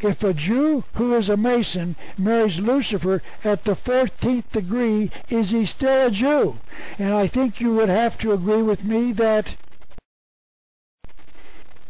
If 0.03 0.21
a 0.21 0.33
Jew 0.33 0.83
who 0.95 1.15
is 1.15 1.29
a 1.29 1.37
Mason 1.37 1.95
marries 2.17 2.59
Lucifer 2.59 3.21
at 3.41 3.63
the 3.63 3.71
14th 3.71 4.51
degree, 4.51 5.09
is 5.29 5.51
he 5.51 5.65
still 5.65 6.07
a 6.07 6.11
Jew? 6.11 6.59
And 6.99 7.13
I 7.13 7.27
think 7.27 7.61
you 7.61 7.73
would 7.75 7.87
have 7.87 8.17
to 8.17 8.33
agree 8.33 8.61
with 8.61 8.83
me 8.83 9.13
that 9.13 9.55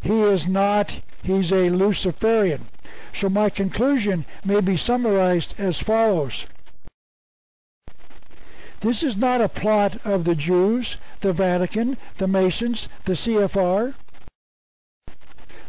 he 0.01 0.21
is 0.21 0.47
not, 0.47 0.99
he's 1.23 1.51
a 1.51 1.71
Luciferian. 1.71 2.67
So 3.15 3.29
my 3.29 3.49
conclusion 3.49 4.25
may 4.45 4.61
be 4.61 4.77
summarized 4.77 5.55
as 5.57 5.79
follows. 5.79 6.45
This 8.81 9.01
is 9.01 9.17
not 9.17 9.41
a 9.41 9.49
plot 9.49 10.05
of 10.05 10.25
the 10.25 10.35
Jews, 10.35 10.97
the 11.21 11.33
Vatican, 11.33 11.97
the 12.17 12.27
Masons, 12.27 12.89
the 13.05 13.13
CFR 13.13 13.95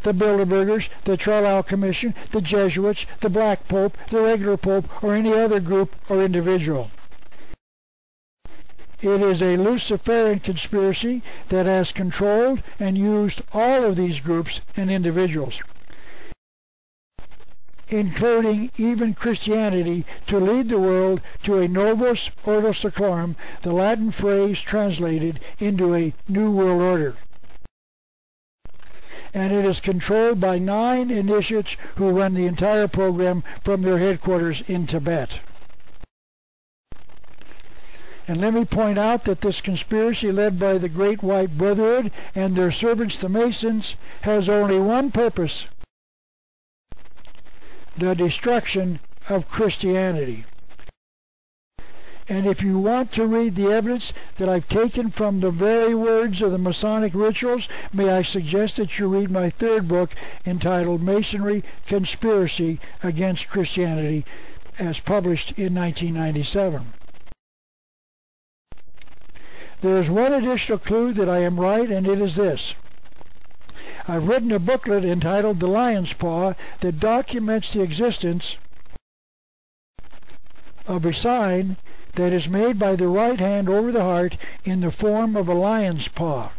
the 0.05 0.13
Bilderbergers, 0.13 0.89
the 1.05 1.19
Carlisle 1.19 1.65
Commission, 1.65 2.15
the 2.31 2.41
Jesuits, 2.41 3.07
the 3.21 3.31
Black 3.31 3.67
Pope, 3.67 3.97
the 4.09 4.21
regular 4.21 4.57
Pope, 4.57 5.03
or 5.03 5.15
any 5.15 5.33
other 5.33 5.61
group 5.61 5.97
or 6.09 6.23
individual. 6.23 6.91
It 9.01 9.21
is 9.21 9.43
a 9.43 9.57
Luciferian 9.57 10.41
conspiracy 10.41 11.23
that 11.49 11.67
has 11.67 11.93
controlled 11.93 12.63
and 12.79 12.97
used 12.97 13.43
all 13.53 13.85
of 13.85 13.97
these 13.97 14.21
groups 14.21 14.61
and 14.77 14.91
individuals, 14.91 15.63
including 17.89 18.71
even 18.77 19.15
Christianity, 19.15 20.05
to 20.27 20.39
lead 20.39 20.69
the 20.69 20.79
world 20.79 21.21
to 21.43 21.59
a 21.59 21.69
novus 21.69 22.31
ordo 22.45 22.71
seclorum, 22.71 23.37
the 23.63 23.73
Latin 23.73 24.11
phrase 24.11 24.61
translated 24.61 25.41
into 25.59 25.95
a 25.95 26.15
new 26.29 26.51
world 26.51 26.81
order 26.81 27.17
and 29.35 29.53
it 29.53 29.65
is 29.65 29.81
controlled 29.81 30.41
by 30.41 30.59
nine 30.59 31.11
initiates 31.11 31.77
who 31.97 32.11
run 32.11 32.35
the 32.35 32.47
entire 32.47 32.87
program 32.87 33.43
from 33.63 33.83
their 33.83 33.99
headquarters 33.99 34.63
in 34.69 34.87
Tibet. 34.87 35.41
And 38.27 38.41
let 38.41 38.55
me 38.55 38.65
point 38.65 38.97
out 38.97 39.25
that 39.25 39.43
this 39.43 39.61
conspiracy 39.61 40.33
led 40.33 40.59
by 40.59 40.79
the 40.79 40.89
Great 40.89 41.23
White 41.23 41.59
Brotherhood 41.59 42.11
and 42.35 42.55
their 42.55 42.71
servants 42.71 43.19
the 43.19 43.29
Masons 43.29 43.97
has 44.23 44.49
only 44.49 44.79
one 44.79 45.11
purpose, 45.11 45.67
the 47.97 48.15
destruction 48.15 49.01
of 49.29 49.49
Christianity. 49.49 50.45
And 52.29 52.47
if 52.47 52.63
you 52.63 52.79
want 52.79 53.13
to 53.13 53.27
read 53.27 53.55
the 53.55 53.71
evidence 53.71 54.13
that 54.37 54.49
I've 54.49 54.69
taken 54.69 55.11
from 55.11 55.41
the 55.41 55.51
very 55.51 55.95
words 55.95 56.41
of 56.41 56.53
the 56.53 56.59
Masonic 56.59 57.13
rituals, 57.15 57.69
may 57.93 58.09
I 58.09 58.23
suggest 58.23 58.77
that 58.79 58.99
you 58.99 59.09
read 59.09 59.31
my 59.31 59.51
third 59.51 59.89
book 59.89 60.15
entitled 60.47 61.03
Masonry 61.03 61.63
Conspiracy 61.87 62.81
Against 63.03 63.51
Christianity, 63.51 64.25
as 64.79 65.01
published 65.01 65.51
in 65.59 65.75
1997. 65.75 66.95
There 69.83 69.99
is 69.99 70.09
one 70.09 70.33
additional 70.33 70.79
clue 70.79 71.13
that 71.13 71.29
I 71.29 71.41
am 71.41 71.61
right, 71.61 71.91
and 71.91 72.07
it 72.07 72.19
is 72.19 72.37
this. 72.37 72.75
I've 74.09 74.27
written 74.27 74.51
a 74.51 74.59
booklet 74.59 75.05
entitled 75.05 75.61
The 75.61 75.67
Lion's 75.67 76.15
Paw 76.15 76.55
that 76.81 77.01
documents 77.01 77.75
the 77.75 77.83
existence 77.83 78.57
of 80.87 81.05
a 81.05 81.13
sign 81.13 81.77
that 82.15 82.33
is 82.33 82.49
made 82.49 82.79
by 82.79 82.97
the 82.97 83.09
right 83.09 83.41
hand 83.41 83.69
over 83.69 83.91
the 83.91 84.03
heart 84.03 84.37
in 84.65 84.81
the 84.81 84.91
form 84.91 85.37
of 85.37 85.49
a 85.49 85.55
lion's 85.55 86.09
paw. 86.09 86.51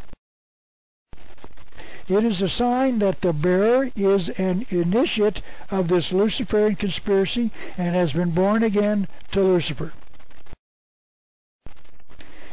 It 2.08 2.24
is 2.24 2.42
a 2.42 2.50
sign 2.50 3.00
that 3.00 3.22
the 3.22 3.34
bearer 3.34 3.90
is 3.96 4.30
an 4.30 4.68
initiate 4.70 5.42
of 5.72 5.88
this 5.88 6.12
Luciferian 6.12 6.76
conspiracy 6.76 7.52
and 7.78 7.96
has 7.96 8.14
been 8.14 8.32
born 8.32 8.62
again 8.62 9.08
to 9.32 9.42
Lucifer. 9.42 9.94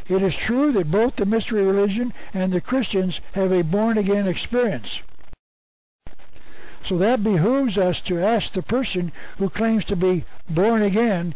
It 0.08 0.22
is 0.22 0.34
true 0.34 0.72
that 0.72 0.90
both 0.90 1.16
the 1.16 1.26
mystery 1.26 1.64
religion 1.64 2.12
and 2.32 2.52
the 2.52 2.60
Christians 2.60 3.20
have 3.34 3.52
a 3.52 3.62
born-again 3.62 4.26
experience. 4.26 5.02
So 6.82 6.98
that 6.98 7.22
behooves 7.22 7.78
us 7.78 8.00
to 8.00 8.18
ask 8.18 8.52
the 8.52 8.62
person 8.62 9.12
who 9.38 9.48
claims 9.48 9.84
to 9.86 9.96
be 9.96 10.24
born 10.50 10.82
again 10.82 11.34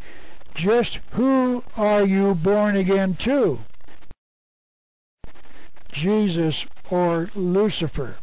just 0.56 1.00
who 1.12 1.62
are 1.76 2.04
you 2.04 2.34
born 2.34 2.76
again 2.76 3.14
to? 3.14 3.60
Jesus 5.92 6.66
or 6.90 7.30
Lucifer? 7.34 8.16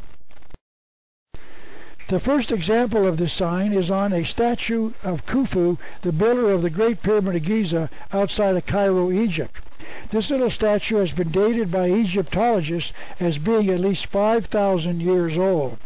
The 2.09 2.19
first 2.19 2.51
example 2.51 3.07
of 3.07 3.17
this 3.17 3.33
sign 3.33 3.71
is 3.71 3.89
on 3.89 4.11
a 4.11 4.25
statue 4.25 4.91
of 5.03 5.25
Khufu, 5.25 5.77
the 6.01 6.11
builder 6.11 6.51
of 6.51 6.61
the 6.61 6.69
Great 6.69 7.01
Pyramid 7.01 7.35
of 7.35 7.43
Giza 7.43 7.89
outside 8.11 8.55
of 8.55 8.65
Cairo, 8.65 9.11
Egypt. 9.11 9.61
This 10.09 10.29
little 10.29 10.49
statue 10.49 10.97
has 10.97 11.11
been 11.11 11.29
dated 11.29 11.71
by 11.71 11.89
Egyptologists 11.89 12.93
as 13.19 13.37
being 13.37 13.69
at 13.69 13.79
least 13.79 14.07
5,000 14.07 15.01
years 15.01 15.37
old. 15.37 15.77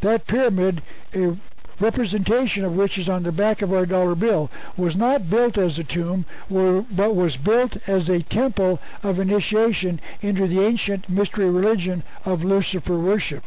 That 0.00 0.26
pyramid 0.26 0.82
representation 1.80 2.64
of 2.64 2.76
which 2.76 2.98
is 2.98 3.08
on 3.08 3.22
the 3.22 3.32
back 3.32 3.62
of 3.62 3.72
our 3.72 3.86
dollar 3.86 4.14
bill, 4.14 4.50
was 4.76 4.96
not 4.96 5.30
built 5.30 5.58
as 5.58 5.78
a 5.78 5.84
tomb, 5.84 6.24
but 6.50 7.14
was 7.14 7.36
built 7.36 7.76
as 7.88 8.08
a 8.08 8.22
temple 8.22 8.80
of 9.02 9.18
initiation 9.18 10.00
into 10.20 10.46
the 10.46 10.60
ancient 10.60 11.08
mystery 11.08 11.50
religion 11.50 12.02
of 12.24 12.44
Lucifer 12.44 12.98
worship. 12.98 13.44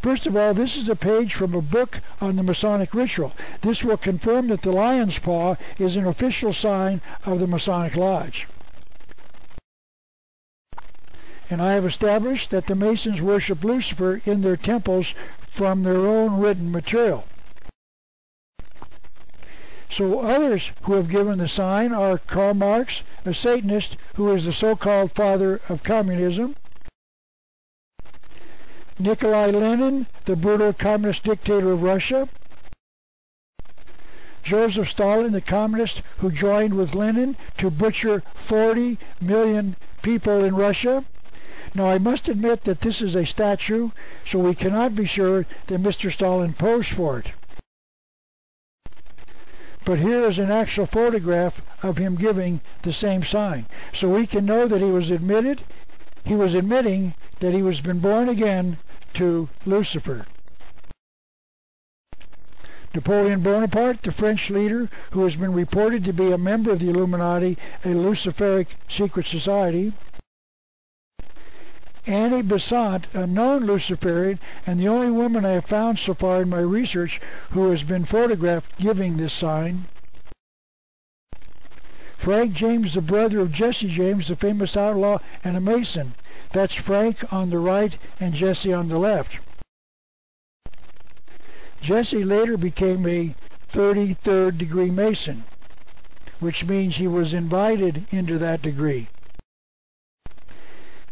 First 0.00 0.26
of 0.26 0.36
all, 0.36 0.54
this 0.54 0.76
is 0.76 0.88
a 0.88 0.94
page 0.94 1.34
from 1.34 1.54
a 1.54 1.60
book 1.60 2.00
on 2.20 2.36
the 2.36 2.44
Masonic 2.44 2.94
ritual. 2.94 3.32
This 3.62 3.82
will 3.82 3.96
confirm 3.96 4.46
that 4.48 4.62
the 4.62 4.70
lion's 4.70 5.18
paw 5.18 5.56
is 5.76 5.96
an 5.96 6.06
official 6.06 6.52
sign 6.52 7.00
of 7.26 7.40
the 7.40 7.48
Masonic 7.48 7.96
Lodge. 7.96 8.46
And 11.50 11.60
I 11.60 11.72
have 11.72 11.84
established 11.84 12.50
that 12.50 12.66
the 12.66 12.76
Masons 12.76 13.20
worship 13.20 13.64
Lucifer 13.64 14.20
in 14.24 14.42
their 14.42 14.56
temples 14.56 15.14
from 15.58 15.82
their 15.82 16.06
own 16.06 16.38
written 16.38 16.70
material. 16.70 17.26
So 19.90 20.20
others 20.20 20.70
who 20.82 20.92
have 20.92 21.08
given 21.08 21.38
the 21.38 21.48
sign 21.48 21.92
are 21.92 22.18
Karl 22.18 22.54
Marx, 22.54 23.02
a 23.24 23.34
Satanist 23.34 23.96
who 24.14 24.32
is 24.32 24.44
the 24.44 24.52
so-called 24.52 25.10
father 25.16 25.60
of 25.68 25.82
communism, 25.82 26.54
Nikolai 29.00 29.50
Lenin, 29.50 30.06
the 30.26 30.36
brutal 30.36 30.72
communist 30.72 31.24
dictator 31.24 31.72
of 31.72 31.82
Russia, 31.82 32.28
Joseph 34.44 34.88
Stalin, 34.88 35.32
the 35.32 35.40
communist 35.40 36.02
who 36.18 36.30
joined 36.30 36.74
with 36.74 36.94
Lenin 36.94 37.34
to 37.56 37.68
butcher 37.68 38.20
40 38.34 38.96
million 39.20 39.74
people 40.02 40.44
in 40.44 40.54
Russia, 40.54 41.04
now, 41.74 41.86
I 41.86 41.98
must 41.98 42.28
admit 42.28 42.64
that 42.64 42.80
this 42.80 43.00
is 43.02 43.14
a 43.14 43.26
statue, 43.26 43.90
so 44.24 44.38
we 44.38 44.54
cannot 44.54 44.94
be 44.94 45.04
sure 45.04 45.46
that 45.66 45.82
Mr. 45.82 46.10
Stalin 46.10 46.52
posed 46.52 46.90
for 46.90 47.18
it. 47.18 47.32
But 49.84 49.98
here 50.00 50.24
is 50.24 50.38
an 50.38 50.50
actual 50.50 50.86
photograph 50.86 51.62
of 51.82 51.98
him 51.98 52.16
giving 52.16 52.60
the 52.82 52.92
same 52.92 53.22
sign. 53.22 53.66
So 53.92 54.08
we 54.08 54.26
can 54.26 54.44
know 54.44 54.66
that 54.66 54.80
he 54.80 54.90
was 54.90 55.10
admitted, 55.10 55.62
he 56.24 56.34
was 56.34 56.54
admitting 56.54 57.14
that 57.40 57.54
he 57.54 57.62
was 57.62 57.80
been 57.80 58.00
born 58.00 58.28
again 58.28 58.78
to 59.14 59.48
Lucifer. 59.64 60.26
Napoleon 62.94 63.40
Bonaparte, 63.40 64.02
the 64.02 64.12
French 64.12 64.50
leader 64.50 64.88
who 65.12 65.24
has 65.24 65.36
been 65.36 65.52
reported 65.52 66.04
to 66.04 66.12
be 66.12 66.32
a 66.32 66.38
member 66.38 66.72
of 66.72 66.80
the 66.80 66.88
Illuminati, 66.90 67.56
a 67.84 67.88
Luciferic 67.88 68.68
secret 68.88 69.26
society. 69.26 69.92
Annie 72.08 72.40
Besant, 72.40 73.06
a 73.12 73.26
known 73.26 73.66
Luciferian 73.66 74.38
and 74.66 74.80
the 74.80 74.88
only 74.88 75.10
woman 75.10 75.44
I 75.44 75.50
have 75.50 75.66
found 75.66 75.98
so 75.98 76.14
far 76.14 76.40
in 76.40 76.48
my 76.48 76.60
research 76.60 77.20
who 77.50 77.70
has 77.70 77.82
been 77.82 78.06
photographed 78.06 78.78
giving 78.78 79.18
this 79.18 79.32
sign. 79.34 79.84
Frank 82.16 82.54
James, 82.54 82.94
the 82.94 83.02
brother 83.02 83.40
of 83.40 83.52
Jesse 83.52 83.88
James, 83.88 84.28
the 84.28 84.36
famous 84.36 84.76
outlaw 84.76 85.18
and 85.44 85.56
a 85.56 85.60
Mason. 85.60 86.14
That's 86.52 86.74
Frank 86.74 87.30
on 87.32 87.50
the 87.50 87.58
right 87.58 87.96
and 88.18 88.32
Jesse 88.32 88.72
on 88.72 88.88
the 88.88 88.98
left. 88.98 89.38
Jesse 91.82 92.24
later 92.24 92.56
became 92.56 93.06
a 93.06 93.34
33rd 93.72 94.56
degree 94.56 94.90
Mason, 94.90 95.44
which 96.40 96.64
means 96.64 96.96
he 96.96 97.06
was 97.06 97.34
invited 97.34 98.06
into 98.10 98.38
that 98.38 98.62
degree. 98.62 99.08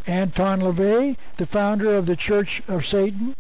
Anton 0.07 0.61
LaVey, 0.61 1.17
the 1.37 1.47
founder 1.47 1.95
of 1.95 2.07
the 2.07 2.17
Church 2.17 2.63
of 2.69 2.87
Satan, 2.87 3.35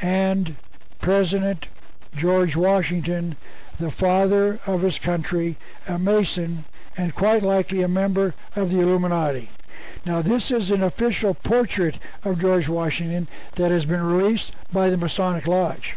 and 0.00 0.56
President 1.00 1.68
George 2.16 2.56
Washington, 2.56 3.36
the 3.78 3.90
father 3.90 4.58
of 4.66 4.82
his 4.82 4.98
country, 4.98 5.56
a 5.86 5.98
Mason, 5.98 6.64
and 6.96 7.14
quite 7.14 7.42
likely 7.42 7.82
a 7.82 7.88
member 7.88 8.34
of 8.56 8.70
the 8.70 8.80
Illuminati. 8.80 9.50
Now, 10.04 10.22
this 10.22 10.50
is 10.50 10.70
an 10.70 10.82
official 10.82 11.34
portrait 11.34 11.98
of 12.24 12.40
George 12.40 12.68
Washington 12.68 13.28
that 13.54 13.70
has 13.70 13.84
been 13.84 14.02
released 14.02 14.54
by 14.72 14.90
the 14.90 14.96
Masonic 14.96 15.46
Lodge. 15.46 15.96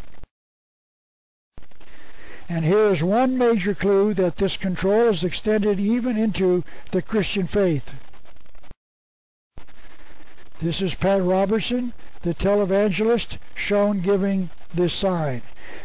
And 2.49 2.65
here 2.65 2.87
is 2.87 3.01
one 3.01 3.37
major 3.37 3.73
clue 3.73 4.13
that 4.13 4.35
this 4.35 4.57
control 4.57 5.09
is 5.09 5.23
extended 5.23 5.79
even 5.79 6.17
into 6.17 6.63
the 6.91 7.01
Christian 7.01 7.47
faith. 7.47 7.93
This 10.61 10.81
is 10.81 10.95
Pat 10.95 11.21
Robertson, 11.21 11.93
the 12.21 12.33
televangelist 12.33 13.37
shown 13.53 13.99
giving 13.99 14.49
this 14.73 14.93
sign. 14.93 15.41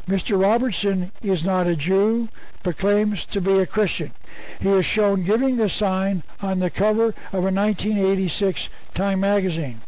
Mr. 0.06 0.40
Robertson 0.40 1.12
is 1.22 1.44
not 1.44 1.66
a 1.66 1.76
Jew, 1.76 2.28
but 2.62 2.78
claims 2.78 3.24
to 3.26 3.40
be 3.40 3.58
a 3.58 3.66
Christian. 3.66 4.12
He 4.60 4.68
is 4.68 4.84
shown 4.84 5.24
giving 5.24 5.56
this 5.56 5.72
sign 5.72 6.22
on 6.40 6.60
the 6.60 6.70
cover 6.70 7.08
of 7.32 7.44
a 7.44 7.52
1986 7.52 8.68
Time 8.94 9.20
magazine. 9.20 9.80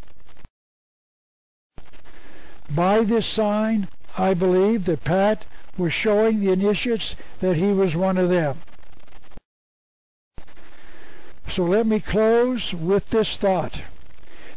By 2.70 3.00
this 3.00 3.26
sign, 3.26 3.88
I 4.16 4.34
believe 4.34 4.84
that 4.84 5.04
Pat 5.04 5.46
was 5.76 5.92
showing 5.92 6.40
the 6.40 6.52
initiates 6.52 7.14
that 7.40 7.56
he 7.56 7.72
was 7.72 7.96
one 7.96 8.18
of 8.18 8.28
them. 8.28 8.58
So 11.48 11.64
let 11.64 11.86
me 11.86 11.98
close 11.98 12.72
with 12.72 13.10
this 13.10 13.36
thought. 13.36 13.82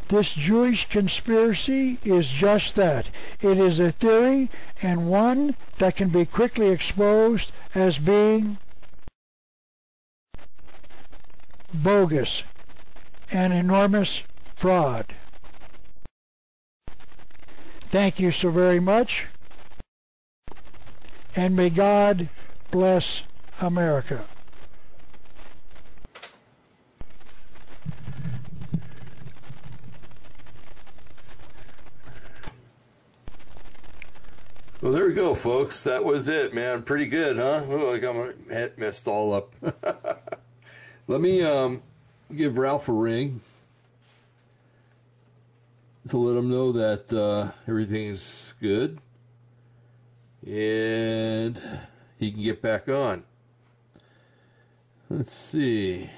This 0.10 0.34
Jewish 0.34 0.88
conspiracy 0.90 1.98
is 2.04 2.28
just 2.30 2.76
that. 2.76 3.10
It 3.42 3.58
is 3.58 3.80
a 3.80 3.92
theory 3.92 4.50
and 4.82 5.10
one 5.10 5.56
that 5.78 5.96
can 5.96 6.10
be 6.10 6.26
quickly 6.26 6.70
exposed 6.70 7.52
as 7.74 7.98
being 7.98 8.58
bogus 11.74 12.44
an 13.32 13.52
enormous 13.52 14.24
fraud. 14.56 15.08
Thank 17.90 18.20
you 18.20 18.32
so 18.32 18.50
very 18.52 18.80
much. 18.80 19.28
And 21.36 21.56
may 21.56 21.70
God 21.70 22.30
bless 22.72 23.24
America. 23.60 24.24
Well, 34.84 34.92
there 34.92 35.08
we 35.08 35.14
go, 35.14 35.34
folks. 35.34 35.86
That 35.86 36.04
was 36.04 36.28
it, 36.28 36.54
man. 36.54 36.84
Pretty 36.84 37.06
good, 37.06 37.38
huh? 37.38 37.64
Oh, 37.70 37.94
I 37.94 38.00
got 38.00 38.18
my 38.18 38.34
head 38.54 38.78
messed 38.78 39.08
all 39.08 39.34
up. 39.34 39.56
Let 41.08 41.22
me 41.22 41.42
um, 41.42 41.82
give 42.36 42.58
Ralph 42.58 42.90
a 42.90 42.92
ring 42.92 43.40
to 46.10 46.18
let 46.18 46.38
him 46.38 46.50
know 46.50 46.74
that 46.74 47.14
uh, 47.14 47.52
everything's 47.66 48.54
good 48.60 49.00
and 50.46 51.58
he 52.20 52.34
can 52.34 52.44
get 52.44 52.62
back 52.62 52.90
on. 52.90 53.24
Let's 55.10 55.32
see. 55.32 56.10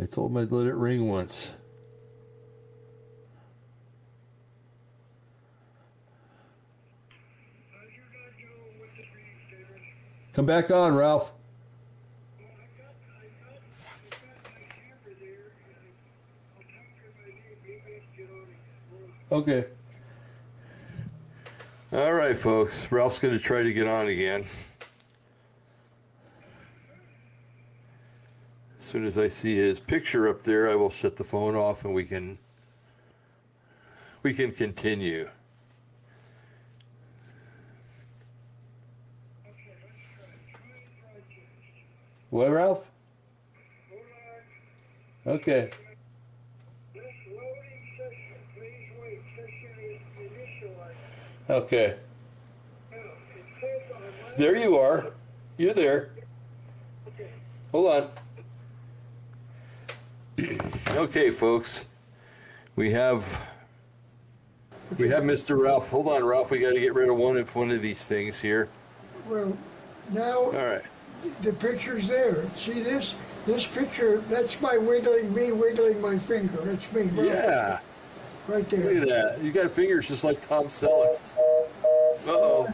I 0.00 0.06
told 0.06 0.32
him 0.32 0.38
I'd 0.38 0.50
let 0.50 0.66
it 0.66 0.74
ring 0.74 1.08
once. 1.08 1.52
Come 10.32 10.46
back 10.46 10.70
on, 10.70 10.94
Ralph. 10.94 11.32
Okay. 19.32 19.64
All 21.92 22.12
right, 22.12 22.36
folks. 22.36 22.90
Ralph's 22.92 23.18
going 23.18 23.36
to 23.36 23.42
try 23.42 23.62
to 23.62 23.72
get 23.72 23.86
on 23.86 24.06
again. 24.06 24.44
As 28.78 28.84
soon 28.84 29.04
as 29.04 29.18
I 29.18 29.28
see 29.28 29.56
his 29.56 29.78
picture 29.78 30.28
up 30.28 30.42
there, 30.42 30.68
I 30.70 30.74
will 30.74 30.90
shut 30.90 31.16
the 31.16 31.24
phone 31.24 31.54
off 31.54 31.84
and 31.84 31.94
we 31.94 32.04
can 32.04 32.38
we 34.22 34.34
can 34.34 34.52
continue. 34.52 35.28
What, 42.30 42.50
Ralph? 42.50 42.86
Okay. 45.26 45.70
Okay. 51.48 51.96
There 54.38 54.56
you 54.56 54.78
are. 54.78 55.12
You're 55.58 55.74
there. 55.74 56.10
Hold 57.72 58.08
on. 60.38 60.46
okay, 60.90 61.30
folks. 61.30 61.86
We 62.76 62.92
have 62.92 63.42
we 64.98 65.08
have 65.08 65.24
Mr. 65.24 65.60
Ralph. 65.60 65.88
Hold 65.88 66.08
on, 66.08 66.24
Ralph. 66.24 66.50
We 66.50 66.60
got 66.60 66.74
to 66.74 66.80
get 66.80 66.94
rid 66.94 67.08
of 67.08 67.16
one 67.16 67.36
of 67.36 67.54
one 67.54 67.70
of 67.70 67.82
these 67.82 68.06
things 68.06 68.40
here. 68.40 68.68
Well, 69.28 69.56
now 70.12 70.36
All 70.36 70.52
right. 70.52 70.82
The 71.42 71.52
picture's 71.54 72.08
there. 72.08 72.46
See 72.50 72.80
this? 72.80 73.14
This 73.46 73.66
picture, 73.66 74.18
that's 74.28 74.60
my 74.60 74.76
wiggling, 74.76 75.32
me 75.34 75.52
wiggling 75.52 76.00
my 76.00 76.18
finger. 76.18 76.58
That's 76.62 76.90
me. 76.92 77.02
Right, 77.02 77.26
Yeah. 77.26 77.80
Right 78.48 78.68
there. 78.68 78.94
Look 78.94 79.02
at 79.02 79.08
that. 79.08 79.42
You 79.42 79.52
got 79.52 79.70
fingers 79.70 80.08
just 80.08 80.24
like 80.24 80.40
Tom 80.40 80.64
Selleck. 80.66 81.18
Uh 82.26 82.30
oh. 82.32 82.68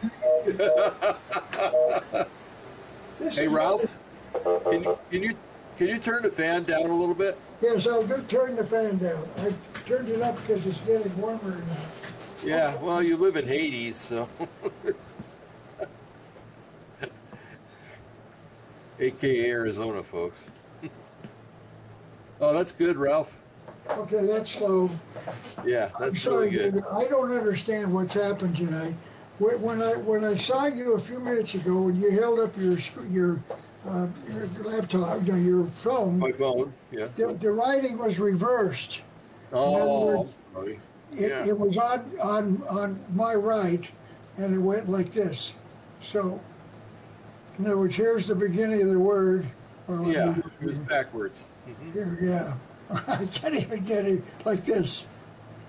Hey, 3.31 3.47
Ralph. 3.47 3.99
Can 4.69 4.83
you 4.83 4.97
can 5.11 5.23
you 5.23 5.33
can 5.77 5.87
you 5.87 5.97
turn 5.97 6.23
the 6.23 6.29
fan 6.31 6.63
down 6.63 6.85
a 6.89 6.95
little 6.95 7.15
bit? 7.15 7.37
Yes, 7.61 7.87
I'll 7.87 8.03
do 8.03 8.21
turn 8.23 8.55
the 8.55 8.63
fan 8.65 8.97
down. 8.97 9.27
I 9.39 9.53
turned 9.87 10.09
it 10.09 10.21
up 10.21 10.35
because 10.37 10.65
it's 10.65 10.79
getting 10.81 11.15
warmer 11.19 11.51
now. 11.51 11.77
Yeah. 12.43 12.75
Well, 12.77 13.01
you 13.01 13.17
live 13.17 13.35
in 13.35 13.47
Hades, 13.47 13.97
so. 13.97 14.29
AKA 18.99 19.49
Arizona, 19.49 20.03
folks. 20.03 20.49
oh, 22.41 22.53
that's 22.53 22.71
good, 22.71 22.97
Ralph. 22.97 23.37
Okay, 23.91 24.25
that's 24.25 24.51
slow. 24.51 24.89
Yeah, 25.65 25.89
I'm 25.95 26.01
that's 26.01 26.21
sorry, 26.21 26.45
really 26.45 26.51
good. 26.51 26.73
David. 26.75 26.83
I 26.91 27.05
don't 27.05 27.31
understand 27.31 27.93
what's 27.93 28.13
happened 28.13 28.55
tonight. 28.57 28.95
When 29.39 29.61
when 29.61 29.81
I 29.81 29.93
when 29.97 30.25
I 30.25 30.35
saw 30.35 30.65
you 30.65 30.93
a 30.95 30.99
few 30.99 31.19
minutes 31.19 31.53
ago 31.55 31.87
and 31.87 31.97
you 32.01 32.11
held 32.11 32.39
up 32.39 32.57
your 32.57 32.77
your, 33.09 33.41
uh, 33.87 34.07
your 34.33 34.47
laptop, 34.63 35.21
know, 35.21 35.35
your 35.35 35.65
phone, 35.67 36.19
My 36.19 36.31
phone. 36.31 36.73
Yeah. 36.91 37.07
the, 37.15 37.27
the 37.33 37.51
writing 37.51 37.97
was 37.97 38.19
reversed. 38.19 39.01
Oh, 39.53 40.17
words, 40.17 40.37
I'm 40.55 40.61
sorry. 40.61 40.79
It, 41.13 41.29
Yeah. 41.29 41.47
it 41.47 41.57
was 41.57 41.77
on, 41.77 42.11
on 42.21 42.63
on 42.69 42.99
my 43.13 43.35
right, 43.35 43.87
and 44.37 44.53
it 44.53 44.59
went 44.59 44.89
like 44.89 45.11
this. 45.13 45.53
So, 46.01 46.39
in 47.59 47.65
other 47.65 47.77
words, 47.77 47.95
here's 47.95 48.27
the 48.27 48.35
beginning 48.35 48.81
of 48.81 48.89
the 48.89 48.99
word. 48.99 49.45
Well, 49.87 50.11
Yeah, 50.11 50.35
it 50.61 50.65
was 50.65 50.77
backwards. 50.77 51.45
Mhm. 51.67 51.93
Here, 51.93 52.17
yeah. 52.21 52.53
I 53.07 53.25
can't 53.25 53.55
even 53.55 53.83
get 53.83 54.05
it 54.05 54.23
like 54.45 54.63
this. 54.65 55.05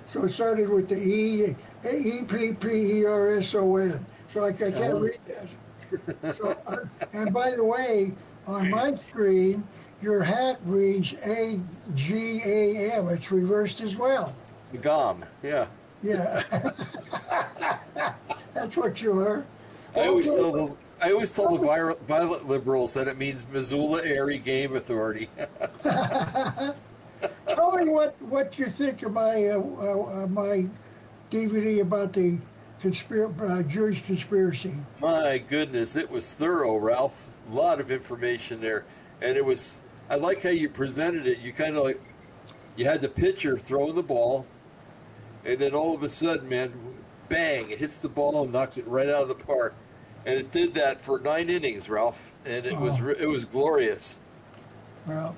So 0.06 0.24
it 0.24 0.32
started 0.32 0.68
with 0.68 0.88
the 0.88 0.96
E, 0.96 1.54
E 1.90 2.22
P 2.26 2.52
P 2.52 3.00
E 3.00 3.04
R 3.04 3.36
S 3.38 3.54
O 3.54 3.76
N. 3.76 4.04
So 4.32 4.44
I, 4.44 4.48
I 4.48 4.52
can't 4.52 4.74
Oh. 4.94 5.00
read 5.00 5.18
that. 5.26 6.36
So, 6.36 6.56
uh, 6.66 6.76
and 7.12 7.32
by 7.32 7.52
the 7.52 7.64
way, 7.64 8.12
on 8.46 8.70
my 8.70 8.94
screen, 9.08 9.64
your 10.02 10.22
hat 10.22 10.58
reads 10.64 11.14
A 11.26 11.60
G 11.94 12.40
A 12.44 12.92
M. 12.98 13.08
It's 13.08 13.30
reversed 13.32 13.80
as 13.80 13.96
well. 13.96 14.32
The 14.72 14.78
GOM, 14.78 15.24
yeah. 15.42 15.66
Yeah. 16.02 16.42
That's 18.54 18.76
what 18.76 19.00
you 19.02 19.18
are. 19.20 19.46
I 19.96 20.08
always 20.08 20.28
Okay. 20.28 20.36
tell 20.42 20.52
the 20.52 20.76
I 21.00 21.12
always 21.12 21.30
tell 21.30 21.56
the 21.56 21.64
violent, 21.64 22.00
violent 22.06 22.48
liberals 22.48 22.94
that 22.94 23.06
it 23.08 23.16
means 23.16 23.46
Missoula 23.52 24.02
Area 24.04 24.38
Game 24.38 24.74
Authority. 24.74 25.28
Tell 27.48 27.72
me 27.72 27.88
what, 27.88 28.20
what 28.22 28.58
you 28.58 28.66
think 28.66 29.02
of 29.02 29.12
my 29.12 29.46
uh, 29.46 29.58
uh, 29.58 30.24
uh, 30.24 30.26
my 30.28 30.68
DVD 31.30 31.80
about 31.80 32.12
the 32.12 32.38
conspir- 32.80 33.34
uh, 33.40 33.62
Jewish 33.64 34.04
conspiracy. 34.04 34.72
My 35.00 35.38
goodness, 35.38 35.96
it 35.96 36.10
was 36.10 36.34
thorough, 36.34 36.76
Ralph. 36.76 37.28
A 37.50 37.54
lot 37.54 37.80
of 37.80 37.90
information 37.90 38.60
there, 38.60 38.84
and 39.20 39.36
it 39.36 39.44
was. 39.44 39.80
I 40.10 40.16
like 40.16 40.42
how 40.42 40.50
you 40.50 40.68
presented 40.68 41.26
it. 41.26 41.38
You 41.40 41.52
kind 41.52 41.76
of 41.76 41.84
like 41.84 42.00
you 42.76 42.84
had 42.84 43.00
the 43.00 43.08
pitcher 43.08 43.58
throwing 43.58 43.94
the 43.94 44.02
ball, 44.02 44.46
and 45.44 45.58
then 45.58 45.74
all 45.74 45.94
of 45.94 46.02
a 46.02 46.08
sudden, 46.08 46.48
man, 46.48 46.72
bang! 47.28 47.70
It 47.70 47.78
hits 47.78 47.98
the 47.98 48.08
ball 48.08 48.44
and 48.44 48.52
knocks 48.52 48.78
it 48.78 48.86
right 48.86 49.08
out 49.08 49.22
of 49.22 49.28
the 49.28 49.34
park, 49.34 49.74
and 50.26 50.38
it 50.38 50.50
did 50.50 50.74
that 50.74 51.00
for 51.00 51.18
nine 51.20 51.48
innings, 51.50 51.88
Ralph, 51.88 52.32
and 52.44 52.64
it 52.66 52.76
was 52.78 53.00
Oh. 53.00 53.04
re- 53.04 53.16
it 53.18 53.26
was 53.26 53.44
glorious. 53.44 54.18
Well, 55.06 55.34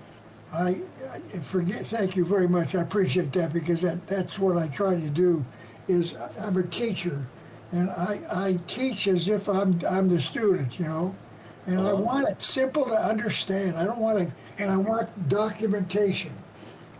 I, 0.52 0.80
I 1.14 1.38
forget. 1.40 1.78
Thank 1.86 2.16
you 2.16 2.24
very 2.24 2.48
much. 2.48 2.74
I 2.74 2.80
appreciate 2.82 3.32
that 3.34 3.52
because 3.52 3.80
that, 3.82 4.04
that's 4.06 4.38
what 4.38 4.56
I 4.56 4.66
try 4.68 4.94
to 4.96 5.10
do. 5.10 5.44
Is 5.88 6.14
I'm 6.40 6.56
a 6.56 6.62
teacher, 6.64 7.26
and 7.72 7.90
I, 7.90 8.20
I 8.32 8.58
teach 8.66 9.06
as 9.08 9.28
if 9.28 9.48
I'm 9.48 9.78
I'm 9.88 10.08
the 10.08 10.20
student, 10.20 10.78
you 10.78 10.84
know, 10.86 11.14
and 11.66 11.78
I 11.80 11.92
Uh-huh. 11.92 11.96
want 12.02 12.28
it 12.28 12.42
simple 12.42 12.84
to 12.86 12.94
understand. 12.94 13.76
I 13.76 13.84
don't 13.84 13.98
want 13.98 14.18
to, 14.18 14.32
and 14.58 14.70
I 14.70 14.76
want 14.76 15.08
documentation. 15.28 16.32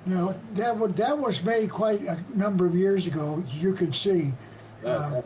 Now 0.06 0.34
that 0.54 0.76
would 0.76 0.96
that 0.96 1.16
was 1.16 1.42
made 1.44 1.70
quite 1.70 2.02
a 2.02 2.18
number 2.34 2.66
of 2.66 2.74
years 2.74 3.06
ago. 3.06 3.42
You 3.52 3.72
can 3.74 3.92
see. 3.92 4.32
Uh, 4.86 5.22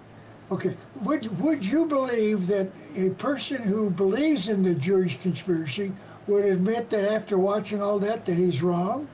okay, 0.50 0.76
would 1.02 1.40
would 1.40 1.64
you 1.64 1.86
believe 1.86 2.46
that 2.46 2.70
a 2.96 3.10
person 3.10 3.62
who 3.62 3.90
believes 3.90 4.48
in 4.48 4.62
the 4.62 4.74
Jewish 4.74 5.20
conspiracy 5.20 5.92
would 6.26 6.44
admit 6.44 6.90
that 6.90 7.12
after 7.12 7.38
watching 7.38 7.82
all 7.82 7.98
that 8.00 8.24
that 8.24 8.36
he's 8.36 8.62
wrong? 8.62 9.08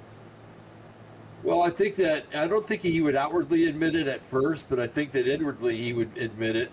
Well, 1.43 1.63
I 1.63 1.71
think 1.71 1.97
that 1.97 2.27
I 2.35 2.47
don't 2.47 2.65
think 2.65 2.83
he 2.83 3.01
would 3.01 3.17
outwardly 3.17 3.65
admit 3.67 3.95
it 3.95 4.07
at 4.07 4.23
first, 4.23 4.69
but 4.69 4.79
I 4.79 4.87
think 4.87 5.13
that 5.13 5.27
inwardly 5.27 5.77
he 5.77 5.93
would 5.93 6.17
admit 6.19 6.57
it, 6.57 6.71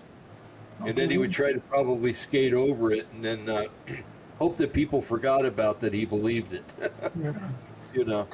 and 0.84 0.94
then 0.94 1.10
he 1.10 1.18
would 1.18 1.32
try 1.32 1.52
to 1.52 1.60
probably 1.60 2.12
skate 2.12 2.52
over 2.52 2.92
it, 2.92 3.06
and 3.12 3.24
then 3.24 3.48
uh, 3.48 3.64
hope 4.38 4.56
that 4.58 4.72
people 4.72 5.00
forgot 5.00 5.46
about 5.46 5.80
that 5.80 5.94
he 5.94 6.04
believed 6.04 6.52
it. 6.52 6.64
Yeah. 7.18 7.32
you 7.94 8.04
know. 8.04 8.28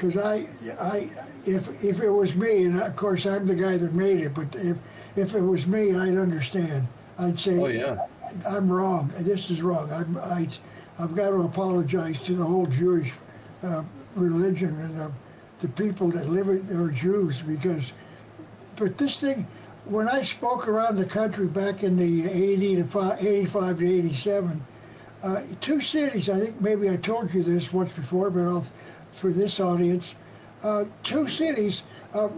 Because 0.00 0.16
I, 0.16 0.46
I, 0.80 1.10
if 1.46 1.84
if 1.84 2.00
it 2.00 2.08
was 2.08 2.34
me, 2.34 2.64
and 2.64 2.80
of 2.80 2.96
course 2.96 3.26
I'm 3.26 3.44
the 3.44 3.54
guy 3.54 3.76
that 3.76 3.92
made 3.92 4.20
it, 4.20 4.34
but 4.34 4.54
if 4.56 4.78
if 5.14 5.34
it 5.34 5.42
was 5.42 5.66
me, 5.66 5.94
I'd 5.94 6.16
understand. 6.16 6.86
I'd 7.18 7.38
say, 7.38 7.58
Oh, 7.58 7.66
yeah. 7.66 8.06
I'm 8.48 8.72
wrong. 8.72 9.12
This 9.18 9.50
is 9.50 9.60
wrong. 9.60 9.92
I'm, 9.92 10.16
I, 10.16 10.48
I've 10.98 11.14
got 11.14 11.30
to 11.30 11.42
apologize 11.42 12.18
to 12.20 12.34
the 12.34 12.44
whole 12.44 12.66
Jewish 12.66 13.12
uh, 13.62 13.82
religion 14.14 14.74
and 14.80 14.94
the, 14.94 15.12
the 15.58 15.68
people 15.68 16.08
that 16.12 16.30
live 16.30 16.48
it 16.48 16.70
are 16.74 16.90
Jews 16.90 17.42
because. 17.42 17.92
But 18.76 18.96
this 18.96 19.20
thing, 19.20 19.46
when 19.84 20.08
I 20.08 20.22
spoke 20.22 20.66
around 20.66 20.96
the 20.96 21.04
country 21.04 21.46
back 21.46 21.82
in 21.82 21.96
the 21.96 22.24
80 22.26 22.76
to 22.76 22.84
5, 22.84 23.18
85 23.22 23.78
to 23.78 23.84
87, 23.84 24.64
uh, 25.22 25.42
two 25.60 25.80
cities. 25.80 26.28
I 26.28 26.38
think 26.38 26.60
maybe 26.60 26.88
I 26.88 26.96
told 26.96 27.32
you 27.34 27.42
this 27.42 27.72
once 27.72 27.92
before, 27.92 28.30
but 28.30 28.40
I'll, 28.40 28.64
for 29.12 29.30
this 29.32 29.60
audience, 29.60 30.14
uh, 30.62 30.84
two 31.02 31.26
cities. 31.28 31.82
Uh, 32.14 32.28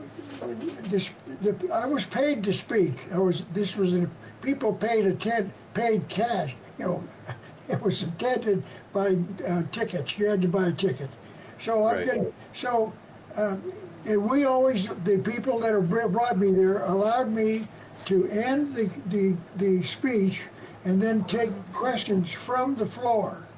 this, 0.85 1.11
the, 1.41 1.57
I 1.73 1.87
was 1.87 2.05
paid 2.07 2.43
to 2.45 2.53
speak. 2.53 3.05
I 3.13 3.19
was. 3.19 3.45
This 3.53 3.77
was 3.77 3.95
a, 3.95 4.09
people 4.43 4.73
paid 4.73 5.07
attend 5.07 5.53
paid 5.75 6.09
cash. 6.09 6.55
You 6.79 6.87
know, 6.87 7.03
it 7.69 7.81
was 7.83 8.03
attended 8.03 8.63
by 8.93 9.17
uh, 9.49 9.63
tickets. 9.73 10.19
You 10.19 10.29
had 10.29 10.43
to 10.43 10.49
buy 10.49 10.67
a 10.69 10.73
ticket. 10.73 11.09
So 11.59 11.85
I'm 11.85 11.97
Right. 11.97 12.05
getting 12.05 12.33
so. 12.55 12.93
Um, 13.37 13.63
and 14.07 14.29
we 14.29 14.45
always, 14.45 14.89
the 15.05 15.19
people 15.19 15.61
that 15.61 15.73
have 15.75 15.89
brought 15.89 16.37
me 16.37 16.51
there 16.51 16.83
allowed 16.83 17.31
me 17.31 17.69
to 18.07 18.27
end 18.29 18.75
the, 18.75 18.91
the, 19.07 19.37
the 19.57 19.83
speech 19.85 20.49
and 20.85 21.01
then 21.01 21.25
take 21.25 21.51
questions 21.73 22.33
from 22.33 22.75
the 22.75 22.87
floor. 22.87 23.49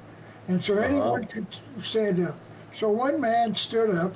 And 0.47 0.63
so 0.63 0.77
anyone 0.77 1.25
could 1.25 1.47
stand 1.81 2.23
up. 2.23 2.37
So 2.75 2.89
one 2.89 3.21
man 3.21 3.55
stood 3.55 3.89
up 3.89 4.15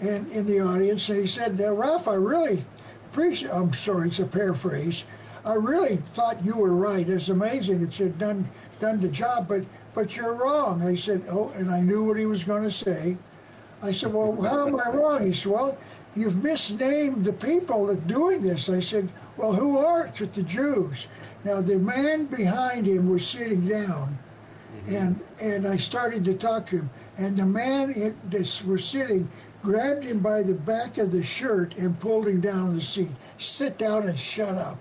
and 0.00 0.30
in 0.30 0.46
the 0.46 0.60
audience 0.60 1.08
and 1.08 1.18
he 1.18 1.26
said, 1.26 1.58
now, 1.58 1.72
Ralph, 1.72 2.08
I 2.08 2.14
really 2.14 2.62
appreciate, 3.06 3.50
I'm 3.50 3.72
sorry, 3.72 4.08
it's 4.08 4.18
a 4.18 4.26
paraphrase. 4.26 5.04
I 5.46 5.54
really 5.54 5.96
thought 5.96 6.44
you 6.44 6.56
were 6.56 6.74
right. 6.74 7.08
It's 7.08 7.28
amazing. 7.28 7.80
It's 7.82 7.98
done 7.98 8.48
done 8.80 9.00
the 9.00 9.08
job, 9.08 9.48
but 9.48 9.62
but 9.94 10.16
you're 10.16 10.34
wrong. 10.34 10.82
I 10.82 10.96
said, 10.96 11.22
oh, 11.30 11.50
and 11.56 11.70
I 11.70 11.80
knew 11.80 12.02
what 12.04 12.18
he 12.18 12.26
was 12.26 12.44
going 12.44 12.64
to 12.64 12.70
say. 12.70 13.16
I 13.80 13.92
said, 13.92 14.12
well, 14.12 14.38
how 14.42 14.66
am 14.66 14.78
I 14.78 14.90
wrong? 14.90 15.24
He 15.24 15.32
said, 15.32 15.52
well, 15.52 15.78
you've 16.16 16.42
misnamed 16.42 17.24
the 17.24 17.32
people 17.32 17.86
that 17.86 18.06
doing 18.08 18.42
this. 18.42 18.68
I 18.68 18.80
said, 18.80 19.08
well, 19.36 19.52
who 19.52 19.78
are 19.78 20.06
it? 20.06 20.20
It's 20.20 20.36
the 20.36 20.42
Jews. 20.42 21.06
Now 21.44 21.62
the 21.62 21.78
man 21.78 22.26
behind 22.26 22.86
him 22.86 23.08
was 23.08 23.24
sitting 23.24 23.66
down, 23.66 24.18
mm-hmm. 24.84 24.96
and 24.96 25.20
and 25.40 25.66
I 25.66 25.76
started 25.76 26.24
to 26.24 26.34
talk 26.34 26.66
to 26.66 26.78
him, 26.78 26.90
and 27.18 27.36
the 27.36 27.46
man 27.46 27.90
in, 27.92 28.16
that 28.30 28.62
was 28.66 28.84
sitting 28.84 29.28
grabbed 29.62 30.04
him 30.04 30.20
by 30.20 30.42
the 30.42 30.54
back 30.54 30.98
of 30.98 31.10
the 31.10 31.24
shirt 31.24 31.76
and 31.78 31.98
pulled 31.98 32.28
him 32.28 32.40
down 32.40 32.68
on 32.68 32.74
the 32.76 32.80
seat. 32.80 33.10
Sit 33.38 33.78
down 33.78 34.06
and 34.08 34.18
shut 34.18 34.56
up. 34.56 34.78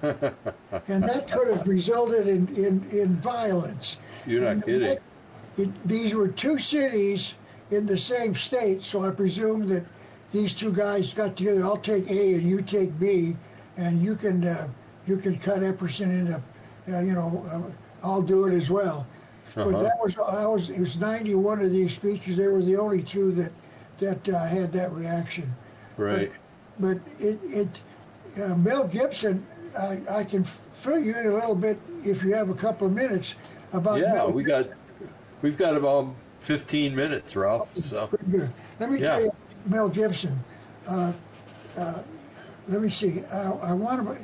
and 0.02 1.02
that 1.08 1.28
could 1.30 1.48
have 1.48 1.66
resulted 1.66 2.28
in, 2.28 2.46
in, 2.54 2.84
in 2.90 3.16
violence. 3.16 3.96
You're 4.26 4.42
not 4.42 4.52
And 4.52 4.64
kidding. 4.64 4.98
it, 5.56 5.70
these 5.84 6.14
were 6.14 6.28
two 6.28 6.58
cities 6.58 7.34
in 7.70 7.86
the 7.86 7.98
same 7.98 8.34
state, 8.34 8.82
so 8.82 9.04
I 9.04 9.10
presume 9.10 9.66
that 9.66 9.84
these 10.30 10.54
two 10.54 10.72
guys 10.72 11.12
got 11.12 11.36
together. 11.36 11.64
I'll 11.64 11.76
take 11.76 12.08
A 12.10 12.34
and 12.34 12.42
you 12.42 12.62
take 12.62 12.96
B, 12.98 13.36
and 13.76 14.00
you 14.00 14.14
can 14.14 14.44
uh, 14.44 14.68
you 15.06 15.16
can 15.16 15.38
cut 15.38 15.60
Epperson 15.60 16.10
into, 16.10 16.42
uh, 16.94 17.00
you 17.00 17.12
know, 17.14 17.42
uh, 17.50 17.72
I'll 18.04 18.22
do 18.22 18.46
it 18.46 18.54
as 18.54 18.70
well. 18.70 19.06
But 19.54 19.66
Uh-huh. 19.68 19.82
that 19.82 19.98
was 20.02 20.16
I 20.18 20.46
was 20.46 20.70
it 20.70 20.80
was 20.80 20.96
91 20.98 21.60
of 21.60 21.70
these 21.70 21.94
speeches. 21.94 22.36
They 22.36 22.48
were 22.48 22.62
the 22.62 22.76
only 22.76 23.02
two 23.02 23.32
that 23.32 23.52
that 23.98 24.28
uh, 24.28 24.46
had 24.46 24.72
that 24.72 24.92
reaction. 24.92 25.52
Right. 25.96 26.30
But 26.78 26.98
it 27.18 27.38
it 27.44 27.80
uh, 28.42 28.54
Mel 28.56 28.86
Gibson, 28.86 29.44
I, 29.78 30.00
I 30.10 30.24
can 30.24 30.44
fill 30.44 30.98
you 30.98 31.16
in 31.16 31.26
a 31.26 31.32
little 31.34 31.54
bit 31.54 31.78
if 32.04 32.22
you 32.22 32.34
have 32.34 32.50
a 32.50 32.54
couple 32.54 32.86
of 32.86 32.92
minutes 32.92 33.34
about 33.72 33.98
Yeah, 34.00 34.12
Mel 34.12 34.30
we 34.32 34.42
got 34.44 34.66
we've 35.42 35.56
got 35.56 35.76
about 35.76 36.14
15 36.40 36.94
minutes, 36.94 37.34
Ralph. 37.36 37.74
So. 37.76 38.08
Let 38.78 38.90
me 38.90 38.98
Yeah. 38.98 39.08
tell 39.14 39.22
you, 39.22 39.30
Mel 39.66 39.88
Gibson. 39.88 40.38
Uh, 40.86 41.12
uh, 41.76 42.02
let 42.68 42.82
me 42.82 42.90
see. 42.90 43.20
I, 43.32 43.50
I 43.62 43.72
want 43.72 44.06
to. 44.06 44.16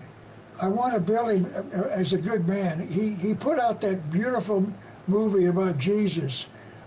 I 0.63 0.69
want 0.69 0.95
to 0.95 1.01
build 1.01 1.33
him 1.33 1.47
uh, 1.57 1.89
as 1.99 2.13
a 2.13 2.19
good 2.19 2.47
man. 2.47 2.87
He 2.87 3.11
he 3.11 3.35
put 3.35 3.59
out 3.59 3.81
that 3.81 4.09
beautiful 4.13 4.65
movie 5.07 5.47
about 5.47 5.79
Jesus. 5.79 6.47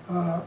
Uh, 0.10 0.40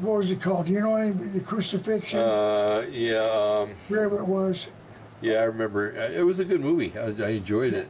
what 0.00 0.18
was 0.18 0.30
it 0.30 0.40
called? 0.40 0.66
Do 0.66 0.72
you 0.72 0.80
know 0.80 0.96
any 0.96 1.10
the 1.10 1.40
crucifixion? 1.40 2.20
uh, 2.20 2.84
yeah, 2.90 3.18
um, 3.32 3.70
wherever 3.88 4.18
it 4.18 4.24
was. 4.26 4.68
yeah, 5.20 5.40
I 5.40 5.44
remember. 5.44 5.94
Uh, 5.98 6.08
It 6.18 6.22
was 6.24 6.38
a 6.38 6.44
good 6.44 6.60
movie. 6.60 6.92
I, 6.98 7.08
I 7.24 7.28
enjoyed 7.30 7.74
it. 7.74 7.88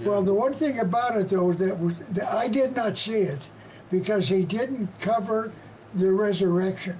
Well, 0.00 0.22
the 0.22 0.34
one 0.34 0.52
thing 0.52 0.80
about 0.80 1.16
it 1.16 1.28
though 1.28 1.52
that 1.54 1.78
was 1.78 1.98
that 2.00 2.28
I 2.34 2.48
did 2.48 2.74
not 2.76 2.98
see 2.98 3.20
it 3.20 3.48
because 3.90 4.28
he 4.28 4.44
didn't 4.44 4.88
cover 4.98 5.52
the 5.94 6.12
resurrection. 6.12 6.96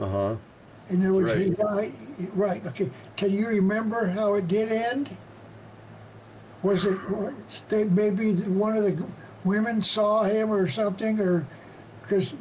Uh 0.00 0.08
huh. 0.08 0.36
In 0.90 1.02
other 1.06 1.14
words, 1.14 1.32
he 1.40 1.50
Right. 1.50 1.56
died. 1.58 1.92
Right. 2.34 2.66
Okay. 2.66 2.90
Can 3.16 3.30
you 3.32 3.46
remember 3.48 4.06
how 4.06 4.34
it 4.34 4.48
did 4.48 4.70
end? 4.70 5.08
Was 6.62 6.84
it 6.84 6.98
they 7.68 7.84
maybe 7.84 8.34
one 8.34 8.76
of 8.76 8.82
the 8.84 9.06
women 9.44 9.82
saw 9.82 10.22
him 10.24 10.50
or 10.50 10.68
something, 10.68 11.20
or 11.20 11.46
because 12.02 12.34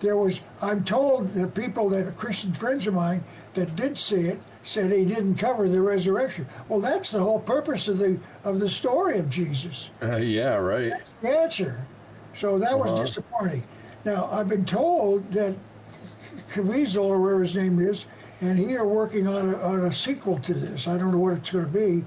there 0.00 0.16
was? 0.16 0.40
I'm 0.62 0.84
told 0.84 1.28
that 1.28 1.54
people 1.54 1.88
that 1.90 2.06
are 2.06 2.12
Christian 2.12 2.52
friends 2.52 2.86
of 2.86 2.94
mine 2.94 3.22
that 3.54 3.74
did 3.76 3.98
see 3.98 4.16
it 4.28 4.40
said 4.62 4.90
he 4.90 5.04
didn't 5.04 5.36
cover 5.36 5.68
the 5.68 5.80
resurrection. 5.80 6.46
Well, 6.68 6.80
that's 6.80 7.10
the 7.10 7.20
whole 7.20 7.40
purpose 7.40 7.88
of 7.88 7.98
the 7.98 8.18
of 8.44 8.60
the 8.60 8.70
story 8.70 9.18
of 9.18 9.28
Jesus. 9.28 9.90
Uh, 10.02 10.16
yeah, 10.16 10.56
right. 10.56 10.90
That's 10.90 11.12
the 11.14 11.28
answer. 11.38 11.86
So 12.34 12.58
that 12.58 12.78
was 12.78 12.90
Uh-huh. 12.92 13.04
disappointing. 13.04 13.64
Now 14.04 14.26
I've 14.32 14.48
been 14.48 14.64
told 14.64 15.30
that 15.32 15.54
Caviezel 16.48 17.04
or 17.04 17.20
whatever 17.20 17.42
his 17.42 17.54
name 17.54 17.78
is, 17.78 18.06
and 18.40 18.58
he 18.58 18.76
are 18.76 18.86
working 18.86 19.26
on 19.28 19.50
a, 19.50 19.56
on 19.58 19.80
a 19.82 19.92
sequel 19.92 20.38
to 20.38 20.54
this. 20.54 20.88
I 20.88 20.98
don't 20.98 21.12
know 21.12 21.18
what 21.18 21.34
it's 21.34 21.50
going 21.50 21.64
to 21.64 21.70
be, 21.70 22.04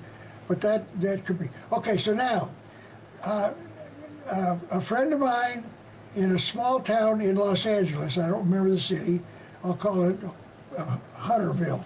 but 0.48 0.60
that 0.62 0.92
that 1.00 1.26
could 1.26 1.40
be 1.40 1.48
okay. 1.72 1.98
So 1.98 2.14
now, 2.14 2.52
uh, 3.26 3.54
uh, 4.32 4.58
a 4.72 4.82
friend 4.82 5.14
of 5.14 5.20
mine 5.20 5.64
in 6.16 6.32
a 6.32 6.40
small 6.40 6.80
town 6.80 7.22
in 7.22 7.36
Los 7.36 7.66
Angeles. 7.66 8.18
I 8.18 8.30
don't 8.30 8.46
remember 8.46 8.72
the 8.72 8.80
city. 8.80 9.22
I'll 9.64 9.76
call 9.76 10.04
it 10.04 10.18
uh, 10.78 10.98
Hunterville. 11.16 11.86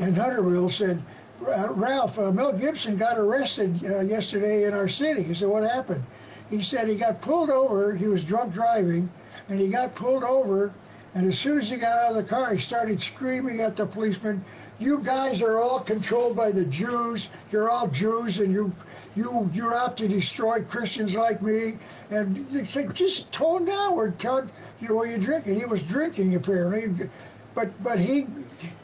And 0.00 0.16
Hunterville 0.16 0.70
said, 0.70 1.02
Ralph, 1.40 2.18
uh, 2.18 2.32
Mel 2.32 2.52
Gibson 2.52 2.96
got 2.96 3.18
arrested 3.18 3.84
uh, 3.84 4.00
yesterday 4.00 4.64
in 4.64 4.74
our 4.74 4.88
city. 4.88 5.22
He 5.22 5.34
said, 5.34 5.48
What 5.48 5.64
happened? 5.64 6.04
He 6.48 6.62
said 6.62 6.88
he 6.88 6.94
got 6.94 7.20
pulled 7.20 7.50
over. 7.50 7.94
He 7.94 8.06
was 8.06 8.22
drunk 8.22 8.52
driving, 8.52 9.10
and 9.48 9.58
he 9.58 9.68
got 9.68 9.94
pulled 9.94 10.22
over. 10.22 10.72
And 11.14 11.26
as 11.26 11.38
soon 11.38 11.58
as 11.58 11.68
he 11.68 11.76
got 11.76 11.92
out 11.92 12.16
of 12.16 12.16
the 12.16 12.22
car, 12.34 12.54
he 12.54 12.58
started 12.58 13.02
screaming 13.02 13.60
at 13.60 13.76
the 13.76 13.86
policeman, 13.86 14.42
"You 14.78 14.98
guys 15.00 15.42
are 15.42 15.58
all 15.58 15.80
controlled 15.80 16.36
by 16.36 16.50
the 16.50 16.64
Jews. 16.64 17.28
You're 17.50 17.68
all 17.68 17.86
Jews, 17.88 18.38
and 18.38 18.50
you, 18.50 18.72
you, 19.14 19.50
you're 19.52 19.74
out 19.74 19.98
to 19.98 20.08
destroy 20.08 20.62
Christians 20.62 21.14
like 21.14 21.42
me." 21.42 21.76
And 22.10 22.34
they 22.48 22.64
said, 22.64 22.94
"Just 22.94 23.30
tone 23.30 23.66
down. 23.66 23.94
We're 23.94 24.12
telling 24.12 24.50
you 24.80 24.88
know, 24.88 24.94
what 24.94 25.10
you 25.10 25.18
drinking." 25.18 25.58
He 25.60 25.66
was 25.66 25.82
drinking 25.82 26.34
apparently, 26.34 27.08
but 27.54 27.68
but 27.84 27.98
he 27.98 28.26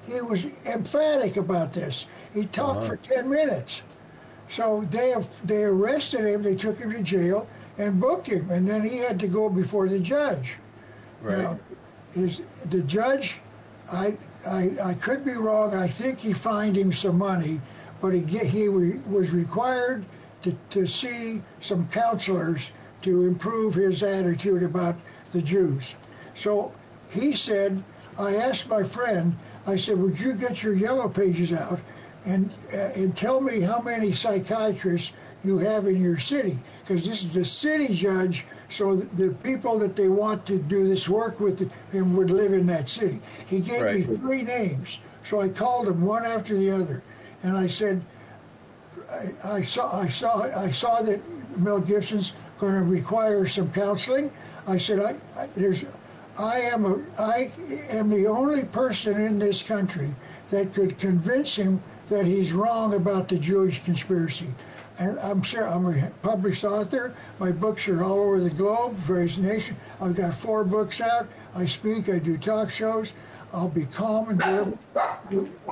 he 0.07 0.21
was 0.21 0.47
emphatic 0.67 1.39
about 1.39 1.73
this. 1.73 2.05
He 2.35 2.45
talked 2.45 2.81
Uh-huh. 2.81 2.89
for 2.89 2.97
ten 2.97 3.31
minutes. 3.31 3.81
So 4.51 4.87
they 4.91 5.15
they 5.45 5.65
arrested 5.65 6.27
him. 6.27 6.43
They 6.43 6.55
took 6.57 6.79
him 6.79 6.93
to 6.93 7.03
jail 7.03 7.49
and 7.79 7.99
booked 7.99 8.27
him, 8.27 8.51
and 8.51 8.69
then 8.69 8.85
he 8.87 8.99
had 8.99 9.19
to 9.21 9.29
go 9.29 9.49
before 9.49 9.89
the 9.89 9.99
judge. 9.99 10.57
Right. 11.23 11.39
Now, 11.39 11.59
is 12.15 12.39
the 12.67 12.83
judge? 12.83 13.41
I, 13.93 14.17
I 14.47 14.71
I 14.85 14.95
could 14.95 15.25
be 15.25 15.35
wrong. 15.35 15.75
I 15.75 15.89
think 15.89 16.19
he 16.19 16.33
fined 16.33 16.77
him 16.77 16.93
some 16.93 17.19
money, 17.19 17.61
but 18.01 18.13
he 18.15 18.21
get, 18.21 18.47
he 18.47 18.69
re, 18.69 19.01
was 19.09 19.31
required 19.31 20.05
to, 20.43 20.53
to 20.71 20.87
see 20.87 21.43
some 21.61 21.89
counselors 21.89 22.71
to 23.03 23.25
improve 23.25 23.75
his 23.75 24.03
attitude 24.03 24.63
about 24.63 24.97
the 25.33 25.43
Jews. 25.43 25.95
So 26.35 26.73
he 27.11 27.35
said, 27.35 27.83
I 28.19 28.37
asked 28.37 28.69
my 28.69 28.83
friend. 28.83 29.37
I 29.67 29.77
said, 29.77 29.99
"Would 29.99 30.19
you 30.19 30.33
get 30.35 30.63
your 30.63 30.75
yellow 30.75 31.09
pages 31.09 31.53
out 31.53 31.81
and 32.27 32.57
uh, 32.75 32.89
and 32.97 33.17
tell 33.17 33.41
me 33.41 33.61
how 33.61 33.81
many 33.81 34.13
psychiatrists 34.13 35.13
you 35.45 35.59
have 35.59 35.87
in 35.87 36.01
your 36.01 36.19
city 36.19 36.55
because 36.83 37.07
this 37.07 37.23
is 37.23 37.37
a 37.37 37.45
city 37.45 37.95
judge 37.95 38.45
so 38.69 38.97
the 38.97 39.31
people 39.45 39.79
that 39.79 39.95
they 39.95 40.09
want 40.09 40.45
to 40.45 40.59
do 40.59 40.89
this 40.89 41.09
work 41.09 41.39
with 41.39 41.71
him 41.93 42.17
would 42.17 42.31
live 42.31 42.53
in 42.53 42.67
that 42.67 42.89
city. 42.89 43.21
He 43.47 43.61
gave 43.61 43.83
me 43.83 44.03
three 44.03 44.43
names 44.43 44.99
so 45.25 45.41
i 45.41 45.49
called 45.49 45.87
them 45.87 46.01
one 46.01 46.25
after 46.25 46.57
the 46.57 46.71
other. 46.71 47.03
And 47.43 47.57
i 47.57 47.67
said 47.67 48.03
I, 49.45 49.57
I 49.57 49.63
saw 49.63 49.97
I 49.97 50.09
saw 50.09 50.43
I 50.43 50.71
saw 50.71 51.03
that 51.03 51.21
Mel 51.59 51.81
Gibson's 51.81 52.33
going 52.59 52.75
to 52.75 52.83
require 52.83 53.47
some 53.47 53.73
counseling. 53.73 54.31
I 54.67 54.77
said 54.77 54.99
I, 54.99 55.17
I 55.41 55.49
there's 55.55 55.85
I 56.39 56.61
am 56.61 56.85
a 56.85 57.01
I 57.19 57.51
am 57.91 58.11
the 58.11 58.27
only 58.27 58.65
person 58.65 59.21
in 59.21 59.39
this 59.39 59.63
country 59.63 60.09
that 60.51 60.73
could 60.73 60.99
convince 60.99 61.57
him 61.57 61.83
that 62.09 62.27
he's 62.27 62.53
wrong 62.53 62.95
about 62.95 63.29
the 63.29 63.39
Jewish 63.39 63.85
conspiracy. 63.85 64.49
And 65.01 65.19
I'm 65.21 65.43
sure 65.43 65.65
I'm 65.69 65.87
a 65.87 66.11
published 66.23 66.65
author. 66.65 67.15
My 67.39 67.53
books 67.53 67.89
are 67.89 68.03
all 68.03 68.19
over 68.19 68.41
the 68.41 68.51
globe, 68.51 68.95
various 68.95 69.39
nations. 69.39 69.79
I've 70.01 70.17
got 70.17 70.35
four 70.35 70.65
books 70.65 71.01
out. 71.01 71.29
I 71.55 71.67
speak. 71.67 72.09
I 72.09 72.19
do 72.19 72.37
talk 72.37 72.71
shows. 72.71 73.13
I'll 73.53 73.69
be 73.69 73.87
calm 73.87 74.29
and. 74.31 74.43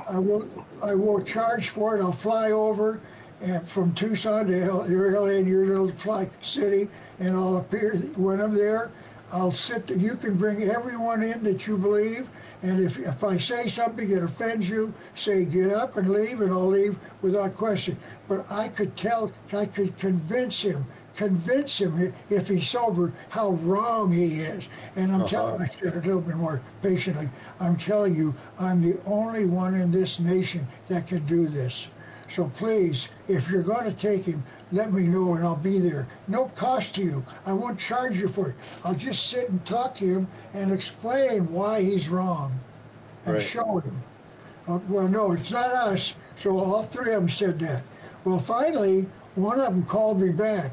I 0.09 0.19
won't. 0.19 0.49
I 0.83 0.95
won't 0.95 1.27
charge 1.27 1.69
for 1.69 1.97
it. 1.97 2.01
I'll 2.01 2.13
fly 2.13 2.51
over 2.51 3.01
and 3.41 3.67
from 3.67 3.93
Tucson 3.93 4.47
to 4.47 4.71
LA 4.71 5.25
in 5.25 5.47
your 5.47 5.65
little 5.65 5.89
fly 5.89 6.29
city, 6.41 6.89
and 7.19 7.35
I'll 7.35 7.57
appear 7.57 7.95
when 8.15 8.39
I'm 8.39 8.53
there. 8.53 8.91
I'll 9.31 9.51
sit. 9.51 9.87
There. 9.87 9.97
You 9.97 10.15
can 10.15 10.35
bring 10.35 10.61
everyone 10.63 11.21
in 11.21 11.43
that 11.43 11.67
you 11.67 11.77
believe, 11.77 12.29
and 12.63 12.79
if 12.79 12.97
if 12.97 13.23
I 13.23 13.37
say 13.37 13.67
something 13.67 14.09
that 14.09 14.23
offends 14.23 14.67
you, 14.67 14.93
say 15.15 15.45
get 15.45 15.71
up 15.71 15.97
and 15.97 16.09
leave, 16.09 16.41
and 16.41 16.51
I'll 16.51 16.67
leave 16.67 16.97
without 17.21 17.53
question. 17.53 17.97
But 18.27 18.51
I 18.51 18.69
could 18.69 18.95
tell. 18.95 19.31
I 19.53 19.65
could 19.65 19.97
convince 19.97 20.61
him. 20.61 20.85
Convince 21.15 21.79
him 21.79 22.13
if 22.29 22.47
he's 22.47 22.69
sober 22.69 23.11
how 23.29 23.51
wrong 23.63 24.11
he 24.11 24.25
is, 24.25 24.69
and 24.95 25.11
I'm 25.11 25.21
uh-huh. 25.21 25.27
telling. 25.27 25.61
I 25.61 25.65
said 25.65 25.93
a 25.93 26.01
little 26.01 26.21
bit 26.21 26.35
more 26.35 26.61
patiently. 26.81 27.27
I'm 27.59 27.75
telling 27.75 28.15
you, 28.15 28.35
I'm 28.59 28.81
the 28.81 28.99
only 29.07 29.45
one 29.45 29.73
in 29.75 29.91
this 29.91 30.19
nation 30.19 30.67
that 30.87 31.07
can 31.07 31.25
do 31.25 31.47
this. 31.47 31.87
So 32.29 32.49
please, 32.49 33.07
if 33.27 33.49
you're 33.49 33.63
going 33.63 33.85
to 33.85 33.93
take 33.95 34.23
him, 34.23 34.43
let 34.71 34.91
me 34.91 35.07
know 35.07 35.33
and 35.35 35.43
I'll 35.43 35.55
be 35.55 35.79
there. 35.79 36.07
No 36.27 36.45
cost 36.55 36.95
to 36.95 37.01
you. 37.01 37.25
I 37.45 37.53
won't 37.53 37.79
charge 37.79 38.19
you 38.19 38.27
for 38.27 38.49
it. 38.49 38.55
I'll 38.83 38.95
just 38.95 39.27
sit 39.29 39.49
and 39.49 39.63
talk 39.65 39.95
to 39.95 40.05
him 40.05 40.27
and 40.53 40.71
explain 40.71 41.51
why 41.51 41.81
he's 41.81 42.09
wrong 42.09 42.51
and 43.25 43.35
Right. 43.35 43.43
show 43.43 43.79
him. 43.79 44.01
Uh, 44.67 44.79
well, 44.89 45.07
no, 45.07 45.31
it's 45.31 45.51
not 45.51 45.71
us. 45.71 46.13
So 46.37 46.59
all 46.59 46.83
three 46.83 47.13
of 47.13 47.21
them 47.21 47.29
said 47.29 47.59
that. 47.59 47.83
Well, 48.25 48.39
finally, 48.39 49.07
one 49.35 49.59
of 49.59 49.67
them 49.73 49.83
called 49.85 50.19
me 50.19 50.31
back 50.31 50.71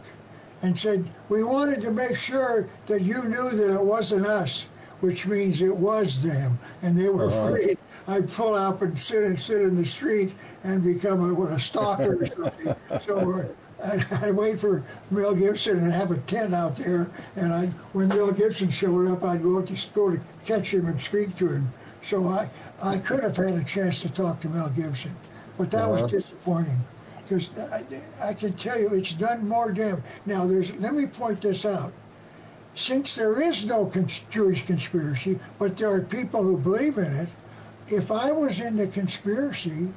and 0.63 0.79
said, 0.79 1.09
We 1.29 1.45
wanted 1.45 1.81
to 1.83 1.91
make 1.93 2.17
sure 2.17 2.67
that 2.87 3.03
you 3.03 3.23
knew 3.25 3.51
that 3.51 3.75
it 3.75 3.83
wasn't 3.83 4.27
us, 4.27 4.67
which 5.01 5.27
means 5.27 5.63
it 5.63 5.77
was 5.77 6.23
them. 6.23 6.59
And 6.83 6.97
they 6.97 7.09
were 7.09 7.27
Uh-huh. 7.27 7.49
afraid 7.53 7.79
I'd 8.07 8.29
pull 8.31 8.55
up 8.55 8.83
and 8.83 8.99
sit 8.99 9.23
and 9.25 9.39
sit 9.39 9.63
in 9.63 9.75
the 9.75 9.85
street 9.85 10.35
and 10.63 10.83
become 10.83 11.29
a, 11.29 11.35
what, 11.35 11.51
a 11.53 11.61
stalker 11.61 12.23
or 12.23 12.27
something. 12.27 12.75
so 13.07 13.33
uh, 13.33 13.45
I'd, 13.85 14.25
I'd 14.25 14.37
wait 14.37 14.61
for 14.61 14.83
Mel 15.11 15.35
Gibson 15.35 15.79
and 15.79 15.93
have 15.93 16.11
a 16.11 16.19
tent 16.19 16.55
out 16.55 16.77
there. 16.77 17.11
And 17.37 17.53
I, 17.53 17.67
when 17.93 18.09
Mel 18.09 18.31
Gibson 18.33 18.71
showed 18.71 19.09
up, 19.09 19.25
I'd 19.25 19.43
go 19.43 19.61
to, 19.63 19.91
go 19.93 20.11
to 20.11 20.21
catch 20.45 20.73
him 20.73 20.87
and 20.87 21.01
speak 21.01 21.35
to 21.37 21.49
him. 21.49 21.73
So 22.03 22.29
I, 22.29 22.49
I 22.83 22.99
could 22.99 23.21
have 23.23 23.37
had 23.37 23.55
a 23.55 23.65
chance 23.65 24.01
to 24.03 24.13
talk 24.13 24.41
to 24.41 24.49
Mel 24.49 24.69
Gibson. 24.71 25.15
But 25.59 25.71
that 25.71 25.83
Uh-huh. 25.89 26.03
was 26.03 26.11
disappointing 26.11 26.77
because 27.23 27.51
I, 27.73 28.29
I 28.31 28.35
can 28.35 28.53
tell 28.53 28.79
you 28.79 28.93
it's 28.93 29.13
done 29.15 29.49
more 29.49 29.73
damage. 29.73 30.03
Now, 30.27 30.47
there's 30.47 30.75
let 30.77 30.93
me 30.95 31.07
point 31.07 31.41
this 31.41 31.65
out. 31.65 31.93
Since 32.75 33.15
there 33.15 33.41
is 33.41 33.65
no 33.65 33.87
cons- 33.87 34.23
Jewish 34.31 34.67
conspiracy, 34.67 35.39
but 35.59 35.77
there 35.77 35.93
are 35.93 36.01
people 36.01 36.43
who 36.43 36.57
believe 36.57 36.99
in 36.99 37.13
it, 37.13 37.29
if 37.89 38.11
I 38.11 38.33
was 38.33 38.61
in 38.61 38.77
the 38.77 38.87
conspiracy, 38.87 39.93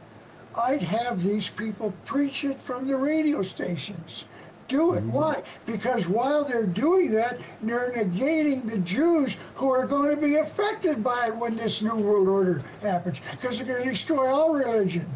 I'd 0.64 0.82
have 0.82 1.24
these 1.24 1.48
people 1.48 1.94
preach 2.06 2.44
it 2.44 2.62
from 2.62 2.88
the 2.88 2.98
radio 2.98 3.42
stations. 3.42 4.26
Do 4.68 4.96
it. 4.96 4.98
Mm-hmm. 4.98 5.12
Why? 5.12 5.42
Because 5.66 6.08
while 6.08 6.44
they're 6.44 6.66
doing 6.66 7.12
that, 7.12 7.40
they're 7.62 7.92
negating 7.92 8.70
the 8.70 8.80
Jews 8.80 9.38
who 9.56 9.72
are 9.72 9.88
going 9.88 10.14
to 10.14 10.22
be 10.22 10.36
affected 10.36 11.04
by 11.04 11.28
it 11.28 11.36
when 11.36 11.56
this 11.56 11.82
New 11.82 11.96
World 11.96 12.28
Order 12.28 12.62
happens, 12.82 13.22
because 13.32 13.58
they're 13.58 13.68
going 13.68 13.86
to 13.86 13.92
destroy 13.92 14.28
all 14.28 14.54
religion. 14.54 15.08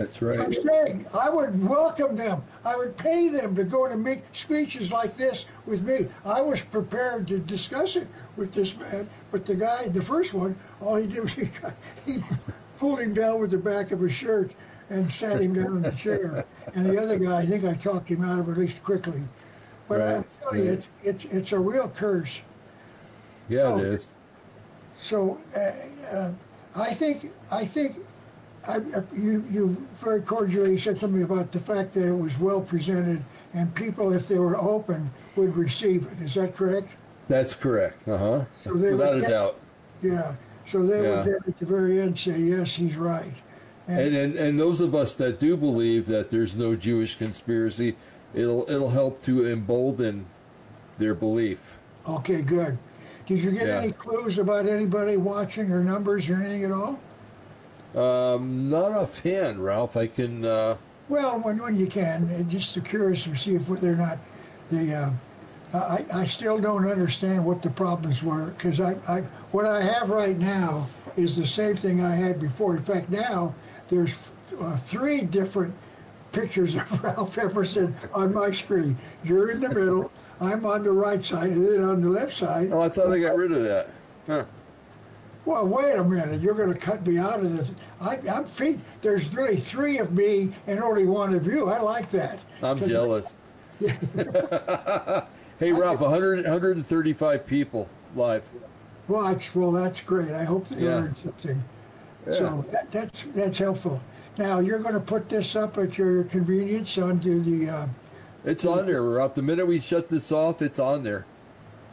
That's 0.00 0.22
right. 0.22 0.40
I'm 0.40 0.50
saying 0.50 1.04
I 1.14 1.28
would 1.28 1.62
welcome 1.68 2.16
them. 2.16 2.42
I 2.64 2.74
would 2.74 2.96
pay 2.96 3.28
them 3.28 3.54
to 3.54 3.64
go 3.64 3.86
to 3.86 3.98
make 3.98 4.22
speeches 4.32 4.90
like 4.90 5.14
this 5.14 5.44
with 5.66 5.82
me. 5.86 6.06
I 6.24 6.40
was 6.40 6.62
prepared 6.62 7.28
to 7.28 7.38
discuss 7.38 7.96
it 7.96 8.08
with 8.36 8.50
this 8.50 8.74
man, 8.78 9.06
but 9.30 9.44
the 9.44 9.54
guy, 9.54 9.88
the 9.88 10.02
first 10.02 10.32
one, 10.32 10.56
all 10.80 10.96
he 10.96 11.06
did 11.06 11.20
was 11.22 11.32
he, 11.34 11.44
got, 11.60 11.74
he 12.06 12.16
pulled 12.78 13.00
him 13.00 13.12
down 13.12 13.40
with 13.42 13.50
the 13.50 13.58
back 13.58 13.90
of 13.90 14.00
his 14.00 14.12
shirt 14.12 14.52
and 14.88 15.12
sat 15.12 15.38
him 15.42 15.52
down 15.52 15.76
in 15.76 15.82
the 15.82 15.92
chair. 15.92 16.46
And 16.74 16.86
the 16.86 16.98
other 16.98 17.18
guy, 17.18 17.40
I 17.40 17.44
think 17.44 17.64
I 17.64 17.74
talked 17.74 18.08
him 18.08 18.24
out 18.24 18.38
of 18.40 18.48
it 18.48 18.52
at 18.52 18.56
least 18.56 18.82
quickly. 18.82 19.20
But 19.86 20.00
I'm 20.00 20.14
Right, 20.14 20.24
telling 20.40 20.64
you, 20.64 20.72
it's, 20.72 20.88
it's, 21.04 21.24
it's 21.26 21.52
a 21.52 21.58
real 21.58 21.90
curse. 21.90 22.40
Yeah, 23.50 23.64
Oh. 23.64 23.78
it 23.80 23.84
is. 23.84 24.14
So 24.98 25.36
uh, 25.54 26.16
uh, 26.16 26.30
I 26.78 26.94
think 26.94 27.32
I 27.52 27.64
think 27.64 27.96
I, 28.68 28.78
you 29.14 29.42
you 29.50 29.86
very 29.96 30.20
cordially 30.20 30.78
said 30.78 30.98
something 30.98 31.22
about 31.22 31.50
the 31.50 31.60
fact 31.60 31.94
that 31.94 32.06
it 32.08 32.12
was 32.16 32.38
well 32.38 32.60
presented 32.60 33.24
and 33.54 33.74
people, 33.74 34.12
if 34.12 34.28
they 34.28 34.38
were 34.38 34.56
open, 34.56 35.10
would 35.36 35.56
receive 35.56 36.06
it. 36.06 36.20
Is 36.20 36.34
that 36.34 36.54
correct? 36.54 36.88
That's 37.28 37.54
correct. 37.54 38.06
Uh 38.06 38.18
huh. 38.18 38.44
So 38.62 38.74
they 38.74 38.92
Without 38.92 39.16
a 39.16 39.20
get- 39.22 39.30
doubt. 39.30 39.56
Yeah. 40.02 40.34
So 40.66 40.82
they 40.82 41.02
Yeah. 41.02 41.16
would 41.16 41.26
then 41.26 41.38
at 41.48 41.58
the 41.58 41.66
very 41.66 42.00
end 42.00 42.18
say, 42.18 42.38
yes, 42.38 42.74
he's 42.74 42.96
right. 42.96 43.32
And, 43.88 44.14
and 44.14 44.36
and 44.36 44.60
those 44.60 44.80
of 44.80 44.94
us 44.94 45.14
that 45.14 45.38
do 45.38 45.56
believe 45.56 46.06
that 46.06 46.28
there's 46.30 46.54
no 46.54 46.76
Jewish 46.76 47.16
conspiracy, 47.16 47.96
it'll 48.34 48.70
it'll 48.70 48.90
help 48.90 49.22
to 49.22 49.50
embolden 49.50 50.26
their 50.98 51.14
belief. 51.14 51.78
Okay, 52.06 52.42
good. 52.42 52.78
Did 53.26 53.42
you 53.42 53.50
get 53.52 53.66
Yeah. 53.68 53.78
any 53.78 53.92
clues 53.92 54.38
about 54.38 54.66
anybody 54.66 55.16
watching 55.16 55.72
or 55.72 55.82
numbers 55.82 56.28
or 56.28 56.34
anything 56.34 56.64
at 56.64 56.72
all? 56.72 57.00
Um, 57.94 58.68
not 58.68 58.92
offhand, 58.92 59.64
Ralph. 59.64 59.96
I 59.96 60.06
can. 60.06 60.44
Uh, 60.44 60.76
Well, 61.08 61.40
when, 61.40 61.58
when 61.58 61.76
you 61.76 61.86
can, 61.86 62.28
and 62.30 62.48
just 62.48 62.82
curious 62.84 63.24
to 63.24 63.34
see 63.34 63.56
if 63.56 63.68
whether 63.68 63.92
or 63.92 63.96
not 63.96 64.18
the 64.70 64.94
uh, 64.94 65.10
I, 65.72 66.04
I 66.14 66.26
still 66.26 66.58
don't 66.58 66.86
understand 66.86 67.44
what 67.44 67.62
the 67.62 67.70
problems 67.70 68.22
were 68.22 68.50
because 68.52 68.80
I, 68.80 68.94
I 69.08 69.20
what 69.52 69.66
I 69.66 69.80
have 69.80 70.10
right 70.10 70.36
now 70.36 70.86
is 71.16 71.36
the 71.36 71.46
same 71.46 71.76
thing 71.76 72.02
I 72.02 72.14
had 72.14 72.40
before. 72.40 72.76
In 72.76 72.82
fact, 72.82 73.10
now 73.10 73.54
there's 73.88 74.30
uh, 74.60 74.76
three 74.78 75.22
different 75.22 75.74
pictures 76.32 76.74
of 76.76 77.04
Ralph 77.04 77.36
Epperson 77.36 77.94
on 78.14 78.34
my 78.34 78.50
screen. 78.50 78.96
You're 79.24 79.50
in 79.50 79.60
the 79.60 79.68
middle. 79.68 80.10
I'm 80.40 80.64
on 80.64 80.82
the 80.82 80.92
right 80.92 81.24
side, 81.24 81.50
and 81.50 81.66
then 81.66 81.84
on 81.84 82.00
the 82.00 82.08
left 82.08 82.32
side. 82.32 82.70
Oh, 82.72 82.80
I 82.80 82.88
thought 82.88 83.12
I 83.12 83.18
got 83.18 83.36
rid 83.36 83.52
of 83.52 83.62
that. 83.62 83.90
Huh. 84.26 84.44
Well, 85.46 85.66
wait 85.66 85.94
a 85.96 86.04
minute. 86.04 86.40
You're 86.40 86.54
going 86.54 86.72
to 86.72 86.78
cut 86.78 87.06
me 87.06 87.18
out 87.18 87.40
of 87.40 87.56
this. 87.56 87.74
I, 88.00 88.18
I'm 88.30 88.44
fe- 88.44 88.78
There's 89.00 89.34
really 89.34 89.56
three 89.56 89.98
of 89.98 90.12
me 90.12 90.52
and 90.66 90.80
only 90.80 91.06
one 91.06 91.34
of 91.34 91.46
you. 91.46 91.68
I 91.68 91.80
like 91.80 92.10
that. 92.10 92.44
I'm 92.62 92.76
jealous. 92.78 93.36
hey, 95.58 95.72
Ralph, 95.72 96.00
100, 96.00 96.44
135 96.44 97.46
people 97.46 97.88
live. 98.14 98.44
Well, 99.08 99.22
that's, 99.22 99.54
well, 99.54 99.72
that's 99.72 100.00
great. 100.02 100.30
I 100.32 100.44
hope 100.44 100.66
they 100.68 100.84
Yeah. 100.84 100.96
learned 100.96 101.16
something. 101.22 101.64
Yeah. 102.26 102.32
So 102.34 102.64
that, 102.70 102.90
that's 102.92 103.24
that's 103.34 103.56
helpful. 103.58 104.00
Now 104.38 104.58
you're 104.60 104.78
going 104.78 104.94
to 104.94 105.00
put 105.00 105.28
this 105.30 105.56
up 105.56 105.78
at 105.78 105.96
your 105.96 106.24
convenience 106.24 106.98
onto 106.98 107.40
the. 107.40 107.70
Uh, 107.72 107.86
It's 108.44 108.64
on 108.66 108.86
there, 108.86 109.02
Ralph. 109.02 109.34
The 109.34 109.42
minute 109.42 109.66
we 109.66 109.80
shut 109.80 110.08
this 110.08 110.30
off, 110.30 110.60
it's 110.60 110.78
on 110.78 111.02
there. 111.02 111.24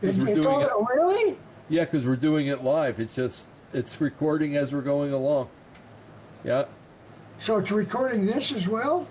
it- 0.01 0.17
it's 0.17 0.45
all, 0.45 0.61
it. 0.61 0.69
really? 0.95 1.37
Yeah, 1.69 1.83
because 1.85 2.05
we're 2.07 2.15
doing 2.15 2.47
it 2.47 2.63
live. 2.63 2.99
It's 2.99 3.15
just 3.15 3.49
it's 3.73 3.99
recording 3.99 4.55
as 4.55 4.73
we're 4.73 4.81
going 4.81 5.11
along. 5.11 5.49
Yeah, 6.43 6.65
So 7.39 7.57
it's 7.57 7.71
recording 7.71 8.25
this 8.25 8.53
as 8.53 8.67
well? 8.67 9.07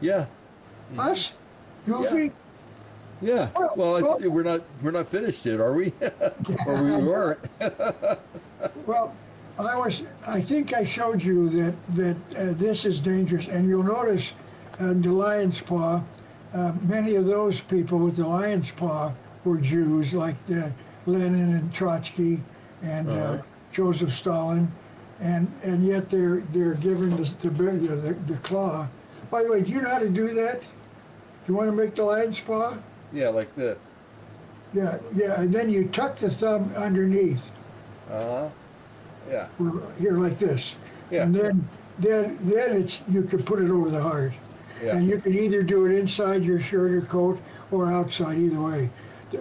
yeah, 0.00 0.26
Us? 0.98 1.32
Goofy? 1.84 2.32
yeah. 3.20 3.50
Well, 3.54 3.72
Well, 3.76 4.02
well- 4.18 4.30
we're 4.30 4.42
not 4.42 4.62
we're 4.82 4.90
not 4.92 5.08
finished 5.08 5.44
yet, 5.44 5.60
are 5.60 5.74
we? 5.74 5.92
or 6.66 6.82
we 6.82 6.96
weren't. 7.04 7.38
Well, 8.86 9.14
I 9.58 9.76
was. 9.76 10.02
I 10.28 10.40
think 10.40 10.72
I 10.74 10.84
showed 10.84 11.22
you 11.22 11.48
that 11.50 11.74
that 11.90 12.16
uh, 12.38 12.54
this 12.56 12.84
is 12.84 12.98
dangerous, 13.00 13.46
and 13.48 13.68
you'll 13.68 13.82
notice 13.84 14.32
uh, 14.80 14.94
the 14.94 15.10
lion's 15.12 15.60
paw. 15.60 16.02
Uh, 16.54 16.72
many 16.82 17.16
of 17.16 17.26
those 17.26 17.60
people 17.60 17.98
with 17.98 18.16
the 18.16 18.26
lion's 18.26 18.70
paw 18.70 19.12
were 19.44 19.60
Jews, 19.60 20.12
like 20.14 20.38
the 20.46 20.72
Lenin 21.06 21.54
and 21.54 21.72
Trotsky 21.72 22.42
and 22.82 23.08
uh 23.08 23.12
Uh-huh. 23.12 23.42
Joseph 23.72 24.12
Stalin, 24.12 24.70
and 25.20 25.50
and 25.64 25.84
yet 25.84 26.08
they're 26.08 26.40
they're 26.52 26.74
given 26.74 27.10
the 27.10 27.24
the, 27.40 27.50
the 27.50 28.12
the 28.26 28.36
claw. 28.38 28.88
By 29.30 29.42
the 29.42 29.50
way, 29.50 29.62
do 29.62 29.72
you 29.72 29.82
know 29.82 29.90
how 29.90 29.98
to 29.98 30.08
do 30.08 30.32
that? 30.34 30.60
Do 30.60 31.52
you 31.52 31.54
want 31.54 31.68
to 31.70 31.76
make 31.76 31.94
the 31.94 32.04
lion's 32.04 32.40
paw? 32.40 32.76
yeah, 33.12 33.28
like 33.28 33.54
this. 33.56 33.78
Yeah, 34.72 34.98
yeah, 35.14 35.40
and 35.40 35.52
then 35.52 35.70
you 35.70 35.86
tuck 35.88 36.16
the 36.16 36.30
thumb 36.30 36.70
underneath. 36.76 37.50
Uh 38.10 38.24
huh. 38.24 38.48
Yeah. 39.30 39.48
here 39.98 40.18
like 40.18 40.38
this. 40.38 40.74
Yeah. 41.10 41.22
And 41.24 41.34
then 41.34 41.68
then 41.98 42.36
then 42.40 42.76
it's 42.76 43.00
you 43.08 43.22
can 43.22 43.42
put 43.42 43.60
it 43.62 43.70
over 43.70 43.90
the 43.90 44.02
heart. 44.02 44.32
Yeah. 44.82 44.96
And 44.96 45.08
you 45.08 45.18
can 45.18 45.34
either 45.34 45.62
do 45.62 45.86
it 45.86 45.92
inside 45.98 46.42
your 46.44 46.60
shirt 46.60 46.92
or 46.92 47.00
coat 47.02 47.40
or 47.70 47.86
outside, 47.92 48.38
either 48.38 48.60
way. 48.60 48.90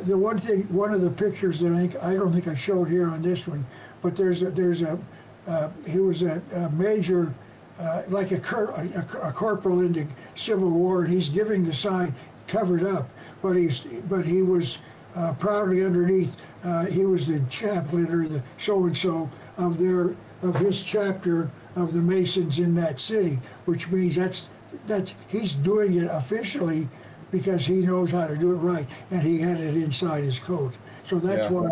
The, 0.02 0.18
one 0.18 0.38
thing, 0.38 0.62
one 0.74 0.94
of 0.94 1.02
the 1.02 1.10
pictures 1.10 1.60
that 1.60 1.74
I, 1.74 1.88
think, 1.88 2.04
I 2.04 2.14
don't 2.14 2.34
think 2.34 2.48
I 2.48 2.56
showed 2.56 2.90
here 2.90 3.08
on 3.08 3.22
this 3.22 3.48
one, 3.48 3.66
but 4.02 4.16
there's 4.16 4.42
a, 4.42 4.52
there's 4.52 4.82
a, 4.82 5.00
uh, 5.48 5.70
he 5.88 6.00
was 6.00 6.22
a, 6.22 6.42
a 6.56 6.70
major, 6.72 7.34
uh, 7.80 8.04
like 8.10 8.32
a, 8.32 8.40
cor- 8.40 8.72
a, 8.72 9.28
a 9.28 9.32
corporal 9.32 9.82
in 9.82 9.94
the 9.94 10.08
Civil 10.36 10.70
War, 10.70 11.04
and 11.04 11.14
he's 11.14 11.30
giving 11.30 11.64
the 11.64 11.74
sign 11.74 12.14
covered 12.48 12.84
up, 12.84 13.10
but 13.42 13.54
he's, 13.54 13.82
but 14.10 14.26
he 14.26 14.42
was 14.42 14.80
uh, 15.16 15.34
proudly 15.34 15.86
underneath, 15.86 16.42
uh, 16.64 16.86
he 16.86 17.06
was 17.06 17.28
the 17.28 17.40
chaplain 17.50 18.10
or 18.12 18.28
the 18.28 18.42
so-and-so 18.58 19.30
of 19.58 19.78
their, 19.78 20.16
of 20.42 20.56
his 20.56 20.82
chapter 20.82 21.52
of 21.76 21.94
the 21.94 22.02
Masons 22.02 22.60
in 22.60 22.76
that 22.76 23.00
city, 23.00 23.40
which 23.66 23.90
means 23.90 24.16
that's 24.16 24.48
that's 24.88 25.14
he's 25.28 25.54
doing 25.56 25.94
it 25.96 26.08
officially 26.12 26.88
because 27.34 27.66
he 27.66 27.82
knows 27.82 28.12
how 28.12 28.28
to 28.28 28.38
do 28.38 28.54
it 28.54 28.58
right, 28.58 28.86
and 29.10 29.22
he 29.24 29.40
had 29.40 29.60
it 29.60 29.76
inside 29.76 30.24
his 30.24 30.38
coat. 30.40 30.72
So 31.08 31.18
that's 31.18 31.50
Yeah. 31.50 31.60
why 31.60 31.72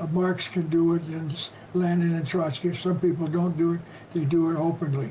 uh, 0.00 0.06
Marx 0.08 0.48
can 0.48 0.68
do 0.68 0.94
it, 0.94 1.02
and 1.04 1.48
Lenin 1.72 2.12
and 2.14 2.26
Trotsky. 2.26 2.74
Some 2.74 2.98
people 2.98 3.28
don't 3.28 3.56
do 3.56 3.74
it; 3.74 3.80
they 4.12 4.24
do 4.24 4.50
it 4.50 4.56
openly. 4.58 5.08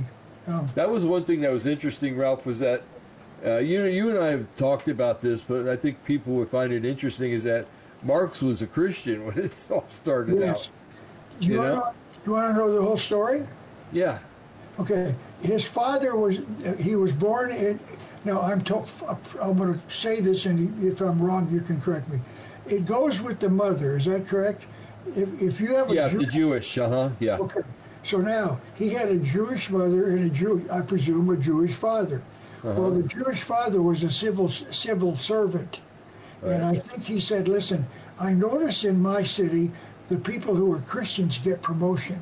Um, 0.48 0.70
That 0.76 0.90
was 0.92 1.04
one 1.06 1.24
thing 1.24 1.40
that 1.42 1.52
was 1.52 1.66
interesting, 1.66 2.18
Ralph, 2.18 2.46
was 2.46 2.60
that 2.60 2.84
uh, 3.44 3.58
you 3.58 3.86
you 3.86 4.10
and 4.10 4.20
I 4.20 4.28
have 4.28 4.54
talked 4.58 4.90
about 4.90 5.22
this, 5.22 5.42
but 5.44 5.68
I 5.70 5.78
think 5.78 6.04
people 6.04 6.34
would 6.34 6.50
find 6.50 6.74
it 6.74 6.84
interesting 6.86 7.32
is 7.32 7.44
that 7.46 7.66
Marx 8.04 8.42
was 8.42 8.62
a 8.62 8.68
Christian 8.68 9.26
when 9.26 9.40
it 9.40 9.68
all 9.72 9.86
started 9.88 10.40
yes. 10.40 10.50
out. 10.50 10.68
You, 11.40 11.54
You 11.54 11.60
want 11.60 11.74
to 11.74 12.20
you 12.26 12.32
want 12.34 12.48
to 12.50 12.54
know 12.54 12.72
the 12.72 12.82
whole 12.82 12.98
story? 12.98 13.48
Yeah. 13.94 14.20
Okay, 14.78 15.16
his 15.42 15.64
father 15.64 16.18
was 16.18 16.40
he 16.82 16.98
was 16.98 17.14
born 17.14 17.50
in. 17.52 17.80
Now 18.26 18.42
I'm 18.42 18.64
I'm 19.42 19.56
going 19.58 19.74
to 19.74 19.80
say 19.88 20.20
this, 20.20 20.48
and 20.48 20.84
if 20.84 21.00
I'm 21.00 21.22
wrong, 21.22 21.48
you 21.52 21.62
can 21.62 21.80
correct 21.80 22.10
me. 22.10 22.20
It 22.66 22.86
goes 22.86 23.22
with 23.22 23.40
the 23.40 23.50
mother. 23.50 23.96
Is 23.96 24.06
that 24.06 24.28
correct? 24.28 24.66
If, 25.08 25.42
if 25.42 25.62
you 25.62 25.76
have 25.76 25.92
a 25.92 25.94
Yeah, 25.94 26.10
Jew- 26.10 26.18
the 26.18 26.26
Jewish, 26.26 26.78
uh 26.80 26.90
huh. 26.90 27.10
Yeah. 27.20 27.38
Okay. 27.38 27.62
So 28.04 28.18
now 28.18 28.60
he 28.76 28.90
had 28.90 29.10
a 29.10 29.18
Jewish 29.18 29.70
mother 29.70 30.10
and 30.10 30.26
a 30.26 30.30
Jew, 30.30 30.64
I 30.72 30.82
presume, 30.82 31.30
a 31.30 31.38
Jewish 31.38 31.74
father. 31.74 32.22
Well, 32.64 32.90
the 32.90 33.04
Jewish 33.04 33.44
father 33.44 33.84
was 33.84 34.02
a 34.02 34.10
civil 34.10 34.50
civil 34.50 35.16
servant, 35.16 35.82
and 36.42 36.66
I 36.66 36.74
think 36.74 37.04
he 37.04 37.20
said, 37.20 37.48
"Listen, 37.48 37.86
I 38.20 38.34
notice 38.34 38.86
in 38.86 39.00
my 39.00 39.24
city 39.24 39.72
the 40.08 40.18
people 40.18 40.56
who 40.56 40.74
are 40.74 40.80
Christians 40.80 41.38
get 41.38 41.62
promotion, 41.62 42.20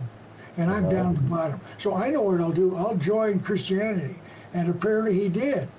and 0.58 0.70
I'm 0.70 0.90
down 0.90 1.16
the 1.16 1.22
bottom. 1.22 1.62
So 1.78 1.96
I 1.96 2.10
know 2.10 2.24
what 2.24 2.42
I'll 2.42 2.52
do. 2.52 2.76
I'll 2.76 2.98
join 2.98 3.40
Christianity." 3.40 4.16
And 4.54 4.70
apparently 4.70 5.14
he 5.14 5.30
did. 5.30 5.70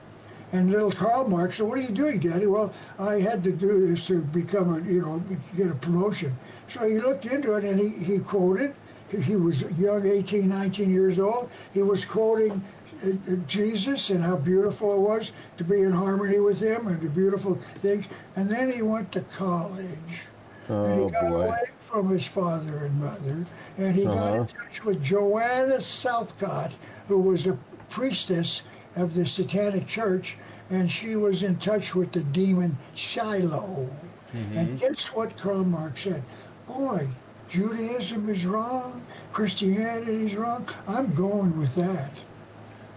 And 0.55 0.71
little 0.71 0.93
Karl 0.93 1.27
Marx 1.29 1.57
said, 1.57 1.67
"What 1.67 1.79
are 1.79 1.83
you 1.83 1.89
doing, 1.89 2.21
Daddy?" 2.21 2.47
Well, 2.47 2.73
I 2.99 3.15
had 3.21 3.43
to 3.43 3.51
do 3.53 3.87
this 3.89 4.07
to 4.07 4.23
become 4.23 4.73
a, 4.73 4.81
you 4.91 5.03
know, 5.03 5.21
get 5.57 5.69
a 5.71 5.75
promotion. 5.75 6.33
So 6.69 6.87
he 6.89 7.01
looked 7.01 7.27
into 7.27 7.55
it 7.57 7.65
and 7.65 7.81
he, 7.81 7.89
he 7.89 8.21
quoted. 8.21 8.73
He, 9.11 9.21
he 9.21 9.37
was 9.37 9.63
young, 9.81 10.07
18, 10.07 10.49
19 10.49 10.93
years 10.93 11.19
old. 11.19 11.51
He 11.73 11.83
was 11.83 12.05
quoting 12.05 12.63
uh, 13.05 13.11
uh, 13.33 13.37
Jesus 13.49 14.11
and 14.11 14.23
how 14.23 14.37
beautiful 14.37 14.95
it 14.95 15.01
was 15.01 15.33
to 15.57 15.65
be 15.65 15.83
in 15.83 15.91
harmony 15.91 16.39
with 16.39 16.61
him 16.61 16.87
and 16.87 17.01
the 17.03 17.11
beautiful 17.11 17.57
things. 17.83 18.07
And 18.37 18.49
then 18.49 18.71
he 18.71 18.83
went 18.83 19.11
to 19.13 19.23
college. 19.23 20.29
and 20.69 20.95
Oh 20.95 20.97
he 21.07 21.11
got 21.11 21.31
boy. 21.31 21.47
away 21.49 21.63
from 21.91 22.09
his 22.11 22.27
father 22.27 22.87
and 22.87 23.01
mother, 23.01 23.45
and 23.77 23.97
he 23.97 24.05
got 24.05 24.33
Uh-huh. 24.33 24.35
in 24.35 24.47
touch 24.47 24.85
with 24.85 25.03
Joanna 25.03 25.81
Southcott, 25.81 26.73
who 27.09 27.19
was 27.21 27.47
a 27.49 27.59
priestess 27.91 28.63
of 28.97 29.15
the 29.15 29.27
Satanic 29.27 29.87
Church, 29.87 30.37
and 30.71 30.91
she 30.91 31.17
was 31.17 31.43
in 31.43 31.57
touch 31.57 31.95
with 31.95 32.13
the 32.13 32.21
demon 32.21 32.77
Shiloh. 32.95 33.89
Mm-hmm. 34.33 34.59
And 34.59 34.81
guess 34.81 35.07
what 35.07 35.37
Karl 35.37 35.65
Marx 35.65 36.03
said? 36.03 36.23
Boy, 36.67 37.07
Judaism 37.49 38.29
is 38.29 38.47
wrong, 38.47 39.05
Christianity 39.31 40.27
is 40.27 40.35
wrong. 40.35 40.69
I'm 40.89 41.13
going 41.15 41.57
with 41.59 41.75
that. 41.75 42.11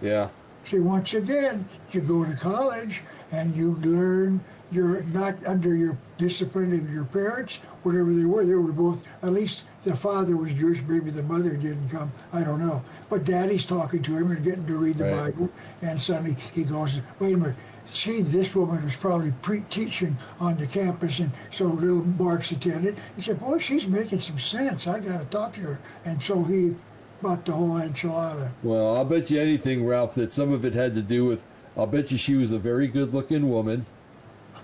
Yeah. 0.00 0.28
See, 0.64 0.80
once 0.80 1.14
again, 1.14 1.68
you 1.92 2.00
go 2.00 2.24
to 2.24 2.36
college 2.36 3.02
and 3.32 3.54
you 3.54 3.72
learn 3.76 4.40
you're 4.70 5.02
not 5.04 5.34
under 5.46 5.74
your 5.74 5.96
discipline 6.18 6.72
of 6.72 6.92
your 6.92 7.04
parents, 7.04 7.56
whatever 7.84 8.12
they 8.12 8.24
were. 8.24 8.44
They 8.44 8.54
were 8.54 8.72
both, 8.72 9.06
at 9.22 9.32
least 9.32 9.62
the 9.84 9.94
father 9.94 10.36
was 10.36 10.52
Jewish, 10.52 10.82
maybe 10.88 11.10
the 11.10 11.22
mother 11.22 11.56
didn't 11.56 11.88
come, 11.88 12.12
I 12.32 12.42
don't 12.42 12.60
know. 12.60 12.82
But 13.08 13.24
daddy's 13.24 13.64
talking 13.64 14.02
to 14.02 14.16
him 14.16 14.30
and 14.30 14.42
getting 14.44 14.66
to 14.66 14.76
read 14.76 14.96
the 14.98 15.04
Right. 15.04 15.32
Bible, 15.32 15.48
and 15.82 16.00
suddenly 16.00 16.36
he 16.52 16.64
goes, 16.64 17.00
wait 17.18 17.34
a 17.34 17.36
minute, 17.36 17.56
she, 17.92 18.22
this 18.22 18.54
woman 18.54 18.84
was 18.84 18.96
probably 18.96 19.32
pre 19.42 19.60
teaching 19.70 20.16
on 20.40 20.56
the 20.56 20.66
campus, 20.66 21.20
and 21.20 21.30
so 21.50 21.64
little 21.64 22.04
Marx 22.04 22.50
attended. 22.50 22.96
He 23.16 23.22
said, 23.22 23.38
boy, 23.38 23.58
she's 23.58 23.86
making 23.86 24.20
some 24.20 24.38
sense. 24.38 24.86
I 24.86 25.00
got 25.00 25.20
to 25.20 25.26
talk 25.26 25.52
to 25.54 25.60
her. 25.62 25.80
And 26.04 26.22
so 26.22 26.42
he 26.42 26.74
bought 27.22 27.44
the 27.46 27.52
whole 27.52 27.70
enchilada. 27.80 28.52
Well, 28.62 28.96
I'll 28.96 29.04
bet 29.04 29.30
you 29.30 29.40
anything, 29.40 29.86
Ralph, 29.86 30.14
that 30.16 30.32
some 30.32 30.52
of 30.52 30.64
it 30.64 30.74
had 30.74 30.94
to 30.96 31.02
do 31.02 31.24
with. 31.24 31.42
I'll 31.76 31.86
bet 31.86 32.10
you 32.10 32.18
she 32.18 32.34
was 32.34 32.52
a 32.52 32.58
very 32.58 32.88
good-looking 32.88 33.48
woman, 33.48 33.86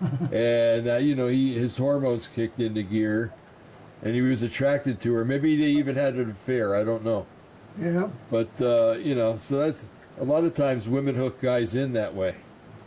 and 0.32 0.88
uh, 0.88 0.96
you 0.96 1.14
know 1.14 1.28
he 1.28 1.54
his 1.54 1.76
hormones 1.76 2.26
kicked 2.26 2.58
into 2.58 2.82
gear, 2.82 3.32
and 4.02 4.14
he 4.14 4.20
was 4.20 4.42
attracted 4.42 5.00
to 5.00 5.14
her. 5.14 5.24
Maybe 5.24 5.56
they 5.56 5.64
even 5.64 5.94
had 5.96 6.14
an 6.14 6.30
affair. 6.30 6.74
I 6.74 6.84
don't 6.84 7.04
know, 7.04 7.26
Yeah, 7.78 8.08
but 8.30 8.48
uh, 8.60 8.96
you 8.98 9.14
know, 9.14 9.36
so 9.36 9.58
that's 9.58 9.88
a 10.18 10.24
lot 10.24 10.44
of 10.44 10.54
times 10.54 10.88
women 10.88 11.14
hook 11.14 11.40
guys 11.40 11.74
in 11.74 11.92
that 11.94 12.14
way, 12.14 12.36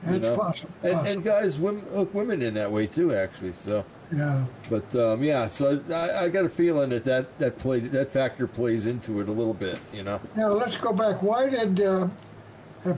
that's 0.04 0.14
you 0.16 0.20
know, 0.22 0.38
possible. 0.38 0.70
and, 0.84 0.94
possible. 0.94 1.12
and 1.12 1.24
guys 1.24 1.60
women 1.60 1.86
hook 1.94 2.14
women 2.14 2.42
in 2.42 2.54
that 2.54 2.72
way 2.72 2.88
too, 2.88 3.14
actually. 3.16 3.54
So, 3.54 3.84
yeah. 4.16 4.46
but 4.70 4.96
um, 4.96 5.24
yeah, 5.24 5.48
so 5.48 5.82
I, 5.92 6.26
I 6.26 6.30
got 6.30 6.46
a 6.46 6.50
feeling 6.50 6.90
that 6.90 7.04
that 7.06 7.38
that 7.40 7.58
played 7.58 7.92
that 7.92 8.12
factor 8.12 8.48
plays 8.48 8.86
into 8.86 9.20
it 9.22 9.28
a 9.28 9.34
little 9.34 9.54
bit, 9.54 9.80
you 9.94 10.04
know. 10.04 10.22
Now 10.36 10.50
let's 10.50 10.78
go 10.78 10.94
back. 10.94 11.24
Why 11.24 11.50
did 11.50 11.82
uh, 11.82 12.08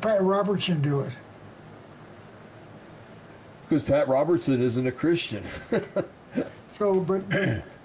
Pat 0.01 0.21
Robertson 0.21 0.81
do 0.81 0.99
it? 1.01 1.11
Because 3.63 3.83
Pat 3.83 4.07
Robertson 4.07 4.61
isn't 4.63 4.87
a 4.87 4.91
Christian. 4.91 5.43
So, 6.79 7.01
but 7.01 7.21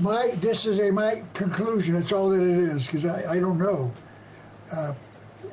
my 0.00 0.28
this 0.38 0.66
is 0.66 0.78
a 0.80 0.90
my 0.92 1.22
conclusion. 1.34 1.94
That's 1.94 2.12
all 2.12 2.28
that 2.30 2.40
it 2.42 2.58
is 2.58 2.86
because 2.86 3.04
I, 3.04 3.34
I 3.34 3.40
don't 3.40 3.58
know. 3.58 3.92
Uh, 4.74 4.92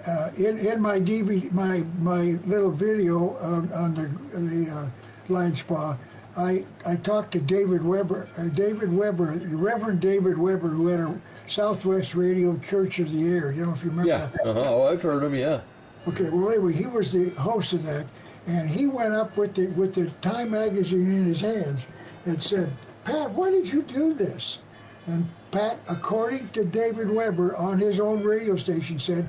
uh, 0.08 0.30
in 0.38 0.58
in 0.60 0.82
my 0.82 1.00
DVD, 1.00 1.52
my 1.52 1.84
my 2.00 2.38
little 2.46 2.72
video 2.72 3.32
on, 3.38 3.72
on 3.74 3.94
the 3.94 4.08
the 4.38 4.72
uh, 4.72 4.90
Lion's 5.34 5.62
Paw, 5.62 5.98
I 6.38 6.64
I 6.88 6.96
talked 6.96 7.32
to 7.34 7.42
David 7.42 7.84
Webber, 7.84 8.28
uh, 8.40 8.48
David 8.50 8.94
Webber, 8.94 9.40
Reverend 9.50 10.00
David 10.00 10.38
Webber, 10.38 10.70
who 10.70 10.88
had 10.88 11.00
a 11.02 11.22
Southwest 11.48 12.16
Radio 12.16 12.58
Church 12.60 13.00
of 13.00 13.12
the 13.12 13.28
Air. 13.28 13.52
You 13.52 13.66
know 13.66 13.74
if 13.74 13.84
you 13.84 13.90
remember 13.90 14.10
Yeah. 14.10 14.28
that. 14.28 14.48
Uh-huh. 14.48 14.62
Oh, 14.66 14.84
I've 14.92 15.02
heard 15.02 15.24
him. 15.24 15.36
Yeah. 15.36 15.62
Okay, 16.08 16.30
well 16.30 16.50
anyway, 16.50 16.74
he 16.74 16.88
was 16.88 17.12
the 17.12 17.30
host 17.40 17.74
of 17.74 17.84
that, 17.84 18.06
and 18.48 18.70
he 18.70 18.88
went 18.88 19.14
up 19.14 19.36
with 19.38 19.54
the 19.56 19.68
with 19.72 19.94
the 19.94 20.10
Time 20.22 20.52
magazine 20.52 21.12
in 21.12 21.26
his 21.26 21.42
hands 21.42 21.86
and 22.26 22.42
said, 22.42 22.72
"Pat, 23.04 23.32
why 23.32 23.52
did 23.52 23.72
you 23.72 23.82
do 23.82 24.14
this?" 24.14 24.60
And 25.08 25.28
Pat, 25.52 25.80
according 25.90 26.48
to 26.50 26.64
David 26.64 27.10
Webber 27.10 27.56
on 27.58 27.80
his 27.80 28.00
own 28.00 28.24
radio 28.24 28.56
station, 28.56 29.00
said, 29.00 29.28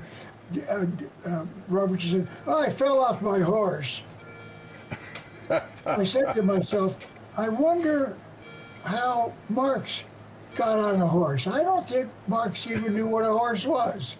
uh, 0.69 0.85
uh, 1.27 1.45
"Robertson 1.67 2.27
said, 2.27 2.27
oh, 2.47 2.61
I 2.61 2.69
fell 2.69 2.99
off 2.99 3.21
my 3.21 3.39
horse." 3.39 4.03
I 5.85 6.03
said 6.03 6.33
to 6.35 6.43
myself, 6.43 6.97
"I 7.37 7.49
wonder 7.49 8.15
how 8.85 9.33
Marx." 9.49 10.03
Got 10.55 10.77
on 10.77 11.01
a 11.01 11.07
horse. 11.07 11.47
I 11.47 11.63
don't 11.63 11.83
think 11.83 12.07
Marx 12.27 12.67
even 12.67 12.93
knew 12.93 13.07
what 13.07 13.25
a 13.25 13.31
horse 13.31 13.65
was. 13.65 14.15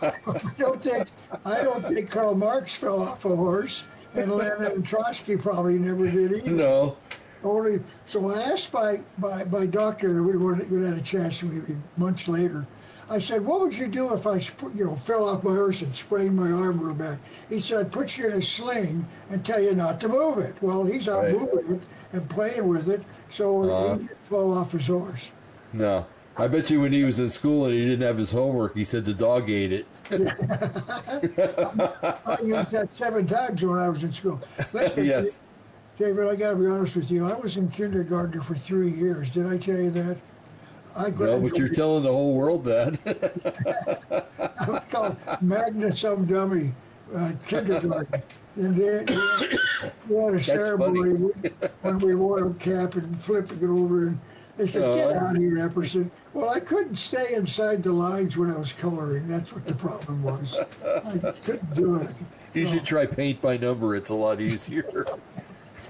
I 0.00 0.12
don't 0.56 0.80
think 0.80 1.08
I 1.44 1.62
don't 1.62 1.84
think 1.84 2.08
Karl 2.08 2.36
Marx 2.36 2.72
fell 2.76 3.02
off 3.02 3.24
a 3.24 3.34
horse, 3.34 3.82
and 4.14 4.30
Lenin 4.30 4.70
and 4.70 4.86
Trotsky 4.86 5.36
probably 5.36 5.76
never 5.76 6.08
did 6.08 6.32
either. 6.34 6.52
No. 6.52 6.96
Only 7.44 7.80
so 8.08 8.30
I 8.30 8.42
asked 8.42 8.72
my 8.72 9.00
my, 9.18 9.44
my 9.44 9.66
doctor 9.66 10.22
we 10.22 10.32
had 10.84 10.98
a 10.98 11.00
chance 11.00 11.42
maybe 11.42 11.76
months 11.96 12.28
later. 12.28 12.66
I 13.10 13.18
said, 13.18 13.42
"What 13.44 13.60
would 13.60 13.76
you 13.76 13.86
do 13.86 14.12
if 14.12 14.26
I, 14.26 14.36
you 14.74 14.84
know, 14.84 14.94
fell 14.96 15.26
off 15.26 15.42
my 15.42 15.52
horse 15.52 15.80
and 15.80 15.94
sprained 15.96 16.36
my 16.36 16.50
arm 16.50 16.78
real 16.78 16.94
bad?" 16.94 17.18
He 17.48 17.58
said, 17.60 17.78
"I'd 17.78 17.92
"Put 17.92 18.18
you 18.18 18.26
in 18.26 18.32
a 18.32 18.42
sling 18.42 19.06
and 19.30 19.42
tell 19.44 19.62
you 19.62 19.74
not 19.74 19.98
to 20.00 20.08
move 20.08 20.38
it." 20.38 20.54
Well, 20.60 20.84
he's 20.84 21.08
out 21.08 21.24
Right. 21.24 21.32
moving 21.32 21.76
it 21.76 21.80
and 22.12 22.28
playing 22.28 22.66
with 22.66 22.88
it, 22.88 23.02
so 23.30 23.62
Uh-huh. 23.62 23.94
he 23.94 23.98
didn't 24.00 24.16
fall 24.28 24.52
off 24.52 24.72
his 24.72 24.88
horse. 24.88 25.30
No. 25.72 26.04
I 26.36 26.46
bet 26.46 26.70
you 26.70 26.80
when 26.80 26.92
he 26.92 27.02
was 27.02 27.18
in 27.18 27.28
school 27.30 27.64
and 27.64 27.74
he 27.74 27.84
didn't 27.84 28.06
have 28.06 28.16
his 28.16 28.30
homework, 28.30 28.76
he 28.76 28.84
said 28.84 29.04
the 29.04 29.14
dog 29.14 29.50
ate 29.50 29.72
it. 29.72 29.86
I 32.26 32.38
used 32.44 32.70
that 32.70 32.88
seven 32.92 33.26
times 33.26 33.64
when 33.64 33.76
I 33.78 33.88
was 33.88 34.04
in 34.04 34.12
school. 34.12 34.40
Listen, 34.72 35.04
yes. 35.04 35.40
David, 35.98 36.28
I 36.28 36.36
got 36.36 36.50
to 36.52 36.56
be 36.56 36.66
honest 36.66 36.94
with 36.94 37.10
you. 37.10 37.26
I 37.26 37.34
was 37.34 37.56
in 37.56 37.68
kindergarten 37.68 38.40
for 38.40 38.54
three 38.54 38.90
years. 38.90 39.28
Did 39.30 39.46
I 39.46 39.58
tell 39.58 39.76
you 39.76 39.90
that? 39.90 40.16
I 40.96 41.04
No, 41.04 41.10
graduated. 41.10 41.50
but 41.50 41.58
you're 41.58 41.68
telling 41.70 42.04
the 42.04 42.12
whole 42.12 42.34
world 42.34 42.64
that. 42.64 42.98
I 44.60 44.70
was 44.70 44.82
called 44.88 45.16
Magna 45.42 45.94
Some 45.96 46.24
Dummy 46.24 46.72
uh, 47.14 47.32
kindergarten. 47.46 48.22
And 48.56 48.76
then 48.76 49.06
we 50.08 50.16
had 50.16 50.34
a 50.34 50.40
ceremony 50.42 51.30
when 51.82 51.98
we 51.98 52.14
wore 52.14 52.46
a 52.48 52.54
cap 52.54 52.94
and 52.94 53.20
flipping 53.22 53.58
it 53.58 53.68
over. 53.68 54.08
And 54.08 54.20
they 54.56 54.66
said, 54.68 54.94
Get 54.94 55.16
Uh-huh. 55.16 55.26
out 55.26 55.36
of 55.36 55.42
here, 55.42 55.56
Epperson. 55.56 56.10
Well, 56.32 56.48
I 56.50 56.60
couldn't 56.60 56.96
stay 56.96 57.34
inside 57.34 57.82
the 57.82 57.92
lines 57.92 58.36
when 58.36 58.50
I 58.50 58.58
was 58.58 58.72
coloring. 58.72 59.26
That's 59.26 59.52
what 59.52 59.66
the 59.66 59.74
problem 59.74 60.22
was. 60.22 60.56
I 60.84 61.32
couldn't 61.44 61.74
do 61.74 61.96
it. 61.96 62.10
you 62.54 62.68
should 62.68 62.84
try 62.84 63.04
paint 63.06 63.40
by 63.42 63.56
number. 63.56 63.96
It's 63.96 64.10
a 64.10 64.14
lot 64.14 64.40
easier. 64.40 65.04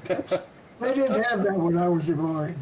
They 0.81 0.95
didn't 0.95 1.25
have 1.25 1.43
that 1.43 1.59
when 1.59 1.77
I 1.77 1.89
was 1.89 2.09
a 2.09 2.15
boy. 2.15 2.55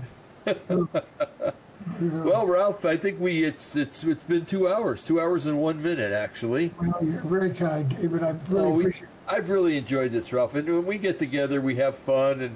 well, 2.01 2.47
Ralph, 2.47 2.85
I 2.87 2.97
think 2.97 3.21
we 3.21 3.45
it's 3.45 3.77
it's 3.77 4.05
it's 4.05 4.23
been 4.25 4.47
two 4.47 4.69
hours, 4.69 5.05
two 5.05 5.21
hours 5.21 5.45
and 5.45 5.59
one 5.61 5.83
minute 5.83 6.13
actually. 6.13 6.73
Well, 6.81 6.99
you're 7.03 7.21
very 7.23 7.51
kind, 7.51 7.89
David. 7.91 8.23
I 8.23 8.35
really 8.49 8.67
Oh, 8.67 8.71
we, 8.71 8.85
appreciate 8.85 9.09
I've 9.29 9.51
really 9.51 9.77
enjoyed 9.77 10.13
this, 10.13 10.33
Ralph. 10.33 10.55
And 10.55 10.67
when 10.67 10.87
we 10.87 10.97
get 10.99 11.19
together, 11.19 11.61
we 11.61 11.75
have 11.77 11.97
fun 11.97 12.41
and 12.41 12.55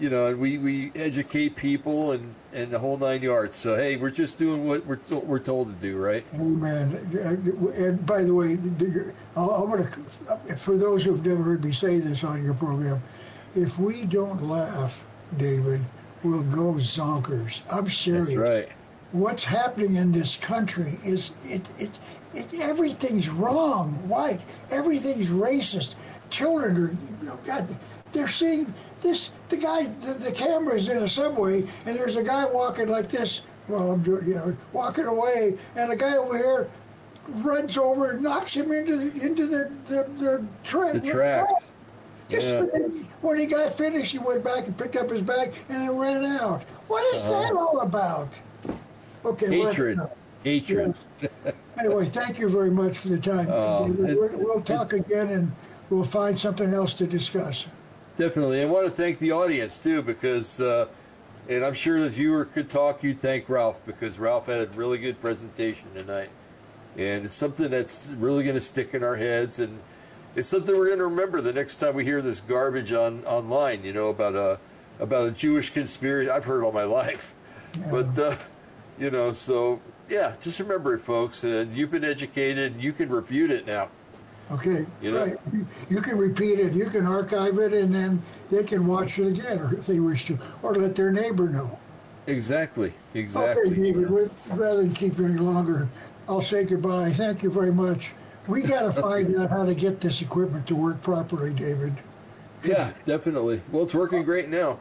you 0.00 0.10
know, 0.10 0.26
and 0.26 0.38
we, 0.40 0.58
we 0.58 0.90
educate 0.96 1.54
people 1.54 2.12
and, 2.12 2.34
and 2.52 2.70
the 2.70 2.78
whole 2.78 2.96
nine 2.96 3.22
yards. 3.22 3.54
So 3.56 3.76
hey, 3.76 3.96
we're 3.96 4.10
just 4.10 4.38
doing 4.38 4.66
what 4.66 4.84
we're 4.86 4.96
what 5.08 5.26
we're 5.26 5.38
told 5.38 5.68
to 5.68 5.82
do, 5.82 5.98
right? 5.98 6.24
Amen. 6.34 6.94
And 7.78 8.04
by 8.06 8.22
the 8.22 8.34
way, 8.34 8.52
I'm 8.52 8.76
to, 8.78 10.56
for 10.56 10.76
those 10.76 11.04
who've 11.04 11.24
never 11.24 11.42
heard 11.42 11.64
me 11.64 11.72
say 11.72 11.98
this 11.98 12.22
on 12.24 12.44
your 12.44 12.54
program, 12.54 13.02
if 13.54 13.78
we 13.78 14.04
don't 14.04 14.42
laugh, 14.42 15.04
David, 15.36 15.80
we'll 16.22 16.42
go 16.42 16.74
zonkers. 16.74 17.60
I'm 17.72 17.88
serious. 17.88 18.28
That's 18.28 18.38
right. 18.38 18.68
What's 19.12 19.44
happening 19.44 19.96
in 19.96 20.10
this 20.10 20.36
country 20.36 20.90
is 21.04 21.30
it, 21.44 21.68
it, 21.80 21.98
it 22.32 22.60
everything's 22.60 23.28
wrong. 23.28 23.92
White, 24.08 24.40
everything's 24.70 25.30
racist. 25.30 25.94
Children 26.30 26.76
are, 26.76 26.90
you 26.90 27.26
know, 27.28 27.38
God, 27.44 27.76
they're 28.12 28.28
seeing 28.28 28.72
this. 29.00 29.30
The 29.50 29.56
guy, 29.56 29.84
the, 30.00 30.14
the 30.14 30.32
camera's 30.32 30.88
in 30.88 30.98
a 30.98 31.08
subway, 31.08 31.62
and 31.86 31.96
there's 31.96 32.16
a 32.16 32.24
guy 32.24 32.44
walking 32.46 32.88
like 32.88 33.08
this. 33.08 33.42
Well, 33.68 33.92
I'm 33.92 34.02
doing, 34.02 34.24
yeah, 34.26 34.50
walking 34.72 35.06
away, 35.06 35.56
and 35.76 35.92
a 35.92 35.96
guy 35.96 36.16
over 36.16 36.36
here 36.36 36.70
runs 37.28 37.78
over 37.78 38.10
and 38.10 38.22
knocks 38.22 38.54
him 38.54 38.72
into 38.72 38.96
the 38.96 39.24
into 39.24 39.46
the 39.46 39.72
the, 39.84 40.08
the, 40.16 40.46
tra- 40.64 40.92
The 40.92 41.00
tracks. 41.00 41.72
Just 42.28 42.48
Yeah. 42.48 42.62
when- 42.62 43.06
when 43.20 43.38
he 43.38 43.46
got 43.46 43.74
finished, 43.74 44.12
he 44.12 44.18
went 44.18 44.42
back 44.42 44.66
and 44.66 44.76
picked 44.76 44.96
up 44.96 45.10
his 45.10 45.22
bag 45.22 45.52
and 45.68 45.82
then 45.82 45.96
ran 45.96 46.24
out. 46.24 46.62
What 46.88 47.04
is 47.14 47.24
Uh-huh. 47.24 47.42
that 47.42 47.52
all 47.52 47.80
about? 47.80 48.28
Okay, 49.24 49.60
Hatred. 49.60 50.00
Hatred. 50.42 50.94
Anyway, 51.78 52.04
thank 52.06 52.38
you 52.38 52.48
very 52.48 52.70
much 52.70 52.98
for 52.98 53.08
the 53.08 53.18
time. 53.18 53.48
Oh, 53.50 53.86
it- 53.86 54.38
we'll, 54.38 54.60
talk 54.60 54.92
again 54.92 55.28
and 55.30 55.52
we'll 55.90 56.04
find 56.04 56.38
something 56.38 56.72
else 56.72 56.92
to 56.94 57.06
discuss. 57.06 57.66
Definitely. 58.16 58.62
I 58.62 58.66
want 58.66 58.84
to 58.84 58.90
thank 58.90 59.18
the 59.18 59.32
audience 59.32 59.82
too 59.82 60.00
because 60.02 60.60
uh, 60.60 60.86
and 61.48 61.64
I'm 61.64 61.74
sure 61.74 61.98
you 62.06 62.30
were 62.30 62.44
could 62.44 62.70
talk, 62.70 63.02
you'd 63.02 63.18
thank 63.18 63.48
Ralph 63.48 63.80
because 63.86 64.18
Ralph 64.18 64.46
had 64.46 64.68
a 64.68 64.70
really 64.76 64.98
good 64.98 65.20
presentation 65.20 65.86
tonight. 65.94 66.28
And 66.96 67.24
it's 67.24 67.34
something 67.34 67.70
that's 67.70 68.08
really 68.18 68.44
going 68.44 68.54
to 68.54 68.60
stick 68.60 68.94
in 68.94 69.02
our 69.02 69.16
heads 69.16 69.58
and 69.58 69.78
it's 70.36 70.48
something 70.48 70.76
we're 70.76 70.86
going 70.86 70.98
to 70.98 71.06
remember 71.06 71.40
the 71.40 71.52
next 71.52 71.76
time 71.76 71.94
we 71.94 72.04
hear 72.04 72.20
this 72.22 72.40
garbage 72.40 72.92
on 72.92 73.24
online, 73.24 73.84
you 73.84 73.92
know, 73.92 74.08
about 74.08 74.34
a 74.34 74.58
about 75.00 75.28
a 75.28 75.30
Jewish 75.32 75.70
conspiracy. 75.70 76.30
I've 76.30 76.44
heard 76.44 76.62
all 76.64 76.72
my 76.72 76.84
life. 76.84 77.34
But 77.90 78.18
uh, 78.18 78.36
you 78.98 79.10
know, 79.10 79.32
so 79.32 79.80
yeah, 80.08 80.34
just 80.40 80.60
remember 80.60 80.94
it 80.94 81.00
folks 81.00 81.44
and 81.44 81.72
you've 81.74 81.90
been 81.90 82.04
educated 82.04 82.80
you 82.80 82.92
can 82.92 83.08
refute 83.08 83.50
it 83.50 83.66
now. 83.66 83.88
Okay, 84.52 84.84
You 85.00 85.10
know? 85.12 85.24
right. 85.24 85.36
You- 85.52 85.66
You 85.88 86.00
can 86.02 86.18
repeat 86.18 86.58
it, 86.60 86.74
you 86.74 86.84
can 86.86 87.06
archive 87.06 87.58
it, 87.58 87.72
and 87.72 87.92
then 87.94 88.22
they 88.50 88.62
can 88.62 88.86
watch 88.86 89.18
it 89.18 89.26
again, 89.28 89.58
or 89.58 89.72
if 89.74 89.86
they 89.86 90.00
wish 90.00 90.26
to, 90.26 90.38
or 90.62 90.74
let 90.74 90.94
their 90.94 91.10
neighbor 91.10 91.48
know. 91.48 91.78
Exactly. 92.26 92.92
Exactly. 93.14 93.70
Okay, 93.72 93.82
David, 93.82 94.10
we- 94.10 94.28
rather 94.50 94.82
than 94.82 94.92
keep 94.92 95.16
you 95.18 95.24
any 95.24 95.36
longer, 95.38 95.88
I'll 96.28 96.42
say 96.42 96.64
goodbye. 96.64 97.08
Thank 97.10 97.42
you 97.42 97.48
very 97.50 97.72
much. 97.72 98.12
We 98.46 98.60
got 98.62 98.94
to 98.94 99.00
find 99.00 99.34
out 99.36 99.50
how 99.50 99.64
to 99.64 99.74
get 99.74 100.00
this 100.00 100.20
equipment 100.20 100.66
to 100.66 100.76
work 100.76 101.00
properly, 101.00 101.52
David. 101.54 101.94
Yeah, 102.62 102.92
definitely. 103.04 103.60
Well, 103.70 103.82
it's 103.84 103.94
working 103.94 104.22
great 104.22 104.48
now. 104.48 104.78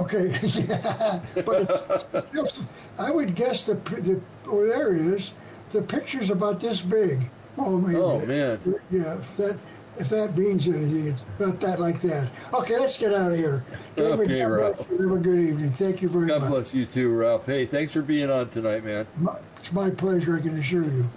Okay, 0.00 0.28
yeah, 0.42 1.20
but 1.44 2.06
it's 2.12 2.28
still, 2.28 2.48
I 2.98 3.10
would 3.10 3.34
guess 3.34 3.66
the, 3.66 3.74
the 3.74 4.20
oh 4.48 4.66
there 4.66 4.94
it 4.94 5.00
is. 5.00 5.32
The 5.70 5.82
picture's 5.82 6.30
about 6.30 6.58
this 6.60 6.80
big. 6.80 7.20
Oh, 7.56 7.78
maybe. 7.78 7.96
Oh, 7.96 8.24
man. 8.26 8.58
Yeah, 8.90 9.20
that 9.36 9.58
if 9.98 10.08
that 10.08 10.36
means 10.36 10.66
anything, 10.66 11.08
it's 11.08 11.24
about 11.38 11.60
that 11.60 11.78
like 11.78 12.00
that. 12.00 12.30
Okay, 12.54 12.78
let's 12.78 12.96
get 12.98 13.12
out 13.12 13.30
of 13.32 13.38
here. 13.38 13.64
David, 13.94 14.20
Okay, 14.20 14.44
Ralph. 14.44 14.78
Have 14.88 14.98
a 14.98 15.18
good 15.18 15.38
evening. 15.38 15.70
Thank 15.70 16.02
you 16.02 16.08
very 16.08 16.26
God 16.26 16.40
much. 16.42 16.50
God 16.50 16.54
bless 16.56 16.74
you 16.74 16.86
too, 16.86 17.14
Ralph. 17.14 17.46
Hey, 17.46 17.66
thanks 17.66 17.92
for 17.92 18.02
being 18.02 18.30
on 18.30 18.48
tonight, 18.48 18.84
man. 18.84 19.06
My- 19.18 19.36
It's 19.58 19.72
my 19.72 19.90
pleasure. 19.90 20.36
I 20.36 20.40
can 20.40 20.56
assure 20.56 20.84
you. 20.84 21.08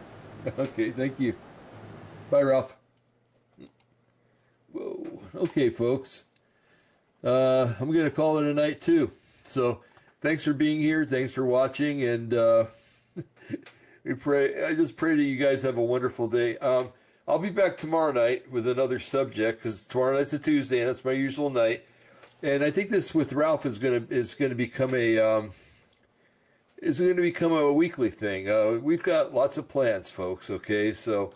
Okay, 0.59 0.91
thank 0.91 1.19
you. 1.19 1.33
Bye, 2.33 2.41
Ralph. 2.41 2.75
Whoa. 4.71 5.19
Okay, 5.35 5.69
folks. 5.69 6.25
Uh, 7.23 7.71
I'm 7.79 7.91
going 7.91 8.05
to 8.05 8.09
call 8.09 8.39
it 8.39 8.49
a 8.49 8.53
night 8.55 8.81
too. 8.81 9.11
So, 9.43 9.81
thanks 10.19 10.43
for 10.43 10.53
being 10.53 10.79
here. 10.79 11.05
Thanks 11.05 11.31
for 11.35 11.45
watching, 11.45 12.01
and 12.05 12.33
uh, 12.33 12.65
we 14.03 14.15
pray. 14.15 14.65
I 14.65 14.73
just 14.73 14.97
pray 14.97 15.15
that 15.15 15.23
you 15.23 15.37
guys 15.37 15.61
have 15.61 15.77
a 15.77 15.83
wonderful 15.83 16.27
day. 16.27 16.57
Um, 16.57 16.89
I'll 17.27 17.37
be 17.37 17.51
back 17.51 17.77
tomorrow 17.77 18.11
night 18.11 18.51
with 18.51 18.67
another 18.67 18.97
subject 18.97 19.59
because 19.59 19.85
tomorrow 19.85 20.17
night's 20.17 20.33
a 20.33 20.39
Tuesday, 20.39 20.79
and 20.79 20.89
that's 20.89 21.05
my 21.05 21.11
usual 21.11 21.51
night. 21.51 21.85
And 22.41 22.63
I 22.63 22.71
think 22.71 22.89
this 22.89 23.13
with 23.13 23.33
Ralph 23.33 23.67
is 23.67 23.77
gonna 23.77 24.07
is 24.09 24.33
gonna 24.33 24.55
become 24.55 24.95
a 24.95 25.19
um, 25.19 25.51
is 26.83 26.99
going 26.99 27.15
to 27.15 27.21
become 27.21 27.53
a 27.53 27.71
weekly 27.71 28.09
thing. 28.09 28.49
Uh, 28.49 28.79
we've 28.81 29.03
got 29.03 29.33
lots 29.33 29.57
of 29.57 29.69
plans, 29.69 30.09
folks. 30.09 30.49
Okay, 30.49 30.93
so 30.93 31.33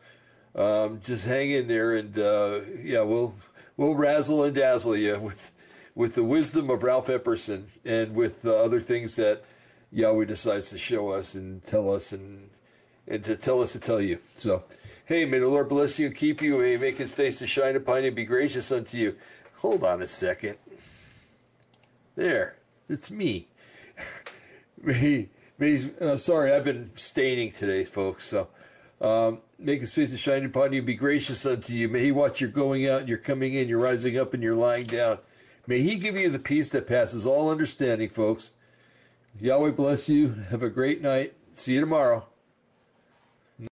um, 0.58 1.00
just 1.02 1.26
hang 1.26 1.52
in 1.52 1.68
there, 1.68 1.96
and 1.96 2.18
uh, 2.18 2.60
yeah, 2.82 3.02
we'll 3.02 3.34
we'll 3.78 3.96
razzle 3.96 4.44
and 4.44 4.56
dazzle 4.56 4.98
you 4.98 5.20
with 5.20 5.52
with 5.96 6.16
the 6.16 6.24
wisdom 6.24 6.70
of 6.70 6.84
Ralph 6.84 7.08
Epperson 7.08 7.66
and 7.86 8.16
with 8.16 8.46
other 8.46 8.80
things 8.80 9.16
that 9.16 9.44
Yahweh 9.92 10.26
decides 10.26 10.70
to 10.72 10.78
show 10.78 11.10
us 11.10 11.36
and 11.36 11.64
tell 11.64 11.94
us 11.94 12.12
and 12.12 12.50
and 13.08 13.24
to 13.24 13.38
tell 13.38 13.62
us 13.62 13.72
to 13.74 13.80
tell 13.80 14.02
you. 14.02 14.20
So, 14.36 14.64
hey, 15.06 15.26
may 15.26 15.40
the 15.40 15.48
Lord 15.48 15.70
bless 15.70 15.98
you 15.98 16.08
and 16.08 16.16
keep 16.16 16.42
you. 16.42 16.58
May 16.58 16.72
he 16.72 16.78
make 16.78 16.98
his 16.98 17.12
face 17.12 17.40
to 17.40 17.48
shine 17.48 17.76
upon 17.76 18.02
you 18.02 18.08
and 18.08 18.16
be 18.16 18.26
gracious 18.26 18.72
unto 18.72 18.98
you. 18.98 19.16
Hold 19.58 19.84
on 19.84 20.02
a 20.02 20.08
second. 20.08 20.58
There, 22.16 22.58
it's 22.90 23.10
me. 23.12 23.48
may, 24.82 25.30
may, 25.58 25.82
uh, 26.02 26.18
sorry, 26.18 26.52
I've 26.52 26.66
been 26.66 26.90
staining 26.96 27.52
today, 27.52 27.84
folks. 27.84 28.28
So, 28.28 28.50
um, 29.00 29.42
make 29.60 29.82
his 29.82 29.94
face 29.94 30.12
to 30.12 30.18
shine 30.18 30.46
upon 30.46 30.74
you, 30.74 30.82
be 30.82 30.94
gracious 30.94 31.46
unto 31.46 31.74
you. 31.74 31.90
May 31.90 32.06
he 32.06 32.12
watch 32.12 32.42
your 32.42 32.50
going 32.50 32.88
out 32.88 33.02
and 33.02 33.10
your 33.10 33.18
coming 33.18 33.54
in, 33.54 33.68
your 33.68 33.80
rising 33.80 34.18
up 34.18 34.34
and 34.34 34.44
your 34.44 34.56
lying 34.56 34.86
down. 34.86 35.20
May 35.66 35.82
he 35.82 35.96
give 35.96 36.16
you 36.16 36.30
the 36.30 36.40
peace 36.40 36.72
that 36.72 36.88
passes 36.88 37.26
all 37.26 37.50
understanding, 37.50 38.10
folks. 38.10 38.52
Yahweh 39.40 39.72
bless 39.72 40.08
you. 40.08 40.34
Have 40.50 40.64
a 40.64 40.70
great 40.70 41.02
night. 41.02 41.34
See 41.52 41.74
you 41.74 41.82
tomorrow. 41.82 42.26